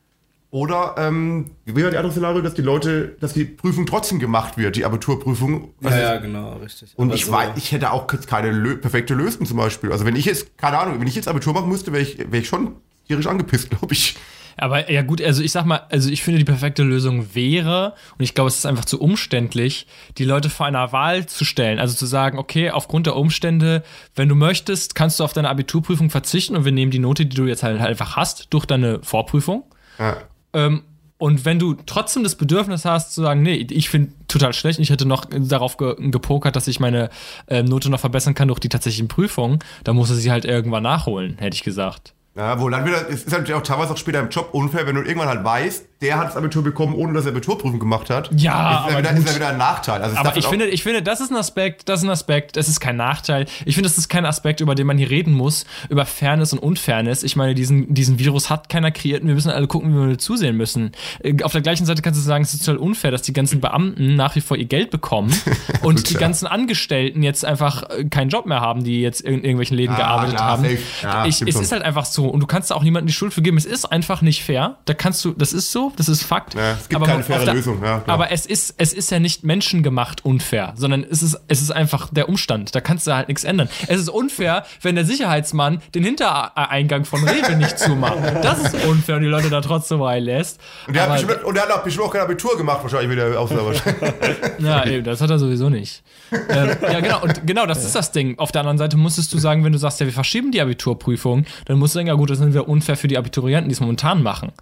Oder 0.55 0.95
ähm, 0.99 1.51
wie 1.65 1.75
wäre 1.75 1.91
die 1.91 1.97
andere 1.97 2.13
Szenario, 2.13 2.41
dass 2.41 2.55
die 2.55 2.63
Leute, 2.63 3.17
dass 3.19 3.33
die 3.33 3.45
Prüfung 3.45 3.87
trotzdem 3.87 4.21
gemacht 4.21 4.57
wird, 4.57 4.77
die 4.77 4.85
Abiturprüfung. 4.85 5.75
Ja, 5.81 5.99
ja, 5.99 6.17
genau, 6.19 6.53
richtig. 6.59 6.93
Und 6.95 7.09
Aber 7.09 7.17
ich 7.17 7.25
so 7.25 7.33
weiß, 7.33 7.57
ich 7.57 7.73
hätte 7.73 7.91
auch 7.91 8.07
keine 8.07 8.53
Lö 8.53 8.77
perfekte 8.77 9.15
Lösung 9.15 9.47
zum 9.47 9.57
Beispiel. 9.57 9.91
Also 9.91 10.07
wenn 10.07 10.15
ich 10.15 10.27
jetzt, 10.27 10.57
keine 10.57 10.79
Ahnung, 10.79 11.01
wenn 11.01 11.09
ich 11.09 11.17
jetzt 11.17 11.27
Abitur 11.27 11.55
machen 11.55 11.69
müsste, 11.69 11.93
wäre 11.93 12.05
ich, 12.05 12.19
wär 12.31 12.39
ich 12.39 12.47
schon 12.47 12.77
tierisch 13.09 13.27
angepisst, 13.27 13.71
glaube 13.71 13.95
ich. 13.95 14.15
Aber 14.57 14.89
ja 14.93 15.03
gut, 15.03 15.21
also 15.21 15.43
ich 15.43 15.51
sag 15.51 15.67
mal, 15.67 15.89
also 15.91 16.09
ich 16.09 16.23
finde 16.23 16.39
die 16.39 16.45
perfekte 16.45 16.85
Lösung 16.85 17.35
wäre, 17.35 17.95
und 18.17 18.23
ich 18.23 18.37
glaube, 18.37 18.47
es 18.47 18.59
ist 18.59 18.67
einfach 18.67 18.85
zu 18.85 19.01
umständlich, 19.01 19.89
die 20.19 20.25
Leute 20.25 20.51
vor 20.51 20.67
einer 20.67 20.93
Wahl 20.93 21.27
zu 21.27 21.45
stellen. 21.45 21.81
Also 21.81 21.97
zu 21.97 22.07
sagen, 22.07 22.39
okay, 22.39 22.71
aufgrund 22.71 23.07
der 23.07 23.17
Umstände, 23.17 23.83
wenn 24.15 24.29
du 24.29 24.37
möchtest, 24.37 24.95
kannst 24.95 25.19
du 25.19 25.25
auf 25.25 25.33
deine 25.33 25.51
Abiturprüfung 25.51 26.11
verzichten 26.11 26.57
und 26.57 26.65
wir 26.65 26.71
nehmen 26.71 26.93
die 26.93 27.01
Note, 27.01 27.27
die 27.27 27.35
du 27.35 27.47
jetzt 27.47 27.65
halt 27.65 27.81
einfach 27.81 28.15
hast, 28.15 28.55
durch 28.55 28.67
deine 28.67 29.03
Vorprüfung. 29.03 29.65
Ja. 29.99 30.19
Ähm, 30.55 30.83
und 31.19 31.45
wenn 31.45 31.59
du 31.59 31.75
trotzdem 31.87 32.23
das 32.23 32.35
Bedürfnis 32.35 32.85
hast 32.85 33.15
zu 33.15 33.23
sagen, 33.23 33.43
nee, 33.43 33.67
ich 33.71 33.89
finde 33.89 34.13
total 34.27 34.53
schlecht, 34.53 34.81
ich 34.81 34.91
hätte 34.91 35.07
noch 35.07 35.25
darauf 35.31 35.77
ge 35.77 35.95
gepokert, 36.11 36.57
dass 36.57 36.67
ich 36.67 36.81
meine 36.81 37.09
äh, 37.47 37.63
Note 37.63 37.89
noch 37.89 38.01
verbessern 38.01 38.35
kann 38.35 38.49
durch 38.49 38.61
die 38.61 38.69
tatsächlichen 38.69 39.09
Prüfungen, 39.09 39.61
dann 39.85 39.97
muss 39.97 40.11
er 40.11 40.17
sie 40.17 40.31
halt 40.31 40.45
irgendwann 40.45 40.83
nachholen, 40.83 41.37
hätte 41.39 41.55
ich 41.55 41.63
gesagt. 41.63 42.15
Ja, 42.37 42.61
wo 42.61 42.69
dann 42.69 42.85
wieder, 42.85 43.09
es 43.09 43.25
ist 43.25 43.33
halt 43.33 43.51
auch 43.53 43.63
teilweise 43.63 43.93
auch 43.93 43.97
später 43.97 44.19
im 44.19 44.29
Job 44.29 44.49
unfair, 44.53 44.87
wenn 44.89 44.97
du 44.97 45.03
irgendwann 45.03 45.29
halt 45.29 45.45
weißt, 45.45 45.87
der 46.05 46.19
hat 46.19 46.29
das 46.29 46.37
Abitur 46.37 46.63
bekommen, 46.63 46.95
ohne 46.95 47.13
dass 47.15 47.25
er 47.25 47.33
Abiturprüfung 47.33 47.79
gemacht 47.81 48.11
hat. 48.11 48.29
Ja, 48.33 48.35
ist 48.35 48.41
ja 48.43 48.53
aber 48.81 48.99
wieder, 48.99 49.11
ist 49.13 49.29
ja 49.29 49.35
wieder 49.35 49.49
ein 49.49 49.59
Nachteil. 49.59 50.03
Also 50.03 50.17
Aber 50.17 50.37
ich 50.37 50.47
finde, 50.47 50.67
ich 50.67 50.83
finde, 50.83 51.03
das 51.03 51.21
ist 51.21 51.31
ein 51.31 51.37
Aspekt, 51.37 51.89
das 51.89 52.01
ist 52.01 52.05
ein 52.07 52.11
Aspekt, 52.11 52.57
das 52.57 52.69
ist 52.69 52.79
kein 52.81 52.97
Nachteil. 52.97 53.47
Ich 53.65 53.75
finde, 53.75 53.89
das 53.89 53.99
ist 53.99 54.09
kein 54.09 54.27
Aspekt, 54.27 54.61
über 54.61 54.75
den 54.75 54.87
man 54.87 54.99
hier 54.99 55.11
reden 55.11 55.33
muss, 55.33 55.65
über 55.89 56.05
Fairness 56.07 56.53
und 56.53 56.59
Unfairness. 56.61 57.23
Ich 57.23 57.37
meine, 57.37 57.55
diesen, 57.55 57.93
diesen 57.95 58.19
Virus 58.19 58.51
hat 58.51 58.69
keiner 58.69 58.91
kreiert 58.91 59.23
und 59.23 59.29
wir 59.29 59.35
müssen 59.35 59.51
alle 59.51 59.67
gucken, 59.67 59.93
wie 59.95 60.09
wir 60.11 60.19
zusehen 60.19 60.57
müssen. 60.57 60.93
Äh, 61.23 61.43
Auf 61.43 61.53
der 61.53 61.63
gleichen 61.63 61.87
Seite 61.87 62.03
kannst 62.03 62.21
du 62.21 62.25
sagen, 62.25 62.45
es 62.45 62.53
ist 62.55 62.65
total 62.65 62.79
unfair, 62.79 63.11
dass 63.11 63.23
die 63.23 63.33
ganzen 63.33 63.61
Beamten 63.61 64.15
nach 64.17 64.37
wie 64.37 64.41
vor 64.43 64.57
ihr 64.57 64.67
Geld 64.67 64.91
bekommen 64.91 65.33
und 65.83 65.97
Gut, 65.97 66.11
die 66.11 66.15
ja. 66.15 66.21
ganzen 66.21 66.47
Angestellten 66.47 67.23
jetzt 67.23 67.45
einfach 67.45 67.83
äh, 67.91 68.05
keinen 68.05 68.29
Job 68.29 68.47
mehr 68.47 68.61
haben, 68.61 68.85
die 68.85 69.01
jetzt 69.01 69.23
in 69.23 69.37
irgendwelchen 69.37 69.77
Läden 69.77 69.95
Ah, 69.95 69.99
gearbeitet 69.99 70.37
klar, 70.37 70.49
haben. 70.51 70.65
Ja, 71.03 71.27
ich, 71.27 71.41
es 71.43 71.53
schon. 71.55 71.63
ist 71.63 71.73
halt 71.73 71.83
einfach 71.83 72.05
so 72.05 72.27
und 72.29 72.41
du 72.41 72.47
kannst 72.47 72.71
da 72.71 72.75
auch 72.75 72.83
niemandem 72.83 73.07
die 73.07 73.13
Schuld 73.13 73.33
für 73.33 73.43
geben. 73.43 73.57
Es 73.57 73.65
ist 73.65 73.85
einfach 73.87 74.21
nicht 74.23 74.43
fair. 74.45 74.77
Da 74.85 74.95
kannst 74.95 75.25
du, 75.25 75.33
das 75.33 75.53
ist 75.53 75.73
so, 75.73 75.93
das 75.97 76.09
ist 76.09 76.23
Fakt. 76.23 76.55
Ja, 76.55 76.73
es 76.73 76.89
gibt 76.89 76.97
Aber 76.97 77.07
keine 77.07 77.21
auf 77.21 77.27
faire 77.27 77.45
der- 77.45 77.55
Lösung, 77.55 77.83
ja, 77.83 78.03
aber 78.07 78.31
es 78.33 78.47
ist, 78.47 78.75
es 78.79 78.93
ist 78.93 79.11
ja 79.11 79.19
nicht 79.19 79.45
menschengemacht 79.45 80.25
unfair, 80.25 80.73
sondern 80.77 81.05
es 81.09 81.23
ist, 81.23 81.39
es 81.49 81.63
ist 81.63 81.71
einfach 81.71 82.09
der 82.13 82.29
Umstand. 82.29 82.75
Da 82.75 82.81
kannst 82.81 83.07
du 83.07 83.15
halt 83.15 83.29
nichts 83.29 83.45
ändern. 83.45 83.69
Es 83.89 84.01
ist 84.01 84.09
unfair, 84.09 84.65
wenn 84.83 84.95
der 84.95 85.05
Sicherheitsmann 85.05 85.81
den 85.95 86.05
Hintereingang 86.05 87.05
von 87.05 87.27
Rewe 87.27 87.57
nicht 87.57 87.79
zumacht. 87.79 88.17
Das 88.43 88.61
ist 88.73 88.85
unfair 88.87 89.17
und 89.17 89.23
die 89.23 89.29
Leute 89.29 89.51
da 89.51 89.61
trotzdem 89.61 90.01
reinlässt. 90.03 90.61
Und 90.87 90.95
der, 90.95 91.03
hat 91.05 91.11
Aber- 91.11 91.19
bestimmt, 91.23 91.45
und 91.45 91.55
der 91.55 91.63
hat 91.65 91.71
auch 91.73 91.83
bestimmt 91.83 92.07
auch 92.07 92.13
kein 92.13 92.23
Abitur 92.23 92.57
gemacht, 92.57 92.79
wahrscheinlich 92.83 93.11
wieder 93.11 93.39
aus 93.39 93.51
Ja, 94.59 94.87
eben, 94.87 95.05
das 95.05 95.21
hat 95.21 95.31
er 95.31 95.39
sowieso 95.39 95.69
nicht. 95.71 96.03
ähm, 96.49 96.71
ja, 96.83 97.01
genau, 97.01 97.23
und 97.23 97.47
genau, 97.47 97.67
das 97.67 97.85
ist 97.85 97.95
das 97.95 98.13
Ding. 98.13 98.39
Auf 98.39 98.53
der 98.53 98.61
anderen 98.63 98.79
Seite 98.79 98.97
musstest 98.97 99.33
du 99.33 99.39
sagen, 99.39 99.65
wenn 99.65 99.73
du 99.73 99.79
sagst, 99.79 100.01
ja, 100.01 100.07
wir 100.07 100.13
verschieben 100.13 100.51
die 100.53 100.61
Abiturprüfung, 100.61 101.45
dann 101.67 101.79
musst 101.79 101.95
du 101.95 101.99
sagen, 101.99 102.09
ja 102.09 102.15
gut, 102.15 102.31
das 102.31 102.39
sind 102.39 102.55
wir 102.55 102.69
unfair 102.69 102.97
für 102.97 103.09
die 103.09 103.19
Abiturienten, 103.19 103.69
die 103.69 103.75
es 103.75 103.81
momentan 103.81 104.23
machen. 104.23 104.53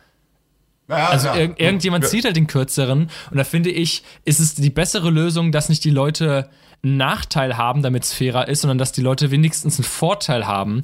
Also 0.92 1.28
ja. 1.28 1.36
irg 1.36 1.60
irgendjemand 1.60 2.04
Ja. 2.04 2.10
zieht 2.10 2.24
halt 2.24 2.36
den 2.36 2.46
kürzeren 2.46 3.10
und 3.30 3.36
da 3.36 3.44
finde 3.44 3.70
ich, 3.70 4.02
ist 4.24 4.40
es 4.40 4.54
die 4.54 4.70
bessere 4.70 5.10
Lösung, 5.10 5.52
dass 5.52 5.68
nicht 5.68 5.84
die 5.84 5.90
Leute 5.90 6.48
einen 6.82 6.96
Nachteil 6.96 7.56
haben, 7.56 7.82
damit 7.82 8.04
es 8.04 8.12
fairer 8.12 8.48
ist, 8.48 8.62
sondern 8.62 8.78
dass 8.78 8.92
die 8.92 9.02
Leute 9.02 9.30
wenigstens 9.30 9.78
einen 9.78 9.84
Vorteil 9.84 10.46
haben, 10.46 10.82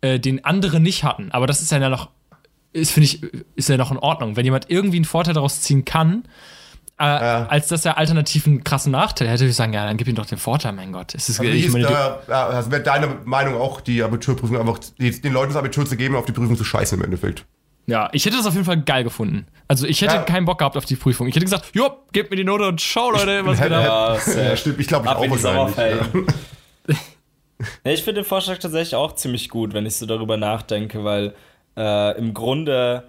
äh, 0.00 0.20
den 0.20 0.44
andere 0.44 0.80
nicht 0.80 1.04
hatten. 1.04 1.30
Aber 1.32 1.46
das 1.46 1.62
ist 1.62 1.72
ja 1.72 1.88
noch, 1.88 2.10
ist, 2.72 2.92
finde 2.92 3.06
ich, 3.06 3.22
ist 3.56 3.68
ja 3.68 3.76
noch 3.76 3.90
in 3.90 3.98
Ordnung. 3.98 4.36
Wenn 4.36 4.44
jemand 4.44 4.70
irgendwie 4.70 4.98
einen 4.98 5.04
Vorteil 5.04 5.34
daraus 5.34 5.62
ziehen 5.62 5.84
kann, 5.84 6.24
äh, 6.98 7.04
als 7.04 7.68
dass 7.68 7.84
er 7.84 7.96
alternativ 7.96 8.46
einen 8.46 8.64
krassen 8.64 8.90
Nachteil 8.92 9.28
hätte, 9.28 9.42
würde 9.42 9.50
ich 9.50 9.56
sagen, 9.56 9.72
ja, 9.72 9.86
dann 9.86 9.96
gib 9.96 10.08
ihm 10.08 10.16
doch 10.16 10.26
den 10.26 10.38
Vorteil, 10.38 10.72
mein 10.72 10.92
Gott. 10.92 11.14
Es 11.14 11.28
ist, 11.28 11.40
Wie 11.40 11.46
ich 11.46 11.66
ist 11.66 11.72
meine, 11.72 11.86
da, 11.86 12.20
ja, 12.28 12.46
also 12.48 12.70
wäre 12.72 12.82
deine 12.82 13.06
Meinung 13.24 13.54
auch, 13.54 13.80
die 13.80 14.02
Abiturprüfung 14.02 14.58
einfach 14.58 14.80
den 14.98 15.32
Leuten 15.32 15.52
das 15.52 15.56
Abitur 15.56 15.86
zu 15.86 15.96
geben 15.96 16.16
auf 16.16 16.24
die 16.24 16.32
Prüfung 16.32 16.56
zu 16.56 16.64
scheißen 16.64 16.98
im 16.98 17.04
Endeffekt? 17.04 17.44
Ja, 17.88 18.10
ich 18.12 18.24
hätte 18.26 18.36
das 18.36 18.44
auf 18.46 18.52
jeden 18.52 18.66
Fall 18.66 18.82
geil 18.82 19.02
gefunden. 19.02 19.46
Also 19.66 19.86
ich 19.86 20.02
hätte 20.02 20.16
Ja. 20.16 20.22
keinen 20.22 20.44
Bock 20.44 20.58
gehabt 20.58 20.76
auf 20.76 20.84
die 20.84 20.94
Prüfung. 20.96 21.26
Ich 21.26 21.34
hätte 21.34 21.46
gesagt, 21.46 21.70
jo, 21.74 21.88
gebt 22.12 22.30
mir 22.30 22.36
die 22.36 22.44
Note 22.44 22.68
und 22.68 22.80
schau, 22.82 23.10
Leute, 23.10 23.44
was 23.46 23.58
wir 23.60 23.68
da 23.70 23.82
Ja, 24.16 24.42
Ja, 24.42 24.56
stimmt. 24.56 24.78
Ich 24.78 24.86
glaube, 24.88 25.06
ich 25.06 25.10
auch 25.10 25.44
wahrscheinlich. 25.44 26.06
Ja, 27.84 27.90
ich 27.90 28.04
finde 28.04 28.20
den 28.20 28.24
Vorschlag 28.24 28.58
tatsächlich 28.58 28.94
auch 28.94 29.14
ziemlich 29.16 29.48
gut, 29.48 29.74
wenn 29.74 29.84
ich 29.84 29.96
so 29.96 30.06
darüber 30.06 30.36
nachdenke, 30.36 31.02
weil 31.02 31.34
äh, 31.76 32.16
im 32.16 32.32
Grunde 32.32 33.02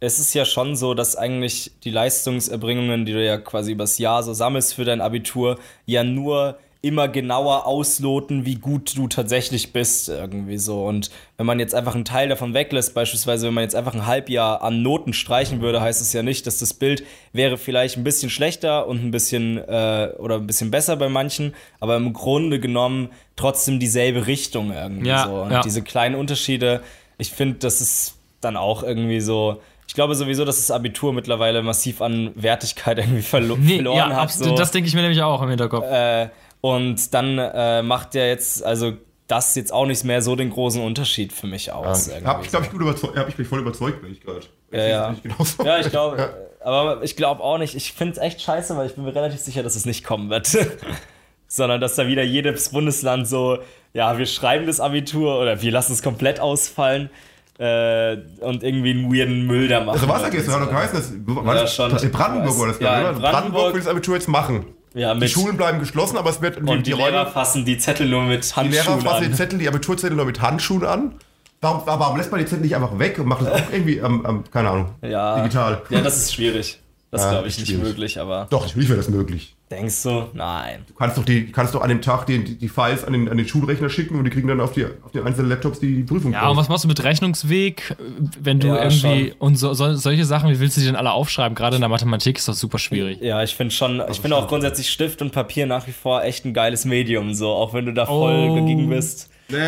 es 0.00 0.18
ist 0.18 0.34
ja 0.34 0.44
schon 0.44 0.74
so, 0.74 0.94
dass 0.94 1.14
eigentlich 1.14 1.70
die 1.84 1.90
Leistungserbringungen, 1.90 3.04
die 3.06 3.12
du 3.12 3.24
ja 3.24 3.38
quasi 3.38 3.70
übers 3.70 3.98
Jahr 3.98 4.24
so 4.24 4.32
sammelst 4.32 4.74
für 4.74 4.84
dein 4.84 5.00
Abitur, 5.00 5.60
ja 5.86 6.02
nur 6.02 6.58
immer 6.84 7.06
genauer 7.06 7.64
ausloten, 7.66 8.44
wie 8.44 8.56
gut 8.56 8.96
du 8.96 9.06
tatsächlich 9.06 9.72
bist, 9.72 10.08
irgendwie 10.08 10.58
so. 10.58 10.84
Und 10.84 11.10
wenn 11.36 11.46
man 11.46 11.60
jetzt 11.60 11.76
einfach 11.76 11.94
einen 11.94 12.04
Teil 12.04 12.28
davon 12.28 12.54
weglässt, 12.54 12.92
beispielsweise 12.92 13.46
wenn 13.46 13.54
man 13.54 13.62
jetzt 13.62 13.76
einfach 13.76 13.94
ein 13.94 14.06
Halbjahr 14.06 14.62
an 14.62 14.82
Noten 14.82 15.12
streichen 15.12 15.60
würde, 15.60 15.80
heißt 15.80 16.00
es 16.02 16.12
ja 16.12 16.24
nicht, 16.24 16.44
dass 16.46 16.58
das 16.58 16.74
Bild 16.74 17.04
wäre 17.32 17.56
vielleicht 17.56 17.96
ein 17.98 18.04
bisschen 18.04 18.30
schlechter 18.30 18.88
und 18.88 19.04
ein 19.04 19.12
bisschen 19.12 19.58
äh, 19.58 20.08
oder 20.18 20.36
ein 20.36 20.46
bisschen 20.48 20.72
besser 20.72 20.96
bei 20.96 21.08
manchen, 21.08 21.54
aber 21.78 21.94
im 21.96 22.12
Grunde 22.12 22.58
genommen 22.58 23.10
trotzdem 23.36 23.78
dieselbe 23.78 24.26
Richtung 24.26 24.72
irgendwie 24.72 25.08
Ja, 25.08 25.26
so. 25.28 25.34
Und 25.42 25.52
ja. 25.52 25.60
diese 25.62 25.82
kleinen 25.82 26.16
Unterschiede, 26.16 26.80
ich 27.16 27.30
finde, 27.30 27.58
das 27.60 27.80
ist 27.80 28.16
dann 28.40 28.56
auch 28.56 28.82
irgendwie 28.82 29.20
so. 29.20 29.62
Ich 29.86 29.94
glaube 29.94 30.14
sowieso, 30.16 30.44
dass 30.44 30.56
das 30.56 30.70
Abitur 30.72 31.12
mittlerweile 31.12 31.62
massiv 31.62 32.02
an 32.02 32.32
Wertigkeit 32.34 32.98
irgendwie 32.98 33.22
verlo 33.22 33.56
Nee, 33.56 33.76
verloren 33.76 33.96
ja, 33.98 34.08
hat. 34.08 34.18
absolut, 34.18 34.50
So. 34.50 34.56
das 34.56 34.72
denke 34.72 34.88
ich 34.88 34.94
mir 34.94 35.02
nämlich 35.02 35.22
auch 35.22 35.40
im 35.42 35.48
Hinterkopf. 35.50 35.84
Äh, 35.86 36.28
und 36.62 37.12
dann 37.12 37.38
äh, 37.38 37.82
macht 37.82 38.14
ja 38.14 38.24
jetzt, 38.24 38.64
also 38.64 38.92
das 39.26 39.54
jetzt 39.56 39.72
auch 39.72 39.84
nicht 39.84 40.04
mehr 40.04 40.22
so 40.22 40.36
den 40.36 40.50
großen 40.50 40.80
Unterschied 40.80 41.32
für 41.32 41.46
mich 41.46 41.72
aus. 41.72 42.06
Ja, 42.06 42.24
hab 42.24 42.44
ich, 42.44 42.50
glaube 42.50 42.66
ich, 42.66 42.72
überzeugt, 42.72 43.18
hab 43.18 43.28
ich 43.28 43.36
mich 43.36 43.48
voll 43.48 43.60
überzeugt, 43.60 44.00
bin 44.00 44.12
ich 44.12 44.20
gerade. 44.20 44.40
Ja, 44.70 44.86
ja. 44.86 45.16
Ja, 45.64 45.78
ich 45.80 45.90
glaube, 45.90 46.34
aber 46.60 47.02
ich 47.02 47.16
glaube 47.16 47.42
auch 47.42 47.58
nicht. 47.58 47.74
Ich 47.74 47.92
finde 47.92 48.12
es 48.12 48.18
echt 48.18 48.40
scheiße, 48.40 48.76
weil 48.76 48.86
ich 48.86 48.94
bin 48.94 49.04
mir 49.04 49.14
relativ 49.14 49.40
sicher, 49.40 49.62
dass 49.62 49.74
es 49.74 49.86
nicht 49.86 50.04
kommen 50.04 50.30
wird. 50.30 50.56
Sondern 51.48 51.80
dass 51.80 51.96
da 51.96 52.06
wieder 52.06 52.22
jedes 52.22 52.70
Bundesland 52.70 53.26
so, 53.26 53.58
ja, 53.92 54.16
wir 54.16 54.26
schreiben 54.26 54.66
das 54.66 54.78
Abitur 54.78 55.38
oder 55.40 55.60
wir 55.60 55.72
lassen 55.72 55.92
es 55.92 56.02
komplett 56.02 56.38
ausfallen 56.38 57.10
äh, 57.58 58.16
und 58.40 58.62
irgendwie 58.62 58.92
einen 58.92 59.12
weirden 59.12 59.46
Müll 59.46 59.66
da 59.66 59.80
machen. 59.80 59.96
Also 59.96 60.08
was 60.08 60.22
hat 60.22 60.30
gestern 60.30 60.54
so. 60.54 60.60
noch 60.60 60.70
geheißen? 60.70 61.26
Das, 61.26 61.36
war 61.44 61.54
Ja, 61.54 61.62
das, 61.62 61.74
schon. 61.74 61.96
in 61.96 62.12
Brandenburg 62.12 62.58
war 62.58 62.68
das. 62.68 62.78
Ja, 62.80 62.98
in 62.98 63.00
oder? 63.00 63.12
Brandenburg 63.12 63.32
Brandenburg 63.32 63.74
will 63.74 63.80
das 63.80 63.88
Abitur 63.90 64.14
jetzt 64.14 64.28
machen. 64.28 64.66
Ja, 64.94 65.14
Die 65.14 65.28
Schulen 65.28 65.56
bleiben 65.56 65.78
geschlossen, 65.78 66.16
aber 66.18 66.30
es 66.30 66.42
wird 66.42 66.58
und 66.58 66.66
die, 66.66 66.82
die 66.82 66.92
Lehrer 66.92 67.20
Räume, 67.22 67.30
fassen 67.30 67.64
die 67.64 67.78
Zettel 67.78 68.08
nur 68.08 68.22
mit 68.24 68.44
die 68.44 68.60
Lehrer 68.68 68.84
Handschuhen 68.86 69.00
fassen 69.00 69.20
die 69.24 69.26
an. 69.30 69.34
Zettel, 69.34 69.58
die 69.58 69.68
Abiturzettel 69.68 70.16
nur 70.16 70.26
mit 70.26 70.40
Handschuhen 70.42 70.84
an. 70.84 71.14
Warum, 71.60 71.82
warum 71.86 72.16
lässt 72.16 72.30
man 72.30 72.40
die 72.40 72.46
Zettel 72.46 72.62
nicht 72.62 72.74
einfach 72.74 72.98
weg 72.98 73.18
und 73.18 73.26
macht 73.26 73.42
das 73.42 73.48
auch 73.62 73.72
irgendwie, 73.72 73.98
ähm, 73.98 74.24
ähm, 74.28 74.44
keine 74.50 74.70
Ahnung, 74.70 74.88
Ja. 75.02 75.36
digital? 75.40 75.82
Ja, 75.90 76.00
das 76.02 76.16
ist 76.18 76.34
schwierig. 76.34 76.78
Das 77.10 77.22
Ja, 77.22 77.30
glaube 77.30 77.48
ich 77.48 77.58
nicht 77.58 77.68
schwierig. 77.68 77.84
möglich, 77.84 78.20
aber 78.20 78.46
Doch, 78.50 78.62
natürlich 78.66 78.88
wäre 78.88 78.96
das 78.98 79.08
möglich. 79.08 79.54
Denkst 79.72 80.02
du? 80.04 80.28
Nein. 80.34 80.80
Du 80.86 80.94
kannst 80.94 81.16
doch, 81.18 81.24
die, 81.24 81.50
kannst 81.50 81.74
doch 81.74 81.80
an 81.82 81.88
dem 81.88 82.00
Tag 82.02 82.26
die, 82.26 82.44
die, 82.44 82.56
die 82.56 82.68
Files 82.68 83.04
an 83.04 83.12
den, 83.12 83.28
an 83.28 83.36
den 83.36 83.48
Schulrechner 83.48 83.88
schicken 83.88 84.16
und 84.16 84.24
die 84.24 84.30
kriegen 84.30 84.46
dann 84.48 84.60
auf, 84.60 84.72
die, 84.72 84.84
auf 84.84 85.10
den 85.12 85.24
einzelnen 85.26 85.48
Laptops 85.48 85.80
die, 85.80 85.96
die 85.96 86.02
Prüfung 86.02 86.32
Ja, 86.32 86.48
und 86.48 86.56
was 86.56 86.68
machst 86.68 86.84
du 86.84 86.88
mit 86.88 87.02
Rechnungsweg, 87.02 87.96
wenn 88.40 88.60
du 88.60 88.68
Ja, 88.68 88.84
irgendwie 88.84 89.28
schon. 89.30 89.38
und 89.38 89.56
so, 89.56 89.74
so, 89.74 89.94
solche 89.94 90.24
Sachen, 90.24 90.50
wie 90.50 90.60
willst 90.60 90.76
du 90.76 90.80
die 90.80 90.86
denn 90.86 90.96
alle 90.96 91.12
aufschreiben? 91.12 91.54
Gerade 91.54 91.76
in 91.76 91.80
der 91.82 91.88
Mathematik 91.88 92.36
ist 92.38 92.46
das 92.48 92.60
super 92.60 92.78
schwierig. 92.78 93.20
Ja, 93.22 93.42
ich 93.42 93.54
finde 93.54 93.74
schon, 93.74 94.02
ich 94.10 94.20
finde 94.20 94.36
auch 94.36 94.46
grundsätzlich 94.48 94.90
Stift 94.90 95.22
und 95.22 95.32
Papier 95.32 95.66
nach 95.66 95.86
wie 95.86 95.92
vor 95.92 96.22
echt 96.22 96.44
ein 96.44 96.52
geiles 96.54 96.84
Medium, 96.84 97.34
so, 97.34 97.48
auch 97.50 97.72
wenn 97.74 97.86
du 97.86 97.92
da 97.94 98.06
voll 98.06 98.50
Oh. 98.50 98.54
dagegen 98.56 98.88
bist. 98.90 99.30
Nee, 99.52 99.58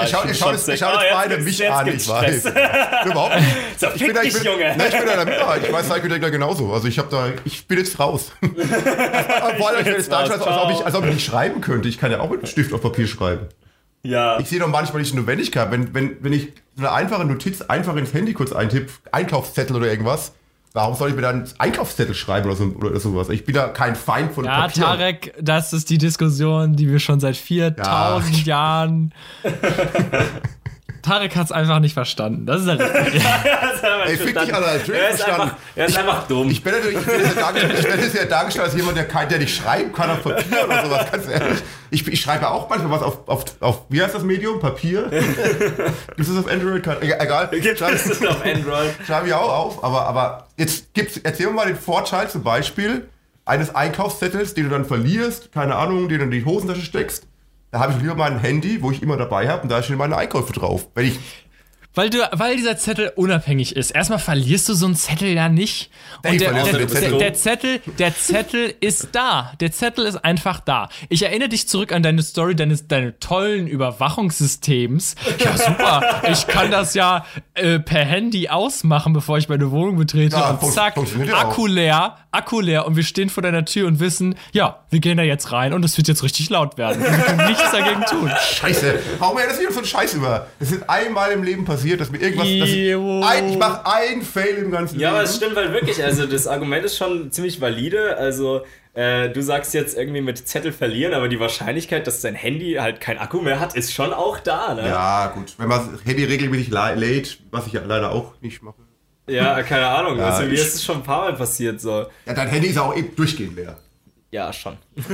ich, 0.00 0.04
ich 0.04 0.10
schau, 0.10 0.24
ich 0.28 0.38
schau, 0.38 0.46
find 0.48 0.58
jetzt, 0.58 0.68
ich 0.68 0.80
schau 0.80 0.90
sick. 0.92 1.00
jetzt 1.02 1.12
Ah, 1.12 1.14
beide 1.14 1.34
jetzt 1.34 1.44
mich 1.44 1.56
gibt's- 1.58 1.72
an, 1.72 1.86
jetzt 1.86 2.02
ich 2.04 2.08
weiß. 2.08 2.44
Überhaupt 3.06 3.36
nicht. 3.36 3.46
So, 3.78 3.86
Ich 3.94 4.04
bin, 4.06 4.14
da, 4.14 4.22
ich, 4.22 4.32
dich, 4.32 4.42
bin, 4.42 4.52
Junge. 4.52 4.74
Na, 4.78 4.86
ich 4.86 4.96
bin 4.96 5.04
da 5.06 5.12
in 5.12 5.18
der 5.18 5.26
Minderheit. 5.26 5.62
Ich 5.66 5.72
weiß 5.72 5.86
Cyberdeckler 5.88 6.30
genauso. 6.30 6.72
Also 6.72 6.86
ich 6.88 6.98
habe 6.98 7.08
da, 7.10 7.26
ich 7.44 7.66
bin 7.66 7.78
jetzt 7.78 7.98
raus. 7.98 8.30
Vor 8.40 9.68
allem, 9.68 9.78
ich 9.80 9.84
bin 9.84 9.94
jetzt 9.94 10.10
da, 10.12 10.18
als, 10.18 10.30
ob 10.40 10.70
ich, 10.70 10.84
als 10.86 10.94
ob 10.94 11.04
ich 11.06 11.14
nicht 11.14 11.26
schreiben 11.26 11.60
könnte. 11.60 11.88
Ich 11.88 11.98
kann 11.98 12.10
ja 12.10 12.20
auch 12.20 12.30
mit 12.30 12.38
einem 12.40 12.46
Stift 12.46 12.72
auf 12.72 12.80
Papier 12.82 13.06
schreiben. 13.06 13.48
Ja. 14.02 14.38
Ich 14.38 14.48
sehe 14.48 14.58
doch 14.60 14.68
manchmal 14.68 15.00
nicht 15.02 15.12
die 15.12 15.16
Notwendigkeit, 15.16 15.70
wenn, 15.70 15.94
wenn, 15.94 16.16
wenn 16.22 16.32
ich 16.32 16.52
so 16.76 16.82
eine 16.82 16.92
einfache 16.92 17.24
Notiz 17.24 17.62
einfach 17.62 17.96
ins 17.96 18.12
Handy 18.14 18.32
kurz 18.34 18.52
eintippe, 18.52 18.92
Einkaufszettel 19.12 19.74
oder 19.76 19.86
irgendwas, 19.86 20.32
warum 20.74 20.96
soll 20.96 21.10
ich 21.10 21.14
mir 21.14 21.22
dann 21.22 21.36
einen 21.36 21.54
Einkaufszettel 21.58 22.14
schreiben 22.14 22.46
oder, 22.46 22.56
so, 22.56 22.64
oder 22.64 23.00
sowas? 23.00 23.28
Ich 23.30 23.44
bin 23.44 23.54
da 23.54 23.68
kein 23.68 23.96
Feind 23.96 24.32
von 24.32 24.44
Ja, 24.44 24.62
Papier. 24.62 24.82
Tarek, 24.82 25.34
das 25.40 25.72
ist 25.72 25.88
die 25.88 25.98
Diskussion, 25.98 26.74
die 26.76 26.90
wir 26.90 26.98
schon 26.98 27.20
seit 27.20 27.36
4000 27.36 28.44
Jahren. 28.44 29.14
Tarek 31.04 31.36
hat 31.36 31.44
es 31.46 31.52
einfach 31.52 31.78
nicht 31.80 31.94
verstanden. 31.94 32.46
Das 32.46 32.62
ist 32.62 32.68
halt 32.68 32.80
richtig. 32.80 33.22
Ey, 34.06 34.16
fick 34.16 34.38
dich, 34.38 34.54
Alter. 34.54 34.74
Natürlich 34.78 35.00
Er 35.00 35.10
ist 35.10 35.22
verstanden. 35.22 35.42
einfach, 35.42 35.56
er 35.76 35.86
ist 35.86 35.98
einfach 35.98 36.26
dumm. 36.28 36.50
Ich 36.50 36.62
bin 36.62 36.72
natürlich, 36.72 36.98
ich 36.98 37.06
werde 37.06 37.22
jetzt 38.02 38.14
ja 38.14 38.24
dargestellt, 38.24 38.48
ich 38.48 38.54
ja 38.56 38.62
als 38.64 38.74
jemand, 38.74 38.96
der, 38.96 39.06
kein, 39.06 39.28
der 39.28 39.38
nicht 39.38 39.54
schreiben 39.56 39.92
kann 39.92 40.10
auf 40.10 40.22
Papier 40.22 40.64
oder 40.64 40.84
sowas, 40.84 41.10
ganz 41.12 41.28
ehrlich. 41.28 41.58
Ich, 41.90 42.06
ich 42.08 42.20
schreibe 42.20 42.42
ja 42.44 42.50
auch 42.50 42.68
manchmal 42.68 42.90
was 42.92 43.02
auf, 43.02 43.28
auf, 43.28 43.44
auf, 43.60 43.82
wie 43.88 44.02
heißt 44.02 44.14
das 44.14 44.22
Medium? 44.22 44.58
Papier? 44.60 45.08
Gibt 45.10 46.20
es 46.20 46.28
das 46.28 46.36
auf 46.38 46.50
Android? 46.50 46.86
Egal. 47.02 47.48
Gibt 47.52 47.78
Schreibe 47.78 47.94
es 47.96 48.04
das 48.04 48.26
auf 48.26 48.44
Android? 48.44 48.90
schreibe 49.06 49.28
ich 49.28 49.34
auch 49.34 49.52
auf, 49.52 49.84
aber, 49.84 50.06
aber 50.06 50.46
jetzt 50.56 50.92
gibt's, 50.94 51.18
erzähl 51.22 51.46
mir 51.46 51.52
mal 51.52 51.66
den 51.66 51.76
Vorteil 51.76 52.28
zum 52.28 52.42
Beispiel 52.42 53.08
eines 53.44 53.74
Einkaufszettels, 53.74 54.54
den 54.54 54.64
du 54.64 54.70
dann 54.70 54.84
verlierst, 54.86 55.52
keine 55.52 55.76
Ahnung, 55.76 56.08
den 56.08 56.18
du 56.18 56.24
in 56.24 56.30
die 56.30 56.44
Hosentasche 56.44 56.80
steckst. 56.82 57.26
Da 57.74 57.80
habe 57.80 57.94
ich 57.94 57.98
lieber 57.98 58.14
mein 58.14 58.38
Handy, 58.38 58.80
wo 58.82 58.92
ich 58.92 59.02
immer 59.02 59.16
dabei 59.16 59.48
habe, 59.48 59.64
und 59.64 59.68
da 59.68 59.82
stehen 59.82 59.98
meine 59.98 60.16
Einkäufe 60.16 60.52
drauf. 60.52 60.86
Wenn 60.94 61.06
ich 61.06 61.18
Weil, 61.92 62.08
du, 62.08 62.18
weil 62.30 62.56
dieser 62.56 62.76
Zettel 62.76 63.12
unabhängig 63.16 63.74
ist. 63.74 63.90
Erstmal 63.90 64.20
verlierst 64.20 64.68
du 64.68 64.74
so 64.74 64.86
einen 64.86 64.94
Zettel 64.94 65.28
ja 65.30 65.48
nicht. 65.48 65.90
Und 66.24 66.40
der, 66.40 66.52
der, 66.52 66.88
Zettel? 66.88 67.18
der, 67.18 67.34
Zettel, 67.34 67.80
der 67.98 68.16
Zettel 68.16 68.74
ist 68.80 69.08
da. 69.12 69.52
Der 69.58 69.72
Zettel 69.72 70.06
ist 70.06 70.24
einfach 70.24 70.60
da. 70.60 70.88
Ich 71.08 71.22
erinnere 71.22 71.48
dich 71.48 71.68
zurück 71.68 71.92
an 71.92 72.04
deine 72.04 72.22
Story 72.22 72.54
deines 72.54 72.86
deine 72.86 73.18
tollen 73.18 73.66
Überwachungssystems. 73.66 75.16
Ja, 75.44 75.56
super. 75.56 76.22
Ich 76.30 76.46
kann 76.46 76.70
das 76.70 76.94
ja 76.94 77.26
äh, 77.54 77.78
per 77.78 78.04
Handy 78.04 78.48
ausmachen, 78.48 79.12
bevor 79.12 79.38
ich 79.38 79.48
meine 79.48 79.70
Wohnung 79.70 79.96
betrete. 79.96 80.36
Ja, 80.36 80.50
und 80.60 80.72
zack, 80.72 80.94
ja. 81.24 81.34
Akku 81.38 81.66
leer, 81.66 82.16
Akku 82.32 82.60
leer. 82.60 82.86
Und 82.86 82.96
wir 82.96 83.04
stehen 83.04 83.30
vor 83.30 83.42
deiner 83.42 83.64
Tür 83.64 83.86
und 83.86 84.00
wissen, 84.00 84.34
ja, 84.52 84.80
wir 84.90 84.98
gehen 85.00 85.16
da 85.16 85.22
jetzt 85.22 85.52
rein 85.52 85.72
und 85.72 85.84
es 85.84 85.96
wird 85.96 86.08
jetzt 86.08 86.22
richtig 86.24 86.50
laut 86.50 86.76
werden. 86.78 87.02
Und 87.04 87.16
wir 87.16 87.24
können 87.24 87.48
nichts 87.48 87.70
dagegen 87.70 88.02
tun. 88.10 88.30
Scheiße, 88.54 88.98
hau 89.20 89.34
mir 89.34 89.46
das 89.48 89.60
wieder 89.60 89.72
so 89.72 89.78
ein 89.80 89.84
Scheiß 89.86 90.14
über. 90.14 90.46
Das 90.58 90.72
ist 90.72 90.88
einmal 90.90 91.30
im 91.30 91.42
Leben 91.44 91.64
passiert. 91.64 92.00
dass 92.00 92.10
mir 92.10 92.18
irgendwas. 92.18 92.48
Dass 92.48 92.68
ich 92.68 92.94
ein, 92.96 93.48
ich 93.50 93.58
mache 93.58 93.86
ein 93.86 94.22
Fail 94.22 94.56
im 94.56 94.70
ganzen 94.70 94.98
Ja, 94.98 95.10
aber 95.10 95.18
Leben. 95.18 95.30
es 95.30 95.36
stimmt 95.36 95.56
halt 95.56 95.72
wirklich. 95.72 96.02
Also 96.02 96.26
das 96.26 96.46
Argument 96.48 96.84
ist 96.84 96.96
schon 96.96 97.30
ziemlich 97.30 97.60
valide. 97.60 98.16
Also 98.16 98.62
äh, 98.94 99.28
du 99.30 99.42
sagst 99.42 99.74
jetzt 99.74 99.96
irgendwie 99.96 100.20
mit 100.20 100.46
Zettel 100.46 100.72
verlieren, 100.72 101.14
aber 101.14 101.28
die 101.28 101.40
Wahrscheinlichkeit, 101.40 102.06
dass 102.06 102.20
dein 102.20 102.34
Handy 102.34 102.74
halt 102.74 103.00
kein 103.00 103.18
Akku 103.18 103.40
mehr 103.40 103.60
hat, 103.60 103.74
ist 103.74 103.92
schon 103.92 104.12
auch 104.12 104.38
da, 104.38 104.74
ne? 104.74 104.86
Ja, 104.88 105.32
gut. 105.34 105.54
Wenn 105.58 105.68
man 105.68 105.92
das 105.92 106.04
Handy 106.04 106.24
regelmäßig 106.24 106.68
lädt, 106.70 107.38
was 107.50 107.66
ich 107.66 107.72
ja 107.72 107.82
leider 107.84 108.12
auch 108.12 108.34
nicht 108.40 108.62
mache. 108.62 108.76
Ja, 109.26 109.62
keine 109.62 109.86
Ahnung. 109.86 110.18
Ja, 110.18 110.30
also 110.30 110.46
mir 110.46 110.52
ist 110.54 110.74
es 110.74 110.84
schon 110.84 110.98
ein 110.98 111.02
paar 111.02 111.22
Mal 111.22 111.34
passiert 111.34 111.80
so. 111.80 112.06
Ja, 112.26 112.34
dein 112.34 112.48
Handy 112.48 112.68
ist 112.68 112.78
auch 112.78 112.94
eben 112.94 113.16
durchgehend 113.16 113.56
leer. 113.56 113.78
Ja, 114.30 114.52
schon. 114.52 114.76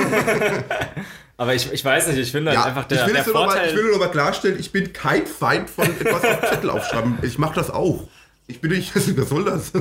aber 1.36 1.54
ich, 1.54 1.72
ich 1.72 1.84
weiß 1.84 2.08
nicht, 2.08 2.18
ich 2.18 2.32
finde 2.32 2.50
halt 2.50 2.60
Ja, 2.60 2.64
einfach 2.64 2.84
der, 2.84 3.00
ich, 3.02 3.06
will 3.06 3.14
der 3.14 3.26
noch 3.26 3.34
mal, 3.34 3.44
Vorteil. 3.44 3.68
ich 3.68 3.76
will 3.76 3.82
nur 3.84 3.92
noch 3.92 3.98
mal 4.00 4.10
klarstellen, 4.10 4.58
ich 4.58 4.72
bin 4.72 4.92
kein 4.92 5.26
Feind 5.26 5.70
von 5.70 5.84
etwas 5.84 6.24
auf 6.24 6.48
Zettel 6.48 6.70
aufschreiben. 6.70 7.18
Ich 7.22 7.38
mache 7.38 7.54
das 7.54 7.70
auch. 7.70 8.08
Ich 8.46 8.60
bin 8.60 8.72
nicht, 8.72 8.94
was 9.18 9.28
soll 9.28 9.44
das? 9.44 9.72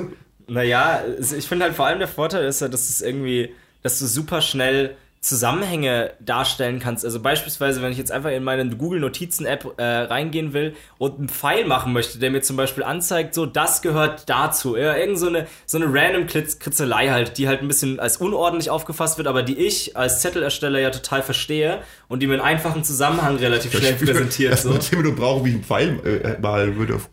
Naja, 0.47 1.03
ich 1.19 1.47
finde 1.47 1.65
halt 1.65 1.75
vor 1.75 1.85
allem 1.85 1.99
der 1.99 2.07
Vorteil 2.07 2.45
ist 2.45 2.61
ja, 2.61 2.67
dass 2.67 2.89
es 2.89 3.01
irgendwie, 3.01 3.55
dass 3.83 3.99
du 3.99 4.05
super 4.05 4.41
schnell 4.41 4.95
Zusammenhänge 5.21 6.11
darstellen 6.21 6.79
kannst. 6.79 7.03
Also 7.03 7.19
beispielsweise, 7.19 7.81
wenn 7.81 7.91
ich 7.91 7.97
jetzt 7.97 8.11
einfach 8.11 8.29
in 8.31 8.41
meine 8.41 8.65
Google 8.77 9.01
Notizen 9.01 9.45
App 9.45 9.73
äh, 9.77 9.83
reingehen 9.83 10.53
will 10.53 10.75
und 10.97 11.17
einen 11.19 11.27
Pfeil 11.27 11.65
machen 11.65 11.91
möchte, 11.91 12.19
der 12.19 12.31
mir 12.31 12.41
zum 12.41 12.55
Beispiel 12.55 12.83
anzeigt, 12.85 13.33
so 13.33 13.45
das 13.45 13.81
gehört 13.81 14.29
dazu. 14.29 14.77
Ja, 14.77 14.95
irgend 14.95 15.19
so 15.19 15.27
eine, 15.27 15.45
so 15.65 15.77
eine 15.77 15.87
random 15.93 16.25
Kritzelei 16.27 17.09
halt, 17.09 17.37
die 17.37 17.49
halt 17.49 17.61
ein 17.61 17.67
bisschen 17.67 17.99
als 17.99 18.15
unordentlich 18.17 18.69
aufgefasst 18.69 19.17
wird, 19.17 19.27
aber 19.27 19.43
die 19.43 19.57
ich 19.57 19.97
als 19.97 20.21
Zettelersteller 20.21 20.79
ja 20.79 20.89
total 20.89 21.21
verstehe 21.21 21.79
und 22.07 22.21
die 22.21 22.27
mir 22.27 22.33
einen 22.35 22.41
einfachen 22.41 22.85
Zusammenhang 22.85 23.35
relativ 23.35 23.77
schnell 23.77 23.95
präsentiert. 23.95 24.53
Das 24.53 24.63
So. 24.63 24.77
10 24.77 24.99
Minuten 24.99 25.17
brauche, 25.17 25.43
wie 25.43 25.49
ich 25.49 25.55
einen 25.55 25.63
Pfeil 25.65 25.99
äh, 26.05 26.39
malen 26.41 26.77
würde. 26.77 26.95
auf- 26.95 27.09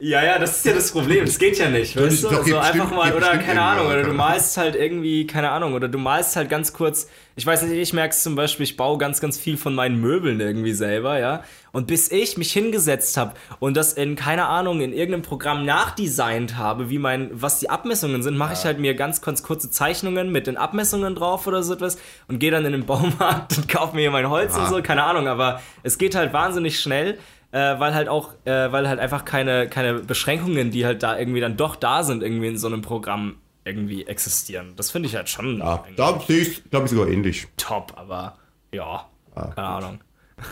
Ja, 0.00 0.22
ja, 0.22 0.38
das 0.38 0.58
ist 0.58 0.64
ja 0.64 0.74
das 0.74 0.92
Problem. 0.92 1.24
Es 1.24 1.40
geht 1.40 1.58
ja 1.58 1.68
nicht, 1.68 1.96
weißt 2.00 2.22
du? 2.22 2.28
doch, 2.28 2.44
geht 2.44 2.52
So 2.54 2.58
einfach 2.58 2.72
bestimmt- 2.72 2.94
mal, 2.96 3.12
oder 3.14 3.36
keine 3.38 3.60
Ahnung, 3.62 3.88
oder 3.88 4.04
du 4.04 4.12
malst 4.12 4.56
halt 4.56 4.76
irgendwie, 4.76 5.26
keine 5.26 5.50
Ahnung, 5.50 5.72
oder 5.74 5.88
du 5.88 5.98
malst 5.98 6.36
halt 6.36 6.48
ganz 6.48 6.72
kurz, 6.72 7.08
ich 7.34 7.44
weiß 7.44 7.62
nicht, 7.62 7.76
ich 7.76 7.92
merke 7.92 8.14
es 8.14 8.22
zum 8.22 8.36
Beispiel, 8.36 8.62
ich 8.62 8.76
baue 8.76 8.96
ganz, 8.98 9.20
ganz 9.20 9.36
viel 9.38 9.56
von 9.56 9.74
meinen 9.74 10.00
Möbeln 10.00 10.38
irgendwie 10.38 10.72
selber, 10.72 11.18
ja. 11.18 11.42
Und 11.72 11.88
bis 11.88 12.12
ich 12.12 12.38
mich 12.38 12.52
hingesetzt 12.52 13.16
habe 13.16 13.32
und 13.58 13.76
das 13.76 13.92
in, 13.92 14.14
keine 14.14 14.46
Ahnung, 14.46 14.80
in 14.82 14.92
irgendeinem 14.92 15.22
Programm 15.22 15.64
nachdesignt 15.64 16.56
habe, 16.56 16.90
wie 16.90 16.98
mein, 16.98 17.30
was 17.32 17.58
die 17.58 17.68
Abmessungen 17.68 18.22
sind, 18.22 18.36
mache 18.36 18.52
ich 18.52 18.64
halt 18.64 18.78
mir 18.78 18.94
ganz, 18.94 19.20
ganz 19.20 19.42
kurze 19.42 19.68
Zeichnungen 19.68 20.30
mit 20.30 20.46
den 20.46 20.56
Abmessungen 20.56 21.16
drauf 21.16 21.48
oder 21.48 21.64
so 21.64 21.74
etwas 21.74 21.98
und 22.28 22.38
gehe 22.38 22.52
dann 22.52 22.64
in 22.64 22.70
den 22.72 22.86
Baumarkt 22.86 23.56
und 23.58 23.68
kaufe 23.68 23.96
mir 23.96 24.12
mein 24.12 24.30
Holz 24.30 24.54
und 24.54 24.62
Ah. 24.62 24.68
so, 24.68 24.80
keine 24.80 25.02
Ahnung, 25.02 25.26
aber 25.26 25.60
es 25.82 25.98
geht 25.98 26.14
halt 26.14 26.32
wahnsinnig 26.32 26.78
schnell 26.78 27.18
äh, 27.52 27.78
weil 27.78 27.94
halt 27.94 28.08
auch, 28.08 28.34
äh, 28.44 28.70
weil 28.72 28.88
halt 28.88 29.00
einfach 29.00 29.24
keine, 29.24 29.68
keine 29.68 29.94
Beschränkungen, 29.94 30.70
die 30.70 30.84
halt 30.84 31.02
da 31.02 31.18
irgendwie 31.18 31.40
dann 31.40 31.56
doch 31.56 31.76
da 31.76 32.02
sind, 32.02 32.22
irgendwie 32.22 32.48
in 32.48 32.58
so 32.58 32.66
einem 32.66 32.82
Programm 32.82 33.36
irgendwie 33.64 34.06
existieren. 34.06 34.74
Das 34.76 34.90
finde 34.90 35.08
ich 35.08 35.16
halt 35.16 35.28
schon 35.28 35.58
Ja, 35.58 35.84
da 35.96 36.20
sehe 36.26 36.40
ich, 36.40 36.70
glaube 36.70 36.86
ich, 36.86 36.90
sogar 36.92 37.08
ähnlich. 37.08 37.46
top, 37.56 37.92
aber 37.96 38.36
ja, 38.72 39.06
keine 39.34 39.68
Ahnung. 39.68 40.00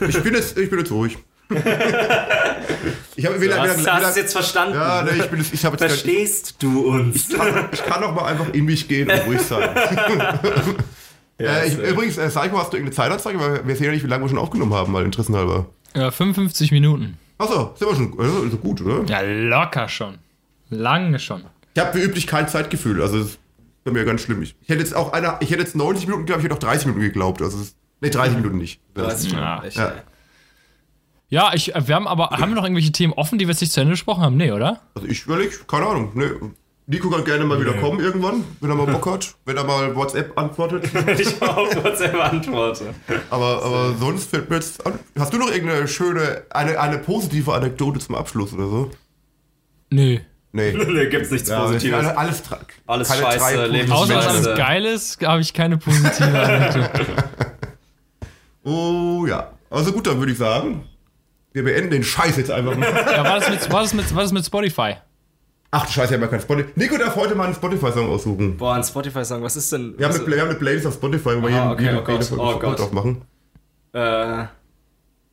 Ich 0.01 0.23
bin 0.23 0.35
jetzt, 0.35 0.59
ich 0.59 0.69
bin 0.71 0.79
jetzt 0.79 0.91
ruhig. 0.91 1.17
ich 3.15 3.25
habe 3.25 3.41
wieder, 3.41 3.61
Hast, 3.61 3.79
wieder, 3.79 3.93
hast 3.95 4.11
es 4.11 4.17
jetzt 4.17 4.33
verstanden? 4.33 4.75
Ja, 4.75 5.03
nee, 5.03 5.11
ich 5.23 5.31
bin 5.31 5.41
ich 5.41 5.65
habe 5.65 5.77
jetzt 5.77 5.93
Verstehst 5.93 6.57
du 6.59 6.89
uns? 6.89 7.29
ich 7.29 7.37
kann, 7.37 7.69
ich 7.73 7.85
kann 7.85 8.03
auch 8.03 8.13
mal 8.13 8.25
einfach 8.25 8.53
in 8.53 8.65
mich 8.65 8.89
gehen 8.89 9.09
und 9.09 9.27
ruhig 9.27 9.41
sein. 9.43 9.69
äh, 11.39 11.69
ich, 11.69 11.79
übrigens, 11.79 12.19
äh, 12.19 12.29
Psycho, 12.29 12.59
hast 12.59 12.73
du 12.73 12.79
irgendeine 12.79 12.91
Zeitanzeige? 12.91 13.39
Weil 13.39 13.67
wir 13.67 13.77
sehen 13.77 13.87
ja 13.87 13.93
nicht, 13.93 14.03
wie 14.03 14.09
lange 14.09 14.25
wir 14.25 14.29
schon 14.29 14.39
aufgenommen 14.39 14.75
haben, 14.75 14.91
mal 14.91 15.05
interessenhalber. 15.05 15.67
Ja, 15.97 16.11
55 16.11 16.71
Minuten. 16.73 17.19
Achso, 17.39 17.75
sind 17.77 17.89
wir 17.89 17.95
schon 17.97 18.21
also, 18.21 18.57
gut, 18.59 18.81
oder? 18.83 19.05
Ja, 19.07 19.21
locker 19.23 19.89
schon. 19.89 20.19
Lange 20.71 21.19
schon. 21.19 21.45
Ich 21.75 21.83
habe 21.83 21.99
wie 21.99 22.03
üblich 22.05 22.27
kein 22.27 22.49
Zeitgefühl, 22.49 23.01
also 23.03 23.19
das 23.19 23.27
ist 23.29 23.39
bei 23.85 23.91
mir 23.93 24.05
ganz 24.05 24.21
schlimm. 24.23 24.43
Ich, 24.43 24.55
ich 24.63 24.69
hätte 24.69 24.81
jetzt 24.81 24.95
auch 24.95 25.13
einer, 25.13 25.39
ich 25.41 25.51
hätte 25.51 25.63
jetzt 25.63 25.77
90 25.77 26.07
Minuten 26.07 26.25
geglaubt, 26.27 26.41
ich 26.41 26.45
hätte 26.45 26.55
auch 26.55 26.71
30 26.71 26.87
Minuten 26.87 27.05
geglaubt. 27.05 27.43
Also, 27.43 27.57
es 27.59 27.65
ist- 27.69 27.77
nee, 28.01 28.11
30 28.11 28.37
Minuten 28.37 28.59
nicht. 28.59 28.81
Das 28.95 29.21
ist 29.21 29.31
schon 29.31 29.39
Ja. 29.39 29.63
echt, 29.65 29.77
Ja. 29.77 29.89
ey. 29.89 30.03
Ja, 31.29 31.51
ich, 31.55 31.75
äh, 31.75 31.89
wir 31.89 31.95
haben 31.95 32.07
aber, 32.07 32.31
haben 32.31 32.51
wir 32.51 32.57
noch 32.57 32.63
irgendwelche 32.65 32.93
Themen 32.93 33.13
offen, 33.13 33.39
die 33.39 33.47
wir 33.47 33.53
jetzt 33.53 33.61
nicht 33.61 33.73
zu 33.73 33.81
Ende 33.81 33.93
gesprochen 33.93 34.23
haben? 34.23 34.37
Nee, 34.37 34.53
oder? 34.53 34.81
Also 34.95 35.09
ich 35.09 35.25
überlege, 35.25 35.51
keine 35.67 35.87
Ahnung. 35.87 36.13
Nee. 36.15 36.27
Nico 36.89 37.11
kann 37.11 37.25
gerne 37.25 37.45
mal 37.45 37.61
wieder 37.61 37.73
kommen 37.73 37.99
irgendwann, 37.99 38.45
wenn 38.61 38.71
er 38.71 38.77
mal 38.77 38.87
Bock 38.87 39.07
hat, 39.13 39.35
wenn 39.45 39.57
er 39.57 39.65
mal 39.65 39.97
WhatsApp 39.97 40.39
antwortet. 40.39 40.85
ich 41.19 41.43
auf 41.43 41.85
WhatsApp 41.85 42.15
antworte. 42.15 42.95
Aber, 43.29 43.65
aber 43.65 43.95
sonst 43.99 44.31
fällt 44.31 44.49
mir 44.49 44.57
jetzt 44.57 44.87
an. 44.87 44.97
Hast 45.19 45.33
du 45.33 45.39
noch 45.39 45.51
irgendeine 45.51 45.89
schöne, 45.89 46.45
eine, 46.51 46.79
eine 46.79 46.99
positive 46.99 47.53
Anekdote 47.53 47.99
zum 47.99 48.15
Abschluss 48.15 48.53
oder 48.53 48.69
so? 48.69 48.91
Nö. 49.91 50.19
Nee. 50.53 50.73
Nee, 50.87 51.07
gibt's 51.09 51.31
nichts 51.33 51.51
Positives. 51.51 52.07
Alles, 52.07 52.17
alles, 52.17 52.43
Alles 52.87 53.09
keine 53.09 53.23
scheiße, 53.23 53.67
Leben 53.67 53.93
Außer 53.93 54.15
was 54.15 54.27
alles 54.27 54.57
geil 54.57 54.85
ist, 54.87 55.21
habe 55.27 55.41
ich 55.43 55.53
keine 55.53 55.77
positive 55.77 56.41
Anekdote. 56.41 57.07
Oh 58.65 59.27
ja. 59.27 59.53
Also 59.69 59.93
gut, 59.93 60.07
dann 60.07 60.19
würde 60.19 60.33
ich 60.33 60.39
sagen, 60.39 60.85
wir 61.53 61.65
beenden 61.65 61.91
den 61.91 62.05
Scheiß 62.05 62.37
jetzt 62.37 62.51
einfach 62.51 62.77
mal. 62.77 62.89
Ja, 62.89 63.25
war 63.25 63.41
das 63.41 63.51
mit, 63.51 63.73
war 63.73 63.83
das 63.83 63.93
mit, 63.93 64.15
war 64.15 64.23
das 64.23 64.33
mit 64.33 64.47
Spotify? 64.47 64.95
Ach 65.79 65.85
du 65.87 65.93
Scheiße, 65.93 66.11
wir 66.11 66.17
haben 66.17 66.23
ja 66.23 66.29
kein 66.29 66.41
Spotify. 66.41 66.71
Nico 66.75 66.97
darf 66.97 67.15
heute 67.17 67.35
mal 67.35 67.45
einen 67.45 67.55
Spotify-Song 67.55 68.09
aussuchen. 68.09 68.57
Boah, 68.57 68.75
ein 68.75 68.85
Spotify-Song, 68.85 69.43
was 69.43 69.57
ist 69.57 69.71
denn? 69.73 69.95
Wir 69.99 70.07
haben, 70.09 70.15
eine, 70.15 70.27
wir 70.27 70.41
haben 70.41 70.49
eine 70.51 70.59
Playlist 70.59 70.87
auf 70.87 70.95
Spotify, 70.95 71.37
wo 71.37 71.43
wir 71.43 71.51
jeden, 71.51 71.69
okay, 71.71 71.83
jede, 71.85 71.99
oh 71.99 72.03
Gott, 72.05 72.23
jede 72.31 72.41
oh 72.41 72.59
Gott. 72.59 72.79
drauf 72.79 72.93
machen. 72.93 73.23
äh, 73.93 74.45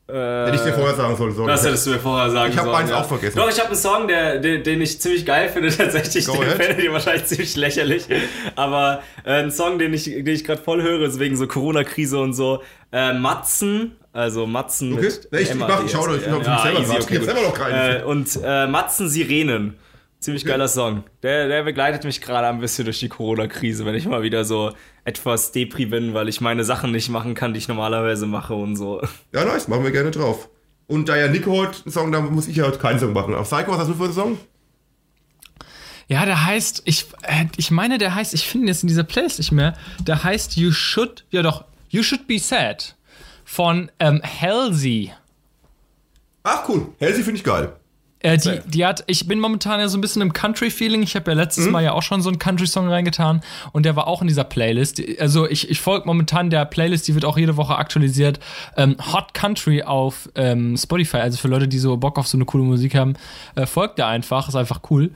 äh, 0.05 0.45
Hätte 0.47 0.55
ich 0.57 0.61
dir 0.63 0.73
vorher 0.73 0.95
sagen 0.95 1.15
sollen. 1.15 1.33
sorry. 1.33 1.47
Das 1.47 1.65
hättest 1.65 1.85
du 1.87 1.91
mir 1.91 1.99
vorher 1.99 2.29
sagen 2.29 2.51
Ich 2.51 2.57
hab 2.57 2.65
sollen. 2.65 2.77
meins 2.77 2.91
auch 2.91 3.05
vergessen. 3.07 3.37
Doch, 3.37 3.49
ich 3.49 3.57
habe 3.57 3.69
einen 3.69 3.77
Song, 3.77 4.07
der, 4.09 4.39
den, 4.39 4.61
den 4.63 4.81
ich 4.81 4.99
ziemlich 4.99 5.25
geil 5.25 5.47
finde, 5.47 5.69
tatsächlich. 5.77 6.27
Go 6.27 6.33
Den 6.43 6.49
findet 6.49 6.83
ihr 6.83 6.91
wahrscheinlich 6.91 7.25
ziemlich 7.25 7.55
lächerlich. 7.55 8.05
Aber 8.57 9.01
äh, 9.23 9.43
ein 9.43 9.49
Song, 9.51 9.79
den 9.79 9.93
ich, 9.93 10.03
den 10.03 10.27
ich 10.27 10.43
gerade 10.43 10.61
voll 10.61 10.81
höre, 10.81 11.03
ist 11.07 11.19
wegen 11.19 11.37
so 11.37 11.47
Corona-Krise 11.47 12.19
und 12.19 12.33
so. 12.33 12.61
Äh, 12.91 13.13
Matzen, 13.13 13.95
also 14.11 14.45
Matzen 14.45 14.91
Okay. 14.93 15.03
mit 15.31 15.41
ich- 15.41 15.49
ich 15.51 15.55
mach- 15.55 15.85
ich 15.85 15.91
schau 15.91 16.05
doch, 16.05 16.15
ich 16.17 16.21
ich 16.21 16.27
ja, 16.27 16.61
selber 16.61 16.79
easy, 16.81 16.91
okay, 17.01 17.17
Ich 17.19 17.23
selber 17.23 17.41
noch 17.41 17.53
keinen. 17.53 18.01
Äh, 18.01 18.03
und 18.03 18.39
äh, 18.43 18.67
Matzen 18.67 19.07
Sirenen. 19.07 19.75
Ziemlich 20.23 20.45
geiler 20.45 20.69
Song. 20.69 21.03
Der, 21.21 21.49
der 21.49 21.63
begleitet 21.63 22.05
mich 22.05 22.21
gerade 22.21 22.47
ein 22.47 22.61
bisschen 22.61 22.85
durch 22.85 22.97
die 22.97 23.09
Corona-Krise, 23.09 23.85
wenn 23.85 23.93
ich 23.93 24.05
mal 24.05 24.21
wieder 24.21 24.45
so 24.45 24.71
etwas 25.03 25.51
depri 25.51 25.85
bin, 25.85 26.13
weil 26.13 26.29
ich 26.29 26.39
meine 26.39 26.63
Sachen 26.63 26.93
nicht 26.93 27.09
machen 27.09 27.35
kann, 27.35 27.51
die 27.51 27.57
ich 27.57 27.67
normalerweise 27.67 28.25
mache 28.25 28.53
und 28.53 28.77
so. 28.77 29.01
Ja, 29.33 29.43
nice, 29.43 29.67
machen 29.67 29.83
wir 29.83 29.91
gerne 29.91 30.11
drauf. 30.11 30.47
Und 30.87 31.09
da 31.09 31.17
ja 31.17 31.27
Nico 31.27 31.51
heute 31.51 31.83
einen 31.83 31.91
Song, 31.91 32.13
da 32.13 32.21
muss 32.21 32.47
ich 32.47 32.55
ja 32.55 32.63
heute 32.65 32.79
keinen 32.79 32.99
Song 32.99 33.11
machen. 33.11 33.35
Auf 33.35 33.49
Psycho, 33.49 33.71
was 33.71 33.79
hast 33.79 33.89
du 33.89 33.95
für 33.95 34.05
einen 34.05 34.13
Song? 34.13 34.37
Ja, 36.07 36.25
der 36.25 36.45
heißt, 36.45 36.83
ich, 36.85 37.07
äh, 37.23 37.47
ich 37.57 37.69
meine, 37.69 37.97
der 37.97 38.15
heißt, 38.15 38.33
ich 38.33 38.47
finde 38.47 38.67
ihn 38.67 38.67
jetzt 38.69 38.83
in 38.83 38.87
dieser 38.87 39.03
Playlist 39.03 39.39
nicht 39.39 39.51
mehr, 39.51 39.73
der 40.07 40.23
heißt 40.23 40.55
You 40.55 40.71
Should, 40.71 41.25
ja 41.31 41.41
doch, 41.41 41.65
You 41.89 42.01
Should 42.01 42.27
Be 42.27 42.39
Sad 42.39 42.95
von 43.43 43.91
ähm, 43.99 44.21
Halsey. 44.23 45.11
Ach 46.43 46.63
cool, 46.69 46.93
Halsey 47.01 47.23
finde 47.23 47.39
ich 47.39 47.43
geil. 47.43 47.73
Äh, 48.23 48.37
die, 48.37 48.59
die 48.65 48.85
hat, 48.85 49.03
ich 49.07 49.27
bin 49.27 49.39
momentan 49.39 49.81
ja 49.81 49.87
so 49.89 49.97
ein 49.97 50.01
bisschen 50.01 50.21
im 50.21 50.31
Country-Feeling. 50.31 51.03
Ich 51.03 51.15
habe 51.15 51.29
ja 51.31 51.37
letztes 51.37 51.69
Mal 51.69 51.83
ja 51.83 51.91
auch 51.91 52.01
schon 52.01 52.21
so 52.21 52.29
einen 52.29 52.39
Country-Song 52.39 52.87
reingetan 52.87 53.41
und 53.73 53.85
der 53.85 53.97
war 53.97 54.07
auch 54.07 54.21
in 54.21 54.29
dieser 54.29 54.45
Playlist. 54.45 55.01
Also 55.19 55.47
ich, 55.47 55.69
ich 55.69 55.81
folge 55.81 56.07
momentan 56.07 56.49
der 56.49 56.63
Playlist, 56.65 57.07
die 57.07 57.15
wird 57.15 57.25
auch 57.25 57.37
jede 57.37 57.57
Woche 57.57 57.75
aktualisiert. 57.75 58.39
Ähm, 58.77 58.95
Hot 59.11 59.33
Country 59.33 59.83
auf 59.83 60.29
ähm, 60.35 60.77
Spotify. 60.77 61.17
Also 61.17 61.37
für 61.37 61.49
Leute, 61.49 61.67
die 61.67 61.79
so 61.79 61.97
Bock 61.97 62.17
auf 62.17 62.27
so 62.27 62.37
eine 62.37 62.45
coole 62.45 62.63
Musik 62.63 62.95
haben, 62.95 63.15
äh, 63.55 63.65
folgt 63.65 63.97
der 63.97 64.07
einfach, 64.07 64.47
ist 64.47 64.55
einfach 64.55 64.79
cool. 64.89 65.11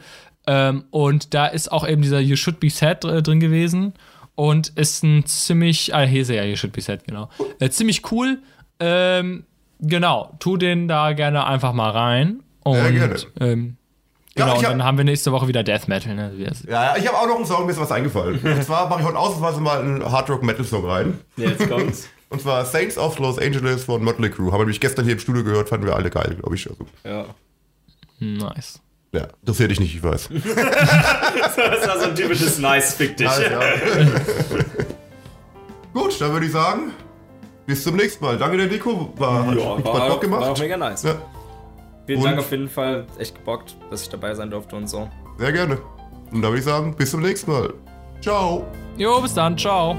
Ähm, 0.46 0.84
und 0.92 1.34
da 1.34 1.48
ist 1.48 1.72
auch 1.72 1.88
eben 1.88 2.02
dieser 2.02 2.20
You 2.20 2.36
Should 2.36 2.60
Be 2.60 2.70
Sad 2.70 3.06
äh, 3.06 3.24
drin 3.24 3.40
gewesen 3.40 3.94
und 4.36 4.68
ist 4.70 5.04
ein 5.04 5.26
ziemlich, 5.26 5.96
ah, 5.96 6.02
hier 6.02 6.24
ist 6.24 6.30
ja, 6.30 6.44
You 6.44 6.58
Should 6.58 6.74
Be 6.74 6.82
Sad, 6.82 7.06
genau. 7.06 7.30
Äh, 7.60 7.70
ziemlich 7.70 8.12
cool. 8.12 8.40
Ähm, 8.82 9.46
genau, 9.80 10.36
tu 10.40 10.58
den 10.58 10.90
da 10.90 11.14
gerne 11.14 11.46
einfach 11.46 11.72
mal 11.72 11.92
rein. 11.92 12.44
Und, 12.72 12.82
Sehr 12.82 12.92
gerne. 12.92 13.16
Ähm, 13.40 13.78
Ja, 14.36 14.46
genau, 14.46 14.54
ich 14.54 14.60
und 14.60 14.66
hab- 14.66 14.72
dann 14.74 14.84
haben 14.84 14.98
wir 14.98 15.06
nächste 15.06 15.32
Woche 15.32 15.48
wieder 15.48 15.64
Death 15.64 15.88
Metal. 15.88 16.14
Ne? 16.16 16.32
wie 16.36 16.44
das- 16.46 16.64
Ja, 16.64 16.84
ja, 16.96 16.98
ich 16.98 17.08
habe 17.08 17.18
auch 17.18 17.28
noch 17.28 17.38
einen 17.38 17.46
Song, 17.46 17.66
mir 17.66 17.72
ist 17.72 17.80
was 17.80 17.92
eingefallen. 17.92 18.40
Und 18.44 18.64
zwar 18.64 18.88
mache 18.90 19.02
ich 19.02 19.06
heute 19.08 19.18
ausnahmsweise 19.18 19.62
mal 19.62 19.80
einen 19.82 20.04
Hard 20.12 20.30
Rock 20.30 20.44
Metal 20.44 20.64
Song 20.66 20.86
rein. 20.86 21.20
Jetzt 21.38 21.68
kommt's. 21.70 22.08
Und 22.30 22.42
zwar 22.42 22.66
Saints 22.66 22.98
of 22.98 23.18
Los 23.20 23.40
Angeles 23.40 23.86
von 23.86 24.04
Motley 24.04 24.30
Crue. 24.30 24.48
Haben 24.48 24.56
wir 24.60 24.66
nämlich 24.66 24.82
gestern 24.82 25.06
hier 25.06 25.14
im 25.14 25.20
Studio 25.20 25.44
gehört, 25.46 25.70
fanden 25.70 25.86
wir 25.88 25.96
alle 25.96 26.10
geil, 26.10 26.36
glaube 26.40 26.56
ich. 26.56 26.70
Also, 26.70 26.86
ja. 27.06 27.26
Nice. 28.20 28.82
ja, 29.14 29.28
interessiert 29.42 29.72
dich 29.72 29.80
nicht, 29.80 29.96
ich 29.96 30.04
weiß. 30.04 30.30
Das 31.56 31.88
war 31.88 32.00
so 32.00 32.06
ein 32.10 32.16
typisches 32.16 32.60
Nice, 32.60 32.94
fick 32.96 33.16
dich. 33.18 33.26
Nice, 33.28 33.42
ja. 33.50 33.60
Gut, 35.94 36.20
dann 36.22 36.32
würde 36.34 36.46
ich 36.46 36.52
sagen, 36.52 36.92
bis 37.66 37.84
zum 37.84 37.96
nächsten 37.96 38.24
Mal. 38.24 38.38
Danke 38.38 38.58
der 38.58 38.68
Nico, 38.68 39.12
war, 39.18 39.46
hat 39.48 39.56
Ja, 39.58 39.62
hat 39.64 39.68
war, 39.68 39.78
Bock 39.78 39.94
war 39.94 40.12
auch 40.12 40.20
gemacht. 40.20 40.60
mega 40.60 40.78
nice. 40.78 41.04
Ja, 41.04 41.16
Vielen 42.08 42.20
Und- 42.20 42.26
Dank 42.26 42.40
auf 42.40 42.50
jeden 42.52 42.70
Fall. 42.70 43.06
Echt 43.20 43.36
gebockt, 43.36 43.76
dass 43.92 44.02
ich 44.02 44.10
dabei 44.10 44.34
sein 44.34 44.50
durfte 44.50 44.76
und 44.76 44.88
so. 44.90 45.08
sehr 45.38 45.52
gerne. 45.52 45.78
Und 46.32 46.42
dann 46.42 46.52
würde 46.52 46.58
ich 46.60 46.66
sagen, 46.66 46.96
bis 46.96 47.12
zum 47.12 47.22
nächsten 47.22 47.52
Mal. 47.52 47.74
Ciao. 48.22 48.66
Jo, 48.98 49.22
bis 49.22 49.34
dann. 49.36 49.56
Ciao. 49.58 49.96